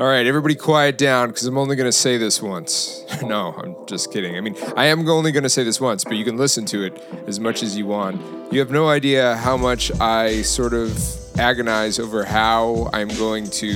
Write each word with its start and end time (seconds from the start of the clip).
All 0.00 0.06
right, 0.06 0.24
everybody 0.28 0.54
quiet 0.54 0.96
down 0.96 1.30
because 1.30 1.44
I'm 1.46 1.58
only 1.58 1.74
going 1.74 1.88
to 1.88 1.92
say 1.92 2.18
this 2.18 2.40
once. 2.40 3.04
no, 3.24 3.52
I'm 3.58 3.74
just 3.88 4.12
kidding. 4.12 4.36
I 4.36 4.40
mean, 4.40 4.54
I 4.76 4.86
am 4.86 5.08
only 5.08 5.32
going 5.32 5.42
to 5.42 5.48
say 5.48 5.64
this 5.64 5.80
once, 5.80 6.04
but 6.04 6.12
you 6.12 6.24
can 6.24 6.36
listen 6.36 6.64
to 6.66 6.84
it 6.84 7.02
as 7.26 7.40
much 7.40 7.64
as 7.64 7.76
you 7.76 7.84
want. 7.86 8.22
You 8.52 8.60
have 8.60 8.70
no 8.70 8.88
idea 8.88 9.34
how 9.38 9.56
much 9.56 9.90
I 10.00 10.42
sort 10.42 10.72
of 10.72 10.96
agonize 11.36 11.98
over 11.98 12.24
how 12.24 12.88
I'm 12.92 13.08
going 13.08 13.50
to 13.50 13.72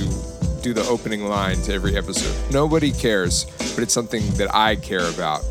do 0.61 0.71
the 0.73 0.85
opening 0.89 1.25
line 1.25 1.57
to 1.63 1.73
every 1.73 1.97
episode. 1.97 2.53
Nobody 2.53 2.93
cares, 2.93 3.43
but 3.75 3.79
it's 3.79 3.93
something 3.93 4.25
that 4.35 4.55
I 4.55 4.77
care 4.77 5.09
about. 5.09 5.43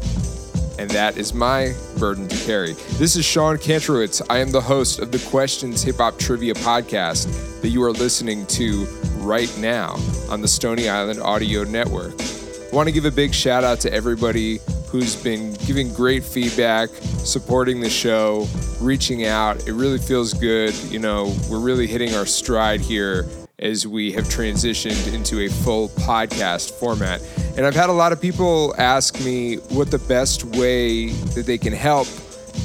And 0.78 0.90
that 0.92 1.18
is 1.18 1.34
my 1.34 1.74
burden 1.98 2.28
to 2.28 2.46
carry. 2.46 2.72
This 2.92 3.14
is 3.14 3.26
Sean 3.26 3.58
Kantrowitz. 3.58 4.22
I 4.30 4.38
am 4.38 4.50
the 4.50 4.62
host 4.62 5.00
of 5.00 5.12
the 5.12 5.18
Questions 5.28 5.82
Hip 5.82 5.96
Hop 5.96 6.18
Trivia 6.18 6.54
podcast 6.54 7.60
that 7.60 7.68
you 7.68 7.82
are 7.82 7.92
listening 7.92 8.46
to 8.46 8.86
right 9.22 9.56
now 9.58 9.94
on 10.28 10.40
the 10.40 10.48
Stony 10.48 10.88
Island 10.88 11.20
Audio 11.20 11.64
Network. 11.64 12.14
I 12.20 12.74
want 12.74 12.88
to 12.88 12.92
give 12.92 13.04
a 13.04 13.10
big 13.10 13.32
shout 13.34 13.64
out 13.64 13.80
to 13.80 13.92
everybody 13.92 14.58
who's 14.88 15.14
been 15.16 15.54
giving 15.66 15.92
great 15.94 16.24
feedback, 16.24 16.88
supporting 16.90 17.80
the 17.80 17.88
show, 17.88 18.46
reaching 18.80 19.26
out. 19.26 19.66
It 19.66 19.72
really 19.72 19.98
feels 19.98 20.34
good. 20.34 20.74
You 20.90 20.98
know, 20.98 21.34
we're 21.48 21.60
really 21.60 21.86
hitting 21.86 22.14
our 22.14 22.26
stride 22.26 22.80
here 22.80 23.28
as 23.58 23.86
we 23.86 24.10
have 24.12 24.24
transitioned 24.24 25.14
into 25.14 25.40
a 25.40 25.48
full 25.48 25.88
podcast 25.90 26.72
format. 26.72 27.22
And 27.56 27.64
I've 27.64 27.76
had 27.76 27.90
a 27.90 27.92
lot 27.92 28.12
of 28.12 28.20
people 28.20 28.74
ask 28.76 29.20
me 29.24 29.56
what 29.56 29.90
the 29.90 30.00
best 30.00 30.44
way 30.44 31.10
that 31.10 31.46
they 31.46 31.58
can 31.58 31.72
help 31.72 32.08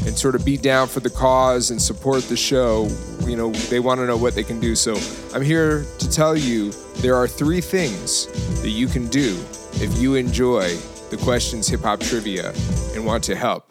and 0.08 0.18
sort 0.18 0.36
of 0.36 0.46
be 0.46 0.56
down 0.56 0.88
for 0.88 1.02
the 1.02 1.10
cause 1.10 1.70
and 1.70 1.82
support 1.82 2.24
the 2.24 2.38
show. 2.38 2.88
You 3.26 3.36
know, 3.36 3.52
they 3.52 3.82
want 3.82 4.00
to 4.00 4.08
know 4.08 4.16
what 4.16 4.36
they 4.36 4.44
can 4.44 4.60
do. 4.60 4.74
So 4.74 4.98
I'm 5.36 5.44
here 5.44 5.86
to 6.00 6.10
tell 6.10 6.36
you 6.36 6.72
there 7.02 7.14
are 7.14 7.28
three 7.28 7.60
things 7.60 8.28
that 8.62 8.70
you 8.70 8.88
can 8.88 9.08
do 9.10 9.38
if 9.74 10.00
you 10.00 10.16
enjoy 10.16 10.76
the 11.10 11.18
questions 11.18 11.68
hip 11.68 11.82
hop 11.82 12.00
trivia 12.00 12.54
and 12.96 13.06
want 13.06 13.24
to 13.26 13.36
help. 13.36 13.66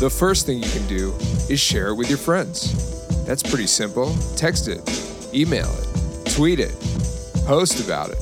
The 0.00 0.10
first 0.10 0.44
thing 0.44 0.58
you 0.58 0.68
can 0.70 0.86
do 0.88 1.14
is 1.48 1.60
share 1.60 1.88
it 1.88 1.94
with 1.94 2.08
your 2.08 2.18
friends. 2.18 3.24
That's 3.24 3.42
pretty 3.42 3.68
simple. 3.68 4.14
Text 4.36 4.68
it, 4.68 4.82
email 5.32 5.72
it, 5.72 6.30
tweet 6.32 6.58
it, 6.58 6.74
post 7.46 7.82
about 7.84 8.10
it. 8.10 8.18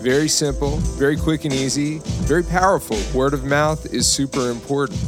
Very 0.00 0.28
simple, 0.28 0.76
very 0.98 1.16
quick 1.16 1.44
and 1.44 1.52
easy, 1.52 1.98
very 2.26 2.44
powerful. 2.44 2.96
Word 3.12 3.34
of 3.34 3.44
mouth 3.44 3.92
is 3.92 4.06
super 4.06 4.50
important. 4.50 5.00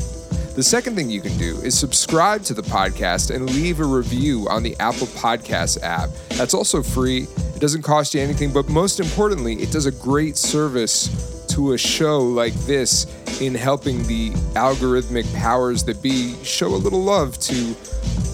The 0.59 0.65
second 0.65 0.97
thing 0.97 1.09
you 1.09 1.21
can 1.21 1.39
do 1.39 1.57
is 1.59 1.79
subscribe 1.79 2.43
to 2.43 2.53
the 2.53 2.63
podcast 2.63 3.33
and 3.33 3.49
leave 3.49 3.79
a 3.79 3.85
review 3.85 4.49
on 4.51 4.65
the 4.65 4.75
Apple 4.81 5.07
Podcasts 5.07 5.81
app. 5.85 6.11
That's 6.31 6.53
also 6.53 6.83
free. 6.83 7.29
It 7.55 7.61
doesn't 7.61 7.83
cost 7.83 8.13
you 8.13 8.21
anything, 8.21 8.53
but 8.53 8.69
most 8.69 8.99
importantly, 8.99 9.55
it 9.63 9.71
does 9.71 9.87
a 9.87 9.93
great 9.93 10.37
service 10.37 11.47
to 11.51 11.75
a 11.75 11.79
show 11.79 12.19
like 12.19 12.55
this 12.67 13.07
in 13.41 13.55
helping 13.55 14.03
the 14.09 14.31
algorithmic 14.55 15.33
powers 15.37 15.85
that 15.85 16.03
be 16.03 16.35
show 16.43 16.67
a 16.67 16.75
little 16.75 17.05
love 17.05 17.39
to 17.39 17.55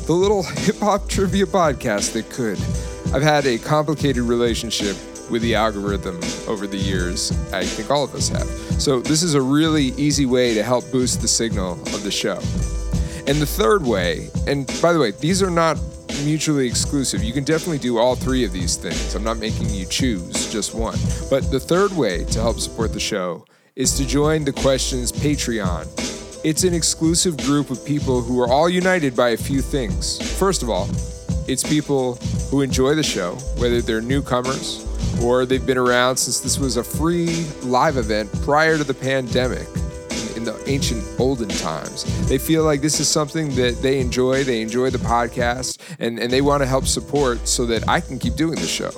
the 0.06 0.14
little 0.14 0.42
hip 0.64 0.78
hop 0.78 1.06
trivia 1.06 1.44
podcast 1.44 2.14
that 2.14 2.30
could. 2.30 2.58
I've 3.14 3.22
had 3.22 3.44
a 3.44 3.58
complicated 3.58 4.22
relationship 4.22 4.96
with 5.30 5.42
the 5.42 5.56
algorithm 5.56 6.18
over 6.48 6.66
the 6.66 6.78
years. 6.78 7.32
I 7.52 7.66
think 7.66 7.90
all 7.90 8.02
of 8.02 8.14
us 8.14 8.28
have. 8.28 8.63
So, 8.78 9.00
this 9.00 9.22
is 9.22 9.34
a 9.34 9.40
really 9.40 9.86
easy 9.96 10.26
way 10.26 10.54
to 10.54 10.62
help 10.62 10.90
boost 10.90 11.20
the 11.22 11.28
signal 11.28 11.72
of 11.72 12.02
the 12.02 12.10
show. 12.10 12.38
And 13.26 13.40
the 13.40 13.46
third 13.46 13.82
way, 13.86 14.28
and 14.46 14.66
by 14.82 14.92
the 14.92 14.98
way, 14.98 15.12
these 15.12 15.42
are 15.42 15.50
not 15.50 15.78
mutually 16.24 16.66
exclusive. 16.66 17.22
You 17.24 17.32
can 17.32 17.44
definitely 17.44 17.78
do 17.78 17.98
all 17.98 18.14
three 18.14 18.44
of 18.44 18.52
these 18.52 18.76
things. 18.76 19.14
I'm 19.14 19.24
not 19.24 19.38
making 19.38 19.70
you 19.70 19.86
choose 19.86 20.52
just 20.52 20.74
one. 20.74 20.98
But 21.30 21.50
the 21.50 21.60
third 21.60 21.92
way 21.92 22.24
to 22.24 22.40
help 22.40 22.60
support 22.60 22.92
the 22.92 23.00
show 23.00 23.46
is 23.76 23.96
to 23.96 24.06
join 24.06 24.44
the 24.44 24.52
Questions 24.52 25.10
Patreon. 25.10 25.86
It's 26.44 26.64
an 26.64 26.74
exclusive 26.74 27.36
group 27.38 27.70
of 27.70 27.84
people 27.84 28.20
who 28.20 28.40
are 28.40 28.48
all 28.48 28.68
united 28.68 29.16
by 29.16 29.30
a 29.30 29.36
few 29.36 29.62
things. 29.62 30.20
First 30.38 30.62
of 30.62 30.68
all, 30.68 30.88
it's 31.48 31.62
people 31.62 32.16
who 32.50 32.60
enjoy 32.60 32.94
the 32.94 33.02
show, 33.02 33.34
whether 33.56 33.80
they're 33.80 34.02
newcomers 34.02 34.86
or 35.24 35.46
they've 35.46 35.64
been 35.64 35.78
around 35.78 36.16
since 36.16 36.40
this 36.40 36.58
was 36.58 36.76
a 36.76 36.84
free 36.84 37.46
live 37.62 37.96
event 37.96 38.30
prior 38.42 38.76
to 38.76 38.84
the 38.84 38.94
pandemic 38.94 39.66
in 40.36 40.44
the 40.44 40.62
ancient 40.66 41.02
olden 41.18 41.48
times. 41.48 42.04
They 42.28 42.38
feel 42.38 42.64
like 42.64 42.82
this 42.82 43.00
is 43.00 43.08
something 43.08 43.54
that 43.54 43.80
they 43.80 44.00
enjoy. 44.00 44.44
They 44.44 44.60
enjoy 44.60 44.90
the 44.90 44.98
podcast 44.98 45.78
and, 45.98 46.18
and 46.18 46.30
they 46.30 46.42
want 46.42 46.62
to 46.62 46.66
help 46.66 46.86
support 46.86 47.48
so 47.48 47.64
that 47.66 47.88
I 47.88 48.00
can 48.00 48.18
keep 48.18 48.34
doing 48.34 48.56
the 48.56 48.66
show. 48.66 48.90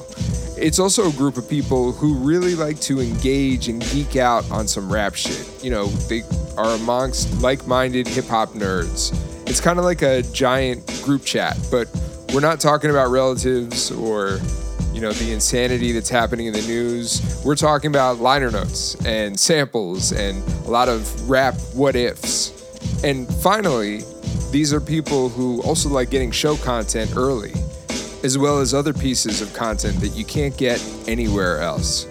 It's 0.59 0.79
also 0.79 1.09
a 1.09 1.13
group 1.13 1.37
of 1.37 1.49
people 1.49 1.93
who 1.93 2.15
really 2.15 2.55
like 2.55 2.81
to 2.81 3.01
engage 3.01 3.69
and 3.69 3.81
geek 3.91 4.17
out 4.17 4.51
on 4.51 4.67
some 4.67 4.91
rap 4.91 5.15
shit. 5.15 5.47
You 5.63 5.71
know, 5.71 5.87
they 6.09 6.23
are 6.57 6.75
amongst 6.75 7.41
like 7.41 7.67
minded 7.67 8.09
hip 8.09 8.27
hop 8.27 8.51
nerds. 8.51 9.15
It's 9.49 9.61
kind 9.61 9.79
of 9.79 9.85
like 9.85 10.03
a 10.03 10.23
giant 10.23 10.87
group 11.05 11.25
chat, 11.25 11.57
but 11.71 11.89
we're 12.33 12.41
not 12.41 12.59
talking 12.59 12.91
about 12.91 13.11
relatives 13.11 13.93
or 13.93 14.41
you 14.97 15.03
know, 15.03 15.13
the 15.13 15.31
insanity 15.31 15.93
that's 15.93 16.09
happening 16.09 16.47
in 16.47 16.55
the 16.55 16.63
news. 16.63 17.43
We're 17.45 17.55
talking 17.55 17.91
about 17.91 18.19
liner 18.19 18.51
notes 18.51 18.95
and 19.05 19.39
samples 19.39 20.11
and 20.13 20.43
a 20.67 20.71
lot 20.71 20.89
of 20.89 21.29
rap 21.29 21.55
what 21.75 21.95
ifs. 21.95 22.51
And 23.05 23.29
finally, 23.43 24.05
these 24.51 24.73
are 24.73 24.81
people 24.81 25.29
who 25.29 25.61
also 25.65 25.91
like 25.91 26.09
getting 26.09 26.31
show 26.31 26.57
content 26.57 27.13
early, 27.15 27.53
as 28.25 28.39
well 28.39 28.59
as 28.59 28.73
other 28.73 28.95
pieces 28.95 29.43
of 29.43 29.53
content 29.53 30.01
that 30.01 30.17
you 30.17 30.25
can't 30.25 30.57
get 30.57 30.83
anywhere 31.07 31.61
else. 31.61 32.07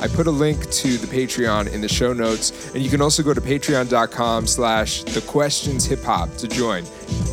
I 0.00 0.08
put 0.08 0.26
a 0.26 0.30
link 0.30 0.70
to 0.70 0.96
the 0.96 1.06
Patreon 1.06 1.72
in 1.72 1.80
the 1.80 1.88
show 1.88 2.12
notes, 2.12 2.72
and 2.74 2.82
you 2.82 2.90
can 2.90 3.00
also 3.00 3.22
go 3.22 3.34
to 3.34 3.40
patreon.com 3.40 4.46
slash 4.46 5.02
the 5.04 5.20
questions 5.22 5.84
hip 5.84 6.02
hop 6.02 6.34
to 6.36 6.48
join. 6.48 6.84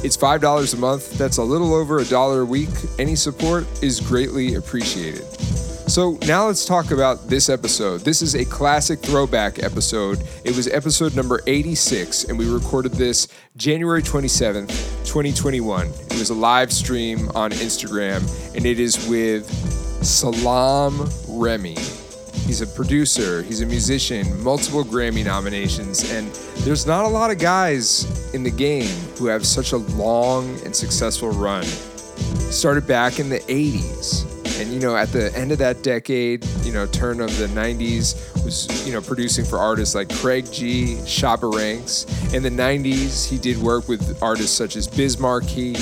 It's 0.04 0.18
$5 0.18 0.74
a 0.74 0.78
month. 0.78 1.18
That's 1.18 1.38
a 1.38 1.44
little 1.44 1.74
over 1.74 2.00
a 2.00 2.06
dollar 2.06 2.42
a 2.42 2.46
week. 2.46 2.70
Any 3.00 3.16
support 3.16 3.66
is 3.84 4.00
greatly 4.00 4.56
appreciated. 4.56 5.26
So 5.88 6.18
now 6.26 6.48
let's 6.48 6.66
talk 6.66 6.90
about 6.90 7.28
this 7.30 7.48
episode. 7.48 8.02
This 8.02 8.24
is 8.24 8.34
a 8.36 8.44
classic 8.44 9.00
throwback 9.00 9.62
episode. 9.62 10.20
It 10.44 10.56
was 10.56 10.68
episode 10.68 11.16
number 11.16 11.42
86, 11.46 12.24
and 12.26 12.40
we 12.40 12.50
recorded 12.50 12.94
this 12.94 13.28
January 13.56 14.02
27th, 14.02 14.70
2021. 15.06 15.88
It 15.88 16.18
was 16.18 16.32
a 16.32 16.34
live 16.34 16.74
stream 16.74 17.30
on 17.36 17.52
Instagram, 17.52 18.24
and 18.56 18.66
it 18.66 18.80
is 18.80 19.08
with 19.08 19.48
Salaam 20.04 21.08
Remi. 21.28 21.78
He's 22.46 22.62
a 22.62 22.68
producer, 22.68 23.42
he's 23.42 23.62
a 23.62 23.66
musician, 23.66 24.42
multiple 24.44 24.84
Grammy 24.84 25.26
nominations, 25.26 26.12
and 26.12 26.32
there's 26.64 26.86
not 26.86 27.04
a 27.04 27.08
lot 27.08 27.32
of 27.32 27.40
guys 27.40 28.34
in 28.34 28.44
the 28.44 28.52
game 28.52 28.96
who 29.18 29.26
have 29.26 29.46
such 29.46 29.72
a 29.72 29.78
long 29.78 30.50
and 30.64 30.76
successful 30.76 31.32
run. 31.32 31.64
Started 31.64 32.88
back 32.88 33.20
in 33.20 33.30
the 33.30 33.40
80s. 33.40 34.32
And 34.62 34.72
you 34.72 34.80
know, 34.80 34.96
at 34.96 35.10
the 35.10 35.36
end 35.36 35.52
of 35.52 35.58
that 35.58 35.84
decade, 35.84 36.46
you 36.64 36.72
know, 36.72 36.86
turn 36.86 37.20
of 37.20 37.36
the 37.38 37.48
90s, 37.48 38.16
was 38.46 38.88
you 38.88 38.94
know 38.94 39.02
producing 39.02 39.44
for 39.44 39.58
artists 39.58 39.96
like 39.96 40.08
Craig 40.16 40.50
G, 40.52 40.96
Shabba 41.02 41.54
Ranks. 41.54 42.06
In 42.34 42.44
the 42.44 42.50
90s, 42.50 43.28
he 43.28 43.38
did 43.38 43.58
work 43.58 43.90
with 43.90 44.22
artists 44.22 44.56
such 44.56 44.76
as 44.76 44.88
Biz 44.88 45.20
Markie, 45.20 45.76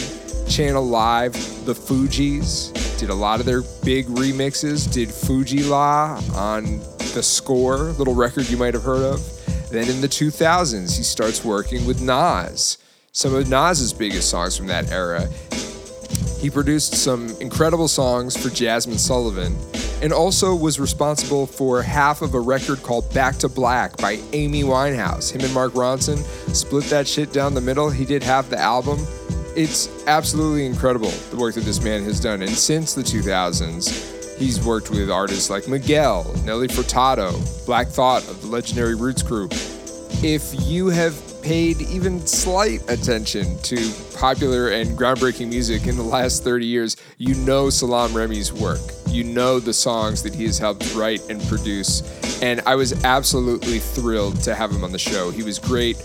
Channel 0.47 0.83
Live, 0.83 1.33
The 1.65 1.73
Fugees, 1.73 2.71
did 2.97 3.09
a 3.09 3.15
lot 3.15 3.39
of 3.39 3.45
their 3.45 3.61
big 3.83 4.07
remixes, 4.07 4.91
did 4.91 5.09
Fu-Gee-La 5.09 6.21
on 6.35 6.79
The 7.13 7.23
Score, 7.23 7.77
little 7.93 8.15
record 8.15 8.49
you 8.49 8.57
might 8.57 8.73
have 8.73 8.83
heard 8.83 9.03
of. 9.03 9.21
Then 9.69 9.89
in 9.89 10.01
the 10.01 10.07
2000s, 10.07 10.97
he 10.97 11.03
starts 11.03 11.43
working 11.43 11.85
with 11.85 12.01
Nas, 12.01 12.77
some 13.11 13.33
of 13.33 13.49
Nas's 13.49 13.93
biggest 13.93 14.29
songs 14.29 14.55
from 14.55 14.67
that 14.67 14.91
era. 14.91 15.27
He 16.39 16.49
produced 16.49 16.95
some 16.95 17.29
incredible 17.39 17.87
songs 17.87 18.35
for 18.35 18.49
Jazmine 18.49 18.99
Sullivan 18.99 19.55
and 20.01 20.11
also 20.11 20.53
was 20.53 20.79
responsible 20.79 21.47
for 21.47 21.81
half 21.81 22.21
of 22.21 22.33
a 22.33 22.39
record 22.39 22.83
called 22.83 23.11
Back 23.13 23.37
to 23.37 23.47
Black 23.47 23.95
by 23.97 24.19
Amy 24.33 24.63
Winehouse. 24.63 25.31
Him 25.31 25.41
and 25.41 25.53
Mark 25.53 25.71
Ronson 25.71 26.17
split 26.53 26.83
that 26.85 27.07
shit 27.07 27.31
down 27.31 27.53
the 27.53 27.61
middle. 27.61 27.89
He 27.89 28.03
did 28.03 28.21
half 28.21 28.49
the 28.49 28.59
album 28.59 28.99
it's 29.55 30.05
absolutely 30.07 30.65
incredible 30.65 31.09
the 31.29 31.37
work 31.37 31.55
that 31.55 31.63
this 31.63 31.81
man 31.81 32.03
has 32.03 32.19
done. 32.19 32.41
And 32.41 32.51
since 32.51 32.93
the 32.93 33.01
2000s, 33.01 34.37
he's 34.37 34.63
worked 34.63 34.89
with 34.89 35.09
artists 35.09 35.49
like 35.49 35.67
Miguel, 35.67 36.23
Nelly 36.43 36.67
Furtado, 36.67 37.33
Black 37.65 37.87
Thought 37.87 38.27
of 38.27 38.41
the 38.41 38.47
legendary 38.47 38.95
Roots 38.95 39.23
Crew. 39.23 39.47
If 40.21 40.53
you 40.67 40.87
have 40.87 41.15
paid 41.41 41.81
even 41.81 42.25
slight 42.25 42.81
attention 42.89 43.57
to 43.59 43.91
popular 44.15 44.69
and 44.69 44.97
groundbreaking 44.97 45.49
music 45.49 45.87
in 45.87 45.97
the 45.97 46.03
last 46.03 46.43
30 46.43 46.65
years, 46.65 46.97
you 47.17 47.35
know 47.35 47.69
Salaam 47.69 48.11
Remi's 48.13 48.53
work. 48.53 48.79
You 49.07 49.25
know 49.25 49.59
the 49.59 49.73
songs 49.73 50.23
that 50.23 50.33
he 50.33 50.45
has 50.45 50.57
helped 50.57 50.95
write 50.95 51.29
and 51.29 51.41
produce. 51.43 52.01
And 52.41 52.61
I 52.65 52.75
was 52.75 53.03
absolutely 53.03 53.79
thrilled 53.79 54.41
to 54.43 54.55
have 54.55 54.71
him 54.71 54.83
on 54.83 54.91
the 54.91 54.99
show. 54.99 55.29
He 55.31 55.43
was 55.43 55.59
great, 55.59 55.97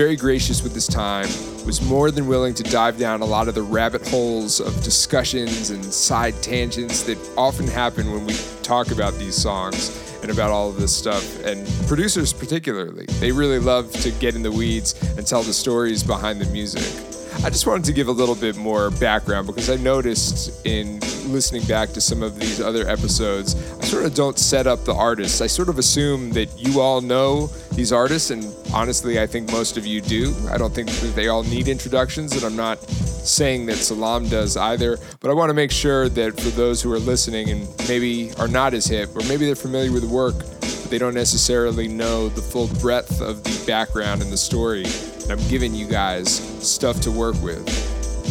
very 0.00 0.16
gracious 0.16 0.62
with 0.62 0.72
his 0.72 0.86
time, 0.86 1.28
was 1.66 1.82
more 1.82 2.10
than 2.10 2.26
willing 2.26 2.54
to 2.54 2.62
dive 2.62 2.96
down 2.96 3.20
a 3.20 3.24
lot 3.24 3.48
of 3.48 3.54
the 3.54 3.60
rabbit 3.60 4.00
holes 4.08 4.58
of 4.58 4.82
discussions 4.82 5.68
and 5.68 5.84
side 5.84 6.34
tangents 6.42 7.02
that 7.02 7.18
often 7.36 7.66
happen 7.66 8.10
when 8.10 8.24
we 8.24 8.32
talk 8.62 8.92
about 8.92 9.12
these 9.18 9.34
songs 9.34 9.90
and 10.22 10.30
about 10.30 10.50
all 10.50 10.70
of 10.70 10.76
this 10.76 10.96
stuff. 10.96 11.44
And 11.44 11.68
producers, 11.86 12.32
particularly, 12.32 13.04
they 13.20 13.30
really 13.30 13.58
love 13.58 13.92
to 14.00 14.10
get 14.12 14.34
in 14.34 14.42
the 14.42 14.50
weeds 14.50 14.94
and 15.18 15.26
tell 15.26 15.42
the 15.42 15.52
stories 15.52 16.02
behind 16.02 16.40
the 16.40 16.50
music. 16.50 17.09
I 17.42 17.48
just 17.48 17.66
wanted 17.66 17.84
to 17.84 17.92
give 17.92 18.08
a 18.08 18.12
little 18.12 18.34
bit 18.34 18.56
more 18.56 18.90
background 18.90 19.46
because 19.46 19.70
I 19.70 19.76
noticed 19.76 20.66
in 20.66 21.00
listening 21.32 21.64
back 21.64 21.90
to 21.90 22.00
some 22.00 22.22
of 22.22 22.38
these 22.38 22.60
other 22.60 22.86
episodes, 22.86 23.54
I 23.78 23.84
sort 23.84 24.04
of 24.04 24.14
don't 24.14 24.38
set 24.38 24.66
up 24.66 24.84
the 24.84 24.94
artists. 24.94 25.40
I 25.40 25.46
sort 25.46 25.68
of 25.68 25.78
assume 25.78 26.32
that 26.32 26.48
you 26.58 26.80
all 26.80 27.00
know 27.00 27.46
these 27.72 27.92
artists, 27.92 28.30
and 28.30 28.54
honestly, 28.74 29.20
I 29.20 29.26
think 29.26 29.50
most 29.52 29.76
of 29.76 29.86
you 29.86 30.00
do. 30.00 30.34
I 30.50 30.58
don't 30.58 30.74
think 30.74 30.90
they 31.14 31.28
all 31.28 31.42
need 31.42 31.68
introductions, 31.68 32.34
and 32.34 32.44
I'm 32.44 32.56
not 32.56 32.78
saying 32.80 33.66
that 33.66 33.76
Salaam 33.76 34.28
does 34.28 34.56
either, 34.56 34.98
but 35.20 35.30
I 35.30 35.34
want 35.34 35.50
to 35.50 35.54
make 35.54 35.70
sure 35.70 36.08
that 36.10 36.38
for 36.38 36.50
those 36.50 36.82
who 36.82 36.92
are 36.92 36.98
listening 36.98 37.50
and 37.50 37.68
maybe 37.88 38.32
are 38.38 38.48
not 38.48 38.74
as 38.74 38.86
hip, 38.86 39.16
or 39.16 39.20
maybe 39.28 39.46
they're 39.46 39.54
familiar 39.54 39.92
with 39.92 40.02
the 40.02 40.14
work, 40.14 40.36
but 40.38 40.90
they 40.90 40.98
don't 40.98 41.14
necessarily 41.14 41.88
know 41.88 42.28
the 42.28 42.42
full 42.42 42.68
breadth 42.80 43.20
of 43.20 43.42
the 43.44 43.64
background 43.66 44.20
and 44.20 44.30
the 44.32 44.36
story 44.36 44.84
I'm 45.30 45.48
giving 45.48 45.74
you 45.74 45.86
guys 45.86 46.30
stuff 46.66 47.00
to 47.02 47.10
work 47.10 47.40
with. 47.42 47.68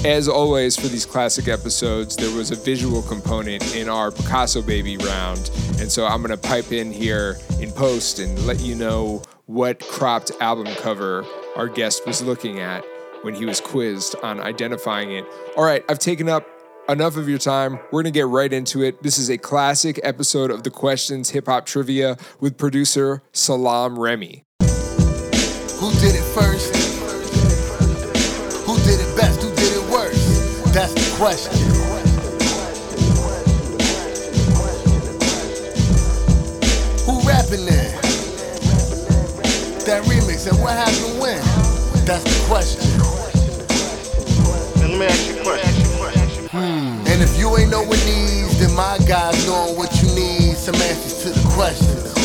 As 0.05 0.29
always, 0.29 0.79
for 0.79 0.87
these 0.87 1.05
classic 1.05 1.49
episodes, 1.49 2.15
there 2.15 2.33
was 2.33 2.51
a 2.51 2.55
visual 2.55 3.01
component 3.01 3.75
in 3.75 3.89
our 3.89 4.11
Picasso 4.11 4.61
Baby 4.61 4.95
round. 4.97 5.51
And 5.79 5.91
so 5.91 6.05
I'm 6.05 6.21
going 6.21 6.31
to 6.31 6.37
pipe 6.37 6.71
in 6.71 6.91
here 6.91 7.37
in 7.59 7.71
post 7.71 8.19
and 8.19 8.39
let 8.47 8.61
you 8.61 8.75
know 8.75 9.21
what 9.47 9.79
cropped 9.79 10.31
album 10.39 10.73
cover 10.75 11.25
our 11.57 11.67
guest 11.67 12.07
was 12.07 12.21
looking 12.21 12.59
at 12.59 12.85
when 13.23 13.33
he 13.33 13.45
was 13.45 13.59
quizzed 13.59 14.15
on 14.23 14.39
identifying 14.39 15.11
it. 15.11 15.25
All 15.57 15.65
right, 15.65 15.83
I've 15.89 15.99
taken 15.99 16.29
up 16.29 16.47
enough 16.87 17.17
of 17.17 17.27
your 17.27 17.37
time. 17.37 17.73
We're 17.91 18.03
going 18.03 18.05
to 18.05 18.11
get 18.11 18.27
right 18.27 18.51
into 18.51 18.81
it. 18.83 19.03
This 19.03 19.17
is 19.17 19.29
a 19.29 19.37
classic 19.37 19.99
episode 20.03 20.49
of 20.49 20.63
the 20.63 20.71
Questions 20.71 21.31
Hip 21.31 21.47
Hop 21.47 21.65
Trivia 21.65 22.17
with 22.39 22.57
producer 22.57 23.21
Salaam 23.33 23.99
Remi. 23.99 24.45
Question. 31.19 31.51
Who 37.03 37.19
rapping 37.27 37.65
there? 37.65 37.91
That 39.83 40.05
remix 40.07 40.47
and 40.49 40.57
what 40.61 40.77
happened 40.77 41.19
when? 41.19 41.41
That's 42.05 42.23
the 42.23 42.45
question. 42.47 42.89
And 44.81 44.91
let 44.93 44.99
me 44.99 45.05
ask 45.07 45.27
you 45.27 45.39
a 45.39 45.43
question. 45.43 46.47
Hmm. 46.47 47.05
And 47.05 47.21
if 47.21 47.37
you 47.37 47.57
ain't 47.57 47.69
knowing 47.69 47.89
these, 47.89 48.57
then 48.57 48.73
my 48.73 48.97
guys 49.05 49.45
knowing 49.45 49.75
what 49.75 49.91
you 50.01 50.07
need. 50.15 50.55
Some 50.55 50.75
answers 50.75 51.23
to 51.23 51.29
the 51.37 51.49
questions. 51.49 52.18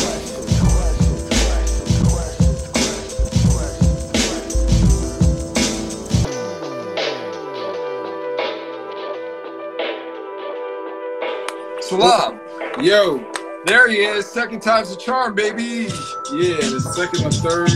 Salaam. 11.99 12.39
Yo, 12.83 13.31
There 13.65 13.89
he 13.89 13.97
is. 13.97 14.25
Second 14.25 14.61
time's 14.61 14.91
a 14.91 14.97
charm, 14.97 15.33
baby. 15.33 15.87
yeah, 16.33 16.57
the 16.57 16.79
second 16.95 17.25
or 17.25 17.31
third, 17.31 17.71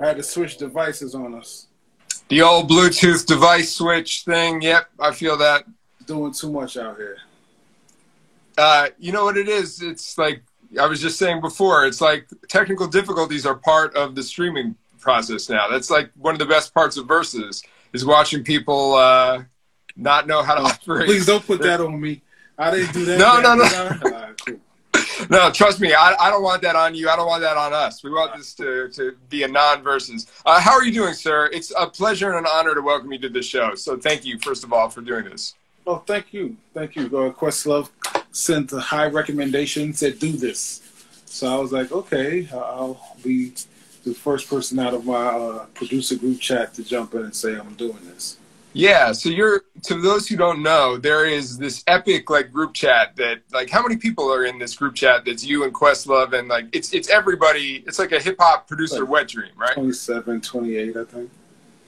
I 0.00 0.06
had 0.08 0.16
to 0.16 0.22
switch 0.22 0.56
devices 0.56 1.14
on 1.14 1.34
us. 1.34 1.66
The 2.28 2.42
old 2.42 2.68
Bluetooth 2.70 3.24
device 3.26 3.74
switch 3.74 4.24
thing. 4.24 4.60
Yep, 4.62 4.88
I 5.00 5.12
feel 5.12 5.36
that. 5.38 5.64
Doing 6.06 6.32
too 6.32 6.50
much 6.50 6.76
out 6.76 6.96
here. 6.96 7.18
Uh, 8.56 8.88
you 8.98 9.12
know 9.12 9.24
what 9.24 9.36
it 9.36 9.48
is? 9.48 9.80
It's 9.82 10.18
like 10.18 10.42
I 10.80 10.86
was 10.86 11.00
just 11.00 11.18
saying 11.18 11.40
before. 11.40 11.86
It's 11.86 12.00
like 12.00 12.26
technical 12.48 12.86
difficulties 12.86 13.46
are 13.46 13.54
part 13.54 13.94
of 13.94 14.14
the 14.14 14.22
streaming 14.22 14.74
process 14.98 15.48
now. 15.48 15.68
That's 15.68 15.90
like 15.90 16.10
one 16.16 16.34
of 16.34 16.38
the 16.38 16.46
best 16.46 16.74
parts 16.74 16.96
of 16.96 17.06
verses 17.06 17.62
is 17.92 18.04
watching 18.04 18.42
people 18.42 18.94
uh, 18.94 19.44
not 19.96 20.26
know 20.26 20.42
how 20.42 20.54
to 20.56 20.62
operate. 20.62 21.06
Please 21.06 21.26
don't 21.26 21.46
put 21.46 21.62
that 21.62 21.80
on 21.80 22.00
me. 22.00 22.22
I 22.58 22.70
didn't 22.72 22.92
do 22.92 23.04
that. 23.04 23.18
No, 23.18 23.40
no, 23.40 23.54
no. 23.54 23.64
All 23.64 24.10
right, 24.10 24.36
cool. 24.44 24.60
No, 25.30 25.50
trust 25.50 25.80
me, 25.80 25.92
I, 25.94 26.14
I 26.18 26.30
don't 26.30 26.42
want 26.42 26.62
that 26.62 26.76
on 26.76 26.94
you. 26.94 27.08
I 27.08 27.16
don't 27.16 27.26
want 27.26 27.42
that 27.42 27.56
on 27.56 27.72
us. 27.72 28.02
We 28.02 28.10
want 28.10 28.36
this 28.36 28.54
to, 28.54 28.88
to 28.90 29.16
be 29.28 29.42
a 29.42 29.48
non 29.48 29.82
versus. 29.82 30.26
Uh, 30.46 30.60
how 30.60 30.72
are 30.72 30.84
you 30.84 30.92
doing, 30.92 31.14
sir? 31.14 31.50
It's 31.52 31.72
a 31.76 31.86
pleasure 31.86 32.30
and 32.30 32.46
an 32.46 32.52
honor 32.52 32.74
to 32.74 32.82
welcome 32.82 33.12
you 33.12 33.18
to 33.20 33.28
the 33.28 33.42
show. 33.42 33.74
So 33.74 33.96
thank 33.96 34.24
you, 34.24 34.38
first 34.38 34.64
of 34.64 34.72
all, 34.72 34.88
for 34.88 35.00
doing 35.00 35.24
this. 35.24 35.54
Oh, 35.86 35.98
thank 36.06 36.32
you, 36.32 36.56
thank 36.74 36.96
you. 36.96 37.06
Uh, 37.06 37.32
Questlove 37.32 37.88
sent 38.32 38.72
a 38.72 38.80
high 38.80 39.06
recommendation, 39.06 39.92
said 39.92 40.18
do 40.18 40.32
this. 40.32 40.82
So 41.24 41.46
I 41.46 41.58
was 41.58 41.72
like, 41.72 41.92
okay, 41.92 42.48
I'll 42.52 43.00
be 43.22 43.52
the 44.04 44.14
first 44.14 44.48
person 44.48 44.78
out 44.78 44.94
of 44.94 45.04
my 45.04 45.14
uh, 45.14 45.66
producer 45.74 46.16
group 46.16 46.40
chat 46.40 46.74
to 46.74 46.84
jump 46.84 47.14
in 47.14 47.22
and 47.24 47.34
say 47.34 47.56
I'm 47.56 47.74
doing 47.74 47.98
this. 48.04 48.38
Yeah, 48.78 49.10
so 49.10 49.28
you're 49.28 49.64
to 49.82 50.00
those 50.00 50.28
who 50.28 50.36
don't 50.36 50.62
know, 50.62 50.98
there 50.98 51.26
is 51.26 51.58
this 51.58 51.82
epic 51.88 52.30
like 52.30 52.52
group 52.52 52.74
chat 52.74 53.16
that 53.16 53.38
like 53.52 53.70
how 53.70 53.82
many 53.82 53.96
people 53.96 54.32
are 54.32 54.44
in 54.44 54.56
this 54.60 54.76
group 54.76 54.94
chat 54.94 55.24
that's 55.24 55.44
you 55.44 55.64
and 55.64 55.74
Questlove 55.74 56.32
and 56.32 56.46
like 56.46 56.66
it's 56.72 56.92
it's 56.94 57.08
everybody 57.08 57.82
it's 57.88 57.98
like 57.98 58.12
a 58.12 58.20
hip 58.20 58.36
hop 58.38 58.68
producer 58.68 59.00
Right. 59.00 59.10
wet 59.10 59.28
dream, 59.28 59.50
right? 59.56 59.74
27, 59.74 60.40
28, 60.40 60.96
I 60.96 61.04
think. 61.04 61.30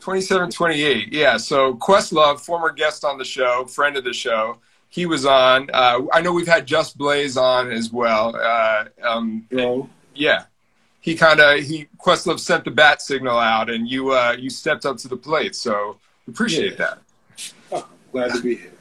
27 0.01 0.51
28 0.51 1.13
yeah 1.13 1.37
so 1.37 1.75
questlove 1.75 2.41
former 2.41 2.73
guest 2.73 3.05
on 3.05 3.19
the 3.19 3.25
show 3.25 3.67
friend 3.67 3.99
of 3.99 4.05
the 4.05 4.15
show 4.15 4.57
he 4.89 5.05
was 5.05 5.27
on 5.27 5.69
uh, 5.75 6.01
i 6.15 6.23
know 6.23 6.33
we've 6.33 6.49
had 6.49 6.65
just 6.67 6.97
blaze 6.97 7.37
on 7.37 7.71
as 7.71 7.93
well 7.93 8.35
uh, 8.35 8.85
um, 9.03 9.47
Yo, 9.51 9.91
yeah 10.15 10.45
he 11.03 11.15
kind 11.15 11.39
of 11.39 11.61
he 11.61 11.87
questlove 11.99 12.41
sent 12.41 12.65
the 12.65 12.71
bat 12.71 13.03
signal 13.03 13.37
out 13.39 13.69
and 13.69 13.87
you 13.87 14.11
uh, 14.11 14.35
you 14.39 14.49
stepped 14.49 14.87
up 14.87 14.97
to 14.97 15.07
the 15.07 15.17
plate 15.19 15.55
so 15.55 15.99
appreciate 16.29 16.73
Yeah. 16.73 16.77
that. 16.79 16.99
Oh, 17.73 17.89
glad 18.13 18.33
to 18.35 18.41
be 18.43 18.57
here. 18.57 18.73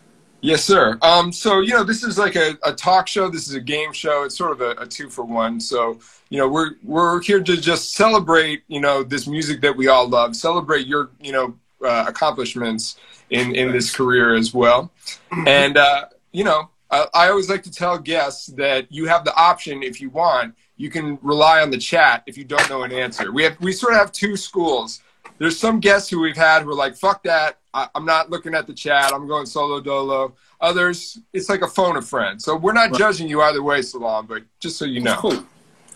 yes 0.42 0.64
sir. 0.64 0.98
Um, 1.02 1.32
so 1.32 1.60
you 1.60 1.72
know 1.74 1.84
this 1.84 2.04
is 2.04 2.18
like 2.18 2.36
a, 2.36 2.58
a 2.64 2.74
talk 2.74 3.08
show. 3.08 3.30
This 3.30 3.48
is 3.48 3.54
a 3.56 3.62
game 3.62 3.94
show. 3.94 4.24
It's 4.24 4.38
sort 4.38 4.52
of 4.52 4.62
a, 4.62 4.72
a 4.82 4.88
two 4.88 5.10
for 5.10 5.24
one. 5.24 5.60
So 5.60 6.00
you 6.30 6.38
know 6.38 6.48
we're 6.48 6.72
we're 6.84 7.22
here 7.22 7.42
to 7.42 7.58
just 7.58 7.94
celebrate 7.94 8.64
you 8.68 8.80
know 8.80 9.04
this 9.04 9.28
music 9.28 9.62
that 9.62 9.76
we 9.76 9.88
all 9.88 10.08
love 10.08 10.36
celebrate 10.36 10.88
your 10.88 11.10
you 11.22 11.32
know 11.32 11.56
uh, 11.86 12.06
accomplishments 12.08 12.98
in 13.30 13.56
in 13.56 13.72
this 13.72 13.94
career 13.96 14.36
as 14.36 14.54
well. 14.54 14.92
And 15.48 15.78
uh, 15.78 16.06
you 16.32 16.44
know 16.44 16.70
I, 16.92 17.06
I 17.14 17.30
always 17.30 17.50
like 17.50 17.64
to 17.64 17.72
tell 17.72 17.98
guests 17.98 18.48
that 18.58 18.92
you 18.92 19.06
have 19.08 19.24
the 19.26 19.36
option 19.36 19.84
if 19.84 20.02
you 20.02 20.10
want 20.10 20.56
you 20.78 20.90
can 20.90 21.20
rely 21.22 21.62
on 21.62 21.70
the 21.72 21.78
chat 21.78 22.24
if 22.26 22.38
you 22.38 22.46
don't 22.46 22.70
know 22.70 22.84
an 22.84 22.92
answer. 22.94 23.32
We 23.34 23.44
have 23.44 23.60
we 23.60 23.72
sort 23.74 23.94
of 23.94 24.00
have 24.00 24.12
two 24.14 24.36
schools 24.38 25.02
there's 25.40 25.58
some 25.58 25.80
guests 25.80 26.10
who 26.10 26.20
we've 26.20 26.38
had 26.38 26.62
who 26.64 26.70
are 26.70 26.76
like 26.76 26.96
fuck 26.96 27.24
that 27.24 27.58
I, 27.74 27.88
i'm 27.96 28.06
not 28.06 28.30
looking 28.30 28.54
at 28.54 28.68
the 28.68 28.74
chat 28.74 29.12
i'm 29.14 29.28
going 29.28 29.46
solo 29.46 29.80
dolo 29.82 30.36
others 30.62 31.18
it's 31.34 31.50
like 31.50 31.62
a 31.62 31.68
phone 31.68 31.98
a 31.98 32.02
friend 32.02 32.42
so 32.42 32.56
we're 32.56 32.74
not 32.74 32.92
Right. 32.92 33.00
judging 33.00 33.28
you 33.28 33.42
either 33.42 33.64
way 33.64 33.82
Salaam 33.82 34.26
but 34.28 34.44
just 34.60 34.78
so 34.78 34.86
you 34.86 35.02
know 35.02 35.16
Cool. 35.18 35.44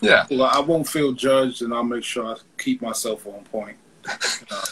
yeah 0.00 0.26
Well, 0.30 0.42
I 0.42 0.60
won't 0.60 0.88
feel 0.88 1.12
judged, 1.12 1.62
and 1.62 1.72
I'll 1.72 1.84
make 1.84 2.04
sure 2.04 2.26
I 2.26 2.36
keep 2.58 2.82
myself 2.82 3.26
on 3.26 3.44
point. 3.44 3.76
Uh, 4.06 4.10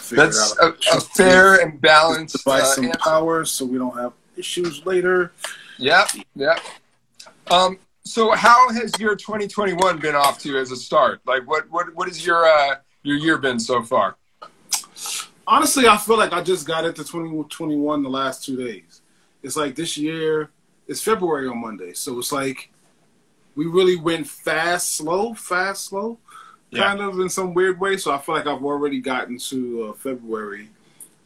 that's 0.11 0.57
a, 0.59 0.75
a 0.93 1.01
fair 1.01 1.61
and 1.63 1.81
balanced 1.81 2.37
device 2.45 2.63
uh, 2.63 2.75
some 2.75 2.85
answer. 2.87 2.99
power 2.99 3.45
so 3.45 3.65
we 3.65 3.79
don't 3.79 3.97
have 3.99 4.13
issues 4.37 4.85
later. 4.85 5.33
Yep, 5.79 6.09
yep. 6.37 6.61
Um, 7.51 7.79
so 8.05 8.33
how 8.33 8.71
has 8.73 8.93
your 8.99 9.17
2021 9.17 9.99
been 9.99 10.15
off 10.15 10.39
to 10.41 10.59
as 10.59 10.71
a 10.71 10.77
start? 10.77 11.21
Like, 11.27 11.47
what 11.47 11.71
what 11.71 11.95
what 11.95 12.09
has 12.09 12.27
your 12.27 12.45
uh, 12.45 12.77
your 13.03 13.17
year 13.17 13.39
been 13.39 13.59
so 13.59 13.83
far? 13.83 14.17
Honestly, 15.47 15.87
I 15.89 15.97
feel 15.97 16.17
like 16.19 16.33
I 16.33 16.43
just 16.43 16.67
got 16.67 16.85
into 16.85 17.03
2021 17.03 18.03
the 18.03 18.09
last 18.09 18.45
two 18.45 18.57
days. 18.57 19.01
It's 19.43 19.57
like 19.57 19.75
this 19.75 19.99
year, 19.99 20.51
it's 20.87 21.03
February 21.03 21.49
on 21.49 21.61
Monday. 21.61 21.93
So 21.95 22.19
it's 22.19 22.31
like 22.33 22.71
we 23.57 23.67
really 23.67 23.97
went 23.97 24.27
fast, 24.27 24.93
slow, 24.97 25.35
fast, 25.35 25.87
slow, 25.87 26.19
Yeah. 26.71 26.85
kind 26.85 27.01
of 27.01 27.19
in 27.21 27.29
some 27.29 27.53
weird 27.55 27.79
way. 27.81 27.97
So 27.97 28.13
I 28.13 28.19
feel 28.19 28.35
like 28.37 28.47
I've 28.47 28.65
already 28.65 29.01
gotten 29.01 29.39
to 29.39 29.89
uh, 29.91 29.93
February, 29.95 30.69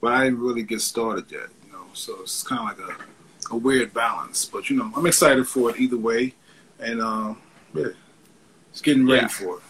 but 0.01 0.13
I 0.15 0.25
didn't 0.25 0.41
really 0.41 0.63
get 0.63 0.81
started 0.81 1.31
yet. 1.31 1.49
You 1.67 1.73
know, 1.73 1.85
so 1.93 2.21
it's 2.23 2.43
kind 2.43 2.71
of 2.71 2.79
like 2.79 2.99
a, 2.99 3.55
a 3.55 3.57
weird 3.57 3.93
balance. 3.93 4.45
But 4.47 4.71
you 4.71 4.77
know, 4.77 4.91
I'm 4.97 5.07
excited 5.07 5.47
for 5.47 5.71
it 5.71 5.79
either 5.79 5.99
way, 5.99 6.35
and 6.81 7.01
um, 7.03 7.39
yeah, 7.75 7.89
it's 8.71 8.81
getting 8.81 9.07
ready 9.07 9.23
Yeah. 9.23 9.29
for 9.29 9.59
it. 9.59 9.63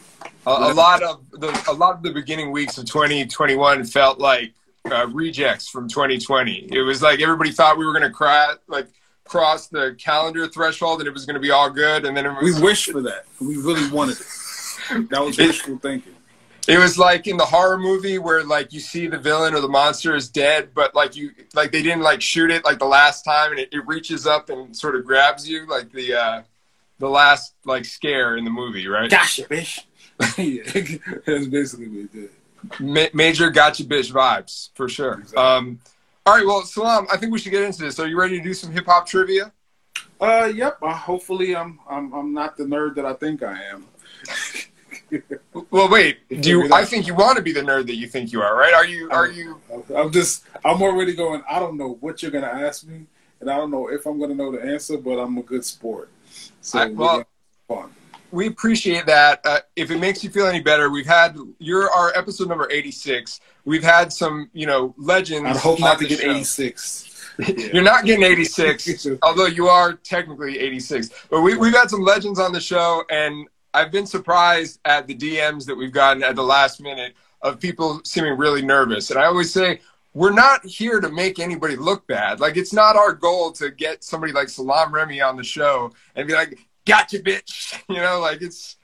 A, 0.47 0.51
a 0.51 0.75
lot 0.75 1.03
of 1.03 1.29
the 1.33 1.65
a 1.69 1.73
lot 1.73 1.97
of 1.97 2.03
the 2.03 2.13
beginning 2.13 2.51
weeks 2.53 2.79
of 2.79 2.87
2021 2.87 3.85
felt 3.85 4.19
like 4.19 4.53
uh, 4.91 5.07
rejects 5.09 5.69
from 5.69 5.89
2020. 5.89 6.69
It 6.73 6.83
was 6.83 7.03
like 7.03 7.21
everybody 7.21 7.51
thought 7.51 7.77
we 7.79 7.85
were 7.85 7.93
going 7.93 8.05
to 8.05 8.11
cry, 8.11 8.55
like 8.69 8.87
cross 9.25 9.67
the 9.67 9.97
calendar 9.99 10.47
threshold 10.47 11.01
and 11.01 11.09
it 11.09 11.13
was 11.13 11.27
going 11.27 11.35
to 11.35 11.41
be 11.41 11.51
all 11.51 11.69
good, 11.71 12.05
and 12.05 12.17
then 12.17 12.27
it 12.27 12.33
We 12.43 12.53
was 12.53 12.61
wished 12.61 12.91
for 12.93 13.03
that. 13.03 13.25
We 13.41 13.57
really 13.57 13.89
wanted 13.91 14.19
it. 14.21 15.09
That 15.11 15.25
was 15.25 15.39
It- 15.39 15.47
wishful 15.49 15.79
thinking. 15.79 16.13
It 16.69 16.79
was 16.79 16.99
like 16.99 17.29
in 17.29 17.37
the 17.37 17.45
horror 17.45 17.79
movie 17.79 18.19
where 18.19 18.43
like 18.43 18.73
you 18.73 18.81
see 18.81 19.07
the 19.07 19.19
villain 19.19 19.55
or 19.55 19.61
the 19.61 19.69
monster 19.69 20.17
is 20.17 20.29
dead, 20.29 20.71
but 20.75 20.97
like 20.97 21.15
you 21.15 21.31
like 21.55 21.71
they 21.71 21.81
didn't 21.81 22.03
like 22.03 22.21
shoot 22.21 22.51
it 22.51 22.65
like 22.65 22.81
the 22.81 22.87
last 22.87 23.23
time, 23.23 23.53
and 23.53 23.61
it, 23.61 23.69
it 23.73 23.87
reaches 23.87 24.27
up 24.27 24.51
and 24.51 24.77
sort 24.77 24.97
of 24.97 25.05
grabs 25.05 25.49
you 25.49 25.65
like 25.69 25.93
the 25.93 26.15
uh, 26.15 26.43
the 26.99 27.09
last 27.09 27.55
like 27.65 27.85
scare 27.85 28.37
in 28.37 28.45
the 28.45 28.51
movie, 28.51 28.89
right? 28.89 29.09
Gotcha, 29.09 29.45
bitch. 29.45 29.83
yeah, 30.39 30.63
that's 31.27 31.47
basically 31.47 31.89
what 31.89 31.99
it 31.99 32.13
did. 32.13 32.31
Ma- 32.81 33.09
major 33.13 33.51
gotcha 33.51 33.85
bitch 33.85 34.11
vibes 34.13 34.71
for 34.75 34.89
sure. 34.89 35.15
Exactly. 35.21 35.39
Um, 35.39 35.81
all 36.25 36.35
right, 36.35 36.47
well, 36.47 36.63
Salaam, 36.63 37.07
I 37.13 37.17
think 37.17 37.33
we 37.33 37.39
should 37.39 37.53
get 37.53 37.63
into 37.63 37.83
this. 37.83 38.01
Are 38.01 38.07
you 38.09 38.19
ready 38.19 38.39
to 38.39 38.43
do 38.43 38.55
some 38.55 38.73
hip 38.73 38.87
hop 38.87 39.07
trivia? 39.07 39.53
Uh, 40.21 40.51
yep. 40.53 40.79
Uh, 40.83 40.93
hopefully, 40.93 41.55
I'm 41.55 41.79
I'm 41.89 42.13
I'm 42.13 42.33
not 42.33 42.57
the 42.57 42.65
nerd 42.65 42.95
that 42.97 43.05
I 43.05 43.13
think 43.15 43.43
I 43.43 43.63
am. 43.65 43.87
Well, 45.71 45.89
wait. 45.89 46.19
Do 46.41 46.49
you? 46.49 46.73
I 46.73 46.85
think 46.85 47.07
you 47.07 47.15
want 47.23 47.37
to 47.37 47.43
be 47.43 47.53
the 47.53 47.61
nerd 47.61 47.87
that 47.87 47.95
you 47.95 48.09
think 48.09 48.33
you 48.33 48.43
are, 48.43 48.57
right? 48.57 48.75
Are 48.75 48.85
you? 48.87 49.09
Are 49.11 49.29
you? 49.29 49.61
I'm 49.95 50.11
just 50.11 50.45
I'm 50.65 50.83
already 50.83 51.15
going. 51.15 51.43
I 51.49 51.61
don't 51.61 51.77
know 51.77 51.97
what 52.01 52.23
you're 52.23 52.33
gonna 52.33 52.47
ask 52.47 52.85
me, 52.85 53.07
and 53.41 53.49
I 53.51 53.57
don't 53.57 53.71
know 53.71 53.89
if 53.89 54.05
I'm 54.07 54.19
gonna 54.19 54.35
know 54.35 54.51
the 54.51 54.63
answer, 54.63 54.97
but 54.99 55.19
I'm 55.19 55.37
a 55.39 55.43
good 55.43 55.65
sport. 55.65 56.11
So 56.61 56.79
I- 56.81 56.87
well- 56.87 57.25
fun. 57.69 57.91
We 58.31 58.47
appreciate 58.47 59.07
that. 59.07 59.41
Uh, 59.45 59.61
if 59.77 59.91
it 59.91 59.99
makes 59.99 60.23
you 60.25 60.31
feel 60.31 60.47
any 60.47 60.61
better, 60.61 60.91
we've 60.91 61.07
had 61.07 61.37
you're 61.59 61.91
our 61.91 62.13
episode 62.17 62.49
number 62.49 62.69
eighty 62.71 62.91
six. 62.91 63.41
We've 63.65 63.83
had 63.83 64.13
some, 64.13 64.49
you 64.53 64.67
know, 64.67 64.95
legends. 64.97 65.49
I'd 65.49 65.57
hope 65.57 65.81
not 65.81 65.99
to 65.99 66.07
get 66.07 66.21
show. 66.21 66.31
86. 66.31 67.13
You're 67.75 67.83
not 67.83 68.05
getting 68.05 68.25
86, 68.25 69.09
although 69.23 69.47
you 69.47 69.67
are 69.69 69.95
technically 69.95 70.59
86. 70.59 71.11
But 71.29 71.43
we, 71.43 71.57
we've 71.57 71.75
had 71.75 71.91
some 71.91 72.01
legends 72.01 72.39
on 72.39 72.53
the 72.53 72.61
show, 72.61 73.03
and 73.11 73.47
I've 73.75 73.93
been 73.93 74.07
surprised 74.07 74.81
at 74.85 75.07
the 75.07 75.15
DMs 75.15 75.67
that 75.67 75.75
we've 75.75 75.93
gotten 75.93 76.23
at 76.23 76.37
the 76.37 76.43
last 76.43 76.81
minute 76.81 77.15
of 77.43 77.61
people 77.61 78.01
seeming 78.05 78.39
really 78.39 78.63
nervous. 78.63 79.11
And 79.11 79.19
I 79.19 79.27
always 79.27 79.53
say, 79.53 79.81
we're 80.15 80.33
not 80.33 80.65
here 80.65 80.99
to 81.01 81.11
make 81.11 81.39
anybody 81.39 81.77
look 81.77 82.07
bad. 82.07 82.41
Like, 82.41 82.57
it's 82.57 82.73
not 82.73 82.97
our 82.97 83.13
goal 83.13 83.53
to 83.53 83.71
get 83.71 84.03
somebody 84.03 84.33
like 84.33 84.49
Salaam 84.49 84.95
Remi 84.95 85.21
on 85.21 85.37
the 85.37 85.45
show 85.45 85.93
and 86.15 86.27
be 86.27 86.33
like, 86.33 86.59
gotcha, 86.87 87.19
bitch. 87.19 87.83
You 87.89 88.01
know, 88.01 88.21
like, 88.21 88.43
it's 88.43 88.77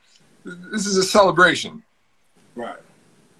this 0.44 0.86
is 0.86 0.96
a 0.96 1.02
celebration. 1.02 1.82
Right. 2.54 2.78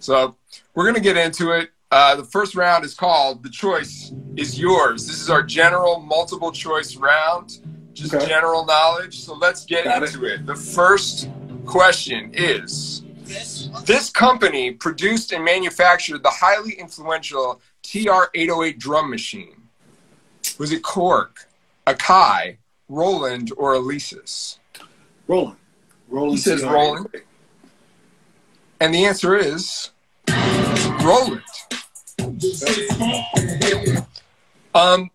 So 0.00 0.36
we're 0.74 0.84
going 0.84 0.94
to 0.96 1.00
get 1.00 1.16
into 1.16 1.50
it. 1.52 1.70
Uh, 1.90 2.16
the 2.16 2.24
first 2.24 2.54
round 2.56 2.84
is 2.84 2.94
called 2.94 3.42
The 3.42 3.50
Choice 3.50 4.12
is 4.36 4.58
Yours. 4.58 5.06
This 5.06 5.20
is 5.20 5.28
our 5.30 5.42
general 5.42 6.00
multiple 6.00 6.50
choice 6.50 6.96
round, 6.96 7.58
just 7.92 8.14
Okay. 8.14 8.26
general 8.26 8.64
knowledge. 8.64 9.20
So 9.20 9.34
let's 9.34 9.64
get 9.66 9.84
Got 9.84 10.02
into 10.02 10.24
it. 10.24 10.46
The 10.46 10.56
first 10.56 11.28
question 11.66 12.32
is 12.34 13.02
This 13.84 14.10
company 14.10 14.72
produced 14.72 15.32
and 15.32 15.44
manufactured 15.44 16.22
the 16.22 16.30
highly 16.30 16.72
influential 16.72 17.60
TR 17.82 18.24
808 18.34 18.78
drum 18.78 19.10
machine. 19.10 19.56
Was 20.58 20.72
it 20.72 20.82
Korg, 20.82 21.28
Akai, 21.86 22.56
Roland, 22.92 23.52
or 23.56 23.74
Alesis? 23.74 24.58
Roland. 25.26 25.56
Roland. 26.08 26.32
He 26.32 26.36
says 26.38 26.62
Roland. 26.62 27.08
And 28.80 28.94
the 28.94 29.06
answer 29.06 29.34
is 29.34 29.90
Roland. 31.02 31.42
Um, 34.74 35.10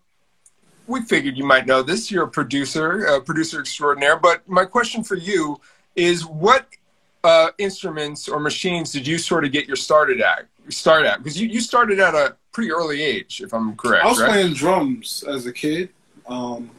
we 0.88 1.02
figured 1.02 1.36
you 1.36 1.44
might 1.44 1.66
know 1.66 1.82
this. 1.82 2.10
You're 2.10 2.24
a 2.24 2.28
producer, 2.28 3.04
a 3.04 3.20
producer 3.20 3.60
extraordinaire. 3.60 4.16
But 4.16 4.48
my 4.48 4.64
question 4.64 5.04
for 5.04 5.16
you 5.16 5.60
is, 5.94 6.26
what 6.26 6.66
uh, 7.22 7.50
instruments 7.58 8.28
or 8.28 8.40
machines 8.40 8.90
did 8.90 9.06
you 9.06 9.18
sort 9.18 9.44
of 9.44 9.52
get 9.52 9.66
your 9.66 9.76
started 9.76 10.20
at? 10.20 10.46
Start 10.68 11.06
at 11.06 11.18
because 11.18 11.40
you, 11.40 11.48
you 11.48 11.60
started 11.60 11.98
at 12.00 12.14
a 12.14 12.36
pretty 12.52 12.70
early 12.70 13.02
age, 13.02 13.40
if 13.40 13.54
I'm 13.54 13.76
correct. 13.76 14.04
I 14.04 14.08
was 14.08 14.20
right? 14.20 14.30
playing 14.30 14.54
drums 14.54 15.24
as 15.26 15.46
a 15.46 15.52
kid. 15.52 15.90
Um, 16.26 16.70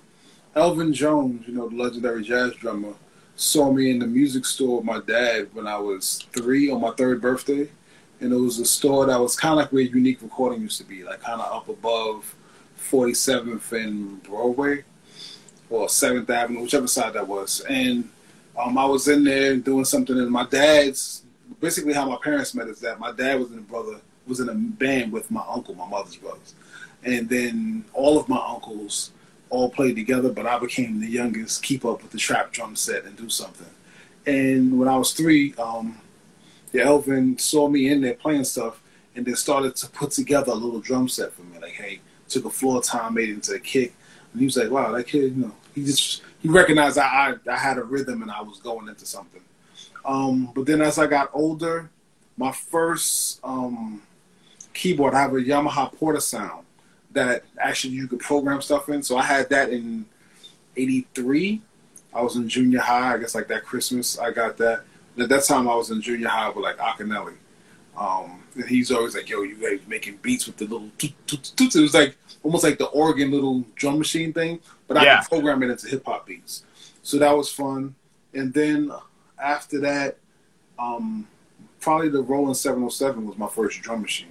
Elvin 0.56 0.94
Jones, 0.94 1.48
you 1.48 1.54
know, 1.54 1.70
the 1.70 1.76
legendary 1.76 2.24
jazz 2.24 2.54
drummer, 2.56 2.94
saw 3.36 3.72
me 3.72 3.92
in 3.92 4.00
the 4.00 4.08
music 4.08 4.46
store 4.46 4.78
with 4.78 4.86
my 4.86 5.00
dad 5.00 5.48
when 5.54 5.68
I 5.68 5.78
was 5.78 6.26
three 6.34 6.70
on 6.70 6.82
my 6.82 6.92
third 6.92 7.22
birthday. 7.22 7.70
And 8.22 8.34
it 8.34 8.36
was 8.36 8.60
a 8.60 8.66
store 8.66 9.06
that 9.06 9.20
was 9.20 9.36
kind 9.36 9.54
of 9.54 9.58
like 9.60 9.72
where 9.72 9.84
Unique 9.84 10.22
Recording 10.22 10.62
used 10.62 10.78
to 10.80 10.84
be, 10.84 11.04
like 11.04 11.22
kind 11.22 11.40
of 11.40 11.54
up 11.54 11.70
above 11.70 12.36
47th 12.90 13.72
and 13.72 14.22
Broadway 14.24 14.84
or 15.70 15.88
7th 15.88 16.30
Avenue, 16.30 16.62
whichever 16.62 16.88
side 16.88 17.14
that 17.14 17.28
was. 17.28 17.62
And 17.70 18.10
um, 18.58 18.78
I 18.78 18.86
was 18.86 19.08
in 19.08 19.24
there 19.24 19.56
doing 19.56 19.86
something, 19.86 20.20
and 20.20 20.30
my 20.30 20.46
dad's 20.46 21.24
basically 21.62 21.94
how 21.94 22.10
my 22.10 22.18
parents 22.22 22.54
met 22.54 22.68
is 22.68 22.80
that 22.82 23.00
my 23.00 23.12
dad 23.12 23.40
was 23.40 23.52
in 23.52 23.60
a 23.60 23.62
brother 23.62 24.02
was 24.28 24.40
in 24.40 24.50
a 24.50 24.54
band 24.54 25.12
with 25.12 25.32
my 25.32 25.44
uncle, 25.50 25.74
my 25.74 25.88
mother's 25.88 26.16
brothers, 26.16 26.54
and 27.04 27.28
then 27.28 27.84
all 27.94 28.20
of 28.20 28.30
my 28.30 28.38
uncles 28.48 29.12
all 29.50 29.70
played 29.70 29.96
together, 29.96 30.32
but 30.32 30.46
I 30.46 30.60
became 30.60 31.00
the 31.00 31.08
youngest, 31.08 31.64
keep 31.64 31.86
up 31.86 32.02
with 32.02 32.12
the 32.12 32.18
trap 32.18 32.52
drum 32.52 32.76
set 32.76 33.06
and 33.06 33.16
do 33.18 33.30
something. 33.30 33.68
And 34.26 34.78
when 34.78 34.88
I 34.88 34.98
was 34.98 35.14
three, 35.14 35.54
um, 35.56 35.98
yeah, 36.72 36.84
Elvin 36.84 37.38
saw 37.38 37.68
me 37.68 37.90
in 37.90 38.02
there 38.02 38.14
playing 38.14 38.44
stuff, 38.44 38.82
and 39.16 39.26
then 39.26 39.36
started 39.36 39.76
to 39.78 39.90
put 39.90 40.12
together 40.12 40.52
a 40.52 40.56
little 40.56 40.80
drum 40.80 41.10
set 41.10 41.34
for 41.34 41.42
me. 41.44 41.60
Like, 41.60 41.72
hey, 41.72 42.00
took 42.28 42.46
a 42.46 42.50
floor 42.50 42.82
time, 42.82 43.16
made 43.16 43.30
it 43.30 43.34
into 43.34 43.54
a 43.54 43.60
kick, 43.60 43.94
and 44.32 44.40
he 44.40 44.46
was 44.46 44.56
like, 44.56 44.70
"Wow, 44.70 44.92
that 44.92 45.08
kid, 45.08 45.36
you 45.36 45.44
know, 45.46 45.56
he 45.74 45.84
just 45.84 46.22
he 46.40 46.48
recognized 46.48 46.98
I 46.98 47.36
I, 47.48 47.52
I 47.52 47.58
had 47.58 47.78
a 47.78 47.84
rhythm 47.84 48.22
and 48.22 48.32
I 48.32 48.42
was 48.42 48.60
going 48.60 48.88
into 48.88 49.06
something." 49.06 49.42
Um, 50.06 50.52
but 50.54 50.66
then 50.66 50.82
as 50.82 51.00
I 51.00 51.08
got 51.08 51.32
older, 51.34 51.90
my 52.38 52.52
first 52.52 53.40
um, 53.44 54.02
keyboard, 54.74 55.14
I 55.14 55.22
have 55.22 55.34
a 55.34 55.38
Yamaha 55.38 55.94
PortaSound 55.96 56.64
that 57.12 57.44
actually 57.60 57.94
you 57.94 58.08
could 58.08 58.20
program 58.20 58.62
stuff 58.62 58.88
in. 58.90 59.02
So 59.04 59.18
I 59.18 59.24
had 59.24 59.50
that 59.50 59.70
in 59.72 60.06
'83. 60.76 61.62
I 62.14 62.22
was 62.22 62.36
in 62.36 62.48
junior 62.50 62.80
high. 62.80 63.14
I 63.14 63.18
guess 63.18 63.36
like 63.36 63.48
that 63.50 63.64
Christmas, 63.64 64.18
I 64.20 64.32
got 64.32 64.58
that. 64.58 64.84
At 65.20 65.30
that 65.30 65.44
time, 65.44 65.68
I 65.68 65.76
was 65.76 65.92
in 65.92 66.02
junior 66.02 66.28
high 66.28 66.50
with 66.50 66.64
like 66.64 66.78
Akinyele. 66.78 67.36
Um, 67.98 68.42
and 68.56 68.66
he's 68.66 68.92
always 68.92 69.16
like, 69.16 69.30
"Yo, 69.30 69.42
you 69.44 69.56
guys 69.56 69.80
making 69.88 70.18
beats 70.22 70.48
with 70.48 70.58
the 70.58 70.66
little 70.66 70.90
toot, 70.98 71.14
toot, 71.28 71.44
toot." 71.56 71.76
It 71.76 71.82
was 71.82 71.94
like 71.94 72.16
almost 72.44 72.64
like 72.64 72.78
the 72.78 72.86
organ 72.88 73.32
little 73.32 73.66
drum 73.76 73.98
machine 73.98 74.32
thing, 74.32 74.60
but 74.88 74.98
I 74.98 75.04
Yeah. 75.04 75.20
could 75.22 75.30
program 75.30 75.62
it 75.64 75.70
into 75.70 75.88
hip 75.88 76.04
hop 76.06 76.26
beats. 76.26 76.64
So 77.04 77.18
that 77.18 77.36
was 77.36 77.52
fun. 77.52 77.96
And 78.34 78.54
then 78.54 78.92
after 79.42 79.80
that, 79.82 80.18
um, 80.78 81.28
probably 81.82 82.08
the 82.10 82.22
Roland 82.22 82.56
707 82.56 83.26
was 83.28 83.38
my 83.38 83.48
first 83.50 83.82
drum 83.82 84.02
machine. 84.02 84.28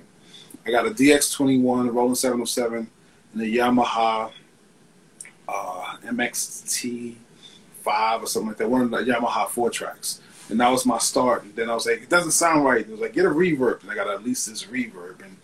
I 0.68 0.70
got 0.70 0.86
a 0.86 0.90
DX21, 0.90 1.88
a 1.88 1.90
Roland 1.90 2.18
707, 2.18 2.90
and 3.32 3.42
a 3.42 3.46
Yamaha 3.46 4.30
uh, 5.48 5.96
MXT5 6.04 7.16
or 7.86 8.26
something 8.26 8.48
like 8.48 8.58
that. 8.58 8.68
One 8.68 8.82
of 8.82 8.90
the 8.90 8.98
Yamaha 8.98 9.48
four 9.48 9.70
tracks. 9.70 10.20
And 10.50 10.60
that 10.60 10.70
was 10.70 10.84
my 10.84 10.98
start. 10.98 11.44
And 11.44 11.56
then 11.56 11.70
I 11.70 11.74
was 11.74 11.86
like, 11.86 12.02
it 12.02 12.10
doesn't 12.10 12.32
sound 12.32 12.64
right. 12.64 12.82
And 12.82 12.88
I 12.88 12.92
was 12.92 13.00
like, 13.00 13.14
get 13.14 13.24
a 13.24 13.30
reverb. 13.30 13.82
And 13.82 13.90
I 13.90 13.94
got 13.94 14.08
at 14.08 14.22
least 14.24 14.46
this 14.46 14.64
reverb. 14.64 15.22
And 15.22 15.38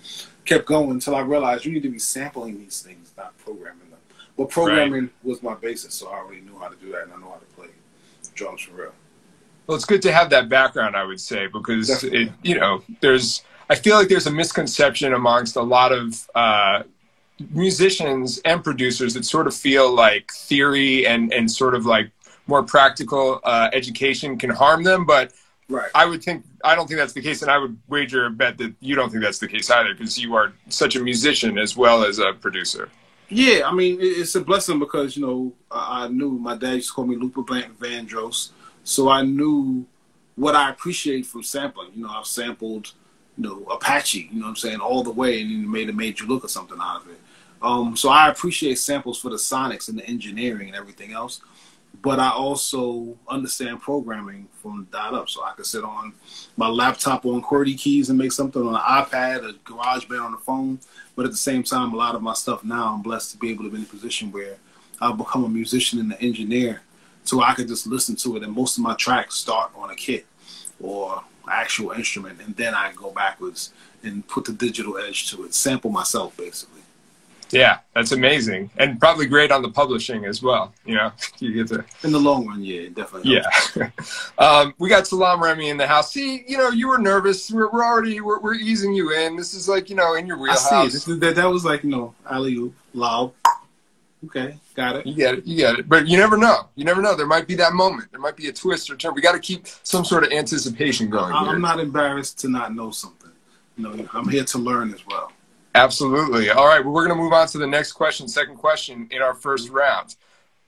kept 0.44 0.66
going 0.66 0.90
until 0.90 1.14
I 1.14 1.20
realized 1.20 1.64
you 1.64 1.72
need 1.72 1.82
to 1.84 1.88
be 1.88 1.98
sampling 1.98 2.58
these 2.58 2.82
things, 2.82 3.12
not 3.16 3.36
programming 3.38 3.90
them. 3.90 4.00
But 4.36 4.50
programming 4.50 5.08
was 5.22 5.42
my 5.42 5.54
basis, 5.54 5.94
so 5.94 6.08
I 6.08 6.18
already 6.18 6.42
knew 6.42 6.58
how 6.58 6.68
to 6.68 6.76
do 6.76 6.92
that 6.92 7.04
and 7.04 7.12
I 7.12 7.16
know 7.16 7.30
how 7.30 7.38
to 7.38 7.46
play 7.56 7.68
drums 8.34 8.62
for 8.62 8.72
real. 8.72 8.92
Well, 9.66 9.76
it's 9.76 9.86
good 9.86 10.02
to 10.02 10.12
have 10.12 10.28
that 10.30 10.50
background, 10.50 10.96
I 10.96 11.04
would 11.04 11.20
say, 11.20 11.46
because 11.46 11.88
Definitely. 11.88 12.24
it, 12.24 12.32
you 12.42 12.58
know, 12.58 12.82
there's, 13.00 13.42
I 13.70 13.74
feel 13.74 13.96
like 13.96 14.08
there's 14.08 14.26
a 14.26 14.30
misconception 14.32 15.14
amongst 15.14 15.56
a 15.56 15.62
lot 15.62 15.92
of 15.92 16.28
uh, 16.34 16.82
musicians 17.50 18.38
and 18.44 18.62
producers 18.62 19.14
that 19.14 19.24
sort 19.24 19.46
of 19.46 19.54
feel 19.54 19.92
like 19.92 20.30
theory 20.32 21.06
and 21.06 21.32
and 21.32 21.50
sort 21.50 21.74
of 21.74 21.86
like 21.86 22.10
more 22.46 22.62
practical 22.62 23.40
uh, 23.44 23.70
education 23.72 24.38
can 24.38 24.50
harm 24.50 24.82
them, 24.82 25.04
but 25.06 25.32
Right. 25.68 25.90
I 25.94 26.04
would 26.04 26.22
think 26.22 26.44
I 26.62 26.74
don't 26.74 26.86
think 26.86 26.98
that's 26.98 27.14
the 27.14 27.22
case, 27.22 27.40
and 27.40 27.50
I 27.50 27.56
would 27.56 27.78
wager 27.88 28.26
a 28.26 28.30
bet 28.30 28.58
that 28.58 28.74
you 28.80 28.94
don't 28.94 29.10
think 29.10 29.22
that's 29.22 29.38
the 29.38 29.48
case 29.48 29.70
either, 29.70 29.94
because 29.94 30.18
you 30.18 30.34
are 30.34 30.52
such 30.68 30.94
a 30.96 31.00
musician 31.00 31.58
as 31.58 31.74
well 31.76 32.04
as 32.04 32.18
a 32.18 32.34
producer. 32.34 32.90
Yeah, 33.30 33.66
I 33.66 33.72
mean, 33.72 33.96
it's 34.00 34.34
a 34.34 34.42
blessing 34.42 34.78
because, 34.78 35.16
you 35.16 35.26
know, 35.26 35.52
I 35.70 36.08
knew 36.08 36.32
my 36.32 36.56
dad 36.56 36.74
used 36.74 36.88
to 36.88 36.94
call 36.94 37.06
me 37.06 37.16
Looper 37.16 37.42
Van- 37.42 37.74
Vandross. 37.80 38.50
So 38.84 39.08
I 39.08 39.22
knew 39.22 39.86
what 40.36 40.54
I 40.54 40.68
appreciate 40.68 41.24
from 41.24 41.42
sampling. 41.42 41.92
You 41.94 42.02
know, 42.02 42.10
I've 42.10 42.26
sampled, 42.26 42.92
you 43.36 43.44
know, 43.44 43.64
Apache, 43.64 44.28
you 44.32 44.38
know 44.38 44.46
what 44.46 44.50
I'm 44.50 44.56
saying, 44.56 44.80
all 44.80 45.02
the 45.02 45.10
way 45.10 45.42
and 45.42 45.70
made 45.70 45.88
a 45.88 45.92
major 45.92 46.24
look 46.24 46.44
or 46.44 46.48
something 46.48 46.78
out 46.80 47.02
of 47.02 47.10
it. 47.10 47.20
Um, 47.62 47.96
so 47.96 48.10
I 48.10 48.28
appreciate 48.28 48.78
samples 48.78 49.18
for 49.20 49.30
the 49.30 49.36
sonics 49.36 49.88
and 49.88 49.98
the 49.98 50.06
engineering 50.06 50.68
and 50.68 50.76
everything 50.76 51.12
else. 51.12 51.40
But 52.02 52.18
I 52.18 52.30
also 52.30 53.16
understand 53.28 53.80
programming 53.80 54.48
from 54.60 54.86
dot 54.92 55.14
up. 55.14 55.28
So 55.30 55.42
I 55.42 55.52
could 55.52 55.64
sit 55.64 55.84
on 55.84 56.12
my 56.56 56.68
laptop 56.68 57.24
on 57.24 57.40
QWERTY 57.40 57.78
keys 57.78 58.10
and 58.10 58.18
make 58.18 58.32
something 58.32 58.60
on 58.60 58.74
an 58.74 58.80
iPad, 58.80 59.48
a 59.48 59.52
GarageBand 59.52 60.24
on 60.24 60.32
the 60.32 60.38
phone. 60.38 60.80
But 61.16 61.24
at 61.24 61.30
the 61.30 61.36
same 61.38 61.62
time, 61.62 61.94
a 61.94 61.96
lot 61.96 62.14
of 62.14 62.22
my 62.22 62.34
stuff 62.34 62.64
now, 62.64 62.92
I'm 62.92 63.00
blessed 63.00 63.32
to 63.32 63.38
be 63.38 63.50
able 63.50 63.64
to 63.64 63.70
be 63.70 63.78
in 63.78 63.84
a 63.84 63.86
position 63.86 64.32
where 64.32 64.56
I've 65.00 65.16
become 65.16 65.44
a 65.44 65.48
musician 65.48 65.98
and 66.00 66.12
an 66.12 66.18
engineer, 66.20 66.82
so 67.24 67.42
I 67.42 67.54
could 67.54 67.68
just 67.68 67.86
listen 67.86 68.16
to 68.16 68.36
it. 68.36 68.42
And 68.42 68.52
most 68.52 68.76
of 68.76 68.82
my 68.82 68.94
tracks 68.94 69.36
start 69.36 69.70
on 69.74 69.90
a 69.90 69.94
kit, 69.94 70.26
or 70.80 71.22
actual 71.48 71.92
instrument, 71.92 72.40
and 72.40 72.56
then 72.56 72.74
I 72.74 72.92
go 72.92 73.10
backwards 73.10 73.72
and 74.02 74.26
put 74.28 74.44
the 74.44 74.52
digital 74.52 74.98
edge 74.98 75.30
to 75.30 75.44
it, 75.44 75.54
sample 75.54 75.90
myself 75.90 76.36
basically. 76.36 76.74
Yeah, 77.50 77.78
that's 77.94 78.10
amazing, 78.12 78.70
and 78.78 78.98
probably 78.98 79.26
great 79.26 79.52
on 79.52 79.62
the 79.62 79.68
publishing 79.68 80.24
as 80.24 80.42
well. 80.42 80.72
You 80.84 80.96
know, 80.96 81.12
you 81.38 81.52
get 81.52 81.68
to 81.68 81.84
in 82.02 82.10
the 82.10 82.18
long 82.18 82.46
run, 82.46 82.62
yeah, 82.62 82.88
definitely. 82.92 83.32
Yeah, 83.32 83.90
um, 84.38 84.74
we 84.78 84.88
got 84.88 85.06
Salaam 85.06 85.42
Remi 85.42 85.68
in 85.68 85.76
the 85.76 85.86
house. 85.86 86.12
See, 86.12 86.44
you 86.48 86.58
know, 86.58 86.70
you 86.70 86.88
were 86.88 86.98
nervous. 86.98 87.50
We're, 87.50 87.70
we're 87.70 87.84
already 87.84 88.20
we're, 88.20 88.40
we're 88.40 88.54
easing 88.54 88.92
you 88.94 89.12
in. 89.12 89.36
This 89.36 89.54
is 89.54 89.68
like 89.68 89.88
you 89.88 89.96
know 89.96 90.14
in 90.14 90.26
your 90.26 90.38
wheelhouse. 90.38 90.72
I 90.72 90.86
see. 90.86 90.92
This 90.92 91.08
is, 91.08 91.18
that 91.20 91.36
that 91.36 91.48
was 91.48 91.64
like 91.64 91.84
you 91.84 91.90
know 91.90 92.14
alley 92.28 92.72
loud. 92.92 93.32
Okay, 94.24 94.56
got 94.74 94.96
it. 94.96 95.06
You 95.06 95.14
get 95.14 95.34
it. 95.34 95.46
You 95.46 95.56
get 95.56 95.78
it. 95.78 95.88
But 95.88 96.06
you 96.06 96.16
never 96.16 96.36
know. 96.36 96.68
You 96.74 96.84
never 96.84 97.02
know. 97.02 97.14
There 97.14 97.26
might 97.26 97.46
be 97.46 97.54
that 97.56 97.72
moment. 97.72 98.10
There 98.10 98.20
might 98.20 98.36
be 98.36 98.48
a 98.48 98.52
twist 98.52 98.90
or 98.90 98.96
turn. 98.96 99.14
We 99.14 99.22
got 99.22 99.32
to 99.32 99.38
keep 99.38 99.66
some 99.82 100.04
sort 100.04 100.24
of 100.24 100.32
anticipation 100.32 101.10
going. 101.10 101.32
I'm 101.32 101.46
here. 101.46 101.58
not 101.58 101.80
embarrassed 101.80 102.38
to 102.40 102.48
not 102.48 102.74
know 102.74 102.90
something. 102.90 103.30
You 103.76 103.84
know, 103.84 104.08
I'm 104.12 104.28
here 104.28 104.44
to 104.44 104.58
learn 104.58 104.92
as 104.94 105.06
well. 105.06 105.32
Absolutely. 105.74 106.50
All 106.50 106.66
right. 106.66 106.84
Well, 106.84 106.94
we're 106.94 107.06
going 107.06 107.16
to 107.16 107.22
move 107.22 107.32
on 107.32 107.48
to 107.48 107.58
the 107.58 107.66
next 107.66 107.92
question, 107.92 108.28
second 108.28 108.56
question 108.56 109.08
in 109.10 109.20
our 109.20 109.34
first 109.34 109.70
round. 109.70 110.14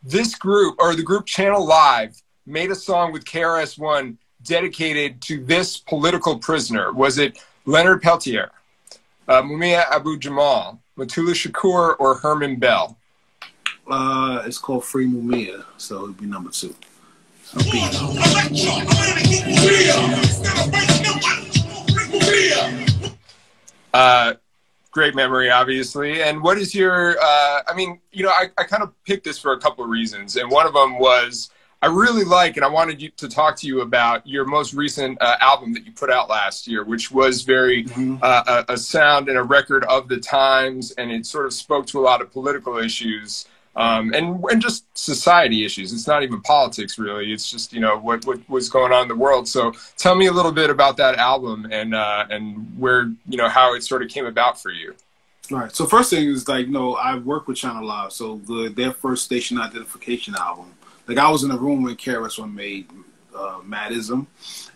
This 0.03 0.35
group, 0.35 0.77
or 0.79 0.95
the 0.95 1.03
group 1.03 1.27
Channel 1.27 1.65
Live, 1.65 2.21
made 2.45 2.71
a 2.71 2.75
song 2.75 3.13
with 3.13 3.25
KRS 3.25 3.79
One 3.79 4.19
dedicated 4.43 5.21
to 5.23 5.45
this 5.45 5.77
political 5.77 6.39
prisoner. 6.39 6.93
Was 6.93 7.19
it 7.19 7.43
Leonard 7.65 8.03
Peltier, 8.03 8.51
uh, 9.29 9.43
Mumia 9.43 9.85
Abu 9.91 10.19
Jamal, 10.19 10.81
Mutulu 10.99 11.35
Shakur, 11.35 11.97
or 11.99 12.17
Herman 12.17 12.57
Bell? 12.57 12.99
Uh, 13.88 14.43
it's 14.45 14.59
called 14.59 14.85
Free 14.85 15.07
Mumia, 15.07 15.64
so 15.76 16.05
it'd 16.05 16.19
be 16.19 16.26
number 16.26 16.50
two. 16.50 16.75
Uh, 23.95 24.35
great 24.90 25.14
memory, 25.14 25.50
obviously. 25.50 26.23
And 26.23 26.43
what 26.43 26.59
is 26.59 26.75
your? 26.75 27.16
Uh, 27.21 27.62
I 27.69 27.75
mean, 27.76 28.00
you 28.11 28.25
know, 28.25 28.31
I, 28.31 28.50
I 28.59 28.64
kind 28.64 28.83
of 28.83 28.93
picked 29.05 29.25
this 29.25 29.38
for 29.38 29.52
a 29.52 29.61
couple 29.61 29.85
of 29.85 29.90
reasons, 29.90 30.37
and 30.37 30.50
one 30.50 30.66
of 30.66 30.75
them 30.75 30.99
was 30.99 31.50
I 31.81 31.87
really 31.87 32.25
like, 32.25 32.57
and 32.57 32.64
I 32.64 32.69
wanted 32.69 33.00
you 33.00 33.11
to 33.19 33.28
talk 33.28 33.57
to 33.59 33.66
you 33.69 33.83
about 33.83 34.26
your 34.26 34.45
most 34.45 34.75
recent 34.75 35.19
uh, 35.21 35.37
album 35.40 35.73
that 35.75 35.87
you 35.87 35.93
put 35.93 36.11
out 36.11 36.28
last 36.28 36.66
year, 36.66 36.83
which 36.85 37.12
was 37.12 37.43
very 37.43 37.85
mm-hmm. 37.85 38.16
uh, 38.21 38.64
a, 38.69 38.73
a, 38.73 38.76
sound 38.76 39.28
and 39.28 39.38
a 39.38 39.43
record 39.43 39.85
of 39.85 40.09
the 40.09 40.19
times, 40.19 40.90
and 40.93 41.12
it 41.12 41.26
sort 41.26 41.47
of 41.47 41.52
spoke 41.52 41.87
to 41.87 42.00
a 42.00 42.02
lot 42.02 42.21
of 42.21 42.33
political 42.33 42.78
issues 42.78 43.47
um, 43.76 44.14
and 44.14 44.42
and 44.50 44.61
just 44.61 44.85
society 44.97 45.64
issues. 45.64 45.92
It's 45.92 46.06
not 46.06 46.23
even 46.23 46.40
politics 46.40 46.99
really. 46.99 47.33
It's 47.33 47.50
just 47.50 47.73
you 47.73 47.80
know 47.80 47.99
what 47.99 48.25
what 48.25 48.49
was 48.49 48.68
going 48.71 48.92
on 48.92 49.02
in 49.02 49.09
the 49.09 49.14
world. 49.14 49.47
So 49.47 49.73
tell 49.99 50.14
me 50.14 50.26
a 50.26 50.33
little 50.33 50.52
bit 50.52 50.71
about 50.71 50.97
that 50.97 51.16
album 51.16 51.68
and 51.71 51.95
uh, 51.95 52.26
and 52.30 52.78
where 52.78 53.12
you 53.28 53.37
know 53.37 53.49
how 53.49 53.75
it 53.75 53.85
sort 53.85 54.02
of 54.02 54.09
came 54.09 54.25
about 54.25 54.61
for 54.61 54.71
you. 54.71 54.95
All 55.52 55.59
right. 55.59 55.75
So 55.75 55.87
first 55.87 56.11
thing 56.11 56.26
is 56.26 56.49
like 56.49 56.66
you 56.66 56.73
know 56.73 56.95
I 56.95 57.16
work 57.18 57.47
with 57.47 57.59
Channel 57.59 57.85
Live, 57.85 58.12
so 58.12 58.37
the 58.47 58.73
their 58.75 58.92
first 58.92 59.25
station 59.25 59.61
identification 59.61 60.35
album. 60.37 60.73
Like 61.06 61.18
I 61.18 61.30
was 61.30 61.45
in 61.45 61.50
the 61.50 61.59
room 61.59 61.83
when 61.83 61.95
KRS 61.97 62.38
One 62.38 62.54
made 62.54 62.88
uh, 63.37 63.61
Mad 63.62 63.92
Izm 63.92 64.12
and 64.12 64.26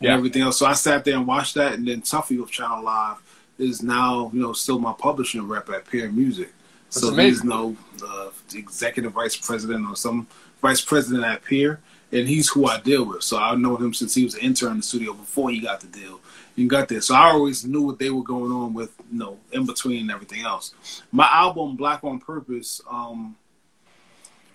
yeah. 0.00 0.14
everything 0.14 0.42
else. 0.42 0.58
So 0.58 0.66
I 0.66 0.74
sat 0.74 1.04
there 1.04 1.16
and 1.16 1.26
watched 1.26 1.54
that, 1.54 1.72
and 1.72 1.88
then 1.88 2.02
Tuffy 2.02 2.38
with 2.38 2.50
Channel 2.50 2.84
Live 2.84 3.16
is 3.58 3.82
now 3.82 4.30
you 4.34 4.42
know 4.42 4.52
still 4.52 4.78
my 4.78 4.92
publishing 4.92 5.48
rep 5.48 5.70
at 5.70 5.86
Peer 5.86 6.10
Music. 6.10 6.52
That's 6.90 7.02
so 7.02 7.12
amazing. 7.12 7.30
he's 7.30 7.44
no 7.44 7.76
uh, 8.04 8.30
executive 8.52 9.12
vice 9.12 9.36
president 9.36 9.88
or 9.88 9.94
some 9.94 10.26
vice 10.60 10.80
president 10.80 11.24
at 11.24 11.44
Peer, 11.44 11.78
and 12.10 12.26
he's 12.26 12.48
who 12.48 12.66
I 12.66 12.80
deal 12.80 13.04
with. 13.04 13.22
So 13.22 13.36
I've 13.36 13.60
known 13.60 13.80
him 13.80 13.94
since 13.94 14.12
he 14.12 14.24
was 14.24 14.34
an 14.34 14.40
intern 14.40 14.72
in 14.72 14.76
the 14.78 14.82
studio 14.82 15.12
before 15.12 15.50
he 15.50 15.60
got 15.60 15.80
the 15.80 15.86
deal 15.86 16.20
and 16.56 16.68
got 16.68 16.88
there. 16.88 17.00
So 17.00 17.14
I 17.14 17.30
always 17.30 17.64
knew 17.64 17.82
what 17.82 18.00
they 18.00 18.10
were 18.10 18.24
going 18.24 18.50
on 18.50 18.74
with, 18.74 18.92
you 19.12 19.20
know, 19.20 19.38
in 19.52 19.66
between 19.66 20.00
and 20.02 20.10
everything 20.10 20.44
else. 20.44 20.74
My 21.12 21.28
album 21.30 21.76
Black 21.76 22.02
on 22.02 22.18
Purpose, 22.18 22.80
um, 22.90 23.36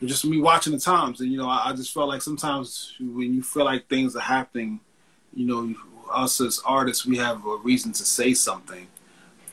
just 0.03 0.25
me 0.25 0.41
watching 0.41 0.73
the 0.73 0.79
times, 0.79 1.21
and 1.21 1.31
you 1.31 1.37
know, 1.37 1.47
I, 1.47 1.69
I 1.69 1.73
just 1.73 1.93
felt 1.93 2.09
like 2.09 2.21
sometimes 2.21 2.95
when 2.99 3.33
you 3.33 3.41
feel 3.41 3.63
like 3.63 3.87
things 3.87 4.13
are 4.17 4.19
happening, 4.19 4.81
you 5.33 5.47
know, 5.47 5.73
us 6.11 6.41
as 6.41 6.61
artists, 6.65 7.05
we 7.05 7.15
have 7.15 7.45
a 7.45 7.55
reason 7.63 7.93
to 7.93 8.03
say 8.03 8.33
something, 8.33 8.87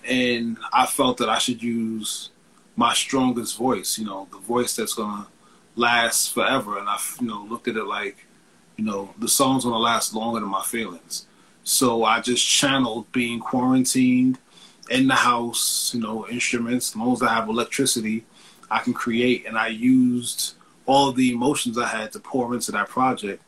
and 0.05 0.59
I 0.73 0.87
felt 0.87 1.18
that 1.18 1.29
I 1.29 1.38
should 1.38 1.62
use 1.62 2.31
my 2.77 2.95
strongest 2.95 3.57
voice, 3.57 3.99
you 3.99 4.05
know, 4.05 4.29
the 4.31 4.39
voice 4.39 4.77
that's 4.77 4.95
gonna 4.95 5.27
last 5.77 6.33
forever. 6.33 6.79
And 6.79 6.89
I, 6.89 6.99
you 7.21 7.27
know, 7.27 7.47
looked 7.49 7.69
at 7.69 7.77
it 7.77 7.85
like, 7.85 8.27
you 8.77 8.85
know, 8.85 9.15
the 9.19 9.29
song's 9.29 9.65
gonna 9.65 9.79
last 9.79 10.15
longer 10.15 10.41
than 10.41 10.49
my 10.49 10.63
feelings. 10.63 11.27
So 11.65 12.05
I 12.05 12.21
just 12.21 12.47
channeled 12.47 13.11
being 13.13 13.41
quarantined 13.41 14.39
in 14.91 15.07
the 15.07 15.15
house, 15.15 15.93
you 15.95 16.01
know, 16.01 16.27
instruments. 16.29 16.91
As 16.91 16.97
long 16.97 17.13
as 17.13 17.23
I 17.23 17.33
have 17.33 17.49
electricity, 17.49 18.25
I 18.71 18.81
can 18.81 18.95
create. 18.95 19.47
And 19.47 19.57
I 19.57 19.69
used 19.69 20.55
all 20.87 21.13
the 21.13 21.31
emotions 21.31 21.79
I 21.79 21.87
had 21.87 22.13
to 22.13 22.21
pour 22.21 22.55
into 22.55 22.73
that 22.73 22.89
project, 22.89 23.43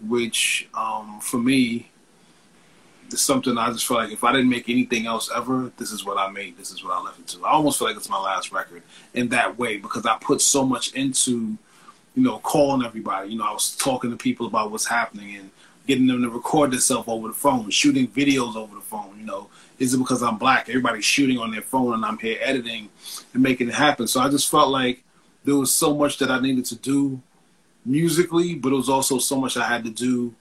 which 0.00 0.68
um, 0.74 1.20
for 1.20 1.38
me 1.38 1.90
it's 3.12 3.22
something 3.22 3.56
I 3.56 3.70
just 3.70 3.86
feel 3.86 3.96
like 3.96 4.12
if 4.12 4.22
I 4.24 4.32
didn't 4.32 4.50
make 4.50 4.68
anything 4.68 5.06
else 5.06 5.30
ever, 5.34 5.72
this 5.76 5.92
is 5.92 6.04
what 6.04 6.18
I 6.18 6.30
made. 6.30 6.56
This 6.56 6.70
is 6.70 6.84
what 6.84 6.94
I 6.94 7.02
left 7.02 7.18
it 7.18 7.26
to. 7.28 7.44
I 7.44 7.52
almost 7.52 7.78
feel 7.78 7.88
like 7.88 7.96
it's 7.96 8.08
my 8.08 8.20
last 8.20 8.52
record 8.52 8.82
in 9.14 9.28
that 9.28 9.58
way 9.58 9.78
because 9.78 10.04
I 10.06 10.16
put 10.20 10.40
so 10.40 10.64
much 10.64 10.92
into, 10.92 11.56
you 12.14 12.22
know, 12.22 12.38
calling 12.38 12.84
everybody. 12.84 13.30
You 13.30 13.38
know, 13.38 13.46
I 13.46 13.52
was 13.52 13.76
talking 13.76 14.10
to 14.10 14.16
people 14.16 14.46
about 14.46 14.70
what's 14.70 14.86
happening 14.86 15.36
and 15.36 15.50
getting 15.86 16.06
them 16.06 16.22
to 16.22 16.28
record 16.28 16.70
themselves 16.70 17.08
over 17.08 17.28
the 17.28 17.34
phone, 17.34 17.70
shooting 17.70 18.08
videos 18.08 18.56
over 18.56 18.74
the 18.74 18.80
phone. 18.82 19.16
You 19.18 19.24
know, 19.24 19.48
is 19.78 19.94
it 19.94 19.98
because 19.98 20.22
I'm 20.22 20.36
black? 20.36 20.68
Everybody's 20.68 21.04
shooting 21.04 21.38
on 21.38 21.50
their 21.50 21.62
phone 21.62 21.94
and 21.94 22.04
I'm 22.04 22.18
here 22.18 22.38
editing 22.40 22.90
and 23.32 23.42
making 23.42 23.68
it 23.68 23.74
happen. 23.74 24.06
So 24.06 24.20
I 24.20 24.28
just 24.28 24.50
felt 24.50 24.68
like 24.68 25.02
there 25.44 25.56
was 25.56 25.72
so 25.72 25.94
much 25.94 26.18
that 26.18 26.30
I 26.30 26.40
needed 26.40 26.66
to 26.66 26.76
do 26.76 27.22
musically, 27.86 28.54
but 28.54 28.72
it 28.72 28.76
was 28.76 28.90
also 28.90 29.18
so 29.18 29.40
much 29.40 29.56
I 29.56 29.66
had 29.66 29.84
to 29.84 29.90
do 29.90 30.34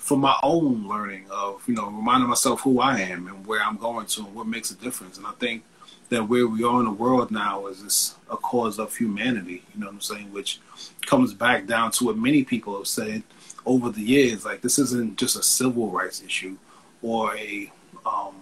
for 0.00 0.16
my 0.16 0.34
own 0.42 0.88
learning 0.88 1.26
of 1.30 1.62
you 1.68 1.74
know 1.74 1.86
reminding 1.86 2.28
myself 2.28 2.62
who 2.62 2.80
I 2.80 3.00
am 3.00 3.28
and 3.28 3.46
where 3.46 3.62
I'm 3.62 3.76
going 3.76 4.06
to 4.06 4.22
and 4.22 4.34
what 4.34 4.46
makes 4.46 4.70
a 4.70 4.74
difference. 4.74 5.18
And 5.18 5.26
I 5.26 5.32
think 5.32 5.62
that 6.08 6.24
where 6.24 6.48
we 6.48 6.64
are 6.64 6.80
in 6.80 6.86
the 6.86 6.90
world 6.90 7.30
now 7.30 7.66
is 7.66 7.84
this 7.84 8.16
a 8.30 8.36
cause 8.36 8.78
of 8.78 8.96
humanity. 8.96 9.62
You 9.72 9.80
know 9.80 9.86
what 9.86 9.92
I'm 9.92 10.00
saying? 10.00 10.32
Which 10.32 10.58
comes 11.02 11.34
back 11.34 11.66
down 11.66 11.92
to 11.92 12.06
what 12.06 12.16
many 12.16 12.44
people 12.44 12.76
have 12.78 12.88
said 12.88 13.22
over 13.66 13.90
the 13.90 14.00
years. 14.00 14.44
Like 14.44 14.62
this 14.62 14.78
isn't 14.78 15.18
just 15.18 15.36
a 15.36 15.42
civil 15.42 15.90
rights 15.90 16.22
issue 16.22 16.56
or 17.02 17.36
a 17.36 17.70
um, 18.06 18.34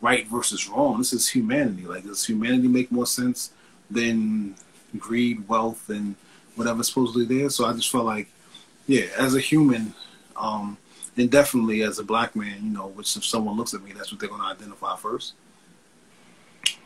right 0.00 0.26
versus 0.26 0.66
wrong. 0.66 0.98
This 0.98 1.12
is 1.12 1.28
humanity. 1.28 1.84
Like 1.84 2.04
does 2.04 2.24
humanity 2.24 2.68
make 2.68 2.90
more 2.90 3.06
sense 3.06 3.52
than 3.90 4.56
greed, 4.98 5.46
wealth, 5.46 5.90
and 5.90 6.16
whatever's 6.56 6.88
supposedly 6.88 7.26
there? 7.26 7.50
So 7.50 7.66
I 7.66 7.74
just 7.74 7.90
felt 7.90 8.06
like, 8.06 8.28
yeah, 8.86 9.04
as 9.18 9.34
a 9.34 9.40
human. 9.40 9.94
Um, 10.36 10.78
then 11.16 11.28
definitely 11.28 11.82
as 11.82 11.98
a 11.98 12.04
black 12.04 12.36
man, 12.36 12.58
you 12.62 12.70
know, 12.70 12.86
which 12.88 13.16
if 13.16 13.24
someone 13.24 13.56
looks 13.56 13.74
at 13.74 13.82
me, 13.82 13.92
that's 13.92 14.12
what 14.12 14.20
they're 14.20 14.28
going 14.28 14.42
to 14.42 14.46
identify 14.46 14.96
first. 14.96 15.32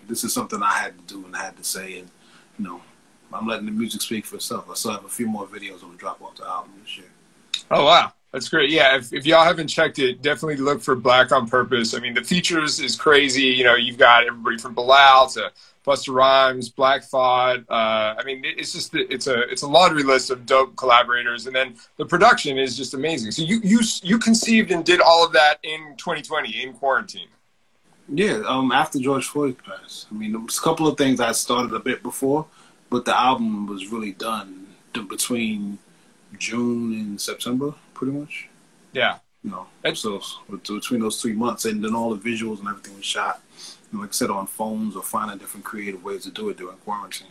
This 0.09 0.25
is 0.25 0.33
something 0.33 0.63
I 0.63 0.73
had 0.73 0.97
to 0.97 1.15
do 1.15 1.27
and 1.27 1.37
I 1.37 1.45
had 1.45 1.57
to 1.57 1.65
say, 1.65 1.99
and 1.99 2.09
you 2.59 2.65
know, 2.65 2.81
I'm 3.33 3.47
letting 3.47 3.67
the 3.67 3.73
music 3.73 4.01
speak 4.01 4.25
for 4.25 4.37
itself. 4.37 4.69
I 4.71 4.75
still 4.75 4.93
have 4.93 5.05
a 5.05 5.09
few 5.09 5.27
more 5.27 5.47
videos 5.47 5.83
on 5.85 5.93
the 5.93 5.97
drop 5.99 6.23
off 6.23 6.37
the 6.37 6.47
album 6.47 6.73
this 6.83 6.97
year. 6.97 7.07
Oh 7.71 7.85
wow, 7.85 8.13
that's 8.33 8.49
great. 8.49 8.71
Yeah, 8.71 8.97
if, 8.97 9.13
if 9.13 9.27
y'all 9.27 9.45
haven't 9.45 9.69
checked 9.69 9.99
it, 9.99 10.23
definitely 10.23 10.57
look 10.57 10.81
for 10.81 10.97
Black 10.97 11.31
on 11.31 11.49
Purpose. 11.49 11.95
I 11.95 12.01
mean, 12.01 12.15
the 12.15 12.25
features 12.25 12.81
is 12.81 12.97
crazy. 12.97 13.43
You 13.43 13.65
know, 13.65 13.77
you've 13.77 13.99
got 13.99 14.27
everybody 14.27 14.59
from 14.59 14.75
Bilal 14.75 15.29
to 15.31 15.53
Busta 15.91 16.15
Rhymes, 16.15 16.69
Black 16.69 17.03
Thought. 17.03 17.61
Uh, 17.69 18.15
I 18.17 18.23
mean, 18.25 18.43
it's 18.45 18.73
just 18.73 18.95
it's 18.95 19.27
a 19.27 19.41
it's 19.51 19.63
a 19.63 19.67
laundry 19.67 20.05
list 20.05 20.31
of 20.31 20.47
dope 20.47 20.77
collaborators, 20.77 21.47
and 21.47 21.57
then 21.57 21.75
the 21.97 22.07
production 22.07 22.59
is 22.59 22.77
just 22.77 22.95
amazing. 22.95 23.33
So 23.33 23.43
you 23.43 23.61
you 23.65 23.81
you 24.03 24.19
conceived 24.19 24.71
and 24.71 24.85
did 24.85 25.01
all 25.01 25.25
of 25.27 25.33
that 25.33 25.59
in 25.65 25.97
2020 25.97 26.63
in 26.63 26.73
quarantine. 26.75 27.29
Yeah, 28.09 28.43
um, 28.47 28.73
after 28.73 28.99
George 28.99 29.27
Floyd 29.27 29.57
passed. 29.65 30.07
I 30.11 30.15
mean, 30.15 30.33
there 30.33 30.41
was 30.41 30.59
a 30.59 30.61
couple 30.61 30.87
of 30.87 30.97
things 30.97 31.21
I 31.21 31.33
started 31.33 31.73
a 31.75 31.81
bit 31.81 32.03
before, 32.03 32.47
but 32.89 33.05
the 33.05 33.19
album 33.19 33.67
was 33.67 33.89
really 33.89 34.13
done 34.13 34.69
between 34.93 35.79
June 36.39 36.93
and 36.93 37.21
September, 37.21 37.75
pretty 37.95 38.13
much. 38.13 38.49
Yeah. 38.93 39.19
You 39.45 39.51
know, 39.51 39.67
so 39.95 40.21
between 40.51 41.01
those 41.01 41.23
three 41.23 41.33
months, 41.33 41.65
and 41.65 41.83
then 41.83 41.95
all 41.95 42.15
the 42.15 42.31
visuals 42.31 42.59
and 42.59 42.69
everything 42.69 42.97
was 42.97 43.07
shot 43.07 43.41
like 43.93 44.11
I 44.11 44.13
said, 44.13 44.31
on 44.31 44.47
phones 44.47 44.97
or 44.97 45.03
finding 45.03 45.39
different 45.39 45.65
creative 45.65 46.03
ways 46.05 46.25
to 46.25 46.31
do 46.31 46.49
it 46.49 46.57
during 46.57 46.77
quarantine. 46.79 47.29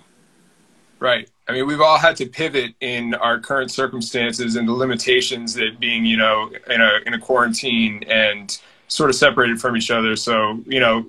Right. 0.99 1.29
I 1.47 1.53
mean, 1.53 1.65
we've 1.65 1.79
all 1.79 1.97
had 1.97 2.17
to 2.17 2.25
pivot 2.25 2.73
in 2.81 3.13
our 3.15 3.39
current 3.39 3.71
circumstances 3.71 4.57
and 4.57 4.67
the 4.67 4.73
limitations 4.73 5.53
that 5.53 5.79
being, 5.79 6.05
you 6.05 6.17
know, 6.17 6.51
in 6.69 6.81
a 6.81 6.99
in 7.05 7.13
a 7.13 7.19
quarantine 7.19 8.03
and 8.07 8.59
sort 8.89 9.09
of 9.09 9.15
separated 9.15 9.61
from 9.61 9.77
each 9.77 9.91
other. 9.91 10.17
So, 10.17 10.59
you 10.65 10.81
know, 10.81 11.05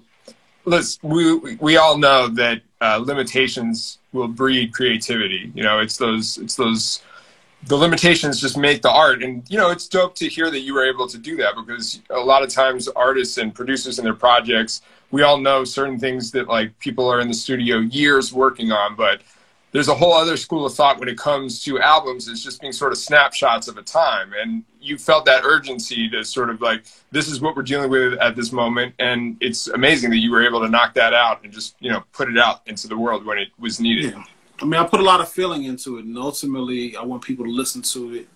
let's 0.65 0.99
we 1.03 1.57
we 1.57 1.77
all 1.77 1.99
know 1.99 2.29
that 2.29 2.63
uh, 2.81 2.99
limitations 2.99 3.99
will 4.13 4.29
breed 4.29 4.73
creativity. 4.73 5.51
You 5.55 5.65
know, 5.65 5.81
it's 5.81 5.97
those 5.97 6.39
it's 6.39 6.55
those 6.55 7.03
the 7.65 7.77
limitations 7.77 8.41
just 8.41 8.57
make 8.57 8.83
the 8.83 8.91
art. 8.91 9.23
And 9.23 9.43
you 9.51 9.59
know, 9.59 9.71
it's 9.71 9.89
dope 9.89 10.15
to 10.17 10.29
hear 10.29 10.51
that 10.51 10.61
you 10.61 10.75
were 10.75 10.89
able 10.89 11.07
to 11.09 11.19
do 11.19 11.37
that 11.39 11.55
because 11.57 12.01
a 12.11 12.21
lot 12.21 12.43
of 12.43 12.49
times 12.49 12.89
artists 12.89 13.39
and 13.39 13.55
producers 13.55 13.99
and 13.99 14.07
their 14.07 14.15
projects, 14.15 14.83
we 15.11 15.23
all 15.23 15.39
know 15.39 15.65
certain 15.65 15.99
things 15.99 16.31
that 16.33 16.49
like 16.49 16.79
people 16.79 17.09
are 17.09 17.21
in 17.21 17.29
the 17.29 17.35
studio 17.35 17.79
years 17.79 18.33
working 18.33 18.73
on, 18.73 18.95
but 18.97 19.23
there's 19.73 19.89
a 19.89 19.95
whole 19.95 20.13
other 20.13 20.37
school 20.37 20.67
of 20.67 20.75
thought 20.75 20.99
when 20.99 21.09
it 21.09 21.17
comes 21.17 21.63
to 21.65 21.79
albums 21.81 22.27
is 22.27 22.43
just 22.43 22.61
being 22.61 22.73
sort 22.73 22.91
of 22.93 22.99
snapshots 22.99 23.69
of 23.69 23.79
a 23.79 23.83
time 23.83 24.33
and 24.41 24.65
you 24.81 24.99
felt 24.99 25.25
that 25.25 25.45
urgency 25.45 26.09
to 26.09 26.25
sort 26.25 26.51
of 26.51 26.61
like 26.61 26.85
this 27.13 27.29
is 27.29 27.41
what 27.41 27.55
we're 27.55 27.63
dealing 27.63 27.89
with 27.89 28.15
at 28.15 28.35
this 28.35 28.51
moment 28.51 28.93
and 28.99 29.37
it's 29.41 29.69
amazing 29.69 30.11
that 30.11 30.17
you 30.17 30.33
were 30.33 30.45
able 30.45 30.61
to 30.61 30.69
knock 30.69 30.93
that 30.95 31.15
out 31.15 31.45
and 31.45 31.53
just 31.53 31.77
you 31.79 31.89
know 31.89 32.03
put 32.13 32.29
it 32.29 32.37
out 32.37 32.63
into 32.67 32.89
the 32.89 32.97
world 32.99 33.25
when 33.25 33.39
it 33.39 33.49
was 33.61 33.79
needed 33.79 34.13
Yeah. 34.13 34.25
I 34.61 34.67
mean, 34.67 34.79
I 34.79 34.87
put 34.87 35.01
a 35.01 35.05
lot 35.05 35.21
of 35.21 35.29
feeling 35.29 35.65
into 35.65 35.97
it, 35.99 36.05
and 36.05 36.19
ultimately, 36.19 36.95
I 36.95 37.03
want 37.03 37.23
people 37.23 37.47
to 37.47 37.51
listen 37.51 37.81
to 37.83 38.15
it, 38.15 38.29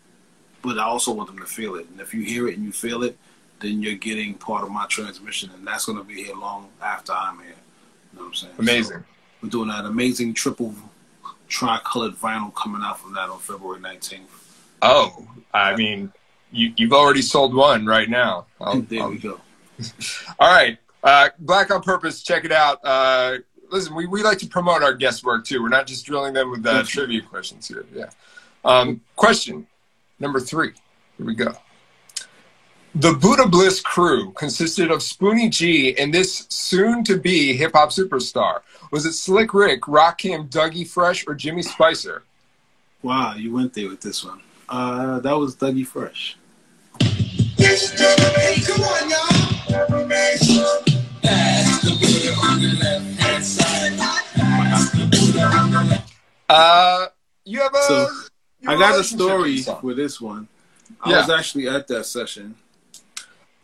but 0.63 0.79
I 0.79 0.85
also 0.85 1.13
want 1.13 1.29
them 1.29 1.39
to 1.39 1.45
feel 1.45 1.75
it. 1.75 1.87
And 1.91 2.01
if 2.01 2.15
you 2.15 2.23
hear 2.23 2.49
it 2.49 2.57
and 2.57 2.65
you 2.65 2.73
feel 2.73 3.03
it, 3.03 3.19
then 3.65 3.83
you're 3.83 3.95
getting 3.95 4.35
part 4.35 4.63
of 4.63 4.71
my 4.71 4.87
transmission, 4.87 5.51
and 5.55 5.67
that's 5.67 5.87
going 5.87 5.99
to 5.99 6.05
be 6.05 6.23
here 6.25 6.35
long 6.37 6.69
after 6.83 7.13
I'm 7.13 7.39
here. 7.39 7.49
You 8.13 8.19
know 8.19 8.23
what 8.23 8.27
I'm 8.29 8.35
saying? 8.35 8.53
amazing 8.59 8.99
So 8.99 9.05
we're 9.43 9.49
doing 9.51 9.69
that 9.69 9.85
amazing 9.87 10.35
triple 10.35 10.75
tricolored 11.49 12.15
vinyl 12.15 12.55
coming 12.55 12.83
out 12.83 12.99
from 13.01 13.15
that 13.15 13.29
on 13.29 13.39
February 13.39 13.81
19th. 13.81 14.21
oh 14.83 15.27
i 15.53 15.77
mean 15.77 16.11
you, 16.51 16.73
you've 16.77 16.93
already 16.93 17.21
sold 17.23 17.55
one 17.55 17.85
right 17.87 18.09
now 18.09 18.47
I'll- 18.61 18.81
there 18.89 19.03
I'll- 19.03 19.11
we 19.11 19.19
go. 19.19 19.41
All 20.39 20.53
right. 20.55 20.79
Uh, 21.03 21.29
Black 21.41 21.71
on 21.73 21.83
Purpose, 21.83 22.23
check 22.23 22.45
it 22.45 22.53
out. 22.53 22.79
Uh, 22.85 23.39
listen, 23.71 23.95
we, 23.95 24.07
we 24.07 24.23
like 24.23 24.39
to 24.39 24.47
promote 24.47 24.83
our 24.85 24.95
guest 24.95 25.25
work 25.25 25.45
too. 25.45 25.61
We're 25.63 25.69
not 25.69 25.87
just 25.89 26.07
drilling 26.07 26.33
them 26.33 26.51
with 26.53 26.65
uh, 26.65 26.83
trivia 26.85 27.21
questions 27.23 27.67
here. 27.69 27.85
Yeah. 27.93 28.11
Um, 28.65 29.01
question 29.17 29.67
number 30.21 30.39
three. 30.41 30.73
Here 31.19 31.27
we 31.27 31.35
go. 31.35 31.55
The 32.97 33.13
Buddha 33.13 33.49
Bliss 33.49 33.81
crew 33.81 34.31
consisted 34.33 34.93
of 34.93 35.01
Spoonie 35.01 35.51
G 35.51 35.99
and 35.99 36.15
this 36.15 36.47
soon 36.49 37.03
to 37.05 37.19
be 37.19 37.57
hip 37.57 37.73
hop 37.75 37.91
superstar. 37.91 38.61
Was 38.93 39.05
it 39.05 39.15
Slick 39.15 39.53
Rick, 39.53 39.83
Rakim, 39.83 40.49
Dougie 40.49 40.87
Fresh, 40.87 41.27
or 41.27 41.35
Jimmy 41.35 41.63
Spicer? 41.63 42.23
Wow, 43.03 43.35
you 43.35 43.53
went 43.53 43.75
there 43.75 43.89
with 43.89 44.01
this 44.01 44.25
one. 44.25 44.41
Uh, 44.69 45.19
that 45.21 45.33
was 45.33 45.57
Dougie 45.57 45.85
Fresh. 45.87 46.37
Uh, 56.49 57.07
you 57.45 57.61
have 57.61 57.75
a. 57.75 57.83
So, 57.83 58.09
you 58.61 58.71
I 58.71 58.79
got 58.79 58.95
a 58.95 58.99
with 58.99 59.07
story 59.07 59.63
for 59.63 59.95
this 59.95 60.21
one. 60.21 60.49
I 61.03 61.11
Yeah. 61.11 61.19
was 61.19 61.31
actually 61.31 61.69
at 61.69 61.89
that 61.89 62.07
session. 62.07 62.55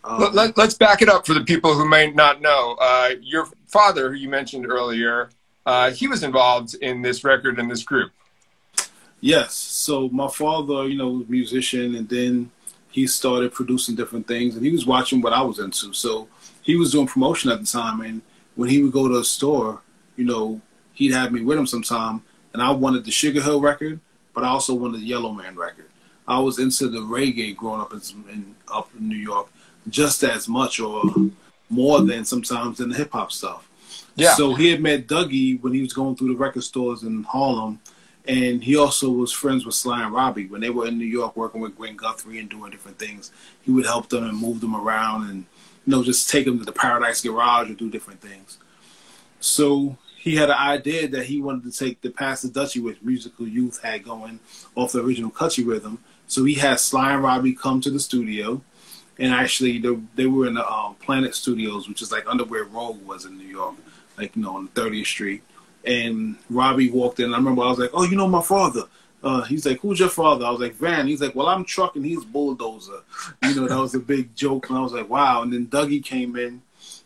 Um, 0.03 0.33
Let, 0.33 0.59
us 0.59 0.75
back 0.75 1.03
it 1.03 1.09
up 1.09 1.27
for 1.27 1.35
the 1.35 1.45
people 1.45 1.75
who 1.75 1.89
may 1.89 2.11
not 2.11 2.41
know. 2.41 2.77
Uh, 2.81 3.11
your 3.21 3.47
father, 3.67 4.11
who 4.11 4.17
you 4.17 4.29
mentioned 4.29 4.67
earlier, 4.67 5.31
uh, 5.67 5.91
he 5.91 6.09
was 6.09 6.23
involved 6.23 6.75
in 6.75 7.03
this 7.03 7.23
record 7.23 7.59
and 7.59 7.71
this 7.71 7.83
group. 7.83 8.13
Yes. 9.21 9.55
So 9.55 10.09
my 10.09 10.29
father, 10.29 10.89
you 10.89 10.97
know, 10.97 11.09
was 11.11 11.27
a 11.27 11.31
musician, 11.31 11.95
and 11.95 12.09
then 12.09 12.51
he 12.91 13.07
started 13.07 13.53
producing 13.53 13.95
different 13.95 14.27
things, 14.27 14.57
and 14.57 14.65
he 14.65 14.73
was 14.73 14.87
watching 14.87 15.21
what 15.21 15.33
I 15.33 15.43
was 15.43 15.59
into. 15.59 15.93
So 15.93 16.29
he 16.63 16.77
was 16.77 16.93
doing 16.93 17.07
promotion 17.07 17.51
at 17.51 17.61
the 17.61 17.67
time, 17.67 18.01
and 18.01 18.23
when 18.57 18.69
he 18.69 18.83
would 18.83 18.93
go 18.93 19.09
to 19.09 19.19
a 19.19 19.25
store, 19.25 19.83
you 20.17 20.25
know, 20.25 20.61
he'd 20.95 21.13
have 21.13 21.33
me 21.33 21.43
with 21.43 21.59
him 21.59 21.67
sometime, 21.67 22.23
and 22.53 22.63
I 22.63 22.71
wanted 22.71 23.05
the 23.05 23.11
Sugar 23.11 23.43
Hill 23.43 23.61
record, 23.61 24.01
but 24.35 24.45
I 24.45 24.49
also 24.49 24.75
wanted 24.75 25.01
the 25.01 25.07
Yellowman 25.07 25.57
record. 25.57 25.87
I 26.27 26.39
was 26.39 26.59
into 26.59 26.89
the 26.89 27.01
reggae 27.01 27.57
growing 27.57 27.81
up 27.81 27.93
in, 27.93 28.01
in 28.31 28.55
up 28.73 28.89
in 28.97 29.09
New 29.09 29.17
York, 29.17 29.49
just 29.91 30.23
as 30.23 30.49
much 30.49 30.81
or 30.81 31.03
more 31.69 32.01
than 32.03 32.25
sometimes 32.25 32.79
than 32.79 32.91
the 32.91 32.97
hip 32.97 33.13
hop 33.13 33.33
stuff. 33.33 33.69
Yeah. 34.17 34.35
So 34.35 34.55
he 34.55 34.71
had 34.71 34.81
met 34.81 35.07
Dougie 35.07 35.61
when 35.63 35.73
he 35.73 35.83
was 35.83 35.93
going 35.93 36.17
through 36.17 36.33
the 36.33 36.39
record 36.39 36.65
stores 36.65 37.03
in 37.03 37.23
Harlem, 37.25 37.81
and 38.27 38.63
he 38.63 38.77
also 38.77 39.11
was 39.11 39.33
friends 39.33 39.65
with 39.65 39.75
Sly 39.75 40.05
and 40.05 40.13
Robbie 40.13 40.47
when 40.47 40.61
they 40.61 40.71
were 40.71 40.87
in 40.87 40.99
New 40.99 41.07
York 41.07 41.37
working 41.37 41.61
with 41.61 41.77
Gwen 41.77 41.97
Guthrie 41.97 42.39
and 42.39 42.49
doing 42.49 42.71
different 42.71 42.99
things. 42.99 43.31
He 43.63 43.71
would 43.71 43.87
help 43.87 44.09
them 44.09 44.25
and 44.25 44.37
move 44.37 44.61
them 44.61 44.75
around, 44.75 45.31
and 45.31 45.47
you 45.87 45.93
know 45.93 46.03
just 46.03 46.29
take 46.29 46.45
them 46.45 46.59
to 46.59 46.65
the 46.65 46.73
Paradise 46.73 47.23
Garage 47.23 47.71
or 47.71 47.75
do 47.75 47.91
different 47.91 48.21
things. 48.21 48.59
So 49.41 49.97
he 50.19 50.37
had 50.37 50.51
an 50.51 50.59
idea 50.59 51.09
that 51.09 51.27
he 51.27 51.41
wanted 51.41 51.73
to 51.73 51.79
take 51.79 52.03
the 52.03 52.11
Pass 52.11 52.43
the 52.43 52.49
Dutchie, 52.49 52.83
which 52.83 53.01
Musical 53.01 53.49
Youth 53.49 53.81
had 53.83 54.05
going 54.05 54.39
off 54.75 54.93
the 54.93 55.03
original 55.03 55.31
Cutchy 55.31 55.65
rhythm. 55.65 55.99
So 56.27 56.45
he 56.45 56.55
had 56.55 56.79
Sly 56.79 57.15
and 57.15 57.23
Robbie 57.23 57.55
come 57.55 57.81
to 57.81 57.91
the 57.91 57.99
studio, 57.99 58.61
and 59.21 59.35
actually 59.35 59.79
they, 59.79 59.97
they 60.15 60.27
were 60.27 60.47
in 60.47 60.55
the 60.55 60.69
um, 60.69 60.95
Planet 60.97 61.35
Studios, 61.35 61.89
which 61.89 62.01
is 62.01 62.11
like 62.11 62.27
under 62.27 62.45
where 62.45 62.65
Rogue 62.65 63.07
was 63.07 63.27
in 63.27 63.37
New 63.37 63.47
York, 63.47 63.75
like 64.17 64.35
you 64.35 64.43
know 64.43 64.57
on 64.57 64.69
30th 64.69 65.07
Street. 65.07 65.43
And 65.85 66.37
Robbie 66.49 66.91
walked 66.91 67.21
in. 67.21 67.33
I 67.33 67.37
remember 67.37 67.63
I 67.63 67.69
was 67.69 67.79
like, 67.79 67.91
"Oh, 67.93 68.05
you 68.05 68.17
know 68.17 68.29
my 68.29 68.43
father." 68.43 68.85
Uh, 69.23 69.43
he's 69.43 69.67
like, 69.67 69.81
"Who's 69.81 70.01
your 70.01 70.09
father?" 70.09 70.45
I 70.45 70.51
was 70.51 70.61
like, 70.61 70.75
"Van." 70.75 71.07
He's 71.07 71.21
like, 71.21 71.35
"Well, 71.35 71.49
I'm 71.49 71.65
truck 71.65 71.97
and 71.97 72.05
he's 72.05 72.25
bulldozer." 72.25 73.03
You 73.43 73.55
know, 73.55 73.69
that 73.69 73.79
was 73.79 73.95
a 73.95 73.99
big 74.01 74.35
joke, 74.35 74.69
and 74.69 74.79
I 74.79 74.83
was 74.83 74.93
like, 74.93 75.09
"Wow." 75.09 75.43
And 75.43 75.53
then 75.53 75.67
Dougie 75.67 76.05
came 76.05 76.37
in, 76.37 76.63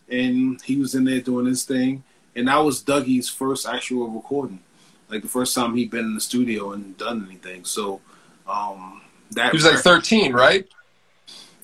and 0.08 0.60
he 0.62 0.76
was 0.76 0.94
in 0.94 1.04
there 1.04 1.20
doing 1.20 1.46
his 1.46 1.64
thing, 1.64 2.04
and 2.36 2.48
that 2.48 2.58
was 2.58 2.82
Dougie's 2.82 3.28
first 3.28 3.66
actual 3.66 4.08
recording, 4.08 4.60
like 5.08 5.22
the 5.22 5.28
first 5.28 5.54
time 5.54 5.74
he'd 5.74 5.90
been 5.90 6.06
in 6.06 6.14
the 6.14 6.20
studio 6.20 6.72
and 6.72 6.96
done 6.96 7.24
anything. 7.26 7.64
So, 7.64 8.00
um, 8.48 9.02
that 9.32 9.50
He 9.50 9.56
was 9.56 9.64
like 9.64 9.78
13, 9.78 10.32
right? 10.32 10.68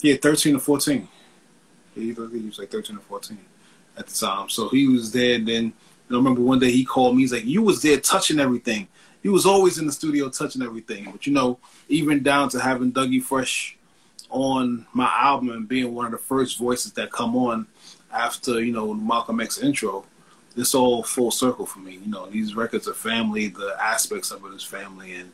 Yeah, 0.03 0.17
thirteen 0.17 0.57
or 0.57 0.61
fourteen. 0.61 1.09
Yeah, 1.95 2.15
he 2.15 2.41
was 2.47 2.59
like 2.59 2.71
thirteen 2.71 2.97
or 2.97 3.01
fourteen 3.01 3.39
at 3.97 4.07
the 4.07 4.15
time. 4.15 4.49
So 4.49 4.69
he 4.69 4.87
was 4.87 5.13
there. 5.13 5.37
And 5.37 5.47
then 5.47 5.73
I 6.11 6.15
remember 6.15 6.41
one 6.41 6.59
day 6.59 6.71
he 6.71 6.85
called 6.85 7.17
me. 7.17 7.23
He's 7.23 7.33
like, 7.33 7.45
"You 7.45 7.63
was 7.63 7.83
there 7.83 7.99
touching 8.01 8.41
everything. 8.41 8.89
You 9.23 9.33
was 9.33 9.47
always 9.47 9.79
in 9.79 9.87
the 9.87 9.93
studio 9.93 10.29
touching 10.29 10.63
everything." 10.63 11.11
But 11.11 11.27
you 11.27 11.33
know, 11.33 11.59
even 11.89 12.23
down 12.23 12.49
to 12.51 12.61
having 12.61 12.93
Dougie 12.93 13.23
Fresh 13.23 13.77
on 14.31 14.87
my 14.93 15.13
album 15.19 15.51
and 15.51 15.69
being 15.69 15.95
one 15.95 16.07
of 16.07 16.13
the 16.13 16.19
first 16.19 16.59
voices 16.59 16.93
that 16.93 17.11
come 17.11 17.37
on 17.37 17.67
after 18.13 18.63
you 18.63 18.73
know 18.73 18.95
Malcolm 18.95 19.41
X 19.41 19.59
intro. 19.59 20.05
It's 20.57 20.75
all 20.75 21.05
full 21.05 21.31
circle 21.31 21.65
for 21.65 21.79
me. 21.79 22.01
You 22.05 22.11
know, 22.11 22.27
these 22.27 22.57
records 22.57 22.89
are 22.89 22.95
family. 22.95 23.49
The 23.49 23.77
aspects 23.81 24.33
of 24.33 24.45
it 24.45 24.49
is 24.49 24.65
family, 24.65 25.15
and 25.15 25.31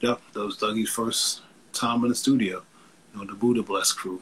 yep, 0.00 0.20
that 0.32 0.40
was 0.40 0.56
Dougie's 0.56 0.88
first 0.88 1.42
time 1.72 2.02
in 2.04 2.08
the 2.08 2.14
studio. 2.14 2.62
Know, 3.16 3.24
the 3.24 3.34
Buddha 3.34 3.62
Bless 3.62 3.92
crew. 3.92 4.20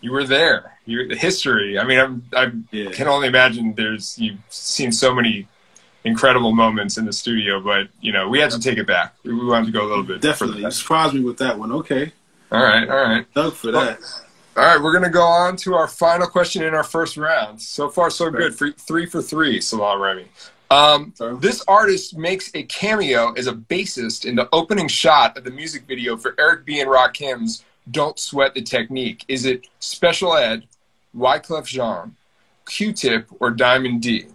You 0.00 0.12
were 0.12 0.24
there. 0.24 0.78
You're 0.84 1.06
the 1.08 1.16
history. 1.16 1.78
I 1.78 1.84
mean, 1.84 1.98
I'm, 1.98 2.24
I 2.34 2.50
Yeah. 2.70 2.90
can 2.90 3.06
only 3.08 3.28
imagine. 3.28 3.74
There's 3.74 4.18
you've 4.18 4.38
seen 4.48 4.92
so 4.92 5.14
many 5.14 5.48
incredible 6.04 6.52
moments 6.54 6.98
in 6.98 7.04
the 7.04 7.12
studio, 7.12 7.60
but 7.60 7.88
you 8.00 8.12
know, 8.12 8.28
we 8.28 8.38
had 8.40 8.50
to 8.50 8.60
take 8.60 8.78
it 8.78 8.86
back. 8.86 9.14
We 9.24 9.34
wanted 9.34 9.66
to 9.66 9.72
go 9.72 9.86
a 9.86 9.88
little 9.88 10.04
bit 10.04 10.20
Definitely. 10.20 10.62
You 10.62 10.70
surprised 10.70 11.14
me 11.14 11.20
with 11.20 11.38
that 11.38 11.58
one. 11.58 11.72
Okay. 11.72 12.12
All 12.52 12.62
right, 12.62 12.88
all 12.88 12.96
right. 12.96 13.32
Doug 13.34 13.54
for 13.54 13.70
that. 13.72 13.98
All 14.56 14.64
right, 14.64 14.80
we're 14.82 14.92
gonna 14.92 15.10
go 15.10 15.22
on 15.24 15.56
to 15.58 15.74
our 15.74 15.88
final 15.88 16.26
question 16.26 16.62
in 16.62 16.74
our 16.74 16.84
first 16.84 17.16
round. 17.16 17.60
So 17.60 17.88
far, 17.88 18.10
so 18.10 18.30
good. 18.30 18.54
For 18.56 18.70
three 18.72 19.06
for 19.06 19.22
three, 19.22 19.60
Salaam 19.60 20.00
Remi. 20.00 20.26
Um, 20.70 21.14
this 21.40 21.62
artist 21.68 22.16
makes 22.16 22.50
a 22.54 22.64
cameo 22.64 23.32
as 23.34 23.46
a 23.46 23.52
bassist 23.52 24.24
in 24.24 24.34
the 24.34 24.48
opening 24.52 24.88
shot 24.88 25.36
of 25.38 25.44
the 25.44 25.50
music 25.50 25.84
video 25.86 26.16
for 26.16 26.34
Eric 26.38 26.64
B. 26.64 26.80
and 26.80 26.90
Rakim's 26.90 27.64
"Don't 27.90 28.18
Sweat 28.18 28.54
the 28.54 28.62
Technique." 28.62 29.24
Is 29.28 29.44
it 29.44 29.68
Special 29.78 30.34
Ed, 30.34 30.64
Wyclef 31.14 31.66
Jean, 31.66 32.16
Q-Tip, 32.66 33.28
or 33.40 33.50
Diamond 33.50 34.02
D? 34.02 34.26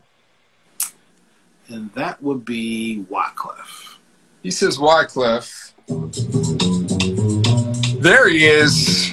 And 1.68 1.94
that 1.94 2.22
would 2.22 2.44
be 2.44 3.06
Wyclef. 3.10 3.96
He 4.44 4.52
says 4.52 4.78
Wyclef. 4.78 5.72
There 8.02 8.28
he 8.28 8.46
is. 8.46 9.12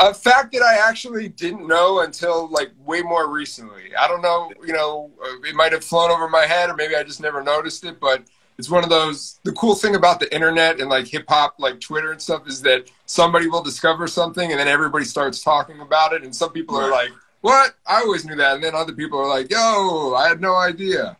A 0.00 0.14
fact 0.14 0.52
that 0.52 0.62
I 0.62 0.88
actually 0.88 1.28
didn't 1.28 1.66
know 1.66 2.00
until 2.00 2.48
like 2.48 2.70
way 2.84 3.02
more 3.02 3.28
recently. 3.28 3.94
I 3.98 4.06
don't 4.06 4.22
know, 4.22 4.52
you 4.64 4.72
know, 4.72 5.10
it 5.44 5.54
might 5.54 5.72
have 5.72 5.84
flown 5.84 6.10
over 6.10 6.28
my 6.28 6.46
head 6.46 6.70
or 6.70 6.74
maybe 6.76 6.94
I 6.94 7.02
just 7.02 7.20
never 7.20 7.42
noticed 7.42 7.84
it, 7.84 7.98
but 7.98 8.22
it's 8.58 8.68
one 8.68 8.82
of 8.82 8.90
those 8.90 9.38
the 9.44 9.52
cool 9.52 9.74
thing 9.74 9.94
about 9.94 10.18
the 10.18 10.32
internet 10.34 10.80
and 10.80 10.90
like 10.90 11.06
hip 11.06 11.24
hop 11.28 11.54
like 11.58 11.80
Twitter 11.80 12.10
and 12.10 12.20
stuff 12.20 12.46
is 12.48 12.60
that 12.62 12.90
somebody 13.06 13.46
will 13.46 13.62
discover 13.62 14.08
something 14.08 14.50
and 14.50 14.58
then 14.58 14.68
everybody 14.68 15.04
starts 15.04 15.42
talking 15.42 15.80
about 15.80 16.12
it 16.12 16.24
and 16.24 16.34
some 16.34 16.50
people 16.52 16.76
are 16.76 16.90
like, 16.90 17.10
"What? 17.40 17.74
I 17.86 18.00
always 18.00 18.24
knew 18.24 18.36
that." 18.36 18.56
And 18.56 18.64
then 18.64 18.74
other 18.74 18.92
people 18.92 19.18
are 19.20 19.28
like, 19.28 19.50
"Yo, 19.50 20.14
I 20.14 20.28
had 20.28 20.40
no 20.40 20.56
idea." 20.56 21.16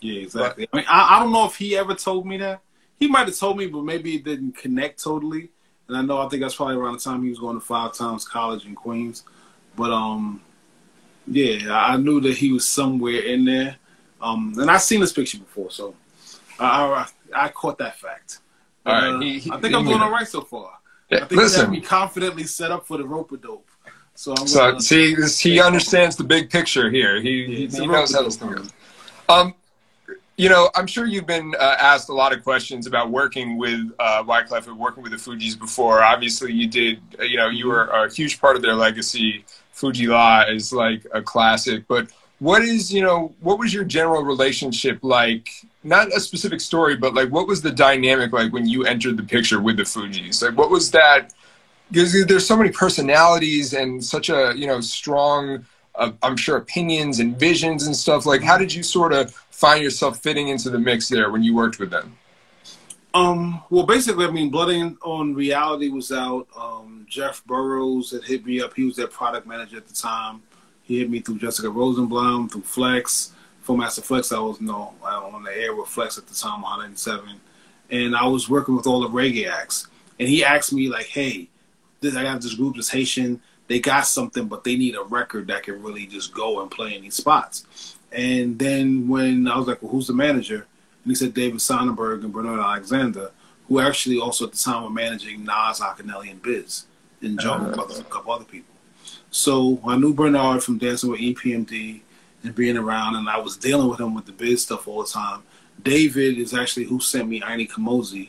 Yeah, 0.00 0.22
exactly. 0.22 0.68
I 0.72 0.76
mean, 0.76 0.86
I, 0.88 1.16
I 1.16 1.20
don't 1.20 1.32
know 1.32 1.46
if 1.46 1.56
he 1.56 1.76
ever 1.76 1.94
told 1.94 2.26
me 2.26 2.36
that. 2.38 2.60
He 2.98 3.08
might 3.08 3.26
have 3.26 3.36
told 3.36 3.56
me, 3.56 3.66
but 3.66 3.82
maybe 3.82 4.16
it 4.16 4.24
didn't 4.24 4.56
connect 4.56 5.02
totally. 5.02 5.50
And 5.88 5.96
I 5.96 6.02
know 6.02 6.18
I 6.18 6.28
think 6.28 6.42
that's 6.42 6.54
probably 6.54 6.76
around 6.76 6.94
the 6.94 7.00
time 7.00 7.22
he 7.24 7.30
was 7.30 7.40
going 7.40 7.58
to 7.58 7.64
Five 7.64 7.94
Towns 7.94 8.26
College 8.26 8.66
in 8.66 8.76
Queens. 8.76 9.24
But 9.74 9.90
um, 9.90 10.40
yeah, 11.26 11.74
I 11.74 11.94
I 11.94 11.96
knew 11.96 12.20
that 12.20 12.36
he 12.36 12.52
was 12.52 12.68
somewhere 12.68 13.20
in 13.20 13.44
there. 13.44 13.76
Um, 14.20 14.54
and 14.56 14.70
I've 14.70 14.82
seen 14.82 15.00
this 15.00 15.12
picture 15.12 15.38
before, 15.38 15.72
so 15.72 15.96
I, 16.58 17.06
I, 17.34 17.44
I 17.46 17.48
caught 17.48 17.78
that 17.78 17.96
fact. 17.98 18.38
All 18.86 18.92
right, 18.92 19.08
Uh, 19.14 19.20
he- 19.20 19.38
he- 19.38 19.50
I 19.50 19.60
think 19.60 19.74
I'm 19.74 19.84
doing 19.84 20.00
all 20.00 20.10
right 20.10 20.26
so 20.28 20.40
far. 20.42 20.78
Yeah, 21.10 21.18
I 21.18 21.20
think 21.20 21.30
he 21.32 21.36
had 21.36 21.42
listen. 21.44 21.70
me 21.70 21.80
confidently 21.80 22.44
set 22.44 22.70
up 22.70 22.86
for 22.86 22.96
the 22.98 23.04
rope 23.06 23.32
a 23.32 23.36
dope. 23.36 23.68
So 24.14 24.34
I'm 24.36 24.46
So 24.46 24.78
see, 24.78 25.14
this, 25.14 25.38
he 25.38 25.60
understands 25.60 26.16
the 26.16 26.24
big 26.24 26.50
picture 26.50 26.90
here. 26.90 27.20
He 27.20 27.46
he, 27.46 27.66
he 27.66 27.86
knows 27.86 28.14
how 28.14 28.22
this 28.22 28.36
thing 28.36 28.50
goes. 28.52 28.70
Um, 29.28 29.54
you 30.36 30.48
know, 30.48 30.70
I'm 30.74 30.86
sure 30.86 31.06
you've 31.06 31.26
been 31.26 31.54
uh, 31.58 31.76
asked 31.78 32.08
a 32.08 32.12
lot 32.14 32.32
of 32.32 32.42
questions 32.42 32.86
about 32.86 33.10
working 33.10 33.56
with 33.58 33.80
uh, 33.98 34.22
Wyclef 34.24 34.66
and 34.66 34.78
working 34.78 35.02
with 35.02 35.12
the 35.12 35.18
Fugees 35.18 35.58
before. 35.58 36.02
Obviously, 36.02 36.52
you 36.52 36.66
did. 36.68 37.00
uh, 37.18 37.22
You 37.24 37.36
know, 37.36 37.48
you 37.48 37.68
were 37.68 37.84
a 37.86 38.12
huge 38.12 38.40
part 38.40 38.56
of 38.56 38.62
their 38.62 38.74
legacy. 38.74 39.44
Fu-Gee-La 39.72 40.44
is 40.48 40.72
like 40.72 41.06
a 41.12 41.22
classic, 41.22 41.84
but 41.88 42.08
what 42.38 42.62
is 42.62 42.92
you 42.92 43.02
know 43.02 43.34
what 43.40 43.58
was 43.58 43.72
your 43.72 43.84
general 43.84 44.22
relationship 44.22 44.98
like? 45.02 45.48
Not 45.84 46.08
a 46.08 46.20
specific 46.20 46.60
story, 46.60 46.96
but 46.96 47.14
like 47.14 47.30
what 47.30 47.46
was 47.46 47.62
the 47.62 47.72
dynamic 47.72 48.32
like 48.32 48.52
when 48.52 48.66
you 48.66 48.84
entered 48.84 49.16
the 49.16 49.22
picture 49.24 49.60
with 49.60 49.76
the 49.76 49.82
Fugees? 49.82 50.42
Like 50.42 50.56
what 50.56 50.70
was 50.70 50.90
that? 50.92 51.32
because 51.92 52.24
there's 52.26 52.46
so 52.46 52.56
many 52.56 52.70
personalities 52.70 53.74
and 53.74 54.02
such 54.02 54.30
a 54.30 54.54
you 54.56 54.66
know 54.66 54.80
strong 54.80 55.64
uh, 55.94 56.10
i'm 56.22 56.36
sure 56.36 56.56
opinions 56.56 57.20
and 57.20 57.38
visions 57.38 57.86
and 57.86 57.94
stuff 57.94 58.24
like 58.24 58.42
how 58.42 58.56
did 58.56 58.72
you 58.72 58.82
sort 58.82 59.12
of 59.12 59.30
find 59.50 59.82
yourself 59.82 60.18
fitting 60.18 60.48
into 60.48 60.70
the 60.70 60.78
mix 60.78 61.08
there 61.08 61.30
when 61.30 61.42
you 61.42 61.54
worked 61.54 61.78
with 61.78 61.90
them 61.90 62.16
Um, 63.14 63.62
well, 63.68 63.84
basically, 63.84 64.24
I 64.24 64.30
mean, 64.30 64.48
Blunted 64.48 64.96
on 65.02 65.34
Reality 65.34 65.90
was 65.90 66.10
out. 66.10 66.48
Um, 66.56 67.04
Jeff 67.06 67.44
Burrows 67.44 68.10
had 68.10 68.24
hit 68.24 68.46
me 68.46 68.62
up. 68.62 68.72
He 68.72 68.84
was 68.84 68.96
their 68.96 69.06
product 69.06 69.46
manager 69.46 69.76
at 69.76 69.86
the 69.86 69.92
time. 69.92 70.40
He 70.82 71.00
hit 71.00 71.10
me 71.10 71.20
through 71.20 71.38
Jessica 71.38 71.68
Rosenblum, 71.68 72.50
through 72.50 72.62
Flex, 72.62 73.34
for 73.62 73.76
Master 73.76 74.02
Flex. 74.02 74.32
I 74.32 74.40
was 74.40 74.60
you 74.60 74.66
know, 74.66 74.92
on 75.02 75.42
the 75.42 75.56
air 75.56 75.74
with 75.74 75.88
Flex 75.88 76.18
at 76.18 76.26
the 76.26 76.34
time, 76.34 76.62
107. 76.62 77.40
And 77.90 78.16
I 78.16 78.26
was 78.26 78.48
working 78.48 78.76
with 78.76 78.86
all 78.86 79.00
the 79.00 79.08
reggae 79.08 79.48
acts. 79.48 79.86
And 80.18 80.28
he 80.28 80.44
asked 80.44 80.72
me, 80.72 80.88
like, 80.88 81.06
hey, 81.06 81.48
this, 82.00 82.16
I 82.16 82.22
got 82.22 82.40
this 82.40 82.54
group 82.54 82.76
that's 82.76 82.90
Haitian. 82.90 83.40
They 83.68 83.80
got 83.80 84.06
something, 84.06 84.46
but 84.46 84.64
they 84.64 84.76
need 84.76 84.96
a 84.96 85.02
record 85.02 85.46
that 85.46 85.62
can 85.62 85.82
really 85.82 86.06
just 86.06 86.34
go 86.34 86.60
and 86.60 86.70
play 86.70 86.94
in 86.94 87.02
these 87.02 87.14
spots. 87.14 87.96
And 88.10 88.58
then 88.58 89.08
when 89.08 89.48
I 89.48 89.56
was 89.56 89.66
like, 89.66 89.80
well, 89.80 89.92
who's 89.92 90.08
the 90.08 90.12
manager? 90.12 90.66
And 91.04 91.10
he 91.10 91.14
said 91.14 91.32
David 91.32 91.60
Sonenberg 91.60 92.24
and 92.24 92.32
Bernard 92.32 92.60
Alexander, 92.60 93.30
who 93.68 93.80
actually 93.80 94.18
also 94.18 94.46
at 94.46 94.52
the 94.52 94.58
time 94.58 94.84
were 94.84 94.90
managing 94.90 95.44
Nas, 95.44 95.80
Akinyele, 95.80 96.30
and 96.30 96.42
Biz, 96.42 96.84
and 97.22 97.40
John 97.40 97.62
uh-huh. 97.62 97.84
and 97.88 98.00
a 98.00 98.04
couple 98.04 98.32
other 98.32 98.44
people. 98.44 98.74
So 99.30 99.80
I 99.86 99.96
knew 99.96 100.12
Bernard 100.12 100.62
from 100.62 100.78
dancing 100.78 101.10
with 101.10 101.20
EPMD 101.20 102.02
and 102.42 102.54
being 102.54 102.76
around, 102.76 103.16
and 103.16 103.28
I 103.28 103.38
was 103.38 103.56
dealing 103.56 103.88
with 103.88 104.00
him 104.00 104.14
with 104.14 104.26
the 104.26 104.32
Biz 104.32 104.62
stuff 104.62 104.88
all 104.88 105.02
the 105.02 105.08
time. 105.08 105.42
David 105.82 106.38
is 106.38 106.54
actually 106.54 106.84
who 106.84 107.00
sent 107.00 107.28
me 107.28 107.40
Ini 107.40 107.70
Kamoze 107.70 108.28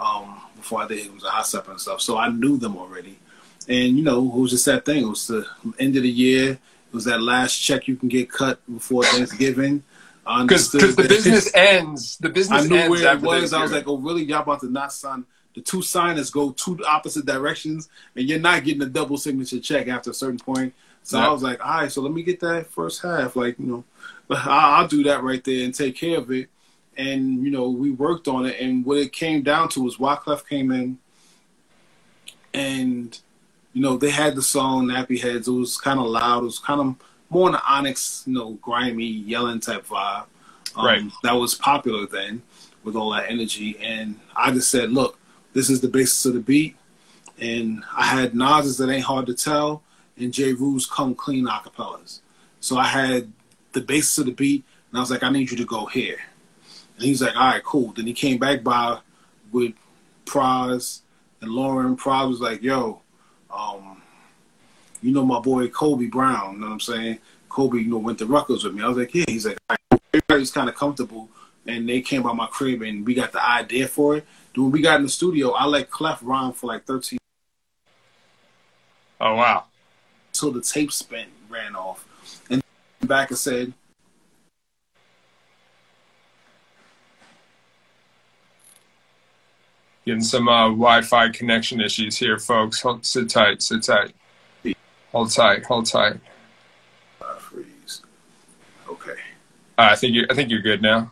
um, 0.00 0.40
before 0.56 0.82
I 0.82 0.88
did 0.88 1.06
him 1.06 1.18
a 1.24 1.28
hot 1.28 1.68
and 1.68 1.80
stuff. 1.80 2.00
So 2.00 2.16
I 2.16 2.28
knew 2.28 2.56
them 2.56 2.76
already. 2.76 3.18
And, 3.68 3.96
you 3.96 4.04
know, 4.04 4.24
it 4.24 4.38
was 4.38 4.50
just 4.52 4.66
that 4.66 4.84
thing. 4.84 5.02
It 5.02 5.08
was 5.08 5.26
the 5.26 5.46
end 5.78 5.96
of 5.96 6.02
the 6.02 6.10
year. 6.10 6.52
It 6.52 6.92
was 6.92 7.04
that 7.04 7.20
last 7.20 7.56
check 7.58 7.88
you 7.88 7.96
can 7.96 8.08
get 8.08 8.30
cut 8.30 8.60
before 8.72 9.02
Thanksgiving. 9.04 9.82
Because 10.24 10.72
the 10.72 11.06
business 11.08 11.52
ends 11.54 12.16
the 12.18 12.28
business 12.28 12.64
I 12.64 12.66
knew 12.66 12.76
ends 12.76 12.90
where 12.90 13.14
it 13.14 13.20
was. 13.20 13.52
I 13.52 13.62
was 13.62 13.72
like, 13.72 13.86
oh, 13.86 13.96
really? 13.96 14.24
Y'all 14.24 14.42
about 14.42 14.60
to 14.60 14.70
not 14.70 14.92
sign? 14.92 15.24
The 15.54 15.60
two 15.62 15.82
signers 15.82 16.30
go 16.30 16.50
two 16.50 16.78
opposite 16.84 17.26
directions, 17.26 17.88
and 18.14 18.28
you're 18.28 18.40
not 18.40 18.64
getting 18.64 18.82
a 18.82 18.86
double 18.86 19.16
signature 19.18 19.60
check 19.60 19.88
after 19.88 20.10
a 20.10 20.14
certain 20.14 20.38
point. 20.38 20.74
So 21.06 21.18
Yeah. 21.18 21.28
I 21.28 21.30
was 21.30 21.40
like, 21.40 21.64
all 21.64 21.72
right, 21.82 21.92
so 21.92 22.02
let 22.02 22.10
me 22.12 22.24
get 22.24 22.40
that 22.40 22.66
first 22.66 23.00
half. 23.00 23.36
Like, 23.36 23.60
you 23.60 23.66
know, 23.66 23.84
I- 24.30 24.80
I'll 24.80 24.88
do 24.88 25.04
that 25.04 25.22
right 25.22 25.42
there 25.44 25.64
and 25.64 25.72
take 25.72 25.94
care 25.94 26.18
of 26.18 26.32
it. 26.32 26.48
And, 26.96 27.44
you 27.44 27.50
know, 27.52 27.68
we 27.68 27.92
worked 27.92 28.26
on 28.26 28.44
it. 28.44 28.58
And 28.60 28.84
what 28.84 28.98
it 28.98 29.12
came 29.12 29.42
down 29.42 29.68
to 29.70 29.82
was 29.84 29.98
Wyclef 29.98 30.48
came 30.48 30.72
in 30.72 30.98
and, 32.52 33.18
you 33.72 33.82
know, 33.82 33.96
they 33.96 34.10
had 34.10 34.34
the 34.34 34.42
song 34.42 34.86
Nappy 34.86 35.20
Heads. 35.20 35.46
It 35.46 35.52
was 35.52 35.78
kind 35.78 36.00
of 36.00 36.06
loud. 36.06 36.42
It 36.42 36.46
was 36.46 36.58
kind 36.58 36.80
of 36.80 36.96
more 37.30 37.48
in 37.48 37.52
the 37.52 37.62
Onyx, 37.68 38.24
you 38.26 38.32
know, 38.34 38.52
grimy, 38.54 39.04
yelling 39.06 39.60
type 39.60 39.86
vibe. 39.86 40.24
Um, 40.74 40.84
Right. 40.86 41.02
That 41.22 41.34
was 41.34 41.54
popular 41.54 42.06
then 42.06 42.42
with 42.82 42.96
all 42.96 43.10
that 43.12 43.30
energy. 43.30 43.76
And 43.80 44.18
I 44.34 44.50
just 44.50 44.70
said, 44.70 44.90
look, 44.90 45.18
this 45.52 45.70
is 45.70 45.80
the 45.80 45.88
basis 45.88 46.24
of 46.26 46.34
the 46.34 46.40
beat. 46.40 46.76
And 47.38 47.84
I 47.96 48.04
had 48.06 48.34
Nas's 48.34 48.78
that 48.78 48.88
ain't 48.90 49.04
hard 49.04 49.26
to 49.26 49.34
tell 49.34 49.82
and 50.18 50.32
Jeru's 50.32 50.86
come 50.86 51.14
clean 51.14 51.46
acapellas. 51.46 52.20
So 52.60 52.78
I 52.78 52.84
had 52.84 53.32
the 53.72 53.80
basis 53.80 54.18
of 54.18 54.26
the 54.26 54.32
beat, 54.32 54.64
and 54.90 54.98
I 54.98 55.00
was 55.00 55.10
like, 55.10 55.22
I 55.22 55.30
need 55.30 55.50
you 55.50 55.56
to 55.58 55.64
go 55.64 55.86
here. 55.86 56.18
And 56.96 57.04
he's 57.04 57.22
like, 57.22 57.36
all 57.36 57.48
right, 57.48 57.62
cool. 57.62 57.92
Then 57.92 58.06
he 58.06 58.14
came 58.14 58.38
back 58.38 58.62
by 58.62 58.98
with 59.52 59.74
Pras 60.24 61.00
and 61.40 61.50
Lauryn. 61.50 61.96
Pras 61.96 62.28
was 62.28 62.40
like, 62.40 62.62
yo, 62.62 63.02
um, 63.50 64.02
you 65.02 65.12
know 65.12 65.24
my 65.24 65.40
boy 65.40 65.68
Kobe 65.68 66.06
Brown, 66.06 66.54
you 66.54 66.60
know 66.60 66.66
what 66.66 66.72
I'm 66.72 66.80
saying? 66.80 67.18
Kobe, 67.48 67.78
you 67.78 67.90
know, 67.90 67.98
went 67.98 68.18
to 68.18 68.26
Rutgers 68.26 68.64
with 68.64 68.74
me. 68.74 68.82
I 68.82 68.88
was 68.88 68.98
like, 68.98 69.14
yeah. 69.14 69.24
He's 69.28 69.46
like, 69.46 69.58
all 69.70 69.76
right. 69.92 70.00
everybody's 70.12 70.50
kind 70.50 70.68
of 70.68 70.74
comfortable. 70.74 71.28
And 71.66 71.88
they 71.88 72.00
came 72.00 72.22
by 72.22 72.32
my 72.32 72.46
crib 72.46 72.82
and 72.82 73.04
we 73.04 73.14
got 73.14 73.32
the 73.32 73.44
idea 73.44 73.88
for 73.88 74.16
it. 74.16 74.26
Then 74.54 74.64
when 74.64 74.72
we 74.72 74.80
got 74.80 74.96
in 74.96 75.02
the 75.02 75.08
studio, 75.08 75.52
I 75.52 75.66
let 75.66 75.90
Clef 75.90 76.20
rhyme 76.22 76.52
for 76.52 76.66
like 76.66 76.84
13 76.84 77.18
oh 79.20 79.34
wow 79.34 79.64
until 80.36 80.52
the 80.52 80.60
tape 80.60 80.92
spent 80.92 81.30
ran 81.48 81.74
off. 81.74 82.06
And 82.50 82.62
back 83.00 83.30
and 83.30 83.38
said, 83.38 83.72
getting 90.04 90.22
some 90.22 90.46
uh, 90.46 90.68
wi-fi 90.68 91.30
connection 91.30 91.80
issues 91.80 92.18
here 92.18 92.38
folks 92.38 92.80
hold, 92.80 93.04
sit 93.04 93.28
tight 93.30 93.60
sit 93.60 93.82
tight 93.82 94.12
hold 95.10 95.32
tight 95.32 95.64
hold 95.64 95.84
tight 95.86 96.20
uh, 97.20 97.34
freeze. 97.38 98.02
Okay. 98.88 99.16
uh, 99.78 99.88
i 99.90 99.96
think 99.96 100.14
you're 100.14 100.26
i 100.30 100.34
think 100.34 100.48
you're 100.48 100.60
good 100.60 100.80
now 100.80 101.10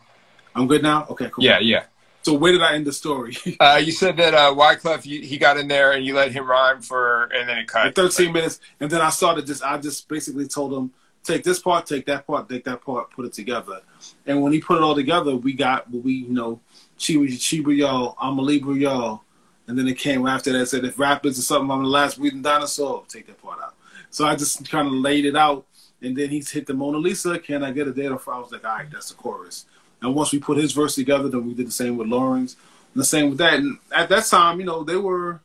I'm 0.55 0.67
good 0.67 0.81
now? 0.81 1.05
Okay, 1.09 1.29
cool. 1.29 1.43
yeah 1.43 1.59
yeah 1.59 1.83
So 2.25 2.33
where 2.33 2.51
did 2.51 2.63
I 2.63 2.73
end 2.73 2.87
the 2.87 2.91
story? 2.91 3.37
uh, 3.59 3.79
you 3.83 3.91
said 3.91 4.17
that 4.17 4.33
uh, 4.33 4.51
Wyclef, 4.51 5.05
you, 5.05 5.21
he 5.21 5.37
got 5.37 5.57
in 5.57 5.67
there 5.67 5.91
and 5.91 6.03
you 6.03 6.15
let 6.15 6.31
him 6.31 6.49
rhyme 6.49 6.81
for, 6.81 7.25
and 7.25 7.47
then 7.47 7.59
it 7.59 7.67
cut. 7.67 7.85
Like 7.85 7.95
13 7.95 8.33
minutes, 8.33 8.59
and 8.79 8.89
then 8.89 8.99
I 8.99 9.11
started 9.11 9.45
just. 9.45 9.61
I 9.61 9.77
just 9.77 10.09
basically 10.09 10.47
told 10.47 10.73
him 10.73 10.91
take 11.23 11.43
this 11.43 11.59
part, 11.59 11.85
take 11.85 12.07
that 12.07 12.25
part, 12.25 12.49
take 12.49 12.63
that 12.63 12.81
part, 12.81 13.11
put 13.11 13.25
it 13.25 13.33
together. 13.33 13.79
And 14.25 14.41
when 14.41 14.53
he 14.53 14.59
put 14.59 14.77
it 14.77 14.81
all 14.81 14.95
together, 14.95 15.35
we 15.35 15.53
got 15.53 15.87
we 15.91 16.13
you 16.13 16.29
know, 16.29 16.59
Chiba 16.97 17.27
Chiba 17.27 17.77
y'all, 17.77 18.15
I'm 18.19 18.39
a 18.39 18.41
Libra 18.41 18.73
y'all, 18.73 19.21
and 19.67 19.77
then 19.77 19.87
it 19.87 19.99
came 19.99 20.25
after 20.25 20.51
that 20.53 20.65
said 20.65 20.83
if 20.83 20.97
rap 20.97 21.27
is 21.27 21.45
something, 21.45 21.69
I'm 21.69 21.83
the 21.83 21.89
last 21.89 22.17
breathing 22.17 22.41
dinosaur. 22.41 23.03
Take 23.07 23.27
that 23.27 23.39
part 23.39 23.61
out. 23.61 23.75
So 24.09 24.25
I 24.25 24.35
just 24.35 24.67
kind 24.71 24.87
of 24.87 24.95
laid 24.95 25.25
it 25.25 25.35
out, 25.35 25.67
and 26.01 26.17
then 26.17 26.31
he 26.31 26.39
hit 26.39 26.65
the 26.65 26.73
Mona 26.73 26.97
Lisa. 26.97 27.37
Can 27.37 27.63
I 27.63 27.69
get 27.69 27.87
a 27.87 27.93
data? 27.93 28.19
I 28.27 28.39
was 28.39 28.51
like, 28.51 28.65
all 28.65 28.77
right, 28.77 28.89
that's 28.89 29.09
the 29.09 29.15
chorus. 29.15 29.65
And 30.05 30.15
once 30.15 30.31
we 30.31 30.39
put 30.39 30.57
his 30.57 30.71
verse 30.71 30.95
together, 30.95 31.27
then 31.29 31.47
we 31.47 31.53
did 31.53 31.67
the 31.67 31.71
same 31.71 31.97
with 31.97 32.07
Lauryn, 32.07 32.37
and 32.41 32.55
the 32.95 33.03
same 33.05 33.29
with 33.29 33.39
that. 33.39 33.55
And 33.55 33.79
at 33.93 34.09
that 34.09 34.25
time, 34.25 34.59
you 34.59 34.65
know, 34.65 34.83
they 34.83 34.95
were 34.95 35.41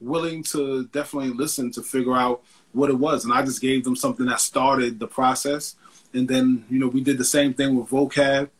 willing 0.00 0.42
to 0.42 0.84
definitely 0.88 1.30
listen 1.30 1.70
to 1.72 1.82
figure 1.82 2.14
out 2.14 2.42
what 2.72 2.90
it 2.90 2.98
was. 2.98 3.24
And 3.24 3.32
I 3.32 3.42
just 3.42 3.60
gave 3.62 3.84
them 3.84 3.96
something 3.96 4.26
that 4.26 4.40
started 4.40 4.98
the 4.98 5.06
process. 5.06 5.74
And 6.12 6.28
then, 6.28 6.64
you 6.68 6.78
know, 6.78 6.88
we 6.88 7.00
did 7.00 7.18
the 7.18 7.24
same 7.24 7.54
thing 7.54 7.74
with 7.76 7.88
vocab. 7.88 8.50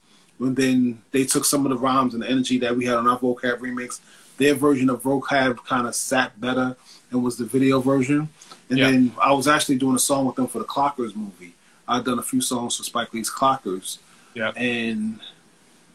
And 0.40 0.56
then 0.56 1.02
they 1.12 1.24
took 1.24 1.44
some 1.44 1.64
of 1.66 1.70
the 1.70 1.76
rhymes 1.78 2.14
and 2.14 2.22
the 2.22 2.28
energy 2.28 2.58
that 2.60 2.76
we 2.76 2.86
had 2.86 2.96
on 2.96 3.06
our 3.06 3.18
vocab 3.18 3.58
remix. 3.58 4.00
Their 4.38 4.54
version 4.54 4.88
of 4.90 5.02
vocab 5.02 5.64
kind 5.64 5.86
of 5.86 5.94
sat 5.94 6.40
better 6.40 6.76
and 7.10 7.22
was 7.22 7.36
the 7.36 7.44
video 7.44 7.80
version. 7.80 8.30
And 8.70 8.78
Yeah. 8.78 8.90
then 8.90 9.12
I 9.22 9.32
was 9.32 9.46
actually 9.46 9.76
doing 9.76 9.96
a 9.96 10.00
song 10.00 10.26
with 10.26 10.36
them 10.36 10.48
for 10.48 10.58
the 10.58 10.64
Clockers 10.64 11.14
movie. 11.14 11.54
I'd 11.86 12.04
done 12.04 12.18
a 12.18 12.22
few 12.22 12.40
songs 12.40 12.76
for 12.76 12.82
Spike 12.82 13.12
Lee's 13.14 13.30
Clockers. 13.30 13.98
Yeah. 14.36 14.50
And 14.50 15.18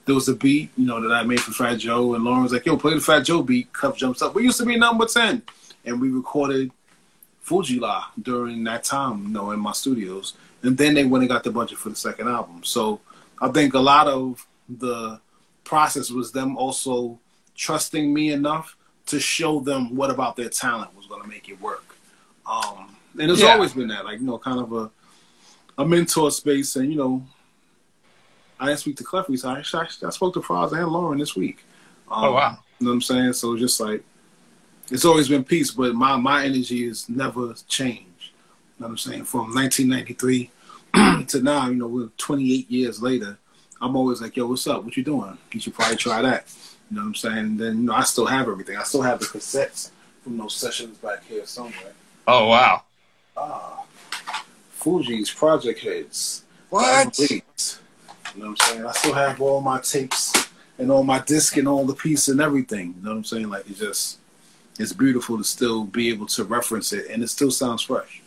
there 0.05 0.15
was 0.15 0.27
a 0.27 0.35
beat, 0.35 0.71
you 0.75 0.85
know, 0.87 0.99
that 0.99 1.13
I 1.13 1.21
made 1.23 1.39
for 1.39 1.51
Fat 1.51 1.75
Joe, 1.75 2.15
and 2.15 2.23
Lauryn 2.25 2.41
was 2.41 2.51
like, 2.51 2.65
"Yo, 2.65 2.75
play 2.75 2.95
the 2.95 2.99
Fat 2.99 3.19
Joe 3.21 3.43
beat." 3.43 3.71
Cuff 3.71 3.95
jumps 3.95 4.21
up. 4.23 4.33
We 4.33 4.43
used 4.43 4.57
to 4.57 4.65
be 4.65 4.75
number 4.77 5.05
ten, 5.05 5.43
and 5.85 6.01
we 6.01 6.09
recorded 6.09 6.71
Fu-Gee-La 7.43 8.05
during 8.21 8.63
that 8.63 8.83
time, 8.83 9.23
you 9.27 9.29
know, 9.29 9.51
in 9.51 9.59
my 9.59 9.73
studios. 9.73 10.33
And 10.63 10.75
then 10.77 10.95
they 10.95 11.05
went 11.05 11.21
and 11.23 11.29
got 11.29 11.43
the 11.43 11.51
budget 11.51 11.77
for 11.77 11.89
the 11.89 11.95
second 11.95 12.27
album. 12.27 12.61
So 12.63 12.99
I 13.39 13.49
think 13.49 13.73
a 13.75 13.79
lot 13.79 14.07
of 14.07 14.45
the 14.67 15.19
process 15.63 16.09
was 16.09 16.31
them 16.31 16.57
also 16.57 17.19
trusting 17.55 18.11
me 18.13 18.31
enough 18.31 18.75
to 19.07 19.19
show 19.19 19.59
them 19.59 19.95
what 19.95 20.09
about 20.09 20.35
their 20.35 20.49
talent 20.49 20.95
was 20.95 21.05
going 21.07 21.21
to 21.21 21.27
make 21.27 21.47
it 21.49 21.59
work. 21.61 21.95
Um, 22.45 22.95
and 23.19 23.29
it's 23.31 23.41
Yeah. 23.41 23.53
always 23.53 23.73
been 23.73 23.89
that, 23.89 24.05
like 24.05 24.19
you 24.19 24.25
know, 24.25 24.37
kind 24.39 24.59
of 24.59 24.73
a 24.73 24.89
a 25.77 25.85
mentor 25.85 26.31
space, 26.31 26.75
and 26.75 26.89
you 26.91 26.97
know, 26.97 27.23
I 28.61 28.67
didn't 28.67 28.79
speak 28.79 28.95
to 28.97 29.03
Cleffy, 29.03 29.39
so 29.39 29.49
I, 29.49 29.57
actually, 29.59 30.07
I 30.07 30.11
spoke 30.11 30.35
to 30.35 30.39
Pras 30.39 30.71
and 30.71 30.87
Lauryn 30.87 31.17
this 31.17 31.35
week. 31.35 31.65
Um, 32.09 32.25
Oh, 32.25 32.31
wow. 32.33 32.59
You 32.79 32.85
know 32.85 32.91
what 32.91 32.95
I'm 32.95 33.01
saying? 33.01 33.33
So 33.33 33.53
it's 33.53 33.61
just 33.61 33.79
like 33.79 34.03
it's 34.91 35.03
always 35.03 35.27
been 35.27 35.43
peace, 35.43 35.71
but 35.71 35.95
my 35.95 36.15
my 36.15 36.45
energy 36.45 36.87
has 36.87 37.09
never 37.09 37.53
changed. 37.67 38.05
You 38.77 38.79
know 38.79 38.87
what 38.87 38.89
I'm 38.89 38.97
saying? 38.97 39.25
From 39.25 39.53
1993 39.53 40.51
to 41.27 41.41
now, 41.41 41.67
you 41.69 41.75
know, 41.75 41.87
we're 41.87 42.09
28 42.17 42.69
years 42.69 43.01
later. 43.01 43.37
I'm 43.81 43.95
always 43.95 44.21
like, 44.21 44.37
yo, 44.37 44.45
what's 44.47 44.67
up? 44.67 44.83
What 44.83 44.95
you 44.95 45.03
doing? 45.03 45.37
You 45.51 45.59
should 45.59 45.73
probably 45.73 45.97
try 45.97 46.21
that. 46.21 46.45
You 46.89 46.97
know 46.97 47.03
what 47.03 47.07
I'm 47.07 47.15
saying? 47.15 47.37
And 47.37 47.59
then 47.59 47.77
you 47.77 47.83
know, 47.83 47.93
I 47.93 48.03
still 48.03 48.27
have 48.27 48.47
everything. 48.47 48.77
I 48.77 48.83
still 48.83 49.01
have 49.01 49.19
the 49.19 49.25
cassettes 49.25 49.89
from 50.23 50.37
those 50.37 50.55
sessions 50.55 50.97
back 50.99 51.23
here 51.25 51.45
somewhere. 51.47 51.93
Oh 52.27 52.47
wow. 52.47 52.83
Ah, 53.35 53.85
Fugees 54.79 55.35
Project 55.35 55.79
Heads. 55.79 56.43
What? 56.69 57.17
Leads. 57.17 57.79
You 58.35 58.43
know 58.43 58.49
what 58.51 58.61
I'm 58.61 58.67
saying? 58.67 58.85
I 58.85 58.91
still 58.91 59.13
have 59.13 59.41
all 59.41 59.61
my 59.61 59.79
tapes 59.79 60.49
and 60.77 60.91
all 60.91 61.03
my 61.03 61.19
disc 61.19 61.57
and 61.57 61.67
all 61.67 61.85
the 61.85 61.93
piece 61.93 62.27
and 62.27 62.41
everything. 62.41 62.95
You 62.97 63.03
know 63.03 63.11
what 63.11 63.17
I'm 63.17 63.23
saying? 63.23 63.49
Like 63.49 63.69
it's 63.69 63.79
just 63.79 64.19
it's 64.79 64.93
beautiful 64.93 65.37
to 65.37 65.43
still 65.43 65.83
be 65.83 66.09
able 66.09 66.25
to 66.27 66.43
reference 66.43 66.93
it 66.93 67.09
and 67.09 67.21
it 67.21 67.29
still 67.29 67.51
sounds 67.51 67.81
fresh. 67.81 68.21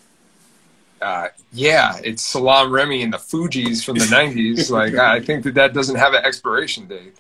Uh, 1.03 1.29
yeah, 1.53 2.01
it's 2.03 2.23
Salaam 2.23 2.71
Remi 2.71 3.03
and 3.03 3.12
the 3.12 3.19
Fugees 3.19 3.85
from 3.85 3.99
the 3.99 4.05
'90s. 4.07 4.71
Like, 4.71 4.95
I 4.95 5.21
think 5.21 5.45
that 5.45 5.55
that 5.55 5.75
doesn't 5.75 5.97
have 5.97 6.14
an 6.14 6.25
expiration 6.25 6.87
date. 6.87 7.14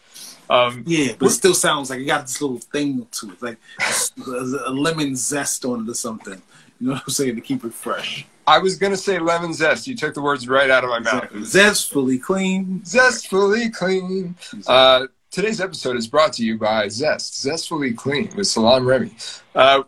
Um, 0.48 0.84
Yeah, 0.86 1.12
but 1.18 1.26
it 1.26 1.30
still 1.32 1.54
sounds 1.54 1.90
like 1.90 2.00
it 2.00 2.04
got 2.04 2.22
this 2.22 2.40
little 2.40 2.58
thing 2.58 3.06
to 3.10 3.30
it, 3.32 3.42
like 3.42 3.58
a 4.66 4.70
lemon 4.70 5.16
zest 5.16 5.64
on 5.64 5.86
it 5.86 5.90
or 5.90 5.94
something. 5.94 6.40
You 6.80 6.88
know 6.88 6.92
what 6.94 7.02
I'm 7.06 7.12
saying? 7.12 7.34
To 7.34 7.40
keep 7.40 7.64
it 7.64 7.74
fresh. 7.74 8.26
I 8.46 8.58
was 8.58 8.76
gonna 8.76 8.96
say 8.96 9.18
lemon 9.18 9.54
zest. 9.54 9.86
You 9.86 9.96
took 9.96 10.14
the 10.14 10.22
words 10.22 10.46
right 10.48 10.70
out 10.70 10.84
of 10.84 10.90
my 10.90 10.98
mouth. 10.98 11.30
Zestfully 11.30 12.20
clean. 12.20 12.82
Zestfully 12.84 13.72
clean. 13.72 14.36
Uh, 14.66 15.06
today's 15.30 15.60
episode 15.60 15.96
is 15.96 16.06
brought 16.06 16.32
to 16.34 16.44
you 16.44 16.58
by 16.58 16.88
Zest. 16.88 17.34
Zestfully 17.34 17.96
clean 17.96 18.30
with 18.36 18.46
Salaam 18.46 18.86
Remi. 18.86 19.16
Uh, 19.54 19.84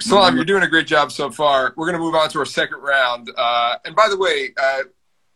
Salaam, 0.00 0.34
you're 0.34 0.44
doing 0.44 0.62
a 0.62 0.68
great 0.68 0.86
job 0.86 1.12
so 1.12 1.30
far. 1.30 1.72
We're 1.76 1.86
gonna 1.86 1.98
move 1.98 2.14
on 2.14 2.28
to 2.30 2.38
our 2.40 2.46
second 2.46 2.78
round. 2.80 3.30
Uh, 3.36 3.76
and 3.84 3.94
by 3.94 4.08
the 4.08 4.18
way, 4.18 4.52
uh, 4.60 4.82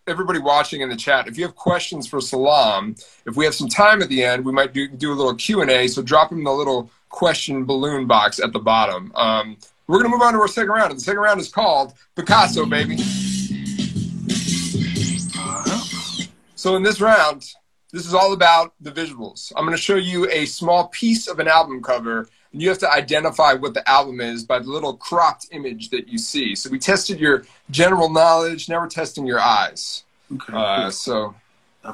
everybody 0.07 0.39
watching 0.39 0.81
in 0.81 0.89
the 0.89 0.97
chat, 0.97 1.29
if 1.29 1.39
you 1.39 1.45
have 1.45 1.55
questions 1.55 2.07
for 2.07 2.21
Salaam, 2.21 2.97
if 3.27 3.37
we 3.37 3.45
have 3.45 3.55
some 3.55 3.69
time 3.69 4.03
at 4.03 4.09
the 4.09 4.25
end, 4.25 4.45
we 4.45 4.53
might 4.53 4.73
do 4.73 4.89
do 4.89 5.13
a 5.13 5.15
little 5.15 5.35
Q 5.35 5.61
and 5.61 5.71
A. 5.71 5.87
So 5.87 6.03
drop 6.03 6.31
them 6.31 6.39
in 6.39 6.45
the 6.45 6.53
little 6.53 6.91
question 7.09 7.65
balloon 7.65 8.07
box 8.07 8.41
at 8.41 8.53
the 8.53 8.59
bottom. 8.59 9.13
Um, 9.15 9.59
we're 9.87 9.99
gonna 9.99 10.11
move 10.11 10.23
on 10.23 10.33
to 10.33 10.41
our 10.41 10.49
second 10.49 10.71
round. 10.71 10.91
And 10.91 11.01
the 11.01 11.05
second 11.05 11.21
round 11.21 11.41
is 11.41 11.49
called 11.49 11.95
Picasso, 12.15 12.67
baby. 12.67 12.97
So 16.57 16.77
in 16.77 16.83
this 16.83 16.99
round, 16.99 17.53
this 17.93 18.07
is 18.07 18.15
all 18.15 18.33
about 18.33 18.73
the 18.81 18.91
visuals. 18.91 19.53
I'm 19.55 19.67
going 19.67 19.77
to 19.77 19.83
show 19.83 19.97
you 19.97 20.29
a 20.31 20.47
small 20.47 20.89
piece 20.89 21.29
of 21.29 21.39
an 21.39 21.47
album 21.47 21.83
cover, 21.83 22.27
and 22.53 22.63
you 22.63 22.71
have 22.71 22.79
to 22.79 22.91
identify 22.91 23.53
what 23.53 23.75
the 23.75 23.89
album 23.89 24.21
is 24.21 24.45
by 24.45 24.59
the 24.59 24.71
little 24.71 24.97
cropped 24.97 25.47
image 25.53 25.91
that 25.91 26.09
you 26.09 26.17
see. 26.17 26.55
So 26.55 26.71
we 26.71 26.79
tested 26.79 27.21
your 27.21 27.45
general 27.71 28.09
knowledge. 28.09 28.69
Now 28.69 28.81
we're 28.81 28.89
testing 28.89 29.27
your 29.27 29.39
eyes. 29.39 30.05
Okay. 30.33 30.53
Uh, 30.53 30.91
so 30.91 31.35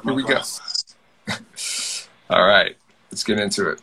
here 0.03 0.13
we 0.13 0.23
go. 0.23 0.41
all 2.31 2.47
right, 2.47 2.77
let's 3.11 3.23
get 3.23 3.39
into 3.39 3.69
it. 3.69 3.81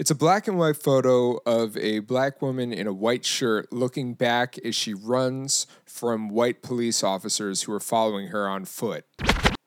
It's 0.00 0.10
a 0.10 0.14
black 0.14 0.48
and 0.48 0.56
white 0.56 0.78
photo 0.78 1.40
of 1.44 1.76
a 1.76 1.98
black 1.98 2.40
woman 2.40 2.72
in 2.72 2.86
a 2.86 2.92
white 2.92 3.22
shirt 3.26 3.70
looking 3.70 4.14
back 4.14 4.56
as 4.64 4.74
she 4.74 4.94
runs 4.94 5.66
from 5.84 6.30
white 6.30 6.62
police 6.62 7.04
officers 7.04 7.64
who 7.64 7.72
are 7.74 7.80
following 7.80 8.28
her 8.28 8.48
on 8.48 8.64
foot. 8.64 9.04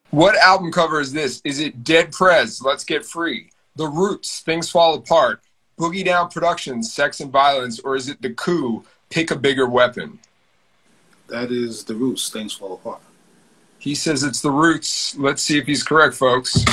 What 0.09 0.35
album 0.37 0.71
cover 0.71 0.99
is 0.99 1.13
this? 1.13 1.39
Is 1.45 1.59
it 1.59 1.83
Dead 1.83 2.11
Prez, 2.11 2.63
Let's 2.63 2.83
Get 2.83 3.05
Free, 3.05 3.51
The 3.75 3.85
Roots, 3.85 4.39
Things 4.39 4.71
Fall 4.71 4.95
Apart, 4.95 5.41
Boogie 5.77 6.03
Down 6.03 6.31
Productions, 6.31 6.91
Sex 6.91 7.19
and 7.19 7.31
Violence, 7.31 7.79
or 7.81 7.95
is 7.95 8.09
it 8.09 8.19
The 8.19 8.31
Coup, 8.31 8.83
Pick 9.11 9.29
a 9.29 9.35
Bigger 9.35 9.69
Weapon? 9.69 10.17
That 11.27 11.51
is 11.51 11.83
the 11.83 11.93
roots. 11.93 12.31
Things 12.31 12.53
fall 12.53 12.73
apart. 12.73 13.01
He 13.77 13.93
says 13.93 14.23
it's 14.23 14.41
The 14.41 14.49
Roots. 14.49 15.15
Let's 15.15 15.43
see 15.43 15.59
if 15.59 15.67
he's 15.67 15.83
correct, 15.83 16.15
folks. 16.15 16.65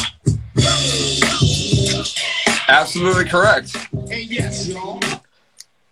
Absolutely 2.71 3.25
correct. 3.25 3.77
Hey, 4.09 4.23
yes, 4.23 4.69
y'all. 4.69 5.01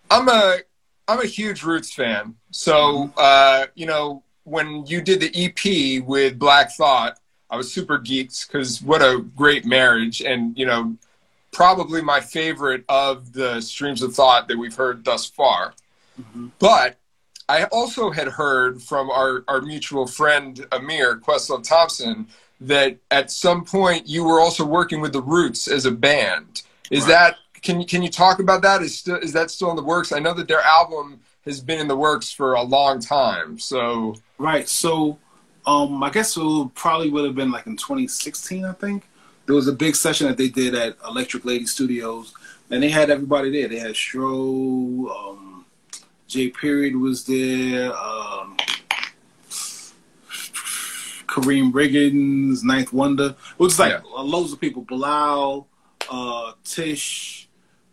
I'm 0.09 0.29
a 0.29 0.59
I'm 1.07 1.19
a 1.19 1.25
huge 1.25 1.63
Roots 1.63 1.93
fan. 1.93 2.35
So 2.51 3.11
uh, 3.17 3.67
you 3.75 3.85
know, 3.85 4.23
when 4.45 4.85
you 4.85 5.01
did 5.01 5.19
the 5.19 5.31
EP 5.35 6.03
with 6.03 6.39
Black 6.39 6.71
Thought, 6.71 7.19
I 7.49 7.57
was 7.57 7.71
super 7.71 7.99
geeked 7.99 8.47
because 8.47 8.81
what 8.81 9.01
a 9.01 9.23
great 9.35 9.65
marriage, 9.65 10.21
and 10.21 10.57
you 10.57 10.65
know, 10.65 10.95
probably 11.51 12.01
my 12.01 12.21
favorite 12.21 12.85
of 12.87 13.33
the 13.33 13.59
streams 13.61 14.01
of 14.01 14.15
thought 14.15 14.47
that 14.47 14.57
we've 14.57 14.75
heard 14.75 15.03
thus 15.03 15.25
far. 15.25 15.73
But 16.59 16.97
I 17.47 17.63
also 17.65 18.11
had 18.11 18.27
heard 18.27 18.81
from 18.81 19.09
our, 19.09 19.43
our 19.47 19.61
mutual 19.61 20.05
friend 20.05 20.65
Amir 20.71 21.17
Questlove 21.17 21.67
Thompson 21.67 22.27
that 22.61 22.97
at 23.09 23.31
some 23.31 23.63
point 23.63 24.07
you 24.07 24.23
were 24.23 24.39
also 24.39 24.65
working 24.65 25.01
with 25.01 25.13
the 25.13 25.21
Roots 25.21 25.67
as 25.67 25.85
a 25.85 25.91
band. 25.91 26.63
Is 26.89 27.03
Right. 27.03 27.09
that 27.09 27.37
can 27.61 27.79
you 27.79 27.85
can 27.85 28.01
you 28.01 28.09
talk 28.09 28.39
about 28.39 28.61
that? 28.61 28.81
Is 28.81 28.97
still 28.97 29.17
is 29.17 29.33
that 29.33 29.51
still 29.51 29.69
in 29.69 29.75
the 29.75 29.83
works? 29.83 30.11
I 30.11 30.19
know 30.19 30.33
that 30.33 30.47
their 30.47 30.61
album 30.61 31.19
has 31.45 31.59
been 31.61 31.79
in 31.79 31.87
the 31.87 31.95
works 31.95 32.31
for 32.31 32.53
a 32.53 32.61
long 32.63 32.99
time. 32.99 33.59
So 33.59 34.15
Right. 34.37 34.67
So, 34.69 35.17
um, 35.65 36.01
I 36.01 36.09
guess 36.09 36.37
it 36.37 36.69
probably 36.73 37.09
would 37.09 37.25
have 37.25 37.35
been 37.35 37.51
like 37.51 37.67
in 37.67 37.75
2016. 37.75 38.63
I 38.63 38.71
think 38.71 39.03
there 39.45 39.55
was 39.55 39.67
a 39.67 39.73
big 39.73 39.95
session 39.95 40.27
that 40.27 40.37
they 40.37 40.47
did 40.47 40.73
at 40.75 40.95
Electric 41.05 41.43
Lady 41.43 41.65
Studios, 41.65 42.33
and 42.69 42.81
they 42.81 42.89
had 42.89 43.09
everybody 43.09 43.51
there. 43.51 43.67
They 43.67 43.79
had 43.79 43.95
Stro, 43.95 45.09
um, 45.09 45.65
Jay 46.27 46.49
Period 46.49 46.95
was 46.95 47.25
there, 47.25 47.91
um, 47.97 48.55
Karriem 51.27 51.71
Riggins, 51.71 52.63
Ninth 52.63 52.93
Wonder. 52.93 53.35
It 53.51 53.59
was 53.59 53.77
like 53.79 53.91
Yeah. 53.93 54.21
loads 54.21 54.53
of 54.53 54.59
people. 54.61 54.83
Bilal, 54.83 55.67
uh, 56.09 56.53
Tish. 56.63 57.47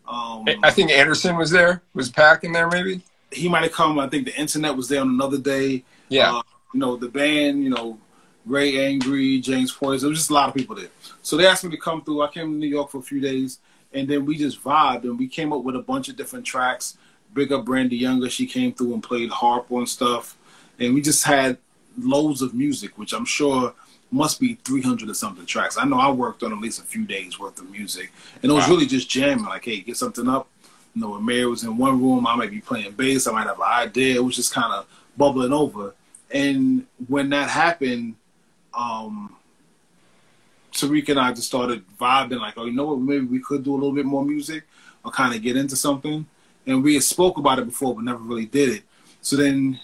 Um, 0.09 0.45
I 0.63 0.71
think 0.71 0.91
Anderson 0.91 1.37
was 1.37 1.51
there. 1.51 1.83
Was 1.95 2.09
Pack 2.09 2.45
in 2.45 2.53
there 2.53 2.69
maybe? 2.69 3.03
he 3.31 3.49
might 3.49 3.63
have 3.63 3.73
come. 3.73 3.99
I 3.99 4.09
think 4.09 4.25
the 4.25 4.39
internet 4.39 4.77
was 4.77 4.89
there 4.89 5.01
on 5.01 5.09
another 5.09 5.39
day. 5.39 5.85
Yeah. 6.09 6.37
Uh, 6.37 6.43
you 6.73 6.81
know, 6.81 6.97
the 6.97 7.09
band, 7.09 7.63
you 7.63 7.71
know, 7.71 7.99
Ray 8.45 8.87
Angry, 8.87 9.41
James 9.41 9.75
Poyser. 9.75 10.01
There 10.01 10.11
was 10.11 10.19
just 10.19 10.31
a 10.31 10.35
lot 10.35 10.49
of 10.49 10.55
people 10.55 10.77
there. 10.77 10.89
So 11.23 11.37
they 11.37 11.47
asked 11.47 11.65
me 11.65 11.71
to 11.71 11.77
come 11.77 12.05
through. 12.05 12.23
I 12.23 12.29
came 12.29 12.53
to 12.53 12.59
New 12.59 12.69
York 12.69 12.91
for 12.91 12.99
a 12.99 13.03
few 13.03 13.21
days, 13.21 13.59
and 13.93 14.07
then 14.09 14.25
we 14.25 14.37
just 14.37 14.63
vibed 14.63 15.05
and 15.05 15.19
we 15.19 15.29
came 15.29 15.53
up 15.53 15.63
with 15.63 15.77
a 15.77 15.81
bunch 15.81 16.09
of 16.09 16.17
different 16.17 16.45
tracks. 16.45 16.97
Big 17.35 17.53
up 17.53 17.65
Brandee 17.65 17.97
Younger. 17.97 18.31
She 18.31 18.47
came 18.47 18.73
through 18.73 18.95
and 18.95 19.03
played 19.03 19.31
harp 19.31 19.71
on 19.71 19.87
stuff, 19.87 20.37
and 20.79 20.95
we 20.95 21.01
just 21.01 21.25
had 21.25 21.59
loads 21.99 22.43
of 22.43 22.55
music, 22.55 22.97
which 22.99 23.13
I'm 23.13 23.25
sure 23.25 23.75
must 24.11 24.41
be 24.41 24.55
300 24.65 25.09
or 25.11 25.15
something 25.15 25.45
tracks. 25.47 25.77
I 25.77 25.85
know 25.85 25.99
I 25.99 26.11
worked 26.11 26.43
on 26.43 26.53
at 26.53 26.59
least 26.59 26.79
a 26.81 26.85
few 26.85 27.05
days 27.05 27.39
worth 27.39 27.59
of 27.61 27.71
music, 27.71 28.13
and 28.43 28.51
it 28.51 28.55
was 28.55 28.65
Wow. 28.65 28.71
really 28.75 28.87
just 28.87 29.09
jamming. 29.11 29.45
Like, 29.45 29.65
hey, 29.65 29.81
get 29.81 29.97
something 29.97 30.29
up. 30.29 30.49
You 30.95 31.03
know, 31.03 31.11
when 31.11 31.25
Mayor 31.25 31.49
was 31.49 31.65
in 31.65 31.77
one 31.77 32.01
room, 32.01 32.27
I 32.27 32.37
might 32.37 32.51
be 32.51 32.61
playing 32.61 32.93
bass. 32.93 33.27
I 33.27 33.33
might 33.33 33.47
have 33.47 33.59
an 33.59 33.65
idea. 33.67 34.15
It 34.17 34.25
was 34.25 34.37
just 34.37 34.53
kind 34.55 34.73
of 34.73 34.87
bubbling 35.17 35.53
over. 35.53 35.95
And 36.31 36.87
when 37.09 37.29
that 37.31 37.51
happened, 37.51 38.15
um, 38.73 39.35
Tariq 40.73 41.09
and 41.09 41.19
I 41.19 41.33
just 41.33 41.49
started 41.49 41.85
vibing, 41.99 42.39
like, 42.41 42.55
oh, 42.57 42.65
you 42.67 42.73
know 42.73 42.87
what? 42.87 43.01
Maybe 43.01 43.25
we 43.27 43.41
could 43.41 43.65
do 43.65 43.73
a 43.73 43.77
little 43.77 43.93
bit 43.93 44.05
more 44.07 44.25
music 44.25 44.65
or 45.05 45.11
kind 45.11 45.35
of 45.35 45.43
get 45.43 45.57
into 45.57 45.77
something. 45.77 46.27
And 46.67 46.83
we 46.83 46.95
had 46.95 47.03
spoke 47.03 47.39
about 47.39 47.59
it 47.59 47.67
before, 47.67 47.95
but 47.95 48.05
never 48.05 48.19
really 48.19 48.47
did 48.47 48.69
it. 48.71 48.83
So 49.23 49.37
then 49.37 49.81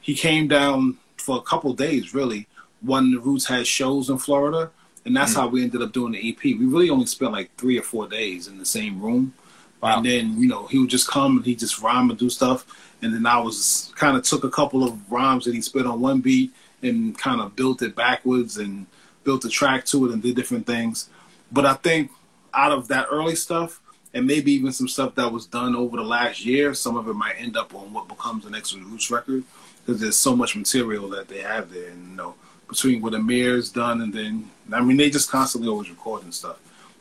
he 0.00 0.14
came 0.14 0.48
down 0.48 0.98
for 1.16 1.36
a 1.36 1.42
couple 1.42 1.72
days, 1.74 2.14
really, 2.14 2.46
when 2.82 3.12
the 3.12 3.18
Roots 3.18 3.46
had 3.46 3.66
shows 3.66 4.10
in 4.10 4.18
Florida. 4.18 4.70
And 5.04 5.16
that's 5.16 5.32
hmm. 5.32 5.40
how 5.40 5.48
we 5.48 5.62
ended 5.62 5.82
up 5.82 5.92
doing 5.92 6.12
the 6.12 6.30
EP. 6.30 6.42
We 6.42 6.66
really 6.66 6.90
only 6.90 7.06
spent 7.06 7.32
like 7.32 7.54
three 7.56 7.78
or 7.78 7.82
four 7.82 8.06
days 8.06 8.48
in 8.48 8.58
the 8.58 8.66
same 8.66 9.00
room. 9.00 9.34
Wow. 9.80 9.96
And 9.96 10.06
then, 10.06 10.40
you 10.40 10.46
know, 10.46 10.66
he 10.66 10.78
would 10.78 10.90
just 10.90 11.08
come 11.08 11.38
and 11.38 11.46
he 11.46 11.54
just 11.54 11.80
rhyme 11.80 12.10
and 12.10 12.18
do 12.18 12.28
stuff. 12.28 12.66
And 13.00 13.14
then 13.14 13.24
I 13.24 13.38
was 13.40 13.92
kind 13.96 14.16
of 14.16 14.24
took 14.24 14.44
a 14.44 14.50
couple 14.50 14.84
of 14.84 15.10
rhymes 15.10 15.46
that 15.46 15.54
he 15.54 15.62
spit 15.62 15.86
on 15.86 16.00
one 16.00 16.20
beat 16.20 16.52
and 16.82 17.16
kind 17.16 17.40
of 17.40 17.56
built 17.56 17.80
it 17.80 17.96
backwards 17.96 18.58
and 18.58 18.86
built 19.24 19.44
a 19.44 19.48
track 19.48 19.86
to 19.86 20.06
it 20.06 20.12
and 20.12 20.22
did 20.22 20.36
different 20.36 20.66
things. 20.66 21.08
But 21.50 21.64
I 21.64 21.74
think 21.74 22.10
out 22.52 22.72
of 22.72 22.88
that 22.88 23.06
early 23.10 23.36
stuff, 23.36 23.80
and 24.12 24.26
maybe 24.26 24.52
even 24.52 24.72
some 24.72 24.88
stuff 24.88 25.14
that 25.14 25.32
was 25.32 25.46
done 25.46 25.76
over 25.76 25.96
the 25.96 26.02
last 26.02 26.44
year, 26.44 26.74
some 26.74 26.96
of 26.96 27.08
it 27.08 27.14
might 27.14 27.36
end 27.38 27.56
up 27.56 27.74
on 27.74 27.92
what 27.92 28.08
becomes 28.08 28.44
the 28.44 28.50
next 28.50 28.74
Roots 28.74 29.10
record 29.10 29.44
because 29.84 30.00
there's 30.00 30.16
so 30.16 30.34
much 30.34 30.56
material 30.56 31.08
that 31.10 31.28
they 31.28 31.38
have 31.38 31.72
there. 31.72 31.90
And, 31.90 32.10
you 32.10 32.16
know, 32.16 32.34
between 32.70 33.02
what 33.02 33.14
Amir's 33.14 33.70
done 33.70 34.00
and 34.00 34.14
then, 34.14 34.48
I 34.72 34.80
mean, 34.80 34.96
they 34.96 35.10
just 35.10 35.30
constantly 35.30 35.68
always 35.68 35.90
recording 35.90 36.32
stuff. 36.32 36.58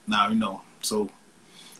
Now, 0.08 0.28
you 0.30 0.36
know, 0.36 0.64
so 0.82 1.10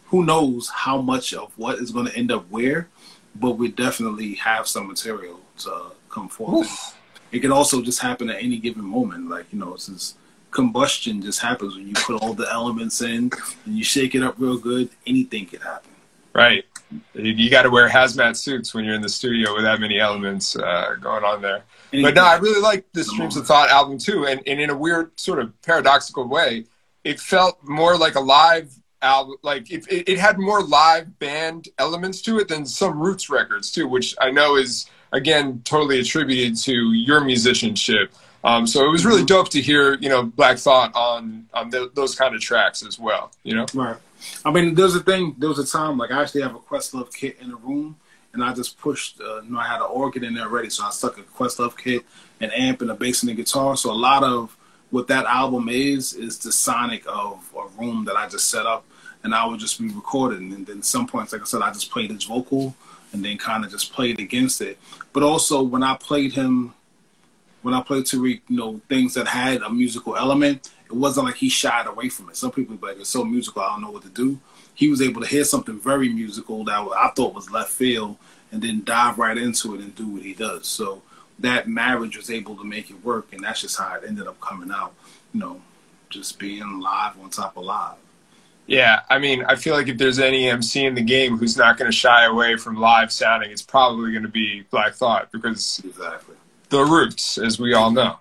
who 0.06 0.24
knows 0.24 0.70
how 0.70 1.02
much 1.02 1.34
of 1.34 1.52
what 1.58 1.80
is 1.80 1.92
going 1.92 2.06
to 2.06 2.16
end 2.16 2.32
up 2.32 2.50
where, 2.50 2.88
but 3.36 3.52
we 3.52 3.68
definitely 3.70 4.36
have 4.36 4.68
some 4.68 4.88
material 4.88 5.40
to 5.60 5.92
come 6.10 6.30
forward. 6.30 6.68
It 7.32 7.40
can 7.40 7.52
also 7.52 7.82
just 7.82 8.00
happen 8.00 8.30
at 8.30 8.42
any 8.42 8.58
given 8.58 8.86
moment. 8.86 9.30
Like, 9.30 9.46
you 9.52 9.60
know, 9.60 9.76
since 9.76 10.16
combustion 10.52 11.22
just 11.22 11.42
happens 11.42 11.76
when 11.76 11.88
you 11.88 11.94
put 11.94 12.22
all 12.22 12.34
the 12.34 12.52
elements 12.52 13.02
in 13.02 13.32
and 13.66 13.78
you 13.78 13.84
shake 13.84 14.16
it 14.16 14.24
up 14.24 14.36
real 14.38 14.58
good, 14.58 14.90
anything 15.06 15.46
can 15.46 15.62
happen. 15.62 15.92
Right. 16.40 16.66
You, 17.14 17.50
got 17.52 17.64
to 17.64 17.70
wear 17.70 17.88
hazmat 17.88 18.36
suits 18.36 18.74
when 18.74 18.84
you're 18.84 18.96
in 18.96 19.02
the 19.02 19.10
studio 19.10 19.54
with 19.54 19.64
that 19.64 19.80
many 19.80 20.00
elements 20.00 20.56
uh, 20.56 20.96
going 21.00 21.24
on 21.24 21.42
there. 21.42 21.64
But 21.92 22.16
no, 22.16 22.24
I 22.24 22.38
really 22.38 22.62
like 22.62 22.92
the 22.94 23.04
Streams 23.04 23.38
of 23.38 23.46
Thought 23.46 23.70
album 23.70 23.98
too, 24.00 24.26
and, 24.26 24.42
and 24.48 24.60
in 24.60 24.70
a 24.70 24.76
weird 24.76 25.20
sort 25.20 25.40
of 25.40 25.60
paradoxical 25.62 26.28
way, 26.28 26.66
it 27.04 27.20
felt 27.20 27.60
more 27.64 27.98
like 27.98 28.16
a 28.16 28.20
live 28.20 28.74
album. 29.02 29.36
Like 29.44 29.72
it, 29.72 29.86
it, 29.88 30.10
it 30.10 30.20
had 30.20 30.40
more 30.40 30.64
live 30.64 31.20
band 31.20 31.70
elements 31.78 32.22
to 32.24 32.40
it 32.40 32.48
than 32.48 32.66
some 32.66 33.00
Roots 33.00 33.30
records 33.30 33.72
too, 33.72 33.88
which 33.88 34.16
I 34.20 34.32
know 34.32 34.56
is 34.56 34.90
again 35.12 35.62
totally 35.64 36.00
attributed 36.00 36.58
to 36.64 36.94
your 36.94 37.22
musicianship. 37.22 38.14
Um, 38.44 38.66
so 38.66 38.86
it 38.86 38.90
was 38.90 39.06
really 39.06 39.26
dope 39.26 39.50
to 39.50 39.62
hear, 39.62 39.96
you 39.96 40.10
know, 40.10 40.24
Black 40.24 40.58
Thought 40.58 40.96
on 40.96 41.48
on 41.54 41.72
th- 41.72 41.92
those 41.94 42.16
kind 42.16 42.36
of 42.36 42.42
tracks 42.42 42.86
as 42.86 43.00
well. 43.00 43.32
You 43.44 43.56
know, 43.56 43.66
Right. 43.74 43.98
I 44.46 44.52
mean, 44.52 44.76
there's 44.76 44.96
a 44.96 45.00
thing. 45.02 45.36
There 45.38 45.50
was 45.50 45.60
a 45.60 45.66
time 45.66 45.98
like 45.98 46.12
I 46.12 46.22
actually 46.22 46.42
have 46.42 46.56
a 46.56 46.60
Questlove 46.60 47.14
kit 47.14 47.38
in 47.42 47.50
the 47.50 47.56
room, 47.56 47.98
and 48.34 48.44
I 48.44 48.54
just 48.54 48.80
pushed. 48.80 49.20
Uh, 49.22 49.42
you 49.42 49.52
know, 49.52 49.60
I 49.60 49.68
had 49.68 49.82
an 49.82 49.88
organ 49.90 50.24
in 50.24 50.34
there 50.34 50.46
already, 50.46 50.70
so 50.70 50.84
I 50.86 50.90
stuck 50.92 51.18
a 51.18 51.22
Questlove 51.22 51.78
kit, 51.78 52.06
an 52.40 52.52
amp, 52.52 52.82
and 52.82 52.92
a 52.92 52.96
bass 52.96 53.24
and 53.24 53.32
a 53.32 53.36
guitar. 53.36 53.76
So 53.78 53.92
a 53.92 53.94
lot 53.94 54.24
of 54.24 54.56
what 54.92 55.08
that 55.08 55.26
album 55.26 55.70
is 55.70 56.14
is 56.14 56.40
the 56.40 56.52
sonic 56.52 57.04
of 57.08 57.52
a 57.56 57.68
room 57.82 58.06
that 58.06 58.16
I 58.16 58.28
just 58.28 58.50
set 58.50 58.66
up, 58.66 58.86
and 59.24 59.34
I 59.34 59.46
would 59.46 59.60
just 59.60 59.80
be 59.80 59.90
recording. 59.90 60.54
And 60.54 60.66
then 60.66 60.84
some 60.84 61.08
points, 61.08 61.34
like 61.34 61.42
I 61.42 61.46
said, 61.46 61.62
I 61.62 61.72
just 61.72 61.92
played 61.92 62.12
his 62.12 62.24
vocal, 62.24 62.76
and 63.14 63.24
then 63.24 63.38
kind 63.38 63.64
of 63.64 63.72
just 63.72 63.94
played 63.94 64.20
against 64.20 64.62
it. 64.62 64.78
But 65.14 65.24
also 65.24 65.62
when 65.62 65.84
I 65.84 65.96
played 65.96 66.34
him 66.34 66.74
when 67.62 67.74
I 67.74 67.82
played 67.82 68.06
Tariq, 68.06 68.42
you 68.48 68.58
know, 68.58 68.82
things 68.90 69.14
that 69.16 69.28
had 69.28 69.62
a 69.62 69.70
musical 69.70 70.16
element, 70.16 70.70
it 70.86 70.96
wasn't 70.96 71.28
like 71.28 71.36
he 71.36 71.50
shied 71.50 71.88
away 71.88 72.10
from 72.10 72.30
it. 72.30 72.38
Some 72.38 72.52
people 72.52 72.76
be 72.76 72.88
like, 72.88 73.00
it's 73.00 73.10
so 73.10 73.24
musical, 73.24 73.62
I 73.62 73.70
don't 73.70 73.82
know 73.82 73.92
what 73.92 74.04
to 74.04 74.10
do. 74.10 74.40
He 74.74 74.90
was 74.90 75.02
able 75.02 75.22
to 75.22 75.28
hear 75.28 75.44
something 75.44 75.80
very 75.80 76.10
musical 76.10 76.64
that 76.66 76.74
I 76.74 77.10
thought 77.16 77.36
was 77.36 77.52
left 77.52 77.72
field 77.72 78.18
and 78.52 78.62
then 78.62 78.84
dive 78.84 79.18
right 79.20 79.38
into 79.38 79.76
it 79.76 79.82
and 79.82 79.94
do 79.96 80.08
what 80.08 80.24
he 80.24 80.34
does. 80.34 80.68
So 80.68 81.02
that 81.40 81.68
marriage 81.68 82.18
was 82.18 82.30
able 82.32 82.56
to 82.58 82.64
make 82.64 82.90
it 82.90 83.04
work, 83.04 83.32
and 83.34 83.44
that's 83.44 83.62
just 83.62 83.78
how 83.78 83.96
it 83.96 84.04
ended 84.08 84.28
up 84.28 84.40
coming 84.42 84.72
out, 84.72 84.94
you 85.34 85.40
know, 85.40 85.62
just 86.10 86.40
being 86.40 86.80
live 86.80 87.20
on 87.22 87.30
top 87.30 87.58
of 87.58 87.64
live. 87.66 87.96
yeah. 88.68 89.02
I 89.10 89.20
mean, 89.20 89.44
I 89.46 89.56
feel 89.56 89.74
like 89.76 89.88
if 89.88 89.98
there's 89.98 90.20
any 90.20 90.50
MC 90.50 90.86
in 90.86 90.96
the 90.96 91.02
game 91.02 91.38
who's 91.38 91.58
not 91.58 91.78
going 91.78 91.90
to 91.92 91.96
shy 91.96 92.26
away 92.26 92.58
from 92.58 92.76
live 92.78 93.12
sounding, 93.12 93.52
it's 93.52 93.62
probably 93.62 94.12
going 94.12 94.24
to 94.24 94.30
be 94.30 94.62
Black 94.72 94.94
Thought 94.96 95.32
because 95.32 95.82
Exactly. 95.84 96.36
The 96.70 96.84
roots, 96.84 97.38
as 97.38 97.60
we 97.60 97.74
all 97.74 97.92
know. 97.92 98.18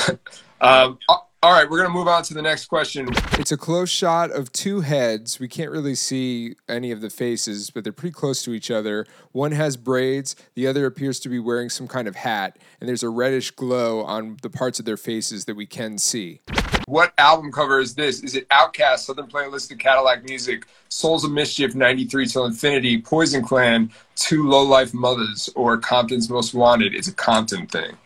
um, 0.60 0.98
all 1.42 1.52
right, 1.52 1.70
we're 1.70 1.78
going 1.78 1.88
to 1.88 1.94
move 1.94 2.08
on 2.08 2.22
to 2.24 2.34
the 2.34 2.42
next 2.42 2.66
question. 2.66 3.08
It's 3.38 3.52
a 3.52 3.56
close 3.56 3.88
shot 3.88 4.30
of 4.32 4.50
two 4.52 4.80
heads. 4.80 5.38
We 5.38 5.46
can't 5.48 5.70
really 5.70 5.94
see 5.94 6.56
any 6.68 6.90
of 6.90 7.00
the 7.00 7.10
faces, 7.10 7.70
but 7.70 7.84
they're 7.84 7.92
pretty 7.92 8.14
close 8.14 8.42
to 8.44 8.52
each 8.52 8.70
other. 8.70 9.06
One 9.32 9.52
has 9.52 9.76
braids, 9.76 10.34
the 10.54 10.66
other 10.66 10.86
appears 10.86 11.20
to 11.20 11.28
be 11.28 11.38
wearing 11.38 11.68
some 11.68 11.86
kind 11.86 12.08
of 12.08 12.16
hat, 12.16 12.58
and 12.80 12.88
there's 12.88 13.04
a 13.04 13.10
reddish 13.10 13.52
glow 13.52 14.02
on 14.02 14.38
the 14.42 14.50
parts 14.50 14.78
of 14.78 14.86
their 14.86 14.96
faces 14.96 15.44
that 15.44 15.54
we 15.54 15.66
can 15.66 15.98
see. 15.98 16.40
What 16.88 17.12
album 17.18 17.50
cover 17.50 17.80
is 17.80 17.96
this? 17.96 18.22
Is 18.22 18.36
it 18.36 18.48
OutKast, 18.48 18.98
Southern 19.00 19.26
Playlist 19.26 19.72
of 19.72 19.78
Cadillac 19.78 20.22
Music, 20.22 20.66
Souls 20.88 21.24
of 21.24 21.32
Mischief, 21.32 21.74
93 21.74 22.26
Till 22.26 22.44
Infinity, 22.44 23.02
Poison 23.02 23.42
Clan, 23.42 23.90
Two 24.14 24.48
Low 24.48 24.62
Life 24.62 24.94
Mothers, 24.94 25.50
or 25.56 25.78
Compton's 25.78 26.30
Most 26.30 26.54
Wanted? 26.54 26.94
It's 26.94 27.08
a 27.08 27.12
Compton 27.12 27.66
thing. 27.66 27.96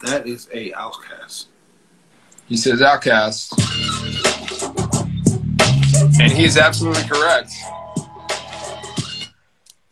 That 0.00 0.26
is 0.26 0.48
a 0.52 0.72
OutKast. 0.72 1.46
He 2.48 2.56
says 2.56 2.80
OutKast. 2.80 3.52
And 6.20 6.32
he 6.32 6.42
is 6.42 6.58
absolutely 6.58 7.04
correct. 7.04 7.52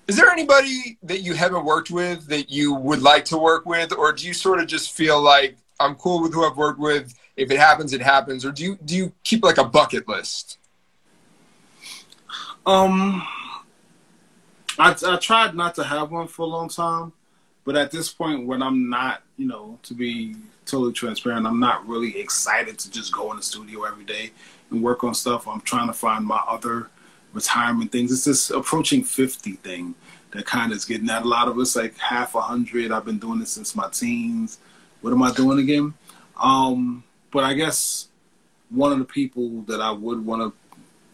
Is 0.09 0.17
there 0.17 0.31
anybody 0.31 0.99
that 1.05 1.21
you 1.21 1.35
haven't 1.35 1.65
worked 1.65 1.93
with 1.93 2.27
that 2.27 2.51
you 2.51 2.75
would 2.75 3.03
like 3.03 3.25
to 3.27 3.39
work 3.39 3.67
with, 3.67 3.93
or 3.93 4.13
do 4.13 4.27
you 4.27 4.35
sort 4.35 4.59
of 4.59 4.67
just 4.67 4.91
feel 4.91 5.23
like 5.23 5.57
I'm 5.79 5.95
cool 5.95 6.21
with 6.21 6.35
who 6.35 6.45
I've 6.45 6.57
worked 6.57 6.81
with? 6.81 7.15
If 7.39 7.53
it 7.53 7.59
happens, 7.59 7.93
it 7.93 8.01
happens, 8.03 8.45
or 8.45 8.51
do 8.51 8.65
you 8.65 8.79
do 8.85 8.97
you 8.97 9.13
keep 9.23 9.45
like 9.45 9.59
a 9.59 9.65
bucket 9.65 10.09
list? 10.09 10.59
Um, 12.67 13.23
I, 14.79 14.95
I 15.07 15.17
tried 15.17 15.55
not 15.55 15.77
to 15.77 15.85
have 15.85 16.11
one 16.11 16.27
for 16.27 16.43
a 16.43 16.47
long 16.47 16.69
time, 16.69 17.13
but 17.65 17.77
at 17.77 17.93
this 17.93 18.13
point, 18.13 18.47
when 18.47 18.61
I'm 18.61 18.91
not, 18.91 19.23
you 19.37 19.47
know, 19.47 19.79
to 19.85 19.95
be 19.95 20.35
totally 20.67 20.93
transparent, 20.93 21.47
I'm 21.47 21.61
not 21.61 21.87
really 21.89 22.19
excited 22.19 22.77
to 22.81 22.91
just 22.91 23.13
go 23.15 23.31
in 23.31 23.37
the 23.37 23.43
studio 23.43 23.85
every 23.85 24.05
day 24.05 24.33
and 24.71 24.83
work 24.83 25.05
on 25.05 25.15
stuff. 25.15 25.47
I'm 25.47 25.61
trying 25.61 25.87
to 25.87 25.95
find 25.95 26.27
my 26.27 26.43
other 26.49 26.91
retirement 27.33 27.93
things. 27.93 28.13
It's 28.13 28.25
this 28.25 28.51
approaching 28.51 29.05
50 29.05 29.53
thing 29.53 29.95
that 30.33 30.45
kind 30.45 30.73
of 30.73 30.79
is 30.79 30.85
getting 30.85 31.09
at 31.09 31.23
a 31.23 31.29
lot 31.29 31.47
of 31.47 31.57
us, 31.59 31.77
like 31.77 31.97
half 31.99 32.35
a 32.35 32.41
hundred. 32.41 32.91
I've 32.91 33.05
been 33.05 33.19
doing 33.19 33.39
this 33.39 33.53
since 33.53 33.77
my 33.77 33.89
teens. 33.89 34.59
What 35.01 35.13
am 35.13 35.23
I 35.23 35.33
doing 35.33 35.61
again? 35.61 35.95
Um, 36.37 37.05
but 37.31 37.45
I 37.45 37.55
guess 37.55 38.09
one 38.71 38.93
of 38.93 38.99
the 38.99 39.05
people 39.05 39.63
that 39.63 39.81
I 39.81 39.91
would 39.91 40.25
want 40.25 40.43
to 40.43 40.53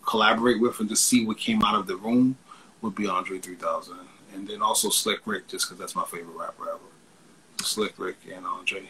collaborate 0.07 0.61
with 0.61 0.81
and 0.81 0.89
just 0.89 1.07
see 1.07 1.25
what 1.25 1.39
came 1.39 1.63
out 1.65 1.75
of 1.75 1.87
the 1.87 1.97
room 1.97 2.37
would 2.83 2.95
be 2.95 3.07
Andre 3.07 3.39
3000. 3.39 3.97
And 4.35 4.49
then 4.49 4.63
also 4.63 4.91
Slick 4.91 5.21
Rick, 5.27 5.49
just 5.49 5.67
because 5.67 5.79
that's 5.79 5.95
my 5.95 6.05
favorite 6.05 6.37
rapper 6.37 6.69
ever. 6.69 6.79
Slick 7.63 7.95
Rick 7.99 8.17
and 8.35 8.45
Andre. 8.45 8.83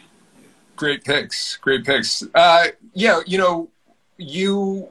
Great 0.75 1.03
picks. 1.03 1.57
Great 1.57 1.85
picks. 1.85 2.23
Uh, 2.33 2.67
yeah, 2.93 3.21
you 3.25 3.37
know, 3.37 3.69
you. 4.17 4.89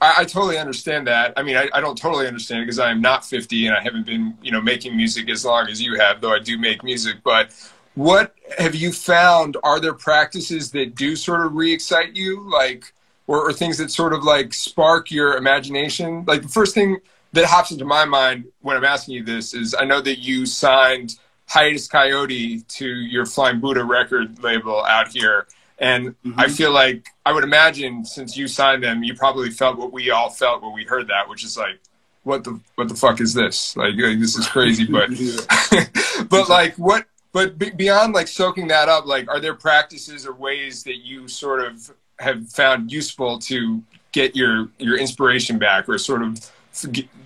I, 0.00 0.14
I 0.18 0.24
totally 0.24 0.58
understand 0.58 1.06
that. 1.06 1.34
I 1.36 1.42
mean, 1.42 1.56
I, 1.56 1.68
I 1.74 1.80
don't 1.80 1.98
totally 1.98 2.26
understand 2.26 2.64
because 2.64 2.78
I 2.78 2.90
am 2.90 3.00
not 3.00 3.24
50 3.24 3.66
and 3.66 3.76
I 3.76 3.82
haven't 3.82 4.06
been, 4.06 4.36
you 4.42 4.50
know, 4.50 4.60
making 4.60 4.96
music 4.96 5.28
as 5.28 5.44
long 5.44 5.68
as 5.68 5.82
you 5.82 5.98
have, 5.98 6.20
though 6.20 6.32
I 6.32 6.38
do 6.38 6.58
make 6.58 6.82
music. 6.82 7.16
But 7.22 7.54
what 7.94 8.34
have 8.58 8.74
you 8.74 8.92
found? 8.92 9.56
Are 9.62 9.80
there 9.80 9.94
practices 9.94 10.70
that 10.72 10.94
do 10.94 11.16
sort 11.16 11.44
of 11.44 11.54
re-excite 11.54 12.16
you, 12.16 12.48
like, 12.50 12.92
or, 13.26 13.48
or 13.48 13.52
things 13.52 13.78
that 13.78 13.90
sort 13.90 14.12
of 14.12 14.24
like 14.24 14.54
spark 14.54 15.10
your 15.10 15.36
imagination? 15.36 16.24
Like 16.26 16.42
the 16.42 16.48
first 16.48 16.74
thing 16.74 16.98
that 17.32 17.44
hops 17.44 17.70
into 17.70 17.84
my 17.84 18.04
mind 18.04 18.44
when 18.60 18.76
I'm 18.76 18.84
asking 18.84 19.14
you 19.14 19.24
this 19.24 19.54
is 19.54 19.74
I 19.78 19.84
know 19.84 20.00
that 20.00 20.18
you 20.18 20.46
signed 20.46 21.18
Hiatus 21.48 21.88
Kaiyote 21.88 22.66
to 22.66 22.86
your 22.86 23.26
Flying 23.26 23.60
Buddha 23.60 23.84
record 23.84 24.42
label 24.42 24.84
out 24.84 25.08
here. 25.08 25.46
And 25.78 26.08
mm-hmm. 26.24 26.38
I 26.38 26.48
feel 26.48 26.72
like 26.72 27.08
I 27.26 27.32
would 27.32 27.44
imagine 27.44 28.04
since 28.04 28.36
you 28.36 28.48
signed 28.48 28.84
them, 28.84 29.02
you 29.02 29.14
probably 29.14 29.50
felt 29.50 29.78
what 29.78 29.92
we 29.92 30.10
all 30.10 30.30
felt 30.30 30.62
when 30.62 30.72
we 30.72 30.84
heard 30.84 31.08
that, 31.08 31.28
which 31.28 31.44
is 31.44 31.56
like, 31.56 31.80
what 32.22 32.44
the 32.44 32.60
what 32.76 32.88
the 32.88 32.94
fuck 32.94 33.20
is 33.20 33.34
this? 33.34 33.76
Like, 33.76 33.94
like, 33.96 34.20
this 34.20 34.36
is 34.36 34.46
crazy, 34.46 34.86
but 34.86 35.10
but 36.28 36.48
like 36.48 36.76
what? 36.76 37.06
But 37.32 37.58
be- 37.58 37.70
beyond 37.70 38.12
like 38.12 38.28
soaking 38.28 38.68
that 38.68 38.88
up, 38.88 39.06
like, 39.06 39.28
are 39.28 39.40
there 39.40 39.54
practices 39.54 40.26
or 40.26 40.34
ways 40.34 40.82
that 40.84 40.98
you 40.98 41.28
sort 41.28 41.64
of 41.64 41.90
have 42.18 42.48
found 42.50 42.92
useful 42.92 43.38
to 43.38 43.82
get 44.12 44.36
your 44.36 44.68
your 44.78 44.98
inspiration 44.98 45.58
back, 45.58 45.88
or 45.88 45.96
sort 45.98 46.22
of 46.22 46.50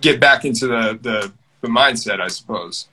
get 0.01 0.19
back 0.19 0.45
into 0.45 0.67
the 0.67 0.97
the, 1.01 1.33
the 1.61 1.67
mindset, 1.67 2.21
I 2.21 2.29
suppose? 2.29 2.87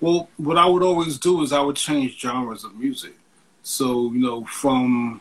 Well, 0.00 0.28
what 0.38 0.56
I 0.56 0.66
would 0.66 0.82
always 0.82 1.18
do 1.18 1.42
is 1.42 1.52
I 1.52 1.60
would 1.60 1.76
change 1.76 2.18
genres 2.18 2.64
of 2.64 2.74
music. 2.74 3.14
So, 3.62 4.10
you 4.12 4.20
know, 4.20 4.44
from 4.46 5.20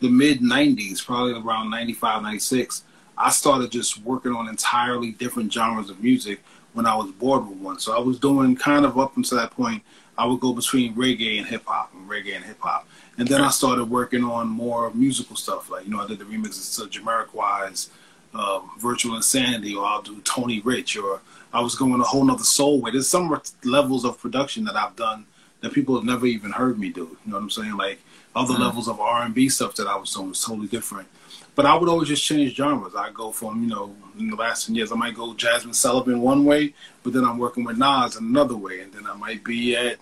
the 0.00 0.08
mid 0.08 0.40
90s, 0.40 1.04
probably 1.04 1.32
around 1.32 1.70
95, 1.70 2.22
96, 2.22 2.84
I 3.18 3.30
started 3.30 3.72
just 3.72 4.02
working 4.02 4.32
on 4.32 4.48
entirely 4.48 5.10
different 5.12 5.52
genres 5.52 5.90
of 5.90 6.02
music 6.02 6.40
when 6.76 6.84
I 6.84 6.94
was 6.94 7.10
bored 7.12 7.48
with 7.48 7.56
one. 7.56 7.78
So 7.78 7.96
I 7.96 8.00
was 8.00 8.18
doing 8.18 8.54
kind 8.54 8.84
of 8.84 8.98
up 8.98 9.16
until 9.16 9.38
that 9.38 9.50
point, 9.50 9.82
I 10.18 10.26
would 10.26 10.40
go 10.40 10.52
between 10.52 10.94
reggae 10.94 11.38
and 11.38 11.46
hip 11.46 11.64
hop 11.64 11.90
and 11.94 12.06
reggae 12.08 12.36
and 12.36 12.44
hip 12.44 12.58
hop. 12.60 12.86
And 13.16 13.26
then 13.26 13.40
I 13.40 13.48
started 13.48 13.84
working 13.86 14.22
on 14.22 14.46
more 14.46 14.92
musical 14.92 15.36
stuff. 15.36 15.70
Like, 15.70 15.86
you 15.86 15.90
know, 15.90 16.02
I 16.02 16.06
did 16.06 16.18
the 16.18 16.26
remixes 16.26 16.76
to 16.76 17.00
Jamiroquai's 17.00 17.88
uh, 18.34 18.60
Virtual 18.78 19.16
Insanity, 19.16 19.74
or 19.74 19.86
I'll 19.86 20.02
do 20.02 20.20
Tony 20.20 20.60
Rich, 20.60 20.98
or 20.98 21.22
I 21.50 21.62
was 21.62 21.74
going 21.74 21.98
a 21.98 22.04
whole 22.04 22.24
nother 22.24 22.44
soul 22.44 22.82
way. 22.82 22.90
There's 22.90 23.08
some 23.08 23.40
levels 23.64 24.04
of 24.04 24.20
production 24.20 24.64
that 24.64 24.76
I've 24.76 24.96
done 24.96 25.24
that 25.62 25.72
people 25.72 25.94
have 25.94 26.04
never 26.04 26.26
even 26.26 26.50
heard 26.50 26.78
me 26.78 26.90
do. 26.90 27.00
You 27.00 27.32
know 27.32 27.36
what 27.36 27.42
I'm 27.44 27.50
saying? 27.50 27.76
Like 27.78 28.00
other 28.34 28.52
levels 28.52 28.86
of 28.86 29.00
R&B 29.00 29.48
stuff 29.48 29.74
that 29.76 29.86
I 29.86 29.96
was 29.96 30.12
doing 30.12 30.28
was 30.28 30.44
totally 30.44 30.68
different. 30.68 31.08
But 31.56 31.64
I 31.64 31.74
would 31.74 31.88
always 31.88 32.08
just 32.08 32.22
change 32.22 32.54
genres. 32.54 32.94
I 32.94 33.10
go 33.10 33.32
from 33.32 33.62
you 33.62 33.68
know 33.68 33.96
in 34.18 34.28
the 34.28 34.36
last 34.36 34.66
ten 34.66 34.76
years, 34.76 34.92
I 34.92 34.94
might 34.94 35.16
go 35.16 35.32
Jazmine 35.32 35.74
Sullivan 35.74 36.20
one 36.20 36.44
way, 36.44 36.74
but 37.02 37.12
then 37.14 37.24
I'm 37.24 37.38
working 37.38 37.64
with 37.64 37.78
Nas 37.78 38.16
another 38.16 38.56
way, 38.56 38.80
and 38.80 38.92
then 38.92 39.06
I 39.06 39.14
might 39.14 39.42
be 39.42 39.74
at 39.74 39.98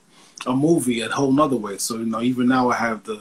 a 0.47 0.55
movie 0.55 1.01
a 1.01 1.09
whole 1.09 1.33
nother 1.33 1.57
way. 1.57 1.79
So 1.79 1.97
you 1.97 2.07
know, 2.07 2.21
even 2.21 2.49
now 2.49 2.71
I 2.71 2.75
have 2.75 3.05
the, 3.05 3.15
you 3.15 3.21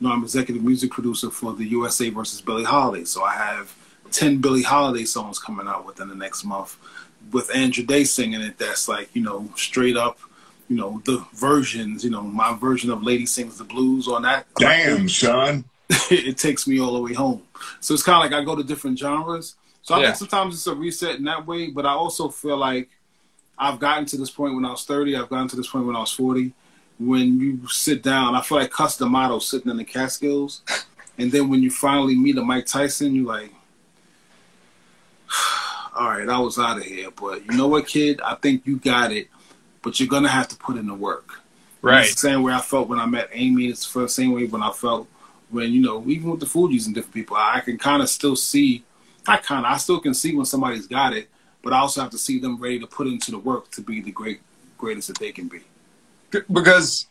know, 0.00 0.12
I'm 0.12 0.22
executive 0.22 0.62
music 0.62 0.92
producer 0.92 1.30
for 1.30 1.52
the 1.52 1.64
USA 1.66 2.08
versus 2.08 2.40
Billie 2.40 2.64
Holiday. 2.64 3.04
So 3.04 3.24
I 3.24 3.34
have 3.34 3.74
ten 4.12 4.38
Billie 4.38 4.62
Holiday 4.62 5.04
songs 5.04 5.40
coming 5.40 5.66
out 5.66 5.84
within 5.84 6.08
the 6.08 6.14
next 6.14 6.44
month, 6.44 6.76
with 7.32 7.54
Andra 7.54 7.82
Day 7.82 8.04
singing 8.04 8.42
it. 8.42 8.58
That's 8.58 8.86
like 8.86 9.10
you 9.12 9.22
know 9.22 9.48
straight 9.56 9.96
up, 9.96 10.20
you 10.68 10.76
know 10.76 11.02
the 11.04 11.26
versions. 11.34 12.04
You 12.04 12.10
know 12.10 12.22
my 12.22 12.54
version 12.54 12.90
of 12.90 13.02
Lady 13.02 13.26
Sings 13.26 13.58
the 13.58 13.64
Blues 13.64 14.06
on 14.06 14.22
that. 14.22 14.46
Damn, 14.56 15.08
son. 15.08 15.64
it 16.10 16.38
takes 16.38 16.66
me 16.66 16.80
all 16.80 16.92
the 16.94 17.00
way 17.00 17.14
home. 17.14 17.42
So 17.80 17.94
it's 17.94 18.02
kind 18.02 18.16
of 18.24 18.30
like 18.30 18.40
I 18.40 18.44
go 18.44 18.56
to 18.56 18.62
different 18.62 18.98
genres, 18.98 19.56
So 19.82 19.94
I 19.94 20.00
Yeah. 20.00 20.06
think 20.06 20.16
sometimes 20.18 20.54
it's 20.54 20.66
a 20.68 20.74
reset 20.74 21.16
in 21.16 21.24
that 21.24 21.46
way, 21.46 21.70
but 21.70 21.84
I 21.86 21.90
also 21.92 22.28
feel 22.28 22.56
like 22.56 22.88
I've 23.58 23.78
gotten 23.78 24.06
to 24.06 24.16
this 24.16 24.30
point 24.30 24.54
when 24.54 24.64
I 24.64 24.70
was 24.70 24.84
30, 24.84 25.16
I've 25.16 25.28
gotten 25.28 25.48
to 25.48 25.56
this 25.56 25.68
point 25.68 25.86
when 25.86 25.96
I 25.96 26.00
was 26.00 26.12
40. 26.12 26.52
When 26.98 27.40
you 27.40 27.66
sit 27.68 28.02
down, 28.02 28.34
I 28.34 28.42
feel 28.42 28.58
like 28.58 28.70
Cus 28.70 28.96
D'Amato 28.96 29.38
sitting 29.40 29.70
in 29.70 29.76
the 29.76 29.84
Catskills. 29.84 30.62
And 31.18 31.30
then 31.30 31.50
when 31.50 31.62
you 31.62 31.70
finally 31.70 32.16
meet 32.16 32.38
a 32.38 32.42
Mike 32.42 32.64
Tyson, 32.66 33.14
you're 33.14 33.26
like, 33.26 33.52
all 35.94 36.08
right, 36.08 36.28
I 36.28 36.38
was 36.38 36.58
out 36.58 36.78
of 36.78 36.84
here. 36.84 37.10
But 37.10 37.44
you 37.44 37.56
know 37.56 37.68
what, 37.68 37.86
kid? 37.86 38.20
I 38.22 38.34
think 38.36 38.66
you 38.66 38.78
got 38.78 39.12
it, 39.12 39.28
but 39.82 40.00
you're 40.00 40.08
going 40.08 40.22
to 40.22 40.28
have 40.30 40.48
to 40.48 40.56
put 40.56 40.76
in 40.78 40.86
the 40.86 40.94
work. 40.94 41.40
Right. 41.82 42.04
It's 42.06 42.14
the 42.14 42.28
same 42.28 42.42
way 42.42 42.52
I 42.54 42.60
felt 42.60 42.88
when 42.88 42.98
I 42.98 43.06
met 43.06 43.28
Amy. 43.32 43.66
It's 43.66 43.92
the 43.92 44.08
same 44.08 44.32
way 44.32 44.46
when 44.46 44.62
I 44.62 44.70
felt 44.72 45.06
when, 45.52 45.72
you 45.72 45.80
know, 45.80 46.02
even 46.06 46.30
with 46.30 46.40
the 46.40 46.46
Fugees 46.46 46.86
and 46.86 46.94
different 46.94 47.14
people, 47.14 47.36
I 47.36 47.60
can 47.60 47.78
kind 47.78 48.02
of 48.02 48.08
still 48.08 48.36
see, 48.36 48.84
I 49.26 49.36
kind 49.36 49.64
of, 49.64 49.72
I 49.72 49.76
still 49.76 50.00
can 50.00 50.14
see 50.14 50.34
when 50.34 50.46
somebody's 50.46 50.86
got 50.86 51.12
it, 51.12 51.28
but 51.62 51.72
I 51.72 51.78
also 51.78 52.00
have 52.00 52.10
to 52.10 52.18
see 52.18 52.38
them 52.38 52.56
ready 52.56 52.78
to 52.80 52.86
put 52.86 53.06
into 53.06 53.30
the 53.30 53.38
work 53.38 53.70
to 53.72 53.80
be 53.80 54.00
the 54.00 54.12
great, 54.12 54.40
greatest 54.78 55.08
that 55.08 55.18
they 55.18 55.32
can 55.32 55.48
be. 55.48 55.60
because 56.50 57.06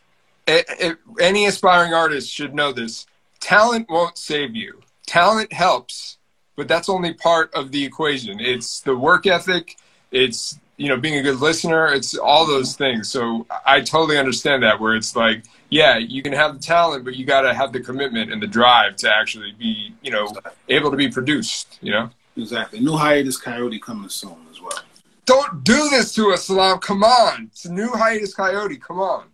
a- 0.47 0.65
a- 0.89 0.97
any 1.19 1.45
aspiring 1.45 1.93
artist 1.93 2.29
should 2.31 2.55
know 2.55 2.71
this. 2.73 3.05
Talent 3.39 3.87
won't 3.89 4.17
save 4.17 4.55
you. 4.55 4.81
Talent 5.05 5.53
helps 5.53 6.17
but 6.55 6.67
that's 6.67 6.89
only 6.89 7.13
part 7.13 7.51
of 7.55 7.71
the 7.71 7.83
equation. 7.83 8.37
Mm-hmm. 8.37 8.53
It's 8.53 8.81
the 8.81 8.95
work 8.95 9.25
ethic 9.27 9.77
it's 10.11 10.59
you 10.77 10.89
know 10.89 10.97
being 10.97 11.17
a 11.17 11.23
good 11.23 11.39
listener 11.39 11.87
it's 11.87 12.17
all 12.17 12.45
those 12.45 12.75
things. 12.75 13.09
So 13.09 13.45
i 13.65 13.81
totally 13.81 14.17
understand 14.17 14.61
that 14.63 14.79
where 14.79 14.95
it's 14.95 15.15
like 15.15 15.45
yeah 15.71 15.97
you 15.97 16.21
can 16.21 16.33
have 16.33 16.53
the 16.53 16.59
talent 16.59 17.03
but 17.03 17.15
you 17.15 17.25
got 17.25 17.41
to 17.41 17.53
have 17.53 17.73
the 17.73 17.79
commitment 17.79 18.31
and 18.31 18.41
the 18.41 18.47
drive 18.47 18.95
to 18.95 19.09
actually 19.09 19.51
be 19.53 19.95
you 20.03 20.11
know 20.11 20.31
able 20.69 20.91
to 20.91 20.97
be 20.97 21.09
produced 21.09 21.79
you 21.81 21.91
know? 21.91 22.09
Exactly. 22.37 22.79
New 22.79 22.95
Hiatus 22.95 23.39
Kaiyote 23.39 23.81
coming 23.81 24.09
soon 24.09 24.37
as 24.49 24.61
well. 24.61 24.79
don't 25.25 25.63
do 25.63 25.89
this 25.89 26.13
to 26.15 26.31
us 26.31 26.45
Salaam. 26.45 26.79
Come 26.79 27.03
on. 27.03 27.49
It's 27.51 27.65
a 27.65 27.73
new 27.73 27.89
Hiatus 27.89 28.33
Kaiyote. 28.35 28.81
Come 28.81 28.99
on. 28.99 29.27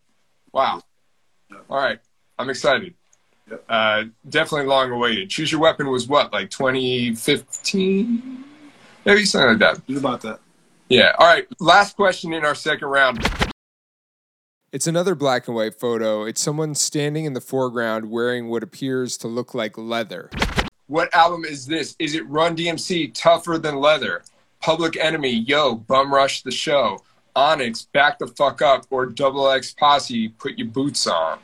Wow. 0.51 0.81
All 1.69 1.77
right. 1.77 1.99
I'm 2.39 2.49
excited. 2.49 2.93
Yep. 3.49 3.63
uh, 3.69 4.03
definitely 4.27 4.67
long 4.67 4.91
awaited. 4.91 5.29
Choose 5.29 5.53
your 5.53 5.61
weapon 5.61 5.87
was 5.87 6.05
what 6.07 6.33
like 6.33 6.49
2015 6.49 8.43
maybe 9.05 9.23
something 9.23 9.51
like 9.51 9.59
that. 9.59 9.77
Think 9.83 9.99
about 9.99 10.19
that. 10.21 10.39
yeah. 10.89 11.13
All 11.17 11.27
right. 11.27 11.47
Last 11.61 11.95
question 11.95 12.33
in 12.33 12.43
our 12.43 12.55
second 12.55 12.89
round 12.89 13.25
It's 14.71 14.85
another 14.87 15.15
black 15.15 15.47
and 15.47 15.55
white 15.55 15.79
photo. 15.79 16.25
It's 16.25 16.41
someone 16.41 16.75
standing 16.75 17.25
in 17.25 17.33
the 17.33 17.41
foreground 17.41 18.09
wearing 18.11 18.49
what 18.49 18.63
appears 18.63 19.17
to 19.17 19.27
look 19.27 19.53
like 19.53 19.77
leather. 19.77 20.29
what 20.87 21.13
album 21.15 21.45
is 21.45 21.65
this 21.65 21.95
is 21.99 22.15
it 22.15 22.27
run 22.29 22.55
dmc 22.55 23.13
tougher 23.13 23.57
than 23.57 23.75
leather 23.77 24.23
public 24.61 24.97
enemy 24.97 25.29
yo 25.31 25.75
bum 25.75 26.13
rush 26.13 26.43
the 26.43 26.51
show 26.51 26.97
onyx 27.35 27.83
back 27.93 28.17
the 28.19 28.27
fuck 28.27 28.61
up 28.61 28.85
or 28.89 29.05
double 29.05 29.49
x 29.49 29.73
posse 29.73 30.29
put 30.29 30.57
your 30.57 30.67
boots 30.67 31.05
on 31.07 31.39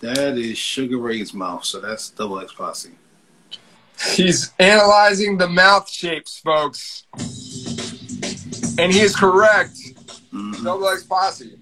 That 0.00 0.36
is 0.36 0.58
Sugar 0.58 0.98
Ray's 0.98 1.32
mouth, 1.32 1.64
so 1.64 1.80
that's 1.80 2.10
double 2.10 2.38
X 2.40 2.52
posse. 2.52 2.90
He's 4.12 4.52
analyzing 4.58 5.38
the 5.38 5.48
mouth 5.48 5.88
shapes, 5.88 6.38
folks. 6.38 7.04
And 8.78 8.92
he 8.92 9.00
is 9.00 9.16
correct. 9.16 9.78
Mm-hmm. 10.34 10.64
Double 10.64 10.88
X 10.88 11.04
Posse. 11.04 11.58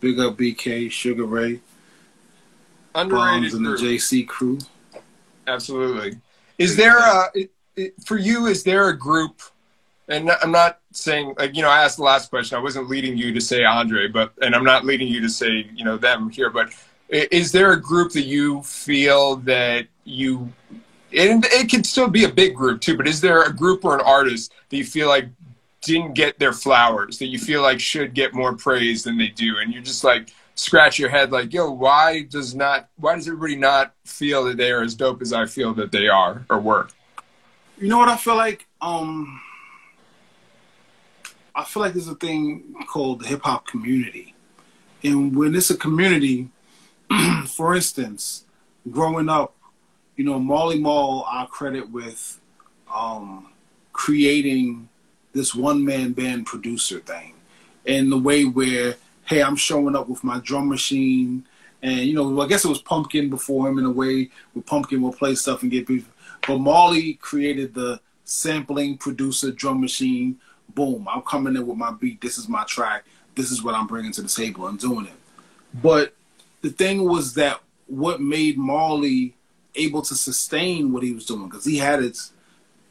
Big 0.00 0.18
up 0.18 0.38
BK, 0.38 0.90
Sugar 0.90 1.26
Ray, 1.26 1.60
Underrated 2.94 3.52
Bombs, 3.52 3.54
and 3.54 3.66
the. 3.66 3.70
JC 3.70 4.26
crew. 4.26 4.58
Absolutely. 5.46 6.18
Is 6.56 6.76
there 6.76 6.98
a, 6.98 7.26
it, 7.34 7.50
it, 7.76 7.94
for 8.06 8.16
you, 8.16 8.46
is 8.46 8.62
there 8.64 8.88
a 8.88 8.96
group, 8.96 9.42
and 10.08 10.30
I'm 10.42 10.50
not 10.50 10.80
saying, 10.92 11.34
like, 11.38 11.54
you 11.54 11.60
know, 11.60 11.68
I 11.68 11.82
asked 11.84 11.98
the 11.98 12.04
last 12.04 12.30
question. 12.30 12.56
I 12.56 12.62
wasn't 12.62 12.88
leading 12.88 13.18
you 13.18 13.34
to 13.34 13.40
say 13.40 13.64
Andre, 13.64 14.08
but, 14.08 14.32
and 14.40 14.54
I'm 14.54 14.64
not 14.64 14.86
leading 14.86 15.08
you 15.08 15.20
to 15.20 15.28
say, 15.28 15.68
you 15.74 15.84
know, 15.84 15.98
them 15.98 16.30
here, 16.30 16.48
but 16.48 16.72
is 17.10 17.52
there 17.52 17.72
a 17.72 17.80
group 17.80 18.12
that 18.12 18.22
you 18.22 18.62
feel 18.62 19.36
that 19.36 19.86
you, 20.04 20.50
and 21.16 21.44
it 21.46 21.68
can 21.68 21.84
still 21.84 22.08
be 22.08 22.24
a 22.24 22.28
big 22.28 22.54
group 22.54 22.80
too, 22.80 22.96
but 22.96 23.06
is 23.06 23.20
there 23.20 23.42
a 23.42 23.52
group 23.52 23.84
or 23.84 23.94
an 23.94 24.00
artist 24.00 24.52
that 24.70 24.76
you 24.76 24.84
feel 24.84 25.08
like 25.08 25.28
didn't 25.82 26.14
get 26.14 26.38
their 26.38 26.52
flowers, 26.52 27.18
that 27.18 27.26
you 27.26 27.38
feel 27.38 27.62
like 27.62 27.80
should 27.80 28.14
get 28.14 28.34
more 28.34 28.54
praise 28.54 29.02
than 29.02 29.16
they 29.16 29.28
do? 29.28 29.58
And 29.58 29.72
you're 29.72 29.82
just 29.82 30.04
like, 30.04 30.30
scratch 30.54 30.98
your 30.98 31.08
head 31.08 31.32
like, 31.32 31.52
yo, 31.52 31.70
why 31.70 32.22
does 32.22 32.54
not, 32.54 32.88
why 32.96 33.14
does 33.14 33.26
everybody 33.26 33.56
not 33.56 33.94
feel 34.04 34.44
that 34.44 34.58
they 34.58 34.70
are 34.70 34.82
as 34.82 34.94
dope 34.94 35.22
as 35.22 35.32
I 35.32 35.46
feel 35.46 35.72
that 35.74 35.90
they 35.90 36.08
are 36.08 36.44
or 36.50 36.60
were? 36.60 36.88
You 37.78 37.88
know 37.88 37.98
what 37.98 38.10
I 38.10 38.16
feel 38.18 38.36
like? 38.36 38.66
Um, 38.82 39.40
I 41.54 41.64
feel 41.64 41.82
like 41.82 41.94
there's 41.94 42.08
a 42.08 42.14
thing 42.14 42.74
called 42.88 43.20
the 43.20 43.26
hip 43.26 43.40
hop 43.42 43.66
community, 43.66 44.34
and 45.02 45.34
when 45.34 45.54
it's 45.54 45.70
a 45.70 45.76
community, 45.76 46.50
for 47.46 47.74
instance, 47.74 48.44
growing 48.90 49.30
up, 49.30 49.56
you 50.16 50.24
know, 50.24 50.38
Marley 50.38 50.78
Marl, 50.78 51.24
I 51.26 51.46
credit 51.50 51.90
with 51.90 52.38
um, 52.94 53.48
creating 53.94 54.89
this 55.32 55.54
one 55.54 55.84
man 55.84 56.12
band 56.12 56.46
producer 56.46 57.00
thing, 57.00 57.34
in 57.84 58.10
the 58.10 58.18
way 58.18 58.44
where, 58.44 58.96
hey, 59.26 59.42
I'm 59.42 59.56
showing 59.56 59.96
up 59.96 60.08
with 60.08 60.24
my 60.24 60.38
drum 60.40 60.68
machine, 60.68 61.44
and 61.82 62.00
you 62.00 62.14
know, 62.14 62.40
I 62.40 62.46
guess 62.46 62.64
it 62.64 62.68
was 62.68 62.82
Pumpkin 62.82 63.30
before 63.30 63.68
him 63.68 63.78
in 63.78 63.84
a 63.84 63.90
way, 63.90 64.30
where 64.52 64.62
Pumpkin 64.62 65.00
will 65.00 65.12
play 65.12 65.34
stuff 65.34 65.62
and 65.62 65.70
get 65.70 65.86
people. 65.86 66.12
But 66.46 66.58
Marley 66.58 67.14
created 67.14 67.74
the 67.74 68.00
sampling 68.24 68.96
producer 68.98 69.50
drum 69.50 69.80
machine. 69.80 70.38
Boom! 70.74 71.06
I'm 71.10 71.22
coming 71.22 71.56
in 71.56 71.66
with 71.66 71.76
my 71.76 71.92
beat. 71.92 72.20
This 72.20 72.38
is 72.38 72.48
my 72.48 72.64
track. 72.64 73.04
This 73.34 73.50
is 73.50 73.62
what 73.62 73.74
I'm 73.74 73.86
bringing 73.86 74.12
to 74.12 74.22
the 74.22 74.28
table. 74.28 74.66
I'm 74.66 74.76
doing 74.76 75.06
it. 75.06 75.12
But 75.82 76.14
the 76.62 76.70
thing 76.70 77.04
was 77.04 77.34
that 77.34 77.60
what 77.86 78.20
made 78.20 78.56
Marley 78.56 79.34
able 79.74 80.02
to 80.02 80.14
sustain 80.14 80.92
what 80.92 81.02
he 81.02 81.12
was 81.12 81.26
doing 81.26 81.48
because 81.48 81.64
he 81.64 81.78
had 81.78 82.02
his 82.02 82.32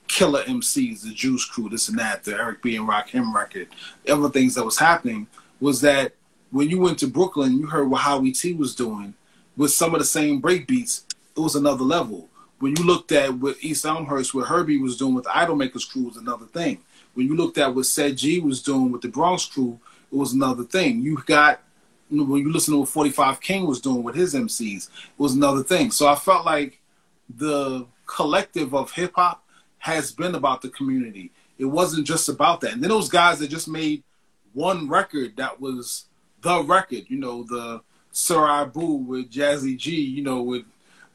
killer 0.09 0.43
MCs, 0.43 1.03
the 1.03 1.13
Juice 1.13 1.45
Crew, 1.45 1.69
this 1.69 1.87
and 1.87 1.97
that, 1.99 2.23
the 2.23 2.33
Eric 2.33 2.61
B 2.61 2.75
and 2.75 2.89
Rakim 2.89 3.33
record, 3.33 3.69
other 4.09 4.29
things 4.29 4.55
that 4.55 4.65
was 4.65 4.77
happening 4.77 5.27
was 5.61 5.79
that 5.81 6.13
when 6.51 6.69
you 6.69 6.79
went 6.79 6.99
to 6.99 7.07
Brooklyn, 7.07 7.57
you 7.57 7.67
heard 7.67 7.89
what 7.89 8.01
Howie 8.01 8.31
T 8.33 8.53
was 8.53 8.75
doing 8.75 9.13
with 9.55 9.71
some 9.71 9.93
of 9.93 9.99
the 9.99 10.05
same 10.05 10.39
break 10.39 10.67
beats. 10.67 11.05
It 11.37 11.39
was 11.39 11.55
another 11.55 11.83
level. 11.83 12.27
When 12.59 12.75
you 12.75 12.83
looked 12.83 13.11
at 13.11 13.33
what 13.35 13.57
East 13.61 13.85
Elmhurst, 13.85 14.33
what 14.33 14.47
Hurby 14.47 14.77
was 14.79 14.97
doing 14.97 15.13
with 15.13 15.25
the 15.25 15.29
Idolmakers 15.29 15.89
crew 15.89 16.03
was 16.03 16.17
another 16.17 16.47
thing. 16.47 16.79
When 17.13 17.27
you 17.27 17.35
looked 17.35 17.57
at 17.57 17.73
what 17.73 17.85
Ced-Gee 17.85 18.39
was 18.39 18.61
doing 18.61 18.91
with 18.91 19.01
the 19.01 19.07
Bronx 19.07 19.45
crew, 19.45 19.79
it 20.11 20.15
was 20.15 20.33
another 20.33 20.63
thing. 20.63 21.01
You 21.01 21.21
got 21.25 21.61
when 22.09 22.41
you 22.41 22.51
listen 22.51 22.73
to 22.73 22.79
what 22.79 22.89
45 22.89 23.39
King 23.39 23.67
was 23.67 23.79
doing 23.79 24.01
with 24.01 24.15
his 24.15 24.33
MCs, 24.33 24.87
it 24.87 25.19
was 25.19 25.35
another 25.35 25.61
thing. 25.61 25.91
So 25.91 26.07
I 26.07 26.15
felt 26.15 26.43
like 26.43 26.79
the 27.37 27.85
collective 28.07 28.73
of 28.73 28.91
hip 28.91 29.13
hop 29.15 29.45
has 29.79 30.11
been 30.11 30.35
about 30.35 30.61
the 30.61 30.69
community. 30.69 31.31
It 31.57 31.65
wasn't 31.65 32.07
just 32.07 32.29
about 32.29 32.61
that. 32.61 32.73
And 32.73 32.81
then 32.81 32.89
those 32.89 33.09
guys 33.09 33.39
that 33.39 33.49
just 33.49 33.67
made 33.67 34.03
one 34.53 34.87
record 34.87 35.37
that 35.37 35.59
was 35.59 36.05
the 36.41 36.63
record, 36.63 37.05
you 37.07 37.17
know, 37.17 37.43
the 37.43 37.81
Sir 38.11 38.47
Abu 38.47 38.85
with 38.85 39.29
Jazzy 39.31 39.77
G, 39.77 40.01
you 40.01 40.23
know, 40.23 40.41
with 40.41 40.63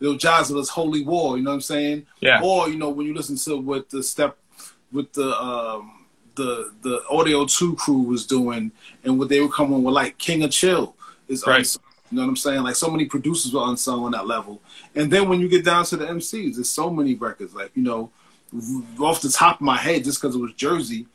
Lil 0.01 0.17
Jazza's 0.17 0.69
Holy 0.69 1.05
War, 1.05 1.37
you 1.37 1.43
know 1.43 1.51
what 1.51 1.55
I'm 1.57 1.61
saying? 1.63 2.07
Yeah. 2.21 2.41
Or, 2.43 2.69
you 2.69 2.77
know, 2.77 2.91
when 2.91 3.07
you 3.07 3.15
listen 3.15 3.37
to 3.37 3.57
what 3.57 3.91
the 3.91 4.03
step 4.03 4.37
with 4.93 5.13
the 5.15 5.31
um 5.41 6.05
the 6.37 6.73
the 6.83 7.03
Audio 7.11 7.47
2 7.47 7.77
crew 7.77 8.03
was 8.03 8.27
doing 8.27 8.71
and 9.05 9.19
what 9.19 9.29
they 9.29 9.41
were 9.41 9.49
coming 9.49 9.83
with 9.83 9.95
like 9.95 10.19
King 10.19 10.43
of 10.43 10.51
Chill 10.51 10.95
is 11.29 11.45
Right. 11.47 11.59
unsung. 11.61 11.83
You 12.11 12.17
know 12.19 12.23
what 12.25 12.29
I'm 12.31 12.37
saying? 12.37 12.63
Like 12.63 12.77
so 12.77 12.91
many 12.91 13.07
producers 13.07 13.53
were 13.53 13.65
unsung 13.67 14.05
on 14.05 14.13
that 14.13 14.27
level. 14.27 14.61
And 14.95 15.11
then 15.11 15.29
when 15.29 15.41
you 15.41 15.49
get 15.49 15.65
down 15.65 15.85
to 15.87 15.97
the 15.97 16.07
MCs, 16.07 16.57
there's 16.57 16.69
so 16.69 16.91
many 16.91 17.15
records. 17.15 17.55
Like, 17.55 17.73
you 17.75 17.83
know, 17.83 18.11
off 18.99 19.21
the 19.21 19.31
top 19.31 19.57
of 19.57 19.63
my 19.63 19.77
head, 19.77 20.05
just 20.05 20.21
because 20.21 20.37
it 20.37 20.41
was 20.41 20.53
Jersey, 20.55 21.07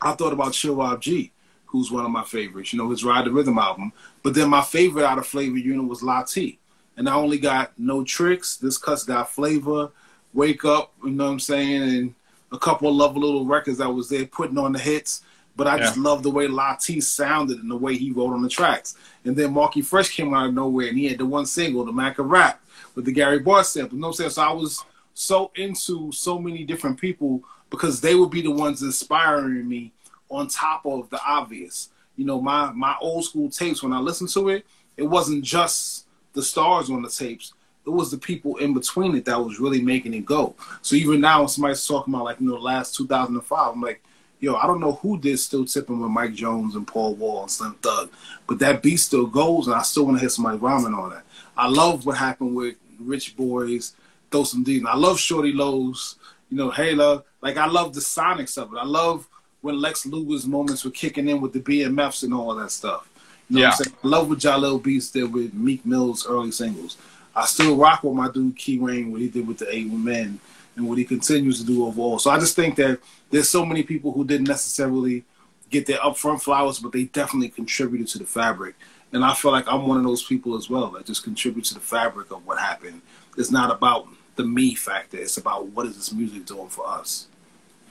I 0.00 0.12
thought 0.12 0.32
about 0.32 0.52
Chill 0.52 0.76
Rob 0.76 1.00
G, 1.00 1.32
who's 1.66 1.90
one 1.90 2.04
of 2.04 2.10
my 2.10 2.24
favorites. 2.24 2.72
You 2.72 2.78
know, 2.78 2.90
his 2.90 3.04
Ride 3.04 3.26
the 3.26 3.32
Rhythm 3.32 3.58
album. 3.58 3.92
But 4.22 4.34
then 4.34 4.48
my 4.48 4.62
favorite 4.62 5.04
out 5.04 5.18
of 5.18 5.26
Flavor 5.26 5.58
Unit 5.58 5.86
was 5.86 6.02
Latee. 6.02 6.58
And 6.96 7.08
I 7.08 7.14
only 7.14 7.38
got 7.38 7.78
No 7.78 8.02
Tricks. 8.02 8.56
This 8.56 8.78
cuss 8.78 9.04
got 9.04 9.30
Flavor, 9.30 9.90
Wake 10.32 10.64
Up, 10.64 10.92
you 11.04 11.10
know 11.10 11.26
what 11.26 11.32
I'm 11.32 11.40
saying? 11.40 11.82
And 11.82 12.14
a 12.50 12.58
couple 12.58 12.88
of 12.88 12.96
love 12.96 13.16
little 13.16 13.44
records 13.44 13.78
that 13.78 13.90
was 13.90 14.08
there 14.08 14.26
putting 14.26 14.58
on 14.58 14.72
the 14.72 14.78
hits. 14.78 15.22
But 15.54 15.66
I 15.66 15.78
just 15.78 15.96
Yeah. 15.96 16.02
love 16.04 16.22
the 16.22 16.30
way 16.30 16.46
Latee 16.46 17.02
sounded 17.02 17.58
and 17.58 17.70
the 17.70 17.76
way 17.76 17.96
he 17.96 18.12
wrote 18.12 18.32
on 18.32 18.42
the 18.42 18.48
tracks. 18.48 18.96
And 19.24 19.36
then 19.36 19.52
Marky 19.52 19.82
Fresh 19.82 20.10
came 20.10 20.32
out 20.32 20.46
of 20.46 20.54
nowhere 20.54 20.88
and 20.88 20.96
he 20.96 21.06
had 21.06 21.18
the 21.18 21.26
one 21.26 21.46
single, 21.46 21.84
the 21.84 21.92
Mac 21.92 22.18
of 22.18 22.30
Rap, 22.30 22.60
with 22.94 23.04
the 23.04 23.12
Gary 23.12 23.40
Barr 23.40 23.64
sample. 23.64 23.96
You 23.96 24.00
know 24.00 24.08
what 24.08 24.14
I'm 24.14 24.16
saying? 24.16 24.30
So 24.30 24.42
I 24.42 24.52
was 24.52 24.84
so 25.18 25.50
into 25.56 26.12
so 26.12 26.38
many 26.38 26.62
different 26.62 27.00
people 27.00 27.42
because 27.70 28.00
they 28.00 28.14
would 28.14 28.30
be 28.30 28.40
the 28.40 28.50
ones 28.52 28.82
inspiring 28.82 29.68
me 29.68 29.92
on 30.30 30.46
top 30.46 30.86
of 30.86 31.10
the 31.10 31.20
obvious. 31.26 31.88
You 32.16 32.24
know, 32.24 32.40
my 32.40 32.70
my 32.70 32.96
old 33.00 33.24
school 33.24 33.50
tapes 33.50 33.82
when 33.82 33.92
I 33.92 33.98
listened 33.98 34.30
to 34.30 34.48
it, 34.48 34.64
it 34.96 35.02
wasn't 35.02 35.44
just 35.44 36.06
the 36.34 36.42
stars 36.42 36.88
on 36.88 37.02
the 37.02 37.10
tapes. 37.10 37.52
it 37.84 37.90
was 37.90 38.12
the 38.12 38.18
people 38.18 38.58
in 38.58 38.74
between 38.74 39.16
it 39.16 39.24
that 39.24 39.42
was 39.42 39.58
really 39.58 39.80
making 39.80 40.14
it 40.14 40.24
go. 40.24 40.54
So 40.82 40.94
even 40.94 41.20
now, 41.20 41.40
when 41.40 41.48
somebody's 41.48 41.84
talking 41.84 42.14
about 42.14 42.24
like 42.24 42.40
you 42.40 42.46
know 42.46 42.56
last 42.56 42.94
2005, 42.94 43.72
I'm 43.72 43.80
like, 43.80 44.00
yo, 44.38 44.54
I 44.54 44.68
don't 44.68 44.80
know 44.80 44.92
who 44.92 45.18
did 45.18 45.40
still 45.40 45.64
tipping 45.64 45.98
with 45.98 46.10
Mike 46.12 46.34
Jones 46.34 46.76
and 46.76 46.86
Paul 46.86 47.16
Wall 47.16 47.42
and 47.42 47.50
Slim 47.50 47.74
Thug, 47.82 48.10
but 48.46 48.60
that 48.60 48.82
beat 48.84 48.98
still 48.98 49.26
goes, 49.26 49.66
and 49.66 49.74
I 49.74 49.82
still 49.82 50.04
want 50.04 50.18
to 50.18 50.20
hear 50.20 50.28
somebody 50.28 50.58
rhyming 50.58 50.94
on 50.94 51.10
that. 51.10 51.24
I 51.56 51.68
love 51.68 52.06
what 52.06 52.18
happened 52.18 52.54
with 52.54 52.76
Rich 53.00 53.36
Boys, 53.36 53.94
Throw 54.30 54.44
Some 54.44 54.62
D. 54.64 54.82
I 54.86 54.96
love 54.96 55.16
Shawty 55.16 55.54
Lo's, 55.54 56.16
you 56.50 56.56
know, 56.56 56.70
Halo. 56.70 57.24
Like 57.40 57.56
I 57.56 57.66
love 57.66 57.94
the 57.94 58.00
sonics 58.00 58.58
of 58.58 58.72
it. 58.72 58.78
I 58.78 58.84
love 58.84 59.28
when 59.60 59.80
Lex 59.80 60.06
Luger's 60.06 60.46
moments 60.46 60.84
were 60.84 60.90
kicking 60.90 61.28
in 61.28 61.40
with 61.40 61.52
the 61.52 61.60
BMFs 61.60 62.22
and 62.22 62.32
all 62.32 62.54
that 62.54 62.70
stuff. 62.70 63.08
You 63.48 63.56
know 63.56 63.62
Yeah. 63.62 63.68
what 63.68 63.78
I'm 63.80 63.84
saying? 63.84 63.96
I 64.04 64.08
love 64.08 64.28
what 64.28 64.38
Jahlil 64.38 64.82
Beats 64.82 65.10
did 65.10 65.32
with 65.32 65.54
Meek 65.54 65.84
Mill's 65.86 66.26
early 66.26 66.50
singles. 66.50 66.96
I 67.34 67.44
still 67.46 67.76
rock 67.76 68.02
with 68.02 68.14
my 68.14 68.30
dude 68.30 68.56
Key 68.56 68.78
Rain, 68.78 69.10
what 69.12 69.20
he 69.20 69.28
did 69.28 69.46
with 69.46 69.58
the 69.58 69.74
Eight 69.74 69.90
Men, 69.90 70.40
and 70.76 70.88
what 70.88 70.98
he 70.98 71.04
continues 71.04 71.60
to 71.60 71.66
do 71.66 71.86
overall. 71.86 72.18
So 72.18 72.30
I 72.30 72.38
just 72.38 72.54
think 72.56 72.76
that 72.76 73.00
there's 73.30 73.48
so 73.48 73.64
many 73.64 73.82
people 73.82 74.12
who 74.12 74.24
didn't 74.24 74.48
necessarily 74.48 75.24
get 75.70 75.86
their 75.86 75.98
upfront 75.98 76.42
flowers, 76.42 76.78
but 76.78 76.92
they 76.92 77.04
definitely 77.04 77.48
contributed 77.48 78.08
to 78.08 78.18
the 78.18 78.24
fabric. 78.24 78.74
And 79.12 79.24
I 79.24 79.34
feel 79.34 79.50
like 79.52 79.66
I'm 79.66 79.86
one 79.86 79.98
of 79.98 80.04
those 80.04 80.22
people 80.22 80.56
as 80.56 80.68
well 80.68 80.90
that 80.90 81.06
just 81.06 81.24
contribute 81.24 81.64
to 81.66 81.74
the 81.74 81.80
fabric 81.80 82.30
of 82.30 82.46
what 82.46 82.58
happened. 82.58 83.00
It's 83.36 83.50
not 83.50 83.70
about 83.70 84.08
the 84.38 84.44
me 84.44 84.74
factor. 84.74 85.18
It's 85.18 85.36
about 85.36 85.66
what 85.66 85.86
is 85.86 85.96
this 85.96 86.12
music 86.12 86.46
doing 86.46 86.68
for 86.68 86.88
us. 86.88 87.26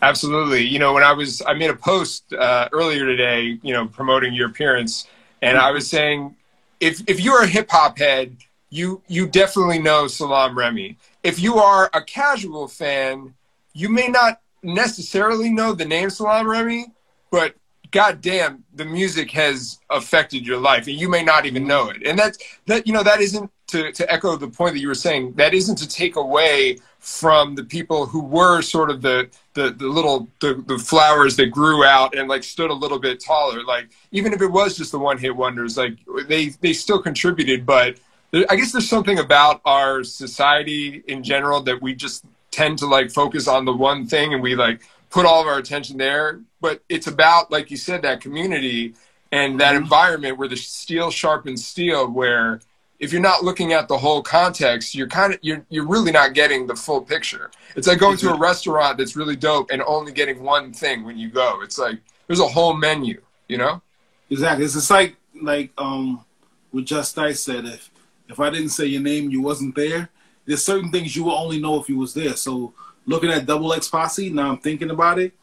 Absolutely. 0.02 0.64
You 0.64 0.80
know, 0.80 0.94
when 0.94 1.04
I 1.04 1.14
was, 1.14 1.44
I 1.46 1.54
made 1.54 1.70
a 1.70 1.76
post 1.76 2.34
uh, 2.34 2.70
earlier 2.72 3.06
today, 3.06 3.60
you 3.62 3.74
know, 3.74 3.88
promoting 3.88 4.34
your 4.34 4.48
appearance, 4.48 5.08
and 5.44 5.58
I 5.58 5.70
was 5.72 5.88
saying, 5.88 6.36
if 6.80 7.02
if 7.08 7.20
you're 7.20 7.44
a 7.44 7.48
hip 7.48 7.70
hop 7.70 7.98
head, 7.98 8.38
you 8.70 9.02
you 9.08 9.28
definitely 9.28 9.80
know 9.80 10.08
Salaam 10.08 10.58
Remi. 10.58 10.98
If 11.24 11.40
you 11.40 11.58
are 11.58 11.90
a 11.94 12.02
casual 12.02 12.68
fan, 12.68 13.34
you 13.74 13.90
may 13.90 14.08
not 14.08 14.42
necessarily 14.64 15.50
know 15.50 15.74
the 15.74 15.86
name 15.86 16.10
Salaam 16.10 16.48
Remi, 16.48 16.88
but 17.32 17.56
goddamn, 17.92 18.64
the 18.76 18.86
music 18.86 19.32
has 19.32 19.80
affected 19.90 20.46
your 20.46 20.58
life, 20.58 20.88
and 20.88 20.96
you 20.96 21.10
may 21.10 21.24
not 21.24 21.46
even 21.46 21.66
know 21.66 21.90
it. 21.90 22.06
And 22.06 22.18
that's 22.18 22.38
that. 22.68 22.86
You 22.86 22.94
know, 22.94 23.04
that 23.04 23.20
isn't 23.20 23.50
to 23.68 23.92
to 23.92 24.12
echo 24.12 24.36
the 24.36 24.48
point 24.48 24.74
that 24.74 24.80
you 24.80 24.88
were 24.88 24.96
saying. 24.96 25.34
That 25.34 25.54
isn't 25.54 25.78
to 25.78 25.88
take 25.88 26.16
away 26.16 26.78
from 27.00 27.56
the 27.56 27.64
people 27.64 28.06
who 28.06 28.22
were 28.22 28.62
sort 28.62 28.90
of 28.90 29.02
the 29.02 29.30
the, 29.54 29.72
the 29.72 29.88
little 29.88 30.28
the, 30.40 30.64
the 30.68 30.78
flowers 30.78 31.36
that 31.38 31.48
grew 31.48 31.84
out 31.84 32.16
and 32.16 32.28
like 32.28 32.44
stood 32.44 32.70
a 32.70 32.74
little 32.74 33.00
bit 33.00 33.20
taller. 33.20 33.64
Like 33.64 33.90
even 34.12 34.34
if 34.34 34.42
it 34.42 34.48
was 34.48 34.78
just 34.78 34.92
the 34.92 35.00
one 35.00 35.18
hit 35.18 35.36
wonders, 35.36 35.78
like 35.78 35.98
they 36.28 36.48
they 36.50 36.74
still 36.74 37.02
contributed. 37.02 37.66
But 37.66 37.98
there, 38.32 38.46
I 38.50 38.56
guess 38.56 38.72
there's 38.72 38.90
something 38.90 39.20
about 39.20 39.62
our 39.66 40.04
society 40.04 41.04
in 41.08 41.24
general 41.24 41.62
that 41.62 41.82
we 41.82 41.94
just 41.96 42.26
tend 42.52 42.80
to 42.80 42.86
like 42.86 43.12
focus 43.12 43.48
on 43.48 43.66
the 43.66 43.74
one 43.74 44.08
thing 44.08 44.34
and 44.34 44.42
we 44.42 44.56
like 44.56 44.82
put 45.10 45.26
all 45.26 45.42
of 45.42 45.48
our 45.48 45.58
attention 45.58 45.98
there. 45.98 46.42
But 46.62 46.84
it's 46.90 47.08
about 47.08 47.52
like 47.52 47.70
you 47.70 47.78
said 47.78 48.02
that 48.02 48.22
community 48.22 48.96
and 49.32 49.60
that 49.60 49.74
mm-hmm. 49.74 49.84
environment 49.84 50.38
where 50.38 50.48
the 50.48 50.56
steel 50.56 51.12
sharpens 51.12 51.66
steel 51.66 52.10
where 52.10 52.62
if 53.00 53.12
you're 53.12 53.22
not 53.22 53.44
looking 53.44 53.74
at 53.74 53.88
the 53.88 53.98
whole 53.98 54.22
context, 54.22 54.96
you're 54.96 55.08
kind 55.08 55.34
of 55.34 55.40
you're 55.42 55.66
you're 55.70 55.86
really 55.86 56.12
not 56.12 56.34
getting 56.34 56.66
the 56.66 56.76
full 56.76 57.02
picture. 57.02 57.52
It's 57.76 57.88
like 57.88 58.00
going 58.00 58.18
to 58.18 58.34
a 58.34 58.38
restaurant 58.38 58.98
that's 58.98 59.16
really 59.16 59.36
dope 59.36 59.70
and 59.72 59.82
only 59.84 60.12
getting 60.12 60.42
one 60.42 60.74
thing 60.74 61.04
when 61.04 61.18
you 61.18 61.30
go. 61.30 61.62
It's 61.62 61.78
like 61.78 62.00
there's 62.26 62.40
a 62.40 62.48
whole 62.48 62.74
menu, 62.74 63.22
you 63.48 63.58
know? 63.58 63.82
Exactly. 64.30 64.66
It's 64.66 64.74
just 64.74 64.90
like 64.90 65.16
like 65.42 65.72
um 65.78 66.26
what 66.72 66.86
Just-Ice 66.86 67.40
said. 67.40 67.66
If 67.66 67.92
if 68.30 68.40
I 68.40 68.50
didn't 68.50 68.70
say 68.70 68.86
your 68.86 69.02
name, 69.02 69.30
you 69.30 69.42
wasn't 69.42 69.76
there. 69.76 70.10
There's 70.46 70.64
certain 70.64 70.92
things 70.92 71.16
you 71.16 71.24
will 71.24 71.38
only 71.38 71.62
know 71.62 71.80
if 71.80 71.88
you 71.90 71.98
was 71.98 72.14
there. 72.14 72.36
So 72.36 72.74
looking 73.06 73.30
at 73.30 73.46
Double 73.46 73.74
X 73.74 73.88
Posse, 73.88 74.30
now 74.30 74.52
I'm 74.52 74.58
thinking 74.58 74.90
about 74.90 75.20
it. 75.20 75.34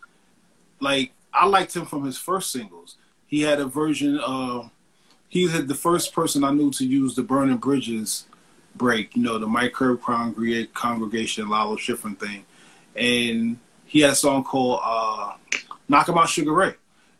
Like 0.80 1.12
I 1.32 1.46
liked 1.46 1.76
him 1.76 1.86
from 1.86 2.04
his 2.04 2.18
first 2.18 2.50
singles. 2.50 2.96
He 3.26 3.42
had 3.42 3.60
a 3.60 3.66
version. 3.66 4.20
Uh, 4.20 4.68
he 5.28 5.48
had 5.48 5.68
the 5.68 5.74
first 5.74 6.14
person 6.14 6.44
I 6.44 6.50
knew 6.50 6.70
to 6.72 6.86
use 6.86 7.14
the 7.14 7.22
Burning 7.22 7.56
Bridges 7.56 8.26
break. 8.76 9.16
You 9.16 9.22
know, 9.22 9.38
the 9.38 9.46
Mike 9.46 9.72
Curb 9.72 10.02
congregate 10.02 10.74
congregation 10.74 11.48
Lalo 11.48 11.76
Schifrin 11.76 12.18
thing, 12.18 12.44
and 12.94 13.58
he 13.84 14.00
had 14.00 14.10
a 14.10 14.16
song 14.16 14.44
called 14.44 14.80
uh, 14.82 15.34
"Knock 15.88 16.08
'Em 16.08 16.18
Out 16.18 16.28
Sugar 16.28 16.52
Ray." 16.52 16.74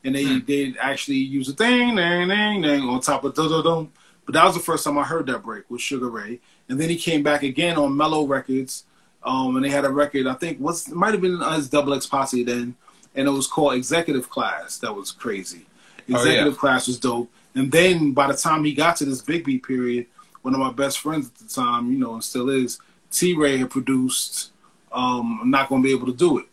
and 0.05 0.14
they 0.14 0.38
did 0.40 0.76
actually 0.78 1.16
use 1.16 1.48
a 1.48 1.55
thing, 1.55 1.96
dang, 1.96 2.28
dang, 2.28 2.61
dang 2.61 2.82
on 2.82 3.00
top 3.00 3.24
of 3.24 3.34
dum. 3.34 3.90
But 4.26 4.34
that 4.34 4.44
was 4.44 4.55
the 4.55 4.61
first 4.61 4.84
time 4.84 4.98
I 4.98 5.02
heard 5.02 5.26
that 5.26 5.42
break 5.42 5.70
with 5.70 5.80
Sugar 5.80 6.09
Ray, 6.09 6.40
and 6.68 6.78
then 6.78 6.88
he 6.88 6.96
came 6.96 7.22
back 7.22 7.42
again 7.42 7.76
on 7.76 7.96
Mellow 7.96 8.26
Records, 8.26 8.84
um, 9.22 9.57
and 9.57 9.64
they 9.64 9.70
had 9.70 9.84
a 9.84 9.90
record 9.90 10.26
I 10.26 10.34
think 10.34 10.61
was 10.61 10.88
it 10.88 10.94
might 10.94 11.12
have 11.12 11.20
been 11.20 11.42
us 11.42 11.68
Double 11.68 11.94
X 11.94 12.07
Posse 12.07 12.44
then, 12.44 12.74
and 13.14 13.26
it 13.26 13.30
was 13.30 13.46
called 13.46 13.74
Executive 13.74 14.28
Class. 14.28 14.78
That 14.78 14.94
was 14.94 15.11
crazy. 15.11 15.66
yeah. 16.07 16.18
Executive 16.18 16.59
Class 16.59 16.86
was 16.86 16.98
dope, 16.98 17.30
and 17.55 17.70
then 17.70 18.12
by 18.12 18.26
the 18.28 18.36
time 18.36 18.64
he 18.64 18.74
got 18.74 18.96
to 18.96 19.05
this 19.05 19.22
Big 19.22 19.44
Beat 19.44 19.62
period, 19.66 20.07
one 20.42 20.55
of 20.55 20.61
my 20.61 20.72
best 20.72 20.98
friends 21.00 21.28
at 21.28 21.34
the 21.36 21.48
time, 21.48 21.90
you 21.92 21.98
know, 21.98 22.14
and 22.14 22.24
still 22.24 22.48
is, 22.50 22.78
T 23.11 23.34
Ray 23.34 23.59
had 23.59 23.70
produced. 23.70 24.50
Um, 24.92 25.38
I'm 25.42 25.50
not 25.50 25.68
gonna 25.68 25.82
be 25.82 25.92
able 25.92 26.07
to 26.07 26.12
do 26.12 26.38
it. 26.38 26.46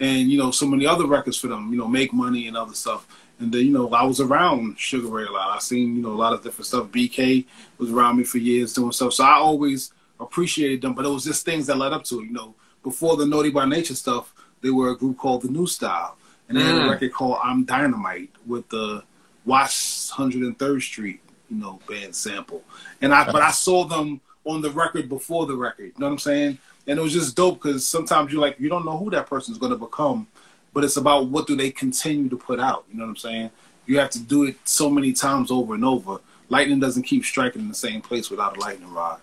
And 0.00 0.28
you 0.30 0.38
know 0.38 0.50
so 0.50 0.66
many 0.66 0.86
other 0.86 1.06
records 1.06 1.38
for 1.38 1.46
them 1.46 1.70
you 1.72 1.78
know 1.78 1.86
make 1.86 2.12
money 2.12 2.48
and 2.48 2.56
other 2.56 2.74
stuff. 2.74 3.06
And 3.38 3.52
then 3.52 3.60
you 3.66 3.70
know 3.72 3.88
i 3.94 4.02
was 4.02 4.20
around 4.20 4.76
sugar 4.78 5.06
ray 5.06 5.24
a 5.24 5.30
lot. 5.30 5.54
I 5.56 5.60
seen 5.60 5.94
you 5.94 6.02
know 6.02 6.10
a 6.10 6.20
lot 6.24 6.32
of 6.32 6.42
different 6.42 6.66
stuff. 6.66 6.86
Bk 6.88 7.44
was 7.78 7.92
around 7.92 8.16
me 8.18 8.24
for 8.24 8.38
years 8.38 8.72
doing 8.74 8.90
stuff. 8.90 9.12
So 9.12 9.22
i 9.24 9.34
always 9.34 9.92
appreciated 10.18 10.82
them 10.82 10.94
but 10.94 11.04
it 11.04 11.08
was 11.10 11.24
just 11.24 11.44
things 11.44 11.66
that 11.68 11.76
led 11.78 11.92
up 11.92 12.02
to 12.04 12.20
it. 12.20 12.24
You 12.24 12.32
know 12.32 12.54
before 12.82 13.16
the 13.16 13.24
naughty 13.26 13.50
by 13.50 13.66
nature 13.66 13.94
stuff 13.94 14.34
they 14.62 14.70
were 14.70 14.90
a 14.90 14.96
group 14.96 15.16
called 15.18 15.42
the 15.42 15.48
new 15.48 15.66
style. 15.66 16.16
And 16.48 16.58
they 16.58 16.64
had 16.64 16.74
a 16.76 16.80
Mm. 16.80 16.90
record 16.90 17.12
called 17.12 17.38
i'm 17.44 17.64
dynamite 17.64 18.30
with 18.46 18.68
the 18.70 19.04
Watts 19.44 20.10
103rd 20.12 20.82
street 20.82 21.20
you 21.50 21.56
know 21.56 21.78
band 21.88 22.14
sample. 22.14 22.62
And 23.00 23.14
i 23.14 23.24
but 23.24 23.42
i 23.42 23.50
saw 23.50 23.84
them 23.84 24.20
on 24.44 24.60
the 24.60 24.70
record 24.70 25.08
before 25.08 25.46
the 25.46 25.56
record 25.56 25.86
you 25.86 25.94
know 25.98 26.06
what 26.06 26.12
i'm 26.12 26.18
saying? 26.18 26.58
And 26.86 26.98
it 26.98 27.02
was 27.02 27.12
just 27.12 27.34
dope 27.34 27.62
because 27.62 27.86
sometimes 27.86 28.32
you're 28.32 28.40
like 28.40 28.58
you 28.58 28.68
don't 28.68 28.84
know 28.84 28.96
who 28.96 29.10
that 29.10 29.26
person's 29.26 29.58
going 29.58 29.72
to 29.72 29.78
become 29.78 30.26
but 30.72 30.84
it's 30.84 30.96
about 30.96 31.28
what 31.28 31.46
do 31.46 31.56
they 31.56 31.70
continue 31.70 32.28
to 32.28 32.36
put 32.36 32.60
out 32.60 32.84
you 32.90 32.98
know 32.98 33.04
what 33.04 33.10
i'm 33.10 33.16
saying? 33.16 33.50
You 33.86 33.98
have 33.98 34.10
to 34.10 34.20
do 34.20 34.44
it 34.44 34.56
so 34.64 34.88
many 34.88 35.12
times 35.12 35.50
over 35.50 35.74
and 35.74 35.84
over. 35.84 36.18
Lightning 36.48 36.80
doesn't 36.80 37.02
keep 37.02 37.24
striking 37.24 37.60
in 37.60 37.68
the 37.68 37.74
same 37.74 38.00
place 38.00 38.30
without 38.30 38.56
a 38.56 38.60
lightning 38.60 38.90
rod. 38.90 39.20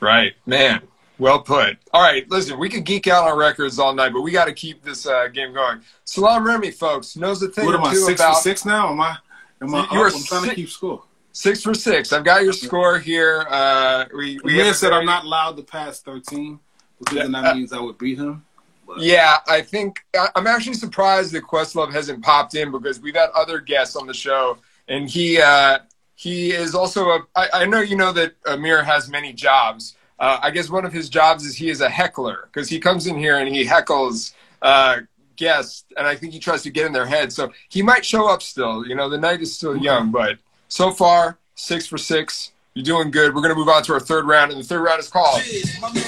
Right, 0.00 0.32
man. 0.46 0.80
Well 1.18 1.40
put. 1.40 1.78
All 1.92 2.02
right, 2.02 2.28
listen, 2.30 2.58
we 2.58 2.68
could 2.68 2.84
geek 2.84 3.06
out 3.06 3.26
on 3.28 3.38
records 3.38 3.78
all 3.78 3.94
night, 3.94 4.12
but 4.12 4.20
we 4.20 4.30
got 4.30 4.46
to 4.46 4.52
keep 4.52 4.82
this 4.82 5.06
uh, 5.06 5.28
game 5.28 5.54
going. 5.54 5.80
Salaam 6.04 6.46
Remi, 6.46 6.70
folks, 6.70 7.16
knows 7.16 7.40
the 7.40 7.48
thing 7.48 7.64
what 7.64 7.74
or 7.74 7.78
am 7.78 7.84
i 7.84 7.94
six 7.94 8.20
about 8.20 8.36
for 8.36 8.42
six 8.42 8.64
now? 8.66 8.90
Am 8.90 9.00
i 9.00 9.16
am 9.62 9.74
i 9.74 9.86
You 9.92 10.00
are 10.00 10.06
up? 10.08 10.14
i'm 10.14 10.22
trying 10.24 10.48
to 10.48 10.54
keep 10.54 10.68
score 10.68 11.02
six 11.32 11.62
for 11.62 11.74
six. 11.74 12.14
I've 12.14 12.24
got 12.24 12.44
your 12.44 12.54
score 12.54 12.98
here. 12.98 13.46
Uh, 13.50 14.06
we 14.16 14.38
we 14.42 14.54
we 14.54 14.58
have 14.58 14.68
a 14.68 14.74
said 14.74 14.88
very- 14.88 15.00
i'm 15.00 15.06
not 15.06 15.24
allowed 15.24 15.56
to 15.58 15.62
pass 15.62 16.00
13 16.00 16.58
because 16.98 17.14
then 17.18 17.32
Yeah. 17.32 17.42
that 17.42 17.56
means 17.56 17.72
i 17.74 17.78
would 17.80 17.98
beat 17.98 18.18
him 18.18 18.42
but 18.86 19.00
Yeah, 19.00 19.38
I 19.48 19.60
think 19.62 20.04
I'm 20.36 20.46
actually 20.46 20.74
surprised 20.74 21.32
that 21.32 21.42
Questlove 21.42 21.92
hasn't 21.92 22.22
popped 22.22 22.54
in 22.54 22.70
because 22.70 23.00
we've 23.00 23.16
had 23.16 23.30
other 23.34 23.58
guests 23.58 23.96
on 23.96 24.06
the 24.06 24.14
show, 24.14 24.58
and 24.86 25.10
he 25.10 25.40
uh, 25.40 25.80
he 26.14 26.52
is 26.52 26.72
also 26.76 27.08
a. 27.10 27.18
I, 27.34 27.48
I 27.52 27.64
know 27.66 27.80
you 27.80 27.96
know 27.96 28.12
that 28.12 28.34
Amir 28.46 28.84
has 28.84 29.08
many 29.10 29.32
jobs. 29.32 29.96
Uh, 30.20 30.38
I 30.40 30.52
guess 30.52 30.70
one 30.70 30.84
of 30.84 30.92
his 30.92 31.08
jobs 31.08 31.44
is 31.44 31.56
he 31.56 31.68
is 31.68 31.80
a 31.80 31.88
heckler 31.90 32.48
because 32.52 32.68
he 32.68 32.78
comes 32.78 33.08
in 33.08 33.18
here 33.18 33.38
and 33.38 33.48
he 33.54 33.64
heckles 33.66 34.32
uh, 34.62 34.98
guests, 35.36 35.84
and 35.96 36.06
I 36.06 36.14
think 36.16 36.32
he 36.32 36.38
tries 36.38 36.62
to 36.62 36.70
get 36.70 36.86
in 36.86 36.92
their 36.92 37.06
head. 37.06 37.32
So 37.32 37.52
he 37.68 37.82
might 37.82 38.04
show 38.04 38.28
up 38.28 38.42
still. 38.42 38.86
You 38.86 38.94
know, 38.94 39.08
the 39.08 39.18
night 39.18 39.40
is 39.40 39.54
still 39.54 39.76
young, 39.76 40.10
but 40.10 40.38
so 40.68 40.90
far 40.90 41.38
six 41.54 41.86
for 41.86 41.98
six. 41.98 42.52
You're 42.74 42.84
doing 42.84 43.10
good. 43.10 43.34
We're 43.34 43.40
gonna 43.40 43.54
move 43.54 43.68
on 43.68 43.82
to 43.84 43.94
our 43.94 44.00
third 44.00 44.26
round, 44.26 44.52
and 44.52 44.60
the 44.60 44.64
third 44.64 44.82
round 44.82 45.00
is 45.00 45.08
called 45.08 45.40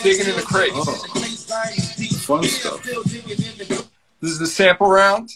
digging 0.02 0.28
in 0.28 0.36
the 0.36 0.44
crates. 0.44 2.24
fun 2.26 2.44
stuff 2.44 2.82
This 2.82 4.30
is 4.30 4.38
the 4.38 4.46
sample 4.46 4.88
round. 4.88 5.30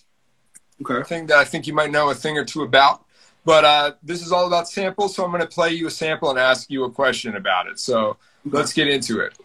okay 0.83 1.03
thing 1.09 1.27
that 1.29 1.39
I 1.39 1.45
think 1.45 1.67
you 1.67 1.73
might 1.73 1.91
know 1.91 2.11
a 2.11 2.15
thing 2.15 2.37
or 2.37 2.45
two 2.45 2.63
about. 2.63 3.05
But 3.45 3.65
uh, 3.65 3.93
this 4.03 4.25
is 4.25 4.31
all 4.31 4.47
about 4.47 4.69
samples, 4.69 5.17
so 5.17 5.25
I'm 5.25 5.31
going 5.31 5.41
to 5.43 5.49
play 5.49 5.71
you 5.73 5.89
a 5.89 5.91
sample 5.91 6.31
and 6.31 6.39
ask 6.39 6.71
you 6.71 6.85
a 6.85 6.91
question 6.91 7.35
about 7.35 7.67
it. 7.67 7.79
So 7.79 8.17
let's 8.45 8.73
get 8.73 8.87
into 8.89 9.21
it. 9.21 9.37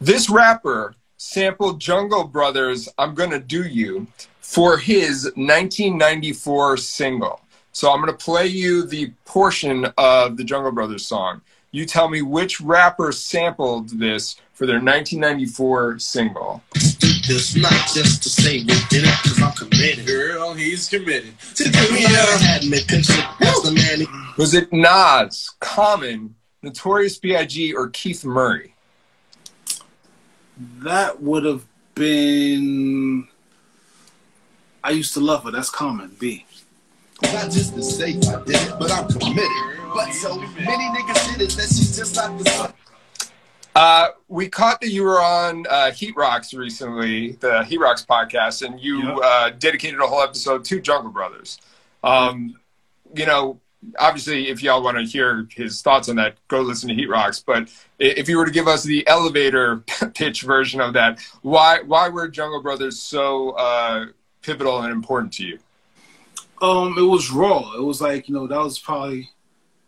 This 0.00 0.28
rapper 0.28 0.94
sampled 1.24 1.80
Jungle 1.80 2.24
Brothers' 2.24 2.88
I'm 2.98 3.14
Gonna 3.14 3.38
Do 3.38 3.64
You 3.64 4.06
for 4.40 4.76
his 4.76 5.24
1994 5.36 6.76
single. 6.76 7.40
So 7.72 7.90
I'm 7.90 8.00
going 8.00 8.16
to 8.16 8.24
play 8.24 8.46
you 8.46 8.86
the 8.86 9.10
portion 9.24 9.86
of 9.98 10.36
the 10.36 10.44
Jungle 10.44 10.70
Brothers 10.70 11.04
song. 11.04 11.40
You 11.72 11.86
tell 11.86 12.08
me 12.08 12.22
which 12.22 12.60
rapper 12.60 13.10
sampled 13.10 13.98
this 13.98 14.36
for 14.52 14.64
their 14.64 14.76
1994 14.76 15.98
single. 15.98 16.62
It's 16.76 17.56
not 17.56 17.72
just 17.92 18.22
to 18.22 18.30
say 18.30 18.58
we 18.58 18.74
did 18.90 19.04
it, 19.04 19.14
cause 19.24 19.42
I'm 19.42 19.52
committed. 19.52 20.06
Girl, 20.06 20.54
he's 20.54 20.88
committed. 20.88 21.36
To 21.56 21.64
do 21.64 21.92
me, 21.92 22.02
had 22.02 22.64
me 22.64 22.78
picture 22.86 23.20
as 23.40 23.62
the 23.62 23.72
man. 23.72 24.06
Was 24.36 24.54
it 24.54 24.72
Nas, 24.72 25.50
Common, 25.58 26.36
Notorious 26.62 27.18
B.I.G. 27.18 27.74
or 27.74 27.88
Keith 27.88 28.24
Murray? 28.24 28.73
That 30.56 31.20
would 31.22 31.44
have 31.44 31.64
been. 31.94 33.28
I 34.82 34.90
used 34.90 35.14
to 35.14 35.20
love 35.20 35.44
her. 35.44 35.50
That's 35.50 35.70
common. 35.70 36.14
B. 36.18 36.44
Not 37.22 37.50
just 37.50 37.74
to 37.74 37.82
say 37.82 38.10
I 38.10 38.12
did 38.44 38.56
it, 38.56 38.74
but 38.78 38.90
I'm 38.92 39.08
committed. 39.08 39.48
But 39.94 40.12
so 40.12 40.36
many 40.36 40.84
niggas 40.98 41.32
did 41.38 41.42
it 41.42 41.50
that 41.56 41.68
she's 41.68 41.96
just 41.96 42.16
not 42.16 42.36
the 42.38 42.44
same. 42.50 42.72
Uh, 43.76 44.08
we 44.28 44.48
caught 44.48 44.80
that 44.80 44.90
you 44.90 45.02
were 45.02 45.20
on 45.20 45.66
uh, 45.68 45.90
Heat 45.90 46.14
Rocks 46.16 46.54
recently, 46.54 47.32
the 47.32 47.64
Heat 47.64 47.78
Rocks 47.78 48.04
podcast, 48.08 48.64
and 48.64 48.78
you 48.80 49.02
Yeah. 49.02 49.14
uh, 49.16 49.50
dedicated 49.50 49.98
a 50.00 50.06
whole 50.06 50.22
episode 50.22 50.64
to 50.66 50.80
Jungle 50.80 51.10
Brothers. 51.10 51.58
Um, 52.04 52.54
you 53.16 53.26
know, 53.26 53.58
obviously, 53.98 54.48
if 54.48 54.62
y'all 54.62 54.82
want 54.82 54.98
to 54.98 55.04
hear 55.04 55.46
his 55.50 55.82
thoughts 55.82 56.08
on 56.08 56.16
that, 56.16 56.36
go 56.48 56.60
listen 56.60 56.88
to 56.88 56.94
Heat 56.94 57.08
Rocks. 57.08 57.40
But 57.40 57.72
if 57.98 58.28
you 58.28 58.38
were 58.38 58.46
to 58.46 58.50
give 58.50 58.68
us 58.68 58.82
the 58.82 59.06
elevator 59.06 59.78
pitch 60.14 60.42
version 60.42 60.80
of 60.80 60.94
that, 60.94 61.20
why 61.42 61.80
why 61.82 62.08
were 62.08 62.28
Jungle 62.28 62.62
Brothers 62.62 63.00
so 63.00 63.50
uh, 63.50 64.06
pivotal 64.42 64.80
and 64.80 64.92
important 64.92 65.32
to 65.34 65.44
you? 65.44 65.58
Um, 66.62 66.94
it 66.96 67.02
was 67.02 67.30
raw. 67.30 67.72
It 67.74 67.82
was 67.82 68.00
like 68.00 68.28
you 68.28 68.34
know 68.34 68.46
that 68.46 68.58
was 68.58 68.78
probably 68.78 69.30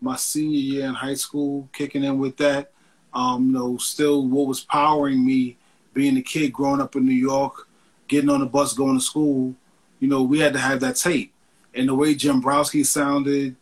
my 0.01 0.17
senior 0.17 0.59
year 0.59 0.87
in 0.87 0.95
high 0.95 1.15
school, 1.15 1.69
kicking 1.73 2.05
in 2.05 2.19
with 2.19 2.37
that. 2.39 2.73
Um, 3.15 3.47
you 3.47 3.53
know, 3.53 3.77
still 3.79 4.27
what 4.27 4.47
was 4.47 4.61
powering 4.61 5.25
me, 5.25 5.57
being 5.95 6.17
a 6.19 6.23
kid 6.23 6.53
growing 6.53 6.83
up 6.83 6.97
in 6.97 7.07
New 7.07 7.15
York, 7.15 7.67
getting 8.09 8.29
on 8.29 8.41
the 8.41 8.47
bus 8.47 8.75
going 8.75 8.99
to 8.99 9.05
school. 9.05 9.55
You 10.01 10.09
know, 10.09 10.23
we 10.23 10.41
had 10.41 10.53
to 10.53 10.59
have 10.59 10.81
that 10.81 10.97
tape, 10.97 11.33
and 11.75 11.89
the 11.89 11.95
way 11.95 12.15
Jimbrowski 12.15 12.85
sounded, 12.85 13.57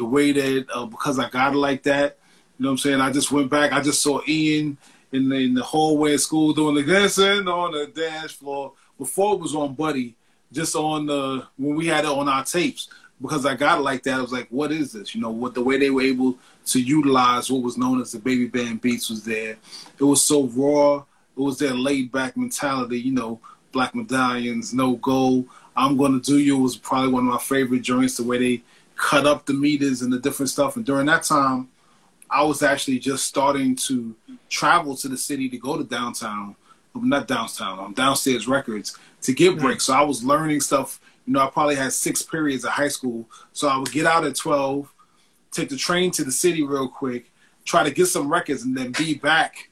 the 0.00 0.06
way 0.06 0.32
that 0.32 0.66
uh, 0.74 0.86
because 0.86 1.18
I 1.18 1.28
got 1.28 1.52
it 1.52 1.58
like 1.58 1.82
that. 1.82 2.16
You 2.58 2.64
know 2.64 2.70
what 2.70 2.72
I'm 2.72 2.78
saying? 2.78 3.00
I 3.02 3.12
just 3.12 3.30
went 3.30 3.50
back. 3.50 3.72
I 3.72 3.82
just 3.82 4.02
saw 4.02 4.22
Ian 4.26 4.78
in 5.12 5.28
the, 5.28 5.36
in 5.36 5.54
the 5.54 5.62
hallway 5.62 6.14
of 6.14 6.22
school 6.22 6.54
doing 6.54 6.74
the 6.74 6.82
dancing 6.82 7.46
on 7.46 7.72
the 7.72 7.86
dance 7.86 8.32
floor 8.32 8.72
before 8.98 9.34
it 9.34 9.40
was 9.40 9.54
on 9.54 9.74
Buddy 9.74 10.16
just 10.52 10.74
on 10.74 11.04
the 11.04 11.46
when 11.58 11.76
we 11.76 11.86
had 11.86 12.04
it 12.04 12.10
on 12.10 12.28
our 12.28 12.44
tapes 12.44 12.88
because 13.20 13.44
I 13.44 13.54
got 13.54 13.78
it 13.78 13.82
like 13.82 14.02
that. 14.04 14.18
I 14.18 14.22
was 14.22 14.32
like, 14.32 14.48
what 14.48 14.72
is 14.72 14.92
this? 14.92 15.14
You 15.14 15.20
know, 15.20 15.30
what 15.30 15.52
the 15.52 15.62
way 15.62 15.76
they 15.76 15.90
were 15.90 16.00
able 16.02 16.38
to 16.66 16.80
utilize 16.80 17.50
what 17.50 17.62
was 17.62 17.76
known 17.76 18.00
as 18.00 18.12
the 18.12 18.18
baby 18.18 18.46
band 18.46 18.80
beats 18.80 19.10
was 19.10 19.22
there. 19.22 19.58
It 19.98 20.04
was 20.04 20.22
so 20.22 20.44
raw. 20.44 21.04
It 21.36 21.40
was 21.40 21.58
their 21.58 21.74
laid 21.74 22.10
back 22.10 22.38
mentality. 22.38 23.00
You 23.00 23.12
know, 23.12 23.40
black 23.70 23.94
medallions, 23.94 24.72
no 24.72 24.96
go. 24.96 25.44
I'm 25.76 25.98
gonna 25.98 26.20
do 26.20 26.38
you 26.38 26.56
was 26.56 26.78
probably 26.78 27.12
one 27.12 27.26
of 27.26 27.32
my 27.32 27.38
favorite 27.38 27.82
joints. 27.82 28.16
The 28.16 28.24
way 28.24 28.38
they 28.38 28.62
cut 29.00 29.26
up 29.26 29.46
the 29.46 29.54
meters 29.54 30.02
and 30.02 30.12
the 30.12 30.18
different 30.18 30.50
stuff. 30.50 30.76
And 30.76 30.84
during 30.84 31.06
that 31.06 31.22
time, 31.22 31.68
I 32.28 32.44
was 32.44 32.62
actually 32.62 32.98
just 32.98 33.24
starting 33.24 33.74
to 33.76 34.14
travel 34.48 34.94
to 34.96 35.08
the 35.08 35.16
city 35.16 35.48
to 35.48 35.56
go 35.56 35.78
to 35.78 35.84
downtown, 35.84 36.54
not 36.94 37.26
downtown, 37.26 37.78
um, 37.78 37.94
downstairs 37.94 38.46
records 38.46 38.96
to 39.22 39.32
get 39.32 39.58
breaks. 39.58 39.84
So 39.84 39.94
I 39.94 40.02
was 40.02 40.22
learning 40.22 40.60
stuff. 40.60 41.00
You 41.26 41.32
know, 41.32 41.40
I 41.40 41.48
probably 41.48 41.76
had 41.76 41.92
six 41.92 42.22
periods 42.22 42.64
of 42.64 42.72
high 42.72 42.88
school. 42.88 43.28
So 43.52 43.68
I 43.68 43.78
would 43.78 43.90
get 43.90 44.06
out 44.06 44.24
at 44.24 44.36
12, 44.36 44.92
take 45.50 45.70
the 45.70 45.76
train 45.76 46.10
to 46.12 46.24
the 46.24 46.32
city 46.32 46.62
real 46.62 46.86
quick, 46.86 47.32
try 47.64 47.82
to 47.82 47.90
get 47.90 48.06
some 48.06 48.30
records, 48.30 48.62
and 48.62 48.76
then 48.76 48.92
be 48.92 49.14
back 49.14 49.70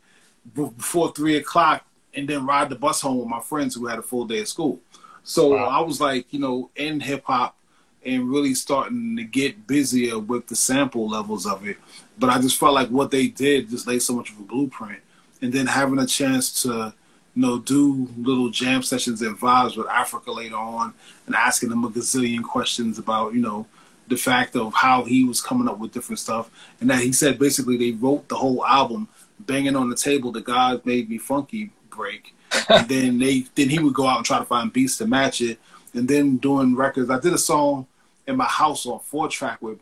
before 0.54 1.12
three 1.12 1.36
o'clock, 1.36 1.84
and 2.14 2.26
then 2.26 2.46
ride 2.46 2.70
the 2.70 2.76
bus 2.76 3.02
home 3.02 3.18
with 3.18 3.28
my 3.28 3.40
friends 3.40 3.74
who 3.74 3.86
had 3.86 3.98
a 3.98 4.02
full 4.02 4.24
day 4.24 4.40
of 4.40 4.48
school. 4.48 4.80
So 5.22 5.56
I 5.56 5.80
was 5.80 6.00
like, 6.00 6.32
you 6.32 6.40
know, 6.40 6.70
in 6.74 7.00
hip 7.00 7.24
hop 7.26 7.57
and 8.05 8.30
really 8.30 8.55
starting 8.55 9.16
to 9.16 9.24
get 9.24 9.66
busier 9.66 10.18
with 10.18 10.46
the 10.46 10.57
sample 10.57 11.09
levels 11.09 11.46
of 11.46 11.66
it. 11.66 11.76
But 12.18 12.30
I 12.30 12.40
just 12.40 12.59
felt 12.59 12.74
like 12.74 12.88
what 12.88 13.11
they 13.11 13.28
did 13.28 13.70
just 13.70 13.86
laid 13.86 14.03
so 14.03 14.14
much 14.14 14.30
of 14.30 14.38
a 14.38 14.42
blueprint. 14.42 15.01
And 15.40 15.53
then 15.53 15.66
having 15.66 15.99
a 15.99 16.07
chance 16.07 16.62
to, 16.62 16.92
you 17.34 17.42
know, 17.42 17.59
do 17.59 18.09
little 18.16 18.51
jam 18.51 18.82
sessions 18.82 19.22
and 19.22 19.38
vibes 19.38 19.76
with 19.76 19.86
Afrika 19.86 20.34
later 20.34 20.57
on 20.57 20.94
and 21.26 21.34
asking 21.34 21.70
him 21.70 21.84
a 21.84 21.90
gazillion 21.90 22.42
questions 22.42 22.99
about, 22.99 23.34
you 23.34 23.40
know, 23.40 23.66
the 24.09 24.16
fact 24.16 24.57
of 24.57 24.72
how 24.74 25.05
he 25.05 25.24
was 25.24 25.40
coming 25.40 25.68
up 25.68 25.78
with 25.78 25.92
different 25.92 26.18
stuff. 26.18 26.51
And 26.80 26.90
that 26.90 27.01
he 27.01 27.12
said 27.12 27.38
basically 27.38 27.76
they 27.76 27.92
wrote 27.92 28.28
the 28.28 28.36
whole 28.36 28.64
album 28.64 29.09
banging 29.40 29.76
on 29.76 29.90
the 29.90 29.96
table, 29.96 30.32
the 30.32 30.40
God 30.40 30.84
made 30.84 31.09
me 31.09 31.18
funky 31.18 31.70
break. 31.90 32.34
and 32.68 32.88
then 32.88 33.18
they 33.18 33.44
then 33.55 33.68
he 33.68 33.78
would 33.78 33.94
go 33.94 34.07
out 34.07 34.18
and 34.18 34.26
try 34.26 34.38
to 34.38 34.44
find 34.44 34.72
beats 34.72 34.96
to 34.99 35.07
match 35.07 35.40
it. 35.40 35.59
And 35.99 36.09
then 36.09 36.36
doing 36.38 36.74
records. 36.76 37.11
I 37.11 37.18
did 37.18 37.34
a 37.34 37.38
song 37.38 37.86
in 38.26 38.36
my 38.36 38.46
house 38.46 38.86
on 38.86 39.01
four 39.01 39.28
track 39.28 39.61
with 39.61 39.78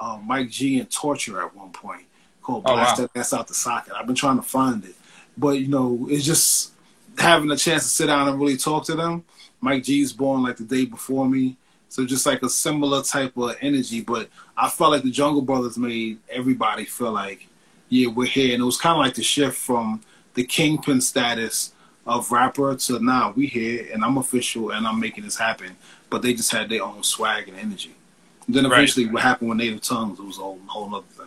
uh, 0.00 0.18
Mike 0.24 0.50
Gee 0.50 0.78
and 0.80 0.90
Torture 0.90 1.42
at 1.42 1.54
one 1.54 1.70
point 1.70 2.02
called 2.42 2.62
Oh, 2.64 2.74
Blast 2.74 2.98
wow. 2.98 3.04
That 3.04 3.14
That's 3.14 3.34
Out 3.34 3.48
the 3.48 3.54
Socket. 3.54 3.92
I've 3.94 4.06
been 4.06 4.14
trying 4.14 4.36
to 4.36 4.42
find 4.42 4.84
it. 4.84 4.94
But, 5.36 5.60
you 5.60 5.68
know, 5.68 6.06
it's 6.10 6.24
just 6.24 6.72
having 7.18 7.50
a 7.50 7.56
chance 7.56 7.82
to 7.82 7.88
sit 7.88 8.06
down 8.06 8.28
and 8.28 8.40
really 8.40 8.56
talk 8.56 8.84
to 8.86 8.94
them. 8.94 9.24
Mike 9.60 9.84
Gee's 9.84 10.12
born 10.12 10.42
like 10.42 10.56
the 10.56 10.64
day 10.64 10.84
before 10.84 11.28
me. 11.28 11.56
So 11.88 12.04
just 12.04 12.26
like 12.26 12.42
a 12.42 12.48
similar 12.48 13.02
type 13.02 13.36
of 13.36 13.56
energy. 13.60 14.00
But 14.00 14.28
I 14.56 14.68
felt 14.68 14.92
like 14.92 15.02
the 15.02 15.10
Jungle 15.10 15.42
Brothers 15.42 15.78
made 15.78 16.18
everybody 16.30 16.84
feel 16.84 17.12
like, 17.12 17.48
yeah, 17.88 18.08
we're 18.08 18.26
here. 18.26 18.54
And 18.54 18.62
it 18.62 18.66
was 18.66 18.76
kind 18.76 18.96
of 18.96 19.04
like 19.04 19.14
the 19.14 19.22
shift 19.22 19.56
from 19.56 20.02
the 20.34 20.44
kingpin 20.44 21.00
status 21.00 21.72
of 22.06 22.30
rapper 22.32 22.74
to 22.74 22.98
now 23.00 23.32
we 23.36 23.46
here 23.46 23.86
and 23.92 24.02
I'm 24.02 24.16
official 24.16 24.70
and 24.70 24.86
I'm 24.86 24.98
making 24.98 25.24
this 25.24 25.36
happen. 25.36 25.76
But 26.10 26.22
they 26.22 26.32
just 26.32 26.50
had 26.50 26.70
their 26.70 26.82
own 26.82 27.02
swag 27.02 27.48
and 27.48 27.58
energy. 27.58 27.94
And 28.46 28.56
then 28.56 28.64
Right. 28.64 28.78
eventually 28.78 29.06
what 29.06 29.22
happened 29.22 29.50
with 29.50 29.58
Native 29.58 29.82
Tongues, 29.82 30.18
it 30.18 30.24
was 30.24 30.38
a 30.38 30.40
whole, 30.40 30.58
whole 30.66 30.94
other 30.94 31.06
thing. 31.10 31.26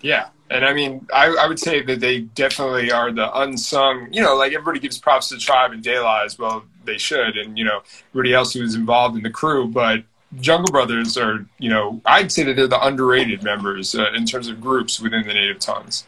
Yeah. 0.00 0.28
And 0.50 0.66
I 0.66 0.74
mean, 0.74 1.06
I, 1.14 1.28
I 1.28 1.46
would 1.46 1.58
say 1.58 1.80
that 1.82 2.00
they 2.00 2.20
definitely 2.20 2.90
are 2.92 3.10
the 3.12 3.32
unsung, 3.40 4.12
you 4.12 4.20
know, 4.20 4.34
like 4.36 4.52
everybody 4.52 4.80
gives 4.80 4.98
props 4.98 5.28
to 5.28 5.38
Tribe 5.38 5.72
and 5.72 5.86
La 5.86 6.24
as 6.24 6.38
well, 6.38 6.64
they 6.84 6.98
should. 6.98 7.38
And, 7.38 7.56
you 7.56 7.64
know, 7.64 7.82
everybody 8.10 8.34
else 8.34 8.52
who 8.52 8.60
was 8.60 8.74
involved 8.74 9.16
in 9.16 9.22
the 9.22 9.30
crew. 9.30 9.68
But 9.68 10.02
Jungle 10.40 10.70
Brothers 10.72 11.16
are, 11.16 11.46
you 11.58 11.70
know, 11.70 12.02
I'd 12.04 12.32
say 12.32 12.42
that 12.42 12.56
they're 12.56 12.66
the 12.66 12.84
underrated 12.84 13.42
members 13.42 13.94
uh, 13.94 14.12
in 14.14 14.26
terms 14.26 14.48
of 14.48 14.60
groups 14.60 15.00
within 15.00 15.26
the 15.26 15.32
Native 15.32 15.58
Tongues. 15.58 16.04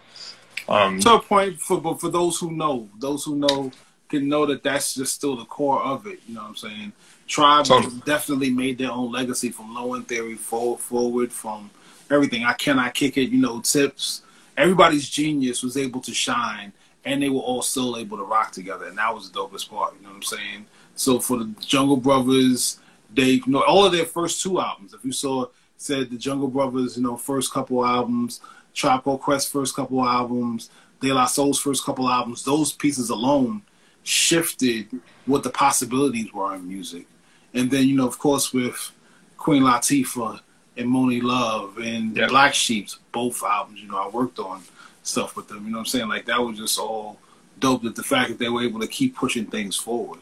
Um, 0.69 0.99
to 1.01 1.15
a 1.15 1.21
point 1.21 1.61
for 1.61 1.81
but 1.81 2.01
for 2.01 2.09
those 2.09 2.39
who 2.39 2.51
know, 2.53 2.89
those 2.99 3.25
who 3.25 3.37
know 3.37 3.71
can 4.09 4.29
know 4.29 4.47
that 4.47 4.63
that's 4.63 4.95
just 4.95 5.15
still 5.15 5.37
the 5.37 5.45
core 5.45 5.83
of 5.83 6.07
it. 6.07 6.21
You 6.27 6.35
know 6.35 6.43
what 6.43 6.51
I'm 6.51 6.57
saying? 6.57 6.93
Tribe 7.27 7.67
definitely 8.05 8.51
made 8.51 8.79
their 8.79 8.91
own 8.91 9.11
legacy 9.11 9.51
from 9.51 9.75
Low 9.75 9.95
End 9.95 10.09
Theory 10.09 10.35
forward, 10.35 10.81
forward 10.81 11.33
from 11.33 11.71
everything. 12.11 12.45
I 12.45 12.53
cannot 12.53 12.95
kick 12.95 13.17
it. 13.17 13.31
You 13.31 13.41
know, 13.41 13.61
tips. 13.61 14.23
Everybody's 14.57 15.09
genius 15.09 15.63
was 15.63 15.77
able 15.77 16.01
to 16.03 16.15
shine, 16.15 16.73
and 17.05 17.23
they 17.23 17.29
were 17.29 17.41
all 17.41 17.63
still 17.63 17.97
able 17.97 18.17
to 18.19 18.23
rock 18.23 18.53
together, 18.53 18.87
and 18.87 18.99
that 18.99 19.15
was 19.15 19.31
the 19.31 19.39
dopest 19.39 19.69
part. 19.69 19.95
You 19.97 20.03
know 20.03 20.11
what 20.11 20.17
I'm 20.17 20.23
saying? 20.23 20.67
So 20.95 21.19
for 21.19 21.39
the 21.39 21.53
Jungle 21.61 21.97
Brothers, 21.97 22.79
they 23.13 23.31
you 23.31 23.43
know 23.47 23.63
all 23.63 23.85
of 23.85 23.93
their 23.93 24.05
first 24.05 24.43
two 24.43 24.61
albums. 24.61 24.95
If 24.95 25.05
you 25.05 25.13
saw 25.13 25.47
said 25.77 26.11
the 26.11 26.17
Jungle 26.17 26.49
Brothers, 26.49 26.97
you 26.97 27.03
know, 27.03 27.17
first 27.17 27.53
couple 27.53 27.85
albums, 27.85 28.41
Tribe 28.75 29.05
Quest 29.21 29.51
first 29.51 29.75
couple 29.75 30.05
albums, 30.05 30.71
De 31.01 31.13
La 31.13 31.27
Soul's 31.27 31.61
first 31.61 31.85
couple 31.85 32.09
albums, 32.09 32.45
those 32.45 32.73
pieces 32.73 33.11
alone 33.11 33.63
shifted 34.03 34.89
what 35.27 35.43
the 35.43 35.51
possibilities 35.51 36.33
were 36.33 36.55
in 36.55 36.69
music. 36.69 37.07
And 37.55 37.71
then, 37.71 37.87
you 37.87 37.97
know, 37.97 38.07
of 38.07 38.19
course, 38.19 38.53
with 38.53 38.91
Queen 39.39 39.63
Latifah 39.63 40.41
and 40.77 40.89
Monie 40.89 41.23
Love 41.23 41.79
and 41.79 42.17
Yeah. 42.17 42.27
Black 42.27 42.53
Sheep's 42.55 42.99
both 43.13 43.43
albums, 43.43 43.81
you 43.81 43.89
know, 43.89 43.97
I 43.97 44.09
worked 44.09 44.39
on 44.39 44.63
stuff 45.03 45.37
with 45.37 45.49
them. 45.49 45.65
You 45.65 45.71
know 45.71 45.79
what 45.79 45.83
I'm 45.83 45.87
saying? 45.87 46.09
Like 46.09 46.27
that 46.27 46.41
was 46.41 46.59
just 46.59 46.79
all 46.79 47.19
dope. 47.61 47.83
That 47.83 47.95
the 47.95 48.03
fact 48.03 48.31
that 48.31 48.39
they 48.39 48.49
were 48.49 48.63
able 48.63 48.81
to 48.81 48.87
keep 48.89 49.15
pushing 49.15 49.47
things 49.47 49.77
forward. 49.77 50.21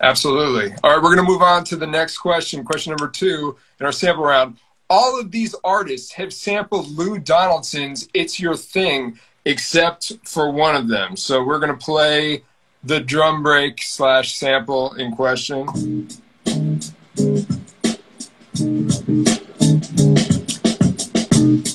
Absolutely. 0.00 0.74
All 0.82 0.90
right, 0.90 1.02
we're 1.02 1.14
going 1.14 1.24
to 1.24 1.30
move 1.30 1.42
on 1.42 1.64
to 1.64 1.76
the 1.76 1.86
next 1.86 2.18
question. 2.18 2.64
Question 2.64 2.92
number 2.92 3.08
two 3.08 3.56
in 3.80 3.86
our 3.86 3.92
sample 3.92 4.24
round. 4.24 4.56
All 4.90 5.20
of 5.20 5.30
these 5.30 5.54
artists 5.64 6.12
have 6.12 6.32
sampled 6.32 6.88
Lou 6.96 7.18
Donaldson's 7.18 8.08
It's 8.14 8.40
Your 8.40 8.56
Thing, 8.56 9.18
except 9.44 10.14
for 10.24 10.50
one 10.50 10.74
of 10.74 10.88
them. 10.88 11.14
So 11.14 11.44
we're 11.44 11.58
going 11.58 11.76
to 11.76 11.84
play 11.84 12.42
the 12.84 12.98
drum 12.98 13.42
break 13.42 13.82
slash 13.82 14.34
sample 14.34 14.94
in 14.94 15.12
question. 15.14 15.66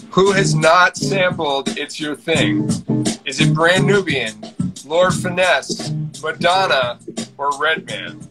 Who 0.09 0.32
has 0.32 0.55
not 0.55 0.97
sampled 0.97 1.78
It's 1.78 1.99
Your 1.99 2.16
Thing? 2.16 2.68
Is 3.26 3.39
it 3.39 3.53
Brand 3.53 3.86
Nubian, 3.86 4.41
Lord 4.88 5.14
Finesse, 5.14 5.91
Madonna, 6.24 6.97
or 7.38 7.59
Redman? 7.59 8.28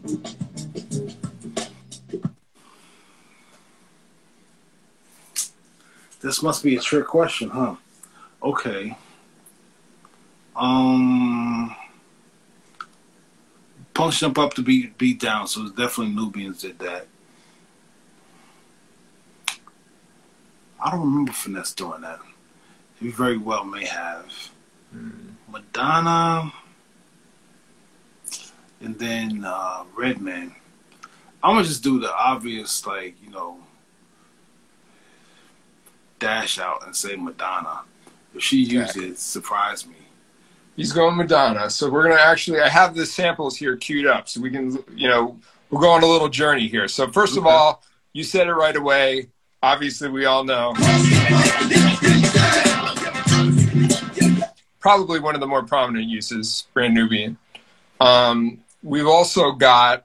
This 6.22 6.42
must 6.42 6.62
be 6.62 6.76
a 6.76 6.80
trick 6.80 7.06
question, 7.06 7.50
huh? 7.50 7.74
Okay. 8.42 8.96
Um, 10.54 11.74
Punch 13.92 14.20
Jump 14.20 14.38
Up 14.38 14.54
to 14.54 14.62
beat 14.62 14.96
beat 14.98 15.18
down, 15.18 15.48
so 15.48 15.62
it's 15.62 15.72
definitely 15.72 16.14
Nubians 16.14 16.62
did 16.62 16.78
that. 16.78 17.06
I 20.84 20.90
don't 20.90 21.00
remember 21.00 21.32
Finesse 21.32 21.74
doing 21.74 22.02
that. 22.02 22.20
He 23.00 23.10
very 23.10 23.36
well 23.36 23.64
may 23.64 23.84
have. 23.84 24.32
Madonna, 25.48 26.52
and 28.80 28.98
then 28.98 29.44
uh, 29.44 29.84
Redman. 29.96 30.54
I'm 31.42 31.56
gonna 31.56 31.66
just 31.66 31.82
do 31.82 31.98
the 31.98 32.14
obvious, 32.14 32.86
like 32.86 33.16
you 33.22 33.30
know, 33.30 33.58
dash 36.22 36.58
out 36.58 36.86
and 36.86 36.94
say 36.94 37.16
Madonna. 37.16 37.80
If 38.34 38.42
she 38.42 38.58
used 38.62 38.96
it, 38.96 39.18
surprise 39.18 39.86
me. 39.86 39.96
He's 40.76 40.92
going 40.92 41.16
Madonna. 41.16 41.68
So 41.68 41.90
we're 41.90 42.04
gonna 42.04 42.20
actually. 42.20 42.60
I 42.60 42.68
have 42.68 42.94
the 42.94 43.04
samples 43.04 43.56
here 43.56 43.76
queued 43.76 44.06
up, 44.06 44.28
so 44.28 44.40
we 44.40 44.50
can, 44.50 44.82
you 44.94 45.08
know, 45.08 45.38
we'll 45.70 45.80
go 45.80 45.90
on 45.90 46.02
a 46.02 46.06
little 46.06 46.28
journey 46.28 46.68
here. 46.68 46.88
So 46.88 47.10
first 47.10 47.36
of 47.36 47.46
all, 47.46 47.82
you 48.12 48.22
said 48.22 48.46
it 48.46 48.54
right 48.54 48.76
away. 48.76 49.28
Obviously, 49.62 50.08
we 50.08 50.24
all 50.24 50.44
know. 50.44 50.72
Probably 54.80 55.20
one 55.20 55.34
of 55.34 55.40
the 55.40 55.46
more 55.46 55.62
prominent 55.62 56.08
uses, 56.08 56.66
brand 56.72 56.94
Nubian. 56.94 57.36
Um, 58.00 58.58
we've 58.82 59.06
also 59.06 59.52
got 59.52 60.04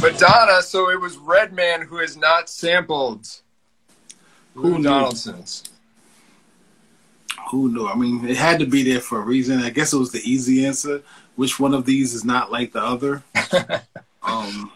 Madonna, 0.01 0.61
so 0.61 0.89
it 0.89 0.99
was 0.99 1.17
Redman 1.17 1.81
who 1.81 1.97
has 1.97 2.15
not 2.17 2.49
sampled 2.49 3.27
Who 4.55 4.77
Lou? 4.77 4.83
Donaldson's. 4.83 5.63
Who 7.51 7.71
knew? 7.71 7.87
I 7.87 7.95
mean, 7.95 8.27
it 8.27 8.37
had 8.37 8.59
to 8.59 8.65
be 8.65 8.83
there 8.83 9.01
for 9.01 9.19
a 9.19 9.23
reason. 9.23 9.59
I 9.59 9.69
guess 9.69 9.93
it 9.93 9.97
was 9.97 10.11
the 10.11 10.21
easy 10.29 10.65
answer. 10.65 11.01
Which 11.35 11.59
one 11.59 11.73
of 11.73 11.85
these 11.85 12.13
is 12.13 12.23
not 12.23 12.51
like 12.51 12.73
the 12.73 12.83
other? 12.83 13.23
um, 14.23 14.71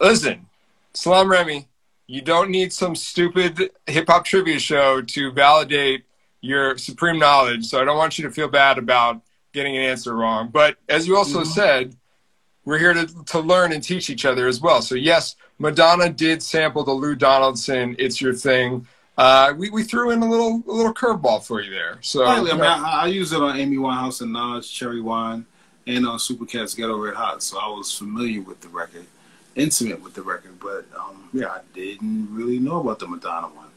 Listen, 0.00 0.46
Salaam 0.94 1.30
Remi, 1.30 1.66
you 2.08 2.22
don't 2.22 2.50
need 2.50 2.72
some 2.72 2.96
stupid 2.96 3.70
hip 3.86 4.08
hop 4.08 4.24
trivia 4.24 4.58
show 4.58 5.02
to 5.02 5.30
validate 5.30 6.04
your 6.40 6.76
supreme 6.78 7.18
knowledge. 7.18 7.66
So 7.66 7.80
I 7.80 7.84
don't 7.84 7.98
want 7.98 8.18
you 8.18 8.24
to 8.24 8.30
feel 8.30 8.48
bad 8.48 8.78
about 8.78 9.20
getting 9.52 9.76
an 9.76 9.82
answer 9.82 10.16
wrong. 10.16 10.48
But 10.48 10.78
as 10.88 11.06
you 11.06 11.16
also 11.16 11.44
said, 11.44 11.94
we're 12.64 12.78
here 12.78 12.94
to, 12.94 13.06
to 13.26 13.40
learn 13.40 13.72
and 13.72 13.82
teach 13.82 14.10
each 14.10 14.24
other 14.24 14.48
as 14.48 14.60
well. 14.60 14.82
So 14.82 14.94
yes, 14.94 15.36
Madonna 15.58 16.10
did 16.10 16.42
sample 16.42 16.82
the 16.82 16.92
Lou 16.92 17.14
Donaldson 17.14 17.94
"It's 17.98 18.20
Your 18.20 18.34
Thing." 18.34 18.86
Uh, 19.16 19.52
we, 19.56 19.68
we 19.68 19.82
threw 19.82 20.10
in 20.10 20.22
a 20.22 20.28
little 20.28 20.62
a 20.66 20.72
little 20.72 20.94
curveball 20.94 21.44
for 21.44 21.60
you 21.60 21.70
there. 21.70 21.98
So. 22.00 22.24
I 22.24 22.40
mean, 22.40 22.60
I, 22.60 23.02
I 23.02 23.06
use 23.06 23.32
it 23.32 23.42
on 23.42 23.58
Amy 23.58 23.76
Winehouse 23.76 24.22
and 24.22 24.32
Nas, 24.32 24.70
Cherry 24.70 25.00
Wine, 25.00 25.44
and 25.86 26.06
on 26.06 26.18
Supercat's 26.18 26.74
Ghetto 26.74 26.96
Red 26.96 27.14
Hot. 27.14 27.42
So 27.42 27.58
I 27.58 27.68
was 27.68 27.92
familiar 27.92 28.42
with 28.42 28.60
the 28.60 28.68
record, 28.68 29.06
intimate 29.58 30.02
with 30.02 30.14
the 30.14 30.22
record. 30.22 30.58
But 30.60 30.86
um, 30.96 31.28
yeah, 31.32 31.48
I 31.48 31.60
didn't 31.74 32.28
really 32.30 32.58
know 32.58 32.80
about 32.80 32.98
the 32.98 33.08
Madonna 33.08 33.48
one. 33.48 33.68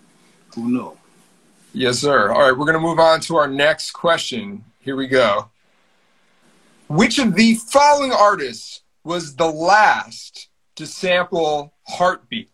Who 0.56 0.70
knew? 0.70 0.98
Yes, 1.74 2.00
sir. 2.00 2.32
All 2.32 2.42
right, 2.42 2.52
we're 2.52 2.66
going 2.66 2.74
to 2.74 2.80
move 2.80 3.00
on 3.00 3.22
to 3.22 3.38
our 3.38 3.48
next 3.48 3.92
question. 3.92 4.64
Here 4.80 4.96
we 4.96 5.08
go. 5.08 5.50
Which 6.90 7.18
of 7.18 7.36
the 7.36 7.56
following 7.56 8.12
artists 8.12 8.82
was 9.06 9.36
the 9.36 9.48
last 9.48 10.50
to 10.76 10.86
sample 10.86 11.74
Heartbeat? 11.88 12.50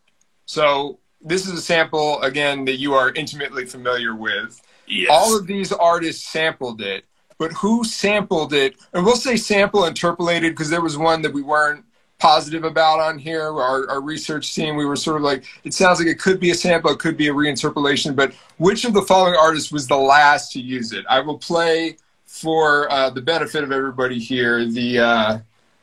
So, 0.45 0.99
this 1.19 1.47
is 1.47 1.53
a 1.53 1.61
sample, 1.61 2.21
again, 2.21 2.63
that 2.65 2.77
you 2.77 2.93
are 2.93 3.11
intimately 3.13 3.65
familiar 3.65 4.15
with. 4.15 4.61
Yes. 4.87 5.09
All 5.11 5.35
of 5.35 5.47
these 5.47 5.71
artists 5.73 6.27
sampled 6.27 6.81
it, 6.81 7.05
but 7.39 7.51
who 7.53 7.83
sampled 7.83 8.53
it? 8.53 8.75
And 8.93 9.03
we'll 9.03 9.15
say 9.15 9.35
sample 9.35 9.85
interpolated 9.85 10.53
because 10.53 10.69
there 10.69 10.81
was 10.81 10.97
one 10.97 11.23
that 11.23 11.33
we 11.33 11.41
weren't 11.41 11.83
positive 12.19 12.63
about 12.63 12.99
on 12.99 13.19
here. 13.19 13.43
Our, 13.43 13.89
our 13.89 14.01
research 14.01 14.53
team, 14.53 14.75
we 14.75 14.85
were 14.85 14.95
sort 14.95 15.17
of 15.17 15.23
like, 15.23 15.45
it 15.63 15.73
sounds 15.73 15.99
like 15.99 16.07
it 16.07 16.19
could 16.19 16.39
be 16.39 16.51
a 16.51 16.55
sample, 16.55 16.91
it 16.91 16.99
could 16.99 17.17
be 17.17 17.27
a 17.27 17.33
reinterpolation, 17.33 18.15
but 18.15 18.33
which 18.57 18.85
of 18.85 18.93
the 18.93 19.03
following 19.03 19.35
artists 19.35 19.71
was 19.71 19.87
the 19.87 19.97
last 19.97 20.51
to 20.53 20.59
use 20.59 20.93
it? 20.93 21.05
I 21.09 21.19
will 21.19 21.37
play 21.37 21.97
for 22.25 22.91
uh, 22.91 23.09
the 23.09 23.21
benefit 23.21 23.63
of 23.63 23.71
everybody 23.71 24.19
here 24.19 24.65
the, 24.65 24.99
uh, 24.99 25.39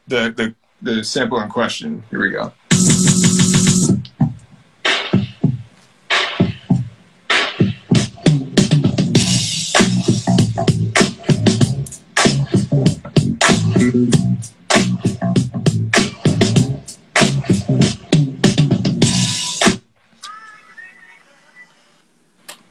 the, 0.09 0.33
the, 0.37 0.55
the 0.83 1.05
sample 1.05 1.41
in 1.41 1.49
question. 1.49 2.03
Here 2.11 2.21
we 2.21 2.31
go. 2.31 2.53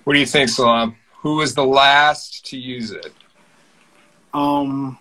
What 0.04 0.14
do 0.14 0.20
you 0.20 0.26
think, 0.26 0.50
Salaam? 0.50 0.96
Who 1.20 1.38
was 1.38 1.56
the 1.56 1.66
last 1.66 2.46
to 2.48 2.58
use 2.58 2.92
it? 2.92 3.14
Um, 4.34 4.98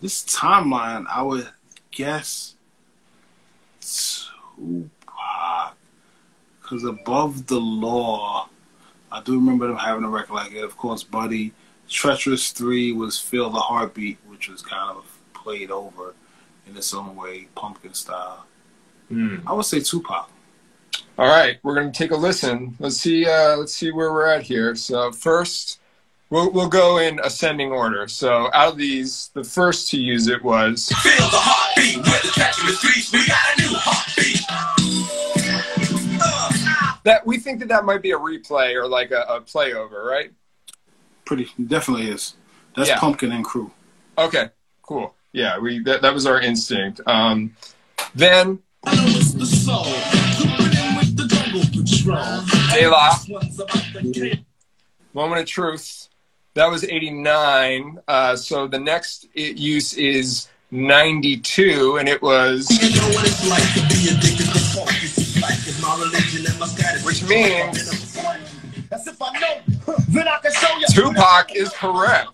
this 0.00 0.24
timeline, 0.24 1.06
I 1.06 1.20
would 1.22 1.48
guess 1.90 2.54
Tupac, 3.80 5.76
because 6.60 6.84
above 6.84 7.46
the 7.46 7.60
law, 7.60 8.48
I 9.10 9.20
do 9.20 9.34
remember 9.34 9.66
them 9.66 9.76
having 9.76 10.04
a 10.04 10.08
record 10.08 10.32
like 10.32 10.52
it. 10.52 10.64
Of 10.64 10.78
course, 10.78 11.02
Buddy, 11.02 11.52
Treacherous 11.86 12.52
Three 12.52 12.92
was 12.92 13.18
Feel 13.18 13.50
the 13.50 13.60
Heartbeat, 13.60 14.18
which 14.26 14.48
was 14.48 14.62
kind 14.62 14.96
of 14.96 15.04
played 15.34 15.70
over 15.70 16.14
in 16.66 16.74
its 16.76 16.94
own 16.94 17.14
way, 17.14 17.48
pumpkin 17.54 17.92
style. 17.92 18.46
I 19.46 19.52
would 19.52 19.66
say 19.66 19.80
Tupac. 19.80 20.30
All 21.18 21.28
right, 21.28 21.58
we're 21.62 21.74
going 21.74 21.92
to 21.92 21.96
take 21.96 22.10
a 22.10 22.16
listen. 22.16 22.74
Let's 22.80 22.96
see. 22.96 23.26
Uh, 23.26 23.56
let's 23.56 23.74
see 23.74 23.90
where 23.92 24.12
we're 24.12 24.26
at 24.26 24.42
here. 24.42 24.74
So 24.74 25.12
first, 25.12 25.78
we'll 26.30 26.50
we'll 26.50 26.68
go 26.68 26.98
in 26.98 27.20
ascending 27.22 27.70
order. 27.70 28.08
So 28.08 28.50
out 28.54 28.72
of 28.72 28.78
these, 28.78 29.30
the 29.34 29.44
first 29.44 29.90
to 29.90 29.98
use 30.00 30.26
it 30.28 30.42
was 30.42 30.88
Feel 31.02 31.12
the 31.12 31.36
heartbeat. 31.36 31.98
With 31.98 32.22
the 32.22 32.28
treacherous 32.28 32.78
streets, 32.78 33.12
we 33.12 33.26
got 33.26 33.38
a 33.56 33.60
new 33.60 33.68
heartbeat. 33.72 34.40
that. 37.04 37.26
We 37.26 37.38
think 37.38 37.60
that 37.60 37.68
that 37.68 37.84
might 37.84 38.02
be 38.02 38.12
a 38.12 38.18
replay 38.18 38.74
or 38.74 38.88
like 38.88 39.10
a, 39.10 39.22
a 39.28 39.40
playover, 39.40 40.04
right? 40.04 40.32
Pretty 41.24 41.48
definitely 41.66 42.08
is. 42.08 42.34
That's 42.76 42.88
Yeah. 42.88 42.98
Pumpkin 42.98 43.32
and 43.32 43.44
Crew. 43.44 43.70
Okay, 44.16 44.48
cool. 44.82 45.14
Yeah, 45.32 45.58
we 45.58 45.82
that, 45.84 46.02
that 46.02 46.14
was 46.14 46.26
our 46.26 46.40
instinct. 46.40 47.00
Um, 47.06 47.54
then 48.14 48.60
De 52.00 52.88
La. 52.88 53.12
This 53.16 53.28
one's 53.28 53.60
about 53.60 53.84
the 53.92 54.12
kid. 54.14 54.44
Moment 55.14 55.42
of 55.42 55.46
Truth. 55.46 56.08
That 56.54 56.70
was 56.70 56.84
89. 56.84 57.98
Uh, 58.08 58.36
so 58.36 58.66
the 58.66 58.78
next 58.78 59.26
i- 59.36 59.40
use 59.40 59.94
is 59.94 60.48
92, 60.70 61.96
and 61.98 62.08
it 62.08 62.20
was, 62.22 62.68
You 62.70 62.98
know 63.00 63.08
what 63.14 63.26
it's 63.26 63.46
like 63.48 63.62
to 63.74 63.80
be 63.94 64.08
addicted 64.08 64.46
to 64.52 64.58
funk. 64.58 64.88
It's 65.02 65.40
like 65.40 65.54
it's 65.66 65.80
my 65.82 65.98
religion 65.98 66.46
and 66.50 66.58
my 66.58 66.66
status. 66.66 67.04
Which 67.04 67.22
means- 67.24 68.16
As 68.90 69.06
if 69.06 69.20
I 69.22 69.32
know, 69.38 69.94
then 70.08 70.28
I 70.28 70.38
can 70.42 70.52
show 70.52 70.78
you. 70.78 70.86
Tupac 70.92 71.54
is 71.56 71.70
correct. 71.70 72.28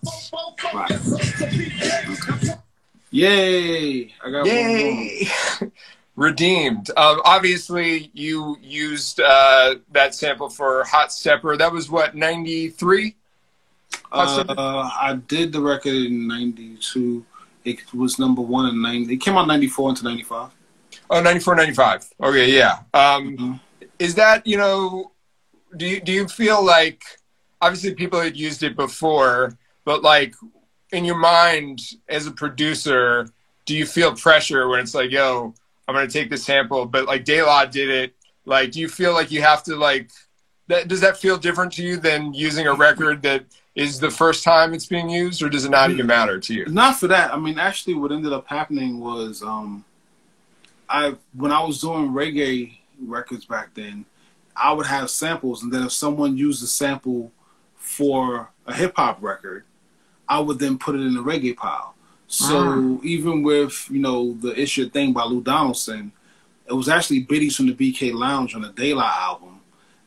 Yay! 3.10 4.12
I 4.24 4.30
got 4.30 4.46
one 4.46 4.66
more. 5.62 5.72
Redeemed. 6.18 6.90
Um, 6.96 7.22
obviously, 7.24 8.10
you 8.12 8.56
used 8.60 9.20
uh, 9.20 9.76
that 9.92 10.16
sample 10.16 10.48
for 10.48 10.82
Hot 10.82 11.12
Stepper. 11.12 11.56
That 11.56 11.70
was 11.72 11.88
what, 11.88 12.16
93? 12.16 13.14
Uh, 14.10 14.44
I 14.58 15.20
did 15.28 15.52
the 15.52 15.60
record 15.60 15.94
in 15.94 16.26
'92. 16.26 17.24
It 17.64 17.94
was 17.94 18.18
number 18.18 18.42
one 18.42 18.66
in 18.68 18.82
'90. 18.82 19.14
It 19.14 19.18
came 19.18 19.36
out 19.36 19.46
'94 19.46 19.90
into 19.90 20.04
'95. 20.04 20.50
Oh, 21.10 21.22
94, 21.22 21.54
95. 21.54 22.10
Okay, 22.20 22.52
yeah. 22.52 22.80
Um, 22.92 23.36
Mhm. 23.36 23.60
Is 24.00 24.14
that, 24.16 24.46
you 24.46 24.56
know, 24.56 25.12
do 25.76 25.86
you, 25.86 26.00
do 26.00 26.12
you 26.12 26.26
feel 26.28 26.64
like, 26.64 27.02
obviously 27.60 27.94
people 27.94 28.20
had 28.20 28.36
used 28.36 28.62
it 28.62 28.76
before, 28.76 29.56
but 29.84 30.02
like 30.02 30.34
in 30.92 31.04
your 31.04 31.16
mind 31.16 31.80
as 32.08 32.26
a 32.26 32.30
producer, 32.30 33.30
do 33.66 33.76
you 33.76 33.86
feel 33.86 34.14
pressure 34.14 34.68
when 34.68 34.80
it's 34.80 34.94
like, 34.94 35.10
yo, 35.10 35.54
I'm 35.88 35.94
to 35.94 36.12
take 36.12 36.28
this 36.30 36.44
sample, 36.44 36.84
but 36.84 37.06
like 37.06 37.24
De 37.24 37.42
La 37.42 37.64
did 37.64 37.88
it. 37.88 38.14
Like, 38.44 38.72
do 38.72 38.80
you 38.80 38.88
feel 38.88 39.14
like 39.14 39.30
you 39.30 39.42
have 39.42 39.62
to 39.64 39.74
like, 39.74 40.10
that, 40.68 40.86
does 40.86 41.00
that 41.00 41.16
feel 41.16 41.38
different 41.38 41.72
to 41.74 41.82
you 41.82 41.96
than 41.96 42.34
using 42.34 42.66
a 42.66 42.74
record 42.74 43.22
that 43.22 43.46
is 43.74 43.98
the 43.98 44.10
first 44.10 44.44
time 44.44 44.74
it's 44.74 44.86
being 44.86 45.08
used 45.08 45.42
or 45.42 45.48
does 45.48 45.64
it 45.64 45.70
not 45.70 45.90
even 45.90 46.06
matter 46.06 46.38
to 46.38 46.54
you? 46.54 46.66
Not 46.66 46.96
for 46.96 47.06
that. 47.08 47.32
I 47.32 47.38
mean, 47.38 47.58
actually, 47.58 47.94
what 47.94 48.12
ended 48.12 48.32
up 48.32 48.46
happening 48.48 49.00
was, 49.00 49.42
um, 49.42 49.84
I 50.88 51.14
when 51.34 51.52
I 51.52 51.62
was 51.62 51.80
doing 51.80 52.10
reggae, 52.10 52.78
records 53.00 53.44
back 53.44 53.74
then, 53.74 54.04
I 54.56 54.72
would 54.72 54.86
have 54.86 55.10
samples, 55.10 55.62
and 55.62 55.72
then 55.72 55.84
if 55.84 55.92
someone 55.92 56.36
used 56.36 56.62
a 56.62 56.66
sample 56.66 57.30
for 57.76 58.50
a 58.66 58.74
hip 58.74 58.94
hop 58.96 59.22
record, 59.22 59.64
I 60.28 60.40
would 60.40 60.58
then 60.58 60.78
put 60.78 60.94
it 60.94 61.00
in 61.02 61.14
the 61.14 61.22
reggae 61.22 61.56
pile. 61.56 61.94
So 62.28 62.98
ah. 63.00 63.04
even 63.04 63.42
with 63.42 63.88
you 63.90 64.00
know 64.00 64.34
the 64.34 64.58
issue 64.58 64.88
thing 64.88 65.12
by 65.12 65.24
Lou 65.24 65.40
Donaldson, 65.40 66.12
it 66.66 66.74
was 66.74 66.88
actually 66.88 67.20
biddies 67.20 67.56
from 67.56 67.66
the 67.66 67.74
BK 67.74 68.12
Lounge 68.12 68.54
on 68.54 68.62
the 68.62 68.68
Daylight 68.68 69.16
album. 69.18 69.60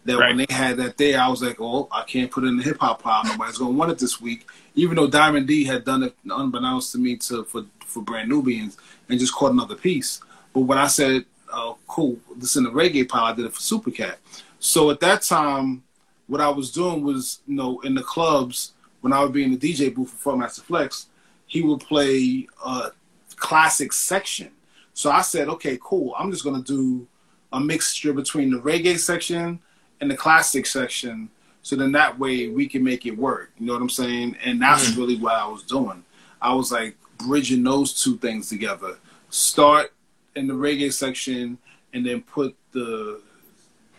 That 0.05 0.17
when 0.17 0.37
they 0.37 0.47
had 0.49 0.77
that 0.77 0.97
there, 0.97 1.19
I 1.19 1.27
was 1.27 1.43
like, 1.43 1.57
oh, 1.59 1.87
I 1.91 2.01
can't 2.03 2.31
put 2.31 2.43
it 2.43 2.47
in 2.47 2.57
the 2.57 2.63
hip 2.63 2.77
hop 2.79 3.03
pile. 3.03 3.23
Nobody's 3.23 3.57
gonna 3.57 3.71
want 3.71 3.91
it 3.91 3.99
this 3.99 4.19
week. 4.19 4.47
Even 4.73 4.95
though 4.95 5.07
Diamond 5.07 5.47
D 5.47 5.63
had 5.63 5.83
done 5.83 6.03
it 6.03 6.15
unbeknownst 6.27 6.91
to 6.93 6.97
me 6.97 7.17
to 7.17 7.43
for 7.43 7.65
for 7.85 8.01
Brand 8.01 8.29
Nubians 8.29 8.77
and 9.09 9.19
just 9.19 9.33
caught 9.33 9.51
another 9.51 9.75
piece. 9.75 10.21
But 10.53 10.61
when 10.61 10.77
I 10.77 10.87
said, 10.87 11.25
oh, 11.51 11.77
cool, 11.87 12.17
this 12.35 12.55
in 12.55 12.63
the 12.63 12.71
reggae 12.71 13.07
pile, 13.07 13.25
I 13.25 13.33
did 13.33 13.45
it 13.45 13.53
for 13.53 13.59
Supercat. 13.59 14.15
So 14.59 14.89
at 14.91 14.99
that 15.01 15.21
time, 15.21 15.83
what 16.27 16.41
I 16.41 16.49
was 16.49 16.71
doing 16.71 17.03
was, 17.03 17.41
you 17.47 17.55
know, 17.55 17.79
in 17.81 17.93
the 17.93 18.03
clubs 18.03 18.73
when 19.01 19.13
I 19.13 19.21
would 19.21 19.33
be 19.33 19.43
in 19.43 19.51
the 19.51 19.57
DJ 19.57 19.93
booth 19.93 20.11
for 20.11 20.37
Master 20.37 20.61
Flex, 20.61 21.07
he 21.51 21.61
would 21.61 21.81
play 21.81 22.47
a 22.65 22.91
classic 23.35 23.91
section. 23.91 24.49
So 24.93 25.11
I 25.11 25.19
said, 25.19 25.49
okay, 25.49 25.77
cool. 25.83 26.15
I'm 26.17 26.31
just 26.31 26.45
gonna 26.45 26.63
do 26.63 27.05
a 27.51 27.59
mixture 27.59 28.13
between 28.13 28.51
the 28.51 28.59
reggae 28.59 28.97
section 28.97 29.59
and 29.99 30.09
the 30.09 30.15
classic 30.15 30.65
section. 30.65 31.29
So 31.61 31.75
then 31.75 31.91
that 31.91 32.17
way 32.17 32.47
we 32.47 32.69
can 32.69 32.85
make 32.85 33.05
it 33.05 33.17
work. 33.17 33.51
You 33.59 33.65
know 33.65 33.73
what 33.73 33.81
I'm 33.81 33.89
saying? 33.89 34.37
And 34.45 34.61
that's 34.61 34.91
mm. 34.91 34.97
really 34.97 35.17
what 35.17 35.35
I 35.35 35.45
was 35.45 35.63
doing. 35.63 36.05
I 36.41 36.53
was 36.53 36.71
like 36.71 36.95
bridging 37.17 37.63
those 37.63 38.01
two 38.01 38.15
things 38.15 38.47
together. 38.47 38.97
Start 39.29 39.91
in 40.37 40.47
the 40.47 40.53
reggae 40.53 40.93
section 40.93 41.57
and 41.93 42.05
then 42.05 42.21
put 42.21 42.55
the 42.71 43.21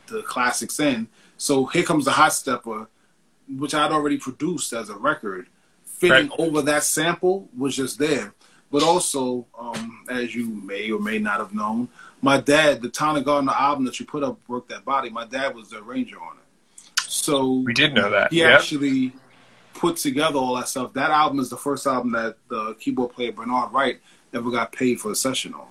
the 0.07 0.22
classics 0.22 0.80
in. 0.80 1.07
So 1.36 1.66
here 1.66 1.82
comes 1.82 2.07
the 2.07 2.12
hot 2.12 2.32
stepper, 2.32 2.88
which 3.46 3.74
I'd 3.74 3.92
already 3.92 4.16
produced 4.16 4.72
as 4.72 4.88
a 4.88 4.96
record. 4.96 5.48
Fitting 6.03 6.28
Right. 6.30 6.40
over 6.40 6.62
that 6.62 6.82
sample 6.84 7.48
was 7.57 7.76
just 7.76 7.98
there. 7.98 8.34
But 8.72 8.82
also, 8.82 9.46
um, 9.59 10.05
as 10.11 10.34
you 10.34 10.46
may 10.48 10.90
or 10.90 10.98
may 11.00 11.18
not 11.18 11.38
have 11.38 11.55
known, 11.55 11.88
my 12.22 12.38
dad, 12.40 12.82
the 12.82 12.88
Taana 12.88 13.22
Gardner 13.24 13.53
album 13.53 13.84
that 13.84 14.00
you 14.00 14.07
put 14.07 14.22
up, 14.24 14.38
Work 14.48 14.68
That 14.68 14.84
Body, 14.84 15.11
my 15.11 15.24
dad 15.26 15.55
was 15.55 15.70
the 15.70 15.78
arranger 15.78 16.16
on 16.20 16.36
it. 16.38 17.00
So 17.03 17.62
We 17.64 17.72
did 17.74 17.94
know 17.94 18.11
that. 18.11 18.32
he 18.32 18.38
Yep. 18.40 18.50
actually 18.61 19.12
put 19.74 19.96
together 19.96 20.38
all 20.38 20.57
that 20.57 20.68
stuff. 20.68 20.92
That 20.94 21.11
album 21.11 21.38
is 21.38 21.50
the 21.50 21.57
first 21.57 21.86
album 21.86 22.12
that 22.12 22.36
the 22.48 22.74
keyboard 22.80 23.12
player 23.12 23.32
Bernard 23.32 23.72
Wright 23.72 24.00
ever 24.34 24.50
got 24.50 24.72
paid 24.72 25.00
for 25.00 25.12
a 25.12 25.14
session 25.14 25.55
on. 25.55 25.66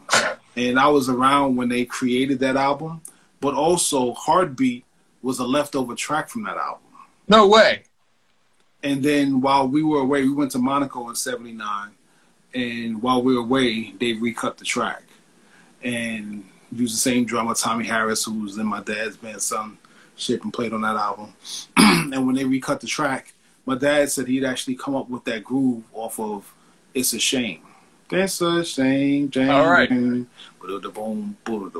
And 0.55 0.79
I 0.79 0.87
was 0.87 1.09
around 1.09 1.55
when 1.57 1.67
they 1.69 1.83
created 1.85 2.39
that 2.39 2.55
album, 2.55 3.01
but 3.39 3.53
also 3.53 4.13
Heartbeat 4.13 4.85
was 5.21 5.39
a 5.39 5.45
leftover 5.45 5.95
track 5.95 6.29
from 6.29 6.43
that 6.43 6.57
album. 6.57 6.81
No 7.27 7.47
way. 7.47 7.83
And 8.83 9.03
then 9.03 9.41
while 9.41 9.67
we 9.67 9.83
were 9.83 9.99
away, 9.99 10.23
we 10.23 10.33
went 10.33 10.51
to 10.51 10.59
Monaco 10.59 11.09
in 11.09 11.15
'79, 11.15 11.91
and 12.53 13.01
while 13.01 13.21
we 13.21 13.35
were 13.35 13.41
away, 13.41 13.93
they 13.99 14.13
recut 14.13 14.57
the 14.57 14.65
track 14.65 15.03
and 15.83 16.43
used 16.71 16.95
the 16.95 16.99
same 16.99 17.25
drummer, 17.25 17.53
Tommy 17.53 17.85
Harris, 17.85 18.23
who 18.23 18.33
was 18.41 18.57
in 18.57 18.65
my 18.65 18.81
dad's 18.81 19.17
band, 19.17 19.41
Son 19.41 19.77
Ship, 20.15 20.43
and 20.43 20.53
played 20.53 20.73
on 20.73 20.81
that 20.81 20.95
album. 20.95 21.33
and 21.77 22.25
when 22.25 22.35
they 22.35 22.45
recut 22.45 22.81
the 22.81 22.87
track, 22.87 23.33
my 23.65 23.75
dad 23.75 24.09
said 24.09 24.27
he'd 24.27 24.43
actually 24.43 24.75
come 24.75 24.95
up 24.95 25.09
with 25.09 25.23
that 25.25 25.43
groove 25.43 25.83
off 25.93 26.19
of 26.19 26.53
"It's 26.93 27.13
a 27.13 27.19
Shame." 27.19 27.61
It's 28.13 28.41
a 28.41 28.65
shame, 28.65 29.29
Jane. 29.29 29.49
All 29.49 29.69
right. 29.69 29.87
Jane, 29.87 30.27
boom, 30.59 31.37
boom, 31.45 31.71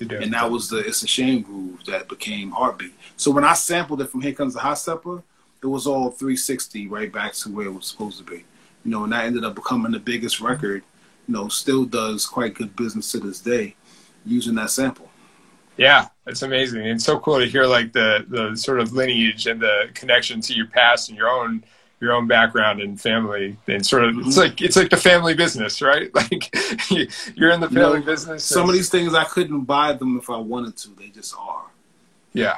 and 0.00 0.32
that 0.32 0.50
was 0.50 0.70
the 0.70 0.78
"It's 0.78 1.02
a 1.02 1.06
Shame" 1.06 1.42
groove 1.42 1.84
that 1.86 2.08
became 2.08 2.52
Heartbeat. 2.52 2.94
So 3.16 3.30
when 3.30 3.44
I 3.44 3.52
sampled 3.54 4.00
it 4.00 4.08
from 4.08 4.22
"Here 4.22 4.32
Comes 4.32 4.54
the 4.54 4.60
Hot 4.60 4.78
Stepper," 4.78 5.22
it 5.62 5.66
was 5.66 5.86
all 5.86 6.10
360 6.10 6.88
right 6.88 7.12
back 7.12 7.32
to 7.34 7.50
where 7.50 7.66
it 7.66 7.74
was 7.74 7.86
supposed 7.86 8.18
to 8.18 8.24
be. 8.24 8.44
You 8.84 8.92
know, 8.92 9.04
and 9.04 9.12
that 9.12 9.24
ended 9.24 9.44
up 9.44 9.54
becoming 9.54 9.92
the 9.92 9.98
biggest 9.98 10.40
record. 10.40 10.82
You 11.26 11.34
know, 11.34 11.48
still 11.48 11.84
does 11.84 12.26
quite 12.26 12.54
good 12.54 12.74
business 12.76 13.10
to 13.12 13.20
this 13.20 13.40
day 13.40 13.74
using 14.24 14.54
that 14.54 14.70
sample. 14.70 15.10
Yeah, 15.76 16.08
it's 16.26 16.42
amazing. 16.42 16.84
It's 16.84 17.04
so 17.04 17.18
cool 17.20 17.38
to 17.38 17.46
hear 17.46 17.64
like 17.64 17.92
the 17.92 18.26
the 18.28 18.56
sort 18.56 18.80
of 18.80 18.92
lineage 18.92 19.46
and 19.46 19.60
the 19.60 19.90
connection 19.94 20.40
to 20.42 20.54
your 20.54 20.66
past 20.66 21.08
and 21.08 21.16
your 21.16 21.28
own 21.28 21.64
your 22.00 22.12
own 22.12 22.26
background 22.26 22.80
and 22.80 23.00
family 23.00 23.56
and 23.66 23.84
sort 23.84 24.04
of 24.04 24.18
it's 24.18 24.28
mm-hmm. 24.28 24.40
like 24.40 24.60
it's 24.60 24.76
like 24.76 24.90
the 24.90 24.96
family 24.96 25.34
business, 25.34 25.80
right? 25.80 26.10
Like 26.14 26.54
you're 27.36 27.50
in 27.50 27.60
the 27.60 27.68
You 27.68 27.74
know, 27.74 27.92
family 27.92 28.00
business. 28.00 28.44
Some 28.44 28.68
of 28.68 28.74
these 28.74 28.88
things 28.88 29.14
I 29.14 29.24
couldn't 29.24 29.62
buy 29.62 29.92
them 29.92 30.18
if 30.18 30.30
I 30.30 30.36
wanted 30.36 30.76
to. 30.78 30.90
They 30.90 31.08
just 31.08 31.34
are. 31.38 31.66
Yeah, 32.32 32.56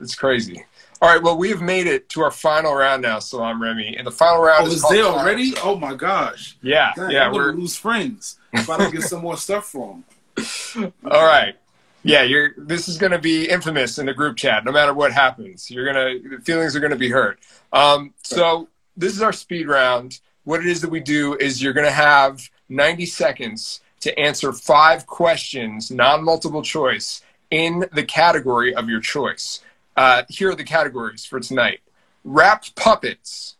it's 0.00 0.14
crazy. 0.14 0.64
All 1.02 1.08
right, 1.08 1.20
well, 1.20 1.36
we 1.36 1.48
have 1.48 1.60
made 1.60 1.88
it 1.88 2.08
to 2.10 2.20
our 2.22 2.30
final 2.30 2.72
round 2.72 3.02
now, 3.02 3.18
Salaam 3.18 3.60
Remi, 3.60 3.96
and 3.96 4.06
the 4.06 4.12
final 4.12 4.40
round 4.40 4.62
Oh, 4.62 4.66
is 4.68 4.74
is 4.74 4.82
called 4.82 4.94
there 4.94 5.02
Cards. 5.02 5.18
already? 5.18 5.52
Oh 5.60 5.74
my 5.76 5.94
gosh! 5.94 6.56
Yeah, 6.62 6.92
Dang, 6.94 7.10
yeah, 7.10 7.32
we're 7.32 7.50
lose 7.52 7.74
friends 7.74 8.38
if 8.52 8.70
I 8.70 8.78
don't 8.78 8.92
get 8.92 9.02
some 9.02 9.20
more 9.20 9.36
stuff 9.36 9.66
from. 9.66 10.04
all 11.04 11.26
right. 11.26 11.56
Yeah, 12.04 12.22
you're. 12.22 12.50
This 12.56 12.88
is 12.88 12.98
going 12.98 13.10
to 13.10 13.18
be 13.18 13.48
infamous 13.48 13.98
in 13.98 14.06
the 14.06 14.14
group 14.14 14.36
chat. 14.36 14.64
No 14.64 14.70
matter 14.70 14.94
what 14.94 15.10
happens, 15.12 15.68
you're 15.72 15.84
gonna 15.84 16.20
the 16.36 16.40
feelings 16.44 16.76
are 16.76 16.80
going 16.80 16.92
to 16.92 16.96
be 16.96 17.10
hurt. 17.10 17.40
Um, 17.72 18.14
so 18.22 18.68
this 18.96 19.12
is 19.12 19.22
our 19.22 19.32
speed 19.32 19.66
round. 19.66 20.20
What 20.44 20.60
it 20.60 20.66
is 20.66 20.82
that 20.82 20.90
we 20.90 21.00
do 21.00 21.34
is 21.34 21.60
you're 21.60 21.72
going 21.72 21.86
to 21.86 21.92
have 21.92 22.48
90 22.68 23.06
seconds 23.06 23.80
to 24.00 24.16
answer 24.18 24.52
five 24.52 25.06
questions, 25.06 25.90
non-multiple 25.90 26.62
choice, 26.62 27.22
in 27.50 27.86
the 27.92 28.04
category 28.04 28.72
of 28.74 28.88
your 28.88 29.00
choice. 29.00 29.60
Uh, 29.96 30.22
here 30.28 30.50
are 30.50 30.54
the 30.54 30.64
categories 30.64 31.24
for 31.24 31.40
tonight: 31.40 31.80
wrapped 32.24 32.74
puppets, 32.76 33.56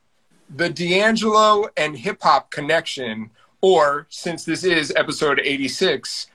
the 0.54 0.68
D'Angelo 0.68 1.68
and 1.76 1.96
hip 1.96 2.18
hop 2.22 2.50
connection, 2.50 3.30
or 3.60 4.06
since 4.10 4.44
this 4.44 4.64
is 4.64 4.92
episode 4.96 5.40
86 5.42 6.28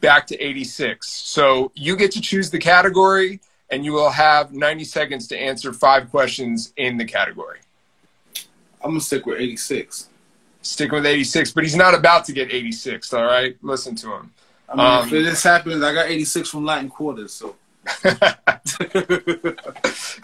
back 0.00 0.26
to 0.26 0.38
86. 0.38 1.06
So 1.06 1.70
you 1.74 1.96
get 1.96 2.10
to 2.12 2.20
choose 2.20 2.50
the 2.50 2.58
category 2.58 3.40
and 3.70 3.84
you 3.84 3.92
will 3.92 4.10
have 4.10 4.52
90 4.52 4.84
seconds 4.84 5.26
to 5.28 5.38
answer 5.38 5.72
five 5.72 6.10
questions 6.10 6.72
in 6.76 6.98
the 6.98 7.04
category. 7.04 7.60
I'm 8.82 8.90
gonna 8.90 9.00
stick 9.00 9.24
with 9.26 9.40
86. 9.40 10.08
Sticking 10.60 10.94
with 10.94 11.06
86, 11.06 11.52
but 11.52 11.64
he's 11.64 11.74
not 11.76 11.94
about 11.94 12.24
to 12.26 12.32
get 12.32 12.52
86, 12.52 13.12
all 13.14 13.24
right? 13.24 13.56
Listen 13.62 13.96
to 13.96 14.12
him. 14.12 14.32
I 14.68 14.76
mean, 14.76 14.86
Um, 14.86 15.04
if 15.04 15.10
this 15.10 15.42
happens, 15.42 15.82
I 15.82 15.92
got 15.92 16.08
86 16.08 16.48
from 16.50 16.64
Latin 16.64 16.88
Quarters, 16.88 17.32
so 17.32 17.56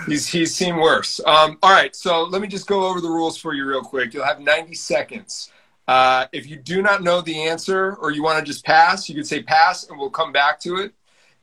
He's, 0.07 0.27
he's 0.27 0.55
seen 0.55 0.77
worse. 0.77 1.21
Um, 1.27 1.59
all 1.63 1.73
right, 1.73 1.95
so 1.95 2.25
let 2.25 2.41
me 2.41 2.49
just 2.49 2.67
go 2.67 2.87
over 2.87 3.01
the 3.01 3.09
rules 3.09 3.37
for 3.37 3.53
you 3.53 3.67
real 3.67 3.83
quick. 3.83 4.15
You'll 4.15 4.25
have 4.25 4.41
90 4.41 4.75
seconds. 4.75 5.51
Uh, 5.87 6.27
if 6.33 6.47
you 6.47 6.57
do 6.57 6.83
not 6.83 7.03
know 7.03 7.21
the 7.21 7.49
answer 7.49 7.95
or 7.97 8.11
you 8.11 8.23
want 8.23 8.39
to 8.39 8.45
just 8.45 8.65
pass, 8.65 9.09
you 9.09 9.15
can 9.15 9.25
say 9.25 9.43
pass 9.43 9.89
and 9.89 9.99
we'll 9.99 10.11
come 10.11 10.33
back 10.33 10.61
to 10.61 10.77
it. 10.77 10.93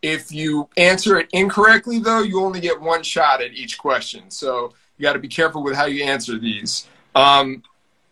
If 0.02 0.32
you 0.32 0.70
answer 0.78 1.18
it 1.18 1.30
incorrectly, 1.34 2.00
though, 2.00 2.22
you 2.22 2.42
only 2.42 2.60
get 2.60 2.80
one 2.80 3.02
shot 3.02 3.42
at 3.42 3.54
each 3.54 3.78
question. 3.78 4.30
So 4.30 4.74
you 4.98 5.04
got 5.04 5.14
to 5.14 5.20
be 5.20 5.28
careful 5.28 5.64
with 5.64 5.76
how 5.76 5.86
you 5.86 6.04
answer 6.04 6.38
these. 6.38 6.88
Um, 7.16 7.64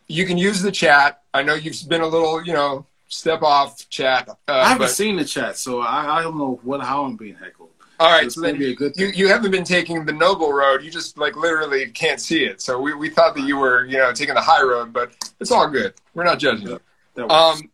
you 0.07 0.25
can 0.25 0.37
use 0.37 0.61
the 0.61 0.71
chat. 0.71 1.21
I 1.33 1.43
know 1.43 1.53
you've 1.53 1.87
been 1.87 2.01
a 2.01 2.07
little, 2.07 2.43
you 2.43 2.53
know, 2.53 2.85
step 3.09 3.43
off 3.43 3.87
chat. 3.89 4.27
Uh, 4.29 4.33
I 4.47 4.69
haven't 4.69 4.87
but- 4.87 4.91
seen 4.91 5.15
the 5.15 5.25
chat, 5.25 5.57
so 5.57 5.81
I, 5.81 6.19
I 6.19 6.23
don't 6.23 6.37
know 6.37 6.59
what 6.63 6.81
how 6.81 7.05
I'm 7.05 7.15
being 7.15 7.35
heckled. 7.35 7.69
All 7.99 8.11
right, 8.11 8.25
It's 8.25 8.35
so 8.35 8.41
then 8.41 8.55
gonna 8.55 8.65
be 8.65 8.71
a 8.71 8.75
good 8.75 8.93
you, 8.97 9.07
you 9.07 9.27
haven't 9.27 9.51
been 9.51 9.63
taking 9.63 10.05
the 10.05 10.11
noble 10.13 10.51
road. 10.51 10.83
You 10.83 10.91
just 10.91 11.17
like 11.17 11.35
literally 11.35 11.89
can't 11.91 12.19
see 12.19 12.43
it. 12.43 12.59
So 12.59 12.79
we, 12.79 12.93
we 12.93 13.09
thought 13.09 13.35
that 13.35 13.43
you 13.43 13.57
were, 13.57 13.85
you 13.85 13.97
know, 13.97 14.11
taking 14.11 14.35
the 14.35 14.41
high 14.41 14.63
road, 14.63 14.91
but 14.91 15.13
it's 15.39 15.51
all 15.51 15.67
good. 15.69 15.93
We're 16.13 16.23
not 16.23 16.39
judging 16.39 16.67
you. 16.67 16.79
That. 17.15 17.29
Um, 17.29 17.71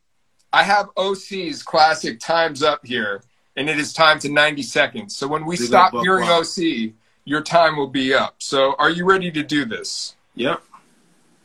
I 0.51 0.63
have 0.63 0.89
OC's 0.97 1.63
classic 1.63 2.19
times 2.19 2.63
up 2.63 2.85
here, 2.85 3.23
and 3.55 3.69
it 3.69 3.79
is 3.79 3.93
time 3.93 4.19
to 4.19 4.29
90 4.29 4.61
seconds. 4.63 5.15
So 5.15 5.27
when 5.27 5.45
we 5.45 5.55
stop 5.55 5.93
hearing 5.93 6.25
Wild. 6.25 6.47
OC, 6.47 6.93
your 7.25 7.41
time 7.41 7.77
will 7.77 7.87
be 7.87 8.13
up. 8.13 8.35
So 8.39 8.75
are 8.79 8.89
you 8.89 9.05
ready 9.05 9.31
to 9.31 9.43
do 9.43 9.65
this? 9.65 10.15
yep. 10.35 10.63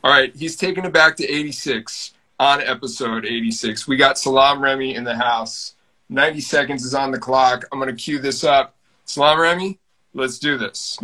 All 0.03 0.11
right, 0.11 0.35
he's 0.35 0.55
taking 0.55 0.85
it 0.85 0.93
back 0.93 1.15
to 1.15 1.27
86 1.27 2.13
on 2.39 2.61
episode 2.61 3.25
86. 3.25 3.87
We 3.87 3.97
got 3.97 4.19
Salaam 4.19 4.61
Remi 4.61 4.93
in 4.93 5.03
the 5.03 5.15
house. 5.15 5.74
90 6.09 6.41
seconds 6.41 6.83
is 6.83 6.93
on 6.93 7.11
the 7.11 7.17
clock. 7.17 7.65
I'm 7.71 7.79
going 7.79 7.95
to 7.95 8.01
cue 8.01 8.19
this 8.19 8.43
up. 8.43 8.75
Salaam 9.05 9.39
Remi, 9.39 9.79
let's 10.13 10.39
do 10.39 10.57
this. 10.57 10.97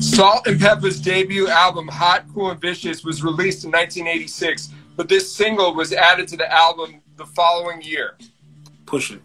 Salt-N-Pepa's 0.00 1.00
debut 1.00 1.48
album, 1.48 1.88
Hot, 1.88 2.24
Cool, 2.32 2.50
and 2.50 2.60
Vicious, 2.60 3.04
was 3.04 3.22
released 3.22 3.64
in 3.64 3.70
1986, 3.70 4.70
but 4.96 5.08
this 5.08 5.32
single 5.32 5.74
was 5.74 5.92
added 5.92 6.28
to 6.28 6.36
the 6.36 6.50
album 6.52 7.00
the 7.16 7.26
following 7.26 7.82
year. 7.82 8.16
Push 8.86 9.12
it. 9.12 9.20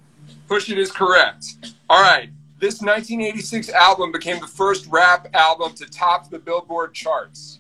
Push 0.48 0.70
It 0.70 0.78
is 0.78 0.92
correct. 0.92 1.46
All 1.90 2.02
right. 2.02 2.30
This 2.60 2.82
1986 2.82 3.70
album 3.70 4.12
became 4.12 4.40
the 4.40 4.48
first 4.48 4.88
rap 4.88 5.28
album 5.34 5.74
to 5.74 5.86
top 5.86 6.30
the 6.30 6.40
Billboard 6.40 6.94
charts. 6.94 7.60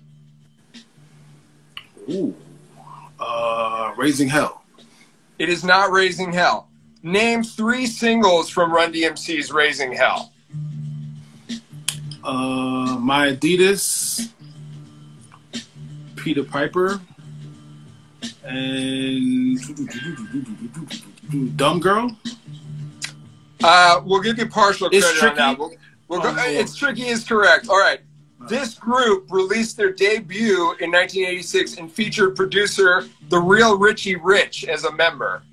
Ooh. 2.09 2.35
Uh, 3.19 3.93
raising 3.97 4.27
hell. 4.27 4.63
It 5.37 5.49
is 5.49 5.63
not 5.63 5.91
Raising 5.91 6.31
Hell. 6.31 6.69
Name 7.05 7.43
three 7.43 7.85
singles 7.85 8.49
from 8.49 8.73
Run 8.73 8.91
DMC's 8.91 9.51
Raising 9.51 9.93
Hell. 9.93 10.33
Uh, 12.23 12.97
my 12.99 13.29
Adidas, 13.29 14.31
Peter 16.15 16.43
Piper, 16.43 16.99
and 18.43 19.59
Dumb 21.55 21.79
Girl. 21.79 22.17
Uh, 23.63 24.01
we'll 24.03 24.21
give 24.21 24.39
you 24.39 24.47
partial 24.47 24.89
It's 24.91 25.19
credit 25.19 25.29
on 25.29 25.35
that. 25.37 25.59
We'll, 25.59 25.71
we'll 26.07 26.21
go, 26.21 26.35
Oh, 26.35 26.43
it's 26.49 26.75
tricky 26.75 27.07
is 27.07 27.23
correct. 27.23 27.69
All 27.69 27.79
right. 27.79 27.99
This 28.49 28.73
group 28.73 29.31
released 29.31 29.77
their 29.77 29.91
debut 29.91 30.75
in 30.79 30.91
1986 30.91 31.77
and 31.77 31.91
featured 31.91 32.35
producer 32.35 33.05
The 33.29 33.39
Real 33.39 33.77
Richie 33.77 34.15
Rich 34.15 34.65
as 34.65 34.83
a 34.83 34.91
member. 34.91 35.43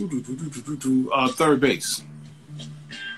Uh, 0.00 1.28
third 1.28 1.60
base. 1.60 2.02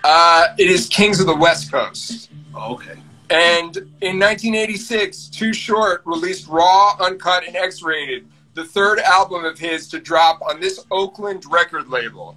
Uh, 0.02 0.46
it 0.58 0.70
is 0.70 0.88
Kings 0.88 1.20
of 1.20 1.26
the 1.26 1.36
West 1.36 1.70
Coast. 1.70 2.30
Oh, 2.54 2.74
okay. 2.74 2.98
And 3.28 3.76
in 4.00 4.18
1986, 4.18 5.28
Too 5.28 5.52
Short 5.52 6.02
released 6.04 6.48
Raw, 6.48 6.96
Uncut, 6.98 7.46
and 7.46 7.54
X 7.54 7.82
Rated, 7.82 8.26
the 8.54 8.64
third 8.64 8.98
album 9.00 9.44
of 9.44 9.58
his 9.58 9.88
to 9.88 10.00
drop 10.00 10.40
on 10.42 10.60
this 10.60 10.84
Oakland 10.90 11.44
record 11.50 11.88
label. 11.88 12.36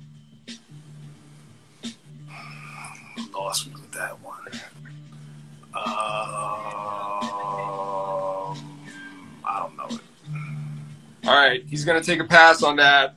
Lost 3.34 3.68
me 3.68 3.74
with 3.74 3.92
that 3.94 4.22
one. 4.22 4.34
Um, 5.74 5.84
I 9.44 9.60
don't 9.60 9.76
know 9.76 9.88
it. 9.96 11.28
All 11.28 11.34
right, 11.34 11.64
he's 11.66 11.84
going 11.84 12.00
to 12.00 12.06
take 12.06 12.20
a 12.20 12.26
pass 12.26 12.62
on 12.62 12.76
that. 12.76 13.16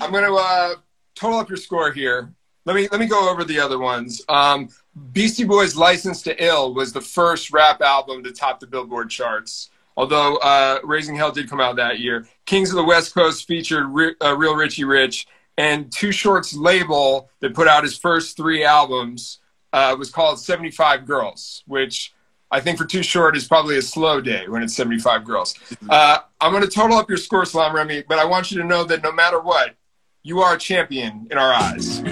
I'm 0.00 0.12
going 0.12 0.24
to 0.24 0.34
uh, 0.34 0.74
total 1.14 1.38
up 1.38 1.48
your 1.48 1.58
score 1.58 1.92
here. 1.92 2.32
Let 2.64 2.76
me 2.76 2.88
let 2.88 3.00
me 3.00 3.06
go 3.06 3.30
over 3.30 3.44
the 3.44 3.58
other 3.58 3.78
ones. 3.78 4.22
Um, 4.28 4.68
Beastie 5.12 5.44
Boys' 5.44 5.76
"License 5.76 6.22
to 6.22 6.44
Ill" 6.44 6.74
was 6.74 6.92
the 6.92 7.00
first 7.00 7.52
rap 7.52 7.80
album 7.80 8.22
to 8.24 8.32
top 8.32 8.60
the 8.60 8.66
Billboard 8.66 9.10
charts. 9.10 9.70
Although 9.96 10.36
uh, 10.36 10.80
"Raising 10.84 11.16
Hell" 11.16 11.32
did 11.32 11.48
come 11.48 11.60
out 11.60 11.76
that 11.76 12.00
year. 12.00 12.26
Kings 12.46 12.70
of 12.70 12.76
the 12.76 12.84
West 12.84 13.14
Coast 13.14 13.46
featured 13.46 13.86
Re- 13.88 14.14
uh, 14.22 14.36
"Real 14.36 14.54
Richie 14.54 14.84
Rich," 14.84 15.26
and 15.58 15.90
Too 15.92 16.12
Short's 16.12 16.54
label 16.54 17.30
that 17.40 17.54
put 17.54 17.68
out 17.68 17.82
his 17.82 17.96
first 17.96 18.36
three 18.36 18.64
albums 18.64 19.40
uh, 19.72 19.96
was 19.98 20.10
called 20.10 20.38
75 20.38 21.06
Girls, 21.06 21.62
which 21.66 22.12
I 22.50 22.60
think 22.60 22.78
for 22.78 22.84
Too 22.84 23.02
Short 23.02 23.36
is 23.36 23.46
probably 23.46 23.78
a 23.78 23.82
slow 23.82 24.20
day 24.20 24.48
when 24.48 24.62
it's 24.62 24.74
75 24.74 25.24
girls. 25.24 25.54
Uh, 25.88 26.18
I'm 26.40 26.50
going 26.52 26.64
to 26.64 26.68
total 26.68 26.96
up 26.98 27.08
your 27.08 27.18
score, 27.18 27.44
Salaam 27.44 27.74
Remi, 27.74 28.02
but 28.02 28.18
I 28.18 28.24
want 28.24 28.50
you 28.50 28.60
to 28.60 28.66
know 28.66 28.82
that 28.84 29.02
no 29.02 29.12
matter 29.12 29.40
what, 29.40 29.76
you 30.22 30.40
are 30.40 30.54
a 30.54 30.58
champion 30.58 31.26
in 31.30 31.38
our 31.38 31.52
eyes. 31.52 32.02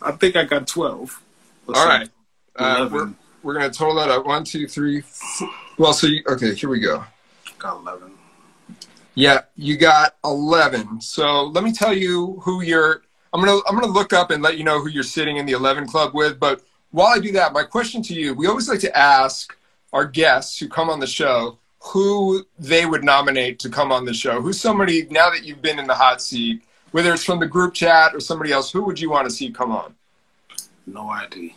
I 0.00 0.12
think 0.12 0.36
I 0.36 0.44
got 0.44 0.66
twelve. 0.66 1.22
or 1.66 1.76
All 1.76 1.86
right. 1.86 2.08
Uh, 2.56 2.88
we're 2.90 3.12
we're 3.42 3.54
going 3.54 3.70
to 3.70 3.76
total 3.76 3.94
that 3.96 4.10
up. 4.10 4.26
One, 4.26 4.44
two, 4.44 4.66
three. 4.66 5.00
Four. 5.02 5.48
Well, 5.78 5.92
so 5.92 6.06
you, 6.06 6.22
okay, 6.28 6.54
here 6.54 6.68
we 6.68 6.80
go. 6.80 7.04
Got 7.58 7.80
eleven. 7.80 8.12
Yeah, 9.14 9.40
you 9.56 9.76
got 9.76 10.14
11. 10.24 11.00
So 11.00 11.46
let 11.46 11.64
me 11.64 11.72
tell 11.72 11.92
you 11.92 12.40
who 12.42 12.62
you're. 12.62 13.02
I'm 13.32 13.44
gonna 13.44 13.60
I'm 13.68 13.74
gonna 13.74 13.92
look 13.92 14.12
up 14.12 14.30
and 14.30 14.42
let 14.42 14.56
you 14.58 14.64
know 14.64 14.80
who 14.80 14.88
you're 14.88 15.02
sitting 15.02 15.38
in 15.38 15.44
the 15.46 15.52
11 15.52 15.88
club 15.88 16.14
with. 16.14 16.38
But 16.38 16.62
while 16.92 17.08
I 17.08 17.18
do 17.18 17.32
that, 17.32 17.52
my 17.52 17.64
question 17.64 18.00
to 18.04 18.14
you: 18.14 18.32
We 18.32 18.46
always 18.46 18.68
like 18.68 18.78
to 18.80 18.96
ask 18.96 19.56
our 19.92 20.04
guests 20.04 20.58
who 20.58 20.68
come 20.68 20.88
on 20.88 21.00
the 21.00 21.06
show 21.06 21.58
who 21.80 22.44
they 22.58 22.86
would 22.86 23.04
nominate 23.04 23.58
to 23.60 23.68
come 23.68 23.92
on 23.92 24.04
the 24.04 24.14
show. 24.14 24.40
Who's 24.40 24.60
somebody 24.60 25.06
now 25.10 25.30
that 25.30 25.44
you've 25.44 25.62
been 25.62 25.78
in 25.78 25.86
the 25.86 25.94
hot 25.94 26.20
seat, 26.20 26.62
whether 26.90 27.12
it's 27.12 27.24
from 27.24 27.38
the 27.38 27.46
group 27.46 27.74
chat 27.74 28.14
or 28.14 28.20
somebody 28.20 28.52
else? 28.52 28.70
Who 28.70 28.82
would 28.84 29.00
you 29.00 29.10
want 29.10 29.28
to 29.28 29.34
see 29.34 29.50
come 29.50 29.72
on? 29.72 29.94
No 30.86 31.10
idea. 31.10 31.52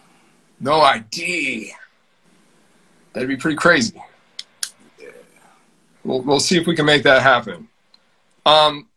No 0.60 0.82
ID. 0.82 1.72
That'd 3.14 3.30
be 3.30 3.38
pretty 3.38 3.58
crazy. 3.58 4.02
Yeah. 5.00 5.10
We'll, 6.04 6.22
we'll 6.22 6.40
see 6.40 6.58
if 6.60 6.68
we 6.68 6.76
can 6.76 6.86
make 6.86 7.04
that 7.04 7.22
happen. 7.22 7.68
Um, 8.46 8.88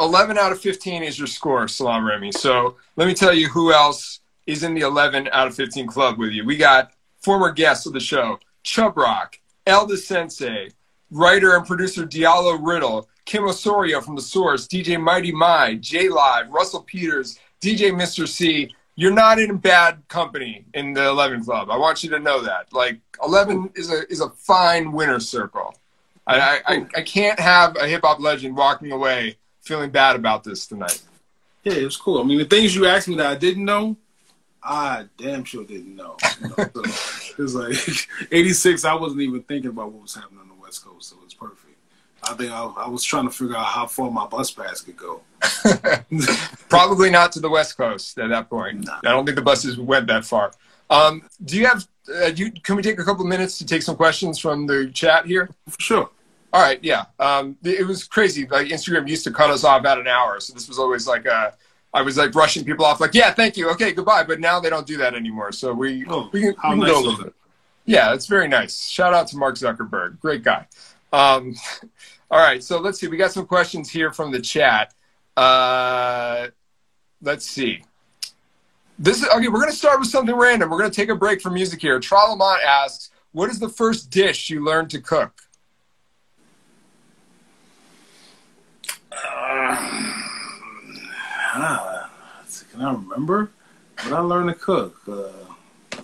11 0.00 0.38
out 0.38 0.52
of 0.52 0.60
15 0.60 1.02
is 1.02 1.18
your 1.18 1.26
score, 1.26 1.66
Salaam 1.68 2.04
Remi. 2.04 2.32
So 2.32 2.76
let 2.96 3.06
me 3.06 3.14
tell 3.14 3.32
you 3.32 3.48
who 3.48 3.72
else 3.72 4.20
is 4.46 4.62
in 4.62 4.74
the 4.74 4.80
11 4.80 5.28
out 5.32 5.46
of 5.46 5.54
15 5.54 5.86
club 5.86 6.18
with 6.18 6.32
you. 6.32 6.44
We 6.44 6.56
got 6.56 6.92
former 7.20 7.52
guests 7.52 7.86
of 7.86 7.92
the 7.92 8.00
show, 8.00 8.38
Chubb 8.64 8.96
Rock, 8.96 9.38
El 9.66 9.86
Da 9.86 9.96
Sensei, 9.96 10.68
writer 11.10 11.56
and 11.56 11.66
producer 11.66 12.04
Diallo 12.04 12.58
Riddle, 12.60 13.08
Kim 13.24 13.44
Osorio 13.44 14.00
from 14.00 14.16
The 14.16 14.22
Source, 14.22 14.66
DJ 14.66 15.00
Mighty 15.00 15.32
Mi, 15.32 15.78
J 15.78 16.08
Live, 16.08 16.50
Russell 16.50 16.82
Peters, 16.82 17.38
DJ 17.60 17.92
Mr. 17.92 18.26
C. 18.26 18.74
You're 18.96 19.12
not 19.12 19.38
in 19.38 19.56
bad 19.56 20.02
company 20.08 20.64
in 20.74 20.92
the 20.92 21.08
11 21.08 21.44
club. 21.44 21.70
I 21.70 21.78
want 21.78 22.02
you 22.02 22.10
to 22.10 22.18
know 22.18 22.42
that. 22.42 22.72
Like 22.72 23.00
11 23.22 23.70
is 23.74 23.90
a 23.90 24.06
is 24.10 24.20
a 24.20 24.30
fine 24.30 24.92
winner 24.92 25.20
circle. 25.20 25.74
I, 26.26 26.60
I, 26.66 26.86
I 26.96 27.02
can't 27.02 27.38
have 27.40 27.76
a 27.76 27.86
hip 27.88 28.02
hop 28.04 28.20
legend 28.20 28.56
walking 28.56 28.92
away 28.92 29.36
feeling 29.60 29.90
bad 29.90 30.16
about 30.16 30.44
this 30.44 30.66
tonight. 30.66 31.00
Yeah, 31.64 31.74
it 31.74 31.84
was 31.84 31.96
cool. 31.96 32.20
I 32.20 32.24
mean, 32.24 32.38
the 32.38 32.44
things 32.44 32.74
you 32.74 32.86
asked 32.86 33.08
me 33.08 33.16
that 33.16 33.26
I 33.26 33.34
didn't 33.36 33.64
know, 33.64 33.96
I 34.64 35.06
damn 35.16 35.44
sure 35.44 35.64
didn't 35.64 35.96
know. 35.96 36.16
You 36.40 36.48
know, 36.48 36.82
so 36.84 37.32
it 37.32 37.38
was 37.38 37.54
like 37.54 37.76
'86. 38.32 38.84
I 38.84 38.94
wasn't 38.94 39.22
even 39.22 39.42
thinking 39.42 39.70
about 39.70 39.92
what 39.92 40.02
was 40.02 40.14
happening 40.14 40.40
on 40.40 40.48
the 40.48 40.54
West 40.54 40.84
Coast, 40.84 41.10
so 41.10 41.16
it's 41.24 41.34
perfect. 41.34 41.76
I 42.24 42.34
think 42.34 42.52
I, 42.52 42.64
I 42.64 42.88
was 42.88 43.02
trying 43.02 43.24
to 43.24 43.30
figure 43.30 43.56
out 43.56 43.66
how 43.66 43.86
far 43.86 44.10
my 44.10 44.26
bus 44.26 44.50
pass 44.50 44.80
could 44.80 44.96
go. 44.96 45.22
Probably 46.68 47.10
not 47.10 47.32
to 47.32 47.40
the 47.40 47.50
West 47.50 47.76
Coast 47.76 48.18
at 48.18 48.28
that 48.30 48.48
point. 48.48 48.84
Nah. 48.84 49.00
I 49.04 49.10
don't 49.10 49.24
think 49.24 49.36
the 49.36 49.42
buses 49.42 49.78
went 49.78 50.06
that 50.06 50.24
far. 50.24 50.52
Um, 50.90 51.22
do 51.44 51.56
you 51.56 51.66
have? 51.66 51.86
Uh, 52.12 52.30
do 52.30 52.44
you, 52.44 52.52
can 52.52 52.76
we 52.76 52.82
take 52.82 52.98
a 52.98 53.04
couple 53.04 53.24
minutes 53.24 53.58
to 53.58 53.66
take 53.66 53.82
some 53.82 53.96
questions 53.96 54.38
from 54.38 54.66
the 54.66 54.90
chat 54.92 55.26
here? 55.26 55.48
For 55.68 55.80
sure. 55.80 56.10
All 56.52 56.60
right, 56.60 56.78
yeah. 56.82 57.06
Um, 57.18 57.56
it 57.64 57.86
was 57.86 58.04
crazy. 58.04 58.46
Like 58.46 58.68
Instagram 58.68 59.08
used 59.08 59.24
to 59.24 59.30
cut 59.30 59.50
us 59.50 59.64
off 59.64 59.84
at 59.84 59.98
an 59.98 60.06
hour, 60.06 60.38
so 60.40 60.52
this 60.52 60.68
was 60.68 60.78
always 60.78 61.06
like 61.06 61.26
a. 61.26 61.54
I 61.94 62.02
was 62.02 62.16
like 62.16 62.32
brushing 62.32 62.64
people 62.64 62.84
off, 62.84 63.00
like, 63.00 63.14
yeah, 63.14 63.32
thank 63.32 63.56
you, 63.56 63.70
okay, 63.70 63.92
goodbye. 63.92 64.24
But 64.24 64.40
now 64.40 64.60
they 64.60 64.70
don't 64.70 64.86
do 64.86 64.96
that 64.98 65.14
anymore, 65.14 65.52
so 65.52 65.72
we 65.72 66.04
Oh, 66.08 66.30
we 66.32 66.40
can, 66.40 66.48
we 66.48 66.54
can 66.54 66.78
nice 66.78 66.90
go 66.90 66.98
a 66.98 67.02
little 67.02 67.24
bit. 67.24 67.34
Yeah, 67.84 68.14
it's 68.14 68.26
very 68.26 68.48
nice. 68.48 68.88
Shout 68.88 69.12
out 69.12 69.26
to 69.28 69.36
Mark 69.36 69.56
Zuckerberg, 69.56 70.18
great 70.20 70.42
guy. 70.42 70.66
Um, 71.12 71.54
all 72.30 72.38
right, 72.38 72.62
so 72.62 72.78
let's 72.78 72.98
see. 72.98 73.08
We 73.08 73.16
got 73.16 73.32
some 73.32 73.46
questions 73.46 73.90
here 73.90 74.12
from 74.12 74.30
the 74.30 74.40
chat. 74.40 74.94
Uh, 75.36 76.48
let's 77.20 77.44
see. 77.44 77.82
This 78.98 79.22
is 79.22 79.28
okay. 79.28 79.48
We're 79.48 79.60
gonna 79.60 79.72
start 79.72 79.98
with 79.98 80.08
something 80.08 80.34
random. 80.34 80.70
We're 80.70 80.78
gonna 80.78 80.90
take 80.90 81.08
a 81.08 81.16
break 81.16 81.40
from 81.40 81.54
music 81.54 81.80
here. 81.80 81.98
Tralamont 81.98 82.62
asks, 82.62 83.10
"What 83.32 83.50
is 83.50 83.58
the 83.58 83.68
first 83.68 84.10
dish 84.10 84.48
you 84.48 84.64
learned 84.64 84.90
to 84.90 85.00
cook?" 85.00 85.32
Can 91.52 92.80
I 92.80 92.92
remember? 92.92 93.50
But 93.96 94.12
I 94.12 94.20
learned 94.20 94.48
to 94.48 94.54
cook. 94.54 94.96
Uh, 95.06 96.00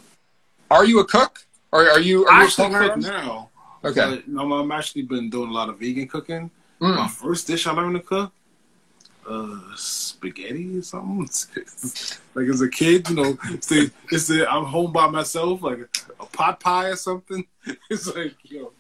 Are 0.70 0.84
you 0.84 1.00
a 1.00 1.04
cook? 1.04 1.46
Or 1.72 1.88
are 1.88 2.00
you? 2.00 2.26
Are 2.26 2.32
I 2.32 2.36
you 2.36 2.42
a 2.42 2.46
actually 2.46 2.70
cook 2.70 2.96
now. 2.98 3.50
Okay. 3.84 4.22
No, 4.26 4.52
I'm 4.52 4.72
actually 4.72 5.02
been 5.02 5.30
doing 5.30 5.48
a 5.48 5.52
lot 5.52 5.68
of 5.68 5.78
vegan 5.78 6.08
cooking. 6.08 6.50
Mm. 6.80 6.96
My 6.96 7.08
first 7.08 7.46
dish 7.46 7.66
I 7.66 7.72
learned 7.72 7.96
to 7.96 8.00
cook, 8.00 8.32
uh, 9.28 9.58
spaghetti 9.76 10.78
or 10.78 10.82
something. 10.82 11.20
like 12.34 12.48
as 12.48 12.60
a 12.60 12.68
kid, 12.68 13.08
you 13.08 13.16
know, 13.16 13.38
it's 13.44 13.66
the, 13.68 13.90
it's 14.10 14.28
the, 14.28 14.48
I'm 14.48 14.64
home 14.64 14.92
by 14.92 15.08
myself, 15.08 15.62
like 15.62 15.78
a, 16.20 16.26
pot 16.26 16.60
pie 16.60 16.88
or 16.88 16.96
something. 16.96 17.46
It's 17.90 18.06
like, 18.14 18.34
yo, 18.44 18.72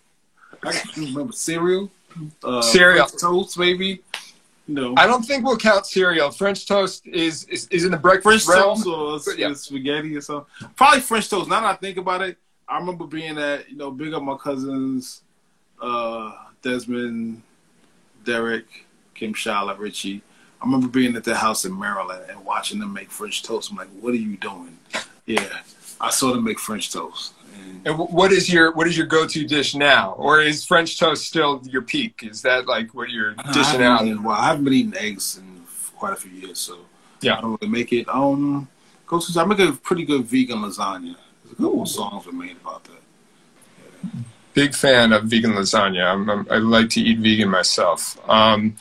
I 0.62 0.72
can 0.72 1.04
remember 1.06 1.32
cereal, 1.32 1.90
uh, 2.44 2.62
Cereal. 2.62 3.06
Toast, 3.06 3.58
maybe. 3.58 4.00
Know, 4.70 4.92
I 4.98 5.06
don't 5.06 5.24
think 5.24 5.46
we'll 5.46 5.56
count 5.56 5.86
cereal. 5.86 6.30
French 6.30 6.66
toast 6.66 7.06
is 7.06 7.44
is, 7.44 7.66
is 7.68 7.84
in 7.84 7.90
the 7.90 7.96
breakfast 7.96 8.44
French 8.44 8.60
realm. 8.60 8.82
toast 8.82 9.28
or 9.28 9.34
Yeah. 9.34 9.54
spaghetti 9.54 10.14
or 10.14 10.20
something. 10.20 10.46
Probably 10.76 11.00
French 11.00 11.30
toast. 11.30 11.48
Now 11.48 11.60
that 11.62 11.66
I 11.68 11.74
think 11.74 11.96
about 11.96 12.20
it, 12.20 12.36
I 12.68 12.78
remember 12.78 13.06
being 13.06 13.38
at, 13.38 13.70
you 13.70 13.76
know, 13.76 13.90
big 13.90 14.12
up 14.12 14.22
my 14.22 14.36
cousins, 14.36 15.22
uh, 15.80 16.32
Desmond, 16.60 17.42
Derek, 18.24 18.66
Kim 19.14 19.32
Shala, 19.32 19.78
Richie. 19.78 20.20
I 20.60 20.66
remember 20.66 20.88
being 20.88 21.16
at 21.16 21.24
their 21.24 21.34
house 21.36 21.64
in 21.64 21.78
Maryland 21.78 22.24
and 22.28 22.44
watching 22.44 22.78
them 22.78 22.92
make 22.92 23.10
French 23.10 23.42
toast. 23.42 23.70
I'm 23.70 23.76
like, 23.78 23.88
what 24.00 24.12
are 24.12 24.16
you 24.18 24.36
doing? 24.36 24.76
Yeah, 25.24 25.48
I 26.00 26.10
saw 26.10 26.32
them 26.32 26.44
make 26.44 26.58
French 26.58 26.92
toast. 26.92 27.32
And 27.84 27.98
what 27.98 28.32
is 28.32 28.52
your 28.52 28.72
what 28.72 28.86
is 28.88 28.96
your 28.96 29.06
go 29.06 29.26
to 29.26 29.46
dish 29.46 29.74
now, 29.74 30.12
or 30.12 30.40
is 30.40 30.64
French 30.64 30.98
toast 30.98 31.26
still 31.26 31.62
your 31.64 31.82
peak? 31.82 32.20
Is 32.28 32.42
that 32.42 32.66
like 32.66 32.92
what 32.94 33.10
you're 33.10 33.34
dishing 33.52 33.82
out? 33.82 34.02
eaten- 34.04 34.22
well, 34.22 34.36
I 34.36 34.46
haven't 34.48 34.64
been 34.64 34.72
eating 34.74 34.94
eggs 34.96 35.38
in 35.38 35.62
quite 35.96 36.12
a 36.12 36.16
few 36.16 36.30
years, 36.32 36.58
so 36.58 36.78
Yeah. 37.20 37.38
I 37.38 37.40
don't 37.40 37.58
really 37.60 37.72
make 37.72 37.92
it. 37.92 38.08
Um, 38.08 38.68
go 39.06 39.18
to 39.20 39.40
I 39.40 39.44
make 39.44 39.58
a 39.60 39.72
pretty 39.72 40.04
good 40.04 40.24
vegan 40.24 40.58
lasagna. 40.58 41.16
There's 41.44 41.52
a 41.52 41.56
couple 41.56 41.80
Ooh. 41.82 41.86
songs 41.86 42.26
we 42.26 42.32
made 42.32 42.56
about 42.60 42.84
that. 42.84 42.92
big 44.54 44.74
fan 44.74 45.12
of 45.12 45.24
vegan 45.24 45.52
lasagna. 45.52 46.04
I'm, 46.12 46.28
I'm, 46.28 46.46
I 46.50 46.56
like 46.58 46.90
to 46.90 47.00
eat 47.00 47.18
vegan 47.18 47.48
myself. 47.48 48.18
Um, 48.28 48.76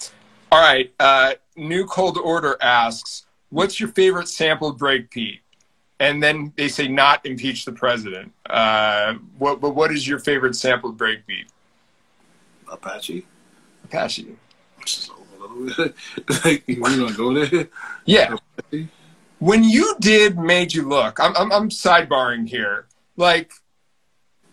all 0.51 0.59
right. 0.59 0.91
Uh, 0.99 1.33
New 1.55 1.85
Cold 1.85 2.17
Order 2.17 2.57
asks, 2.61 3.25
"What's 3.49 3.79
your 3.79 3.89
favorite 3.89 4.27
sampled 4.27 4.79
breakbeat?" 4.79 5.39
And 5.99 6.21
then 6.21 6.53
they 6.57 6.67
say, 6.67 6.87
"Not 6.87 7.25
impeach 7.25 7.65
the 7.65 7.71
president." 7.71 8.31
Uh, 8.47 9.15
what, 9.37 9.59
but 9.59 9.71
what 9.71 9.91
is 9.91 10.07
your 10.07 10.19
favorite 10.19 10.55
sampled 10.55 10.97
breakbeat? 10.97 11.47
Apache. 12.71 13.25
Apache. 13.85 14.35
So, 14.85 15.13
like, 16.45 16.63
you 16.67 16.75
gonna 16.81 17.11
go 17.13 17.33
there? 17.33 17.67
Yeah. 18.05 18.35
When 19.39 19.63
you 19.63 19.95
did 19.99 20.37
"Made 20.37 20.73
You 20.73 20.87
Look," 20.87 21.19
I'm, 21.19 21.35
I'm, 21.35 21.51
I'm 21.51 21.69
sidebarring 21.69 22.47
here. 22.47 22.85
Like, 23.15 23.51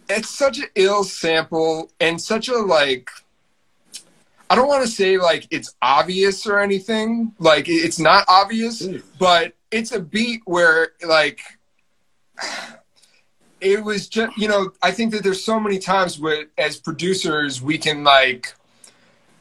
it's 0.08 0.30
such 0.30 0.58
an 0.58 0.66
ill 0.74 1.04
sample 1.04 1.90
and 2.00 2.20
such 2.20 2.48
a 2.48 2.56
like. 2.56 3.10
I 4.50 4.54
don't 4.56 4.68
want 4.68 4.84
to 4.84 4.90
say 4.90 5.16
like 5.18 5.46
it's 5.50 5.74
obvious 5.82 6.46
or 6.46 6.60
anything. 6.60 7.32
Like 7.38 7.68
it's 7.68 7.98
not 7.98 8.24
obvious, 8.28 8.82
Mm. 8.86 9.02
but 9.18 9.54
it's 9.74 9.92
a 9.92 10.00
beat 10.00 10.42
where 10.44 10.90
like 11.06 11.40
it 13.60 13.82
was 13.82 14.08
just 14.08 14.36
you 14.38 14.48
know 14.48 14.70
I 14.82 14.90
think 14.90 15.12
that 15.12 15.22
there's 15.22 15.42
so 15.42 15.58
many 15.58 15.78
times 15.78 16.18
where 16.18 16.46
as 16.56 16.78
producers 16.78 17.60
we 17.60 17.78
can 17.78 18.04
like 18.04 18.54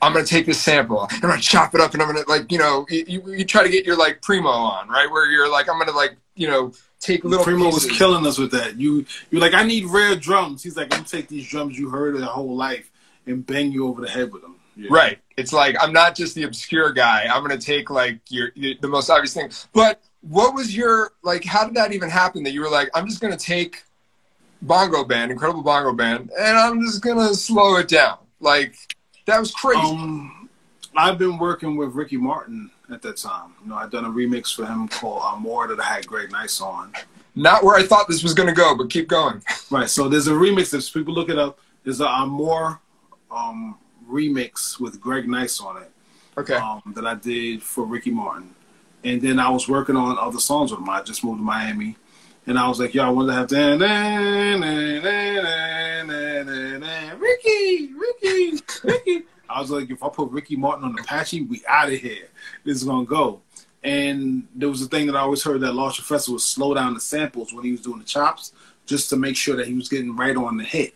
I'm 0.01 0.14
gonna 0.14 0.26
take 0.26 0.45
this 0.45 0.61
sample 0.61 1.03
and 1.03 1.23
I'm 1.23 1.30
gonna 1.30 1.41
chop 1.41 1.76
it 1.76 1.81
up 1.81 1.93
and 1.93 2.01
I'm 2.01 2.07
gonna 2.07 2.26
like 2.27 2.51
you 2.51 2.57
know 2.57 2.85
you, 2.89 3.05
you, 3.07 3.34
you 3.34 3.45
try 3.45 3.64
to 3.64 3.69
get 3.69 3.85
your 3.85 3.97
like 3.97 4.22
primo 4.22 4.49
on 4.49 4.89
right 4.89 5.10
where 5.10 5.30
you're 5.30 5.49
like 5.49 5.69
I'm 5.69 5.77
gonna 5.77 5.91
like 5.91 6.18
you 6.35 6.47
know 6.47 6.73
take 7.03 7.23
little 7.23 7.43
Primo 7.43 7.65
was 7.65 7.85
killing 7.85 8.26
us 8.26 8.38
with 8.38 8.51
that. 8.51 8.80
You 8.80 9.05
you're 9.30 9.41
like, 9.41 9.53
I 9.53 9.64
need 9.64 9.85
rare 9.85 10.15
drums. 10.15 10.64
He's 10.64 10.77
like, 10.77 10.85
I'm 10.93 10.99
gonna 10.99 11.10
take 11.10 11.27
these 11.27 11.47
drums 11.47 11.77
you 11.77 11.89
heard 11.89 12.15
your 12.15 12.26
whole 12.26 12.55
life 12.55 12.89
and 13.26 13.45
bang 13.45 13.72
you 13.72 13.88
over 13.88 14.01
the 14.01 14.10
head 14.10 14.31
with 14.31 14.41
them. 14.41 14.55
Yeah. 14.76 14.88
Right. 14.89 15.19
It's 15.38 15.53
like 15.53 15.76
I'm 15.80 15.93
not 15.93 16.15
just 16.15 16.34
the 16.34 16.43
obscure 16.43 16.91
guy. 16.91 17.27
I'm 17.30 17.41
gonna 17.43 17.57
take 17.57 17.89
like 17.89 18.19
your 18.30 18.51
the 18.55 18.88
most 18.88 19.10
obvious 19.10 19.34
thing. 19.34 19.51
But 19.73 20.01
what 20.28 20.56
was 20.56 20.76
your 20.76 21.12
like? 21.22 21.44
How 21.44 21.66
did 21.66 21.76
that 21.76 21.94
even 21.94 22.10
happen? 22.10 22.44
That 22.44 22.52
you 22.52 22.62
were 22.62 22.70
like, 22.70 22.90
I'm 22.94 23.08
just 23.08 23.22
gonna 23.22 23.38
take 23.38 23.84
bongo 24.62 25.04
band, 25.04 25.32
incredible 25.32 25.62
bongo 25.62 25.94
band, 25.94 26.32
and 26.40 26.58
I'm 26.58 26.82
just 26.82 27.02
gonna 27.02 27.34
slow 27.34 27.78
it 27.78 27.88
down. 27.88 28.18
Like 28.40 28.76
that 29.26 29.40
was 29.40 29.52
crazy. 29.52 29.82
Um, 29.82 30.50
I've 30.95 31.18
been 31.18 31.38
working 31.38 31.76
with 31.76 31.94
Ricky 31.94 32.18
Martin 32.18 32.70
at 32.91 33.02
that 33.02 33.18
time. 33.18 33.54
You 33.64 33.70
know, 33.70 33.76
I'd 33.76 33.91
done 33.91 34.06
a 34.06 34.10
remix 34.10 34.54
for 34.56 34.66
him 34.66 34.88
called 34.88 35.22
Amore 35.24 35.68
that 35.68 35.80
I 35.80 35.84
had 35.84 36.08
Greg 36.08 36.32
Nice 36.32 36.62
on. 36.62 36.94
not 37.36 37.64
where 37.64 37.76
I 37.76 37.84
thought 37.84 38.08
this 38.08 38.24
was 38.24 38.34
gonna 38.34 38.54
go, 38.54 38.76
but 38.78 38.90
keep 38.90 39.08
going. 39.08 39.41
Right. 39.70 39.90
So 39.90 40.08
there's 40.08 40.28
a 40.28 40.32
remix. 40.32 40.74
If 40.74 40.94
people 40.94 41.14
look 41.14 41.30
it 41.30 41.38
up, 41.40 41.60
there's 41.84 42.00
a 42.00 42.08
Amore 42.08 42.80
um, 43.32 43.78
remix 44.10 44.80
with 44.80 45.02
Greg 45.02 45.28
Nice 45.28 45.60
on 45.60 45.82
it. 45.82 45.90
Okay. 46.38 46.56
um, 46.56 46.82
that 46.95 47.06
I 47.06 47.14
did 47.16 47.62
for 47.62 47.86
Ricky 47.86 48.10
Martin. 48.12 48.54
And 49.04 49.22
then 49.22 49.40
I 49.40 49.50
was 49.50 49.68
working 49.68 49.96
on 49.96 50.18
other 50.18 50.40
songs 50.40 50.72
with 50.72 50.80
him. 50.80 50.90
I 50.90 51.02
just 51.02 51.24
moved 51.24 51.40
to 51.40 51.44
Miami. 51.44 51.98
And 52.46 52.60
I 52.60 52.68
was 52.68 52.80
like, 52.80 52.96
I 52.96 53.10
wanted 53.10 53.28
to 53.28 53.34
have 53.34 53.48
dan, 53.48 53.80
dan, 53.80 54.62
dan, 54.62 55.04
Ricky, 57.20 57.94
Ricky, 57.94 58.60
Ricky. 58.84 59.24
I 59.50 59.62
was 59.62 59.72
like, 59.72 59.90
if 59.90 60.04
I 60.04 60.10
put 60.10 60.32
Ricky 60.32 60.56
Martin 60.56 60.86
on 60.86 61.00
Apache, 61.00 61.44
we 61.44 61.62
out 61.68 61.92
of 61.92 62.00
here. 62.00 62.28
This 62.64 62.78
is 62.78 62.84
gonna 62.84 63.06
go. 63.06 63.42
And 63.84 64.48
there 64.56 64.70
was 64.70 64.82
a 64.82 64.88
thing 64.88 65.08
that 65.08 65.16
I 65.16 65.20
always 65.20 65.44
heard 65.44 65.62
that 65.62 65.74
Large 65.74 65.98
Professor 65.98 66.32
would 66.32 66.42
slow 66.42 66.74
down 66.74 66.94
the 66.94 67.02
samples 67.02 67.54
when 67.54 67.64
he 67.64 67.72
was 67.72 67.82
doing 67.82 68.00
the 68.00 68.06
chops, 68.06 68.54
just 68.86 69.10
to 69.10 69.18
make 69.18 69.36
sure 69.36 69.56
that 69.56 69.68
he 69.68 69.74
was 69.74 69.90
getting 69.90 70.16
right 70.16 70.36
on 70.36 70.58
the 70.58 70.64
hit. 70.64 70.94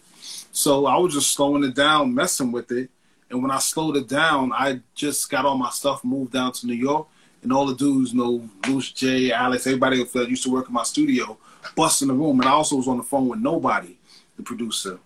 So 0.51 0.85
I 0.85 0.97
was 0.97 1.13
just 1.13 1.33
slowing 1.33 1.63
it 1.63 1.75
down, 1.75 2.15
messing 2.15 2.51
with 2.51 2.71
it. 2.71 2.89
And 3.29 3.41
when 3.41 3.51
I 3.51 3.59
slowed 3.59 3.97
it 3.97 4.07
down, 4.07 4.53
I 4.53 4.81
just 4.95 5.29
got 5.29 5.45
all 5.45 5.57
my 5.57 5.69
stuff 5.69 6.03
moved 6.03 6.33
down 6.33 6.53
to 6.53 6.67
New 6.67 6.73
York. 6.73 7.07
And 7.43 7.53
all 7.53 7.65
the 7.65 7.75
dudes 7.75 8.13
know 8.13 8.39
Bruce 8.61 8.91
J, 8.91 9.31
Alex, 9.31 9.67
everybody 9.67 10.03
that 10.03 10.29
used 10.29 10.43
to 10.43 10.51
work 10.51 10.67
in 10.67 10.73
my 10.73 10.83
studio, 10.83 11.37
bust 11.75 12.01
in 12.01 12.07
the 12.07 12.13
room. 12.13 12.39
And 12.39 12.49
I 12.49 12.53
also 12.53 12.75
was 12.75 12.87
on 12.87 12.97
the 12.97 13.03
phone 13.03 13.27
with 13.27 13.39
nobody, 13.39 13.95
the 14.35 14.43
producer. 14.43 14.99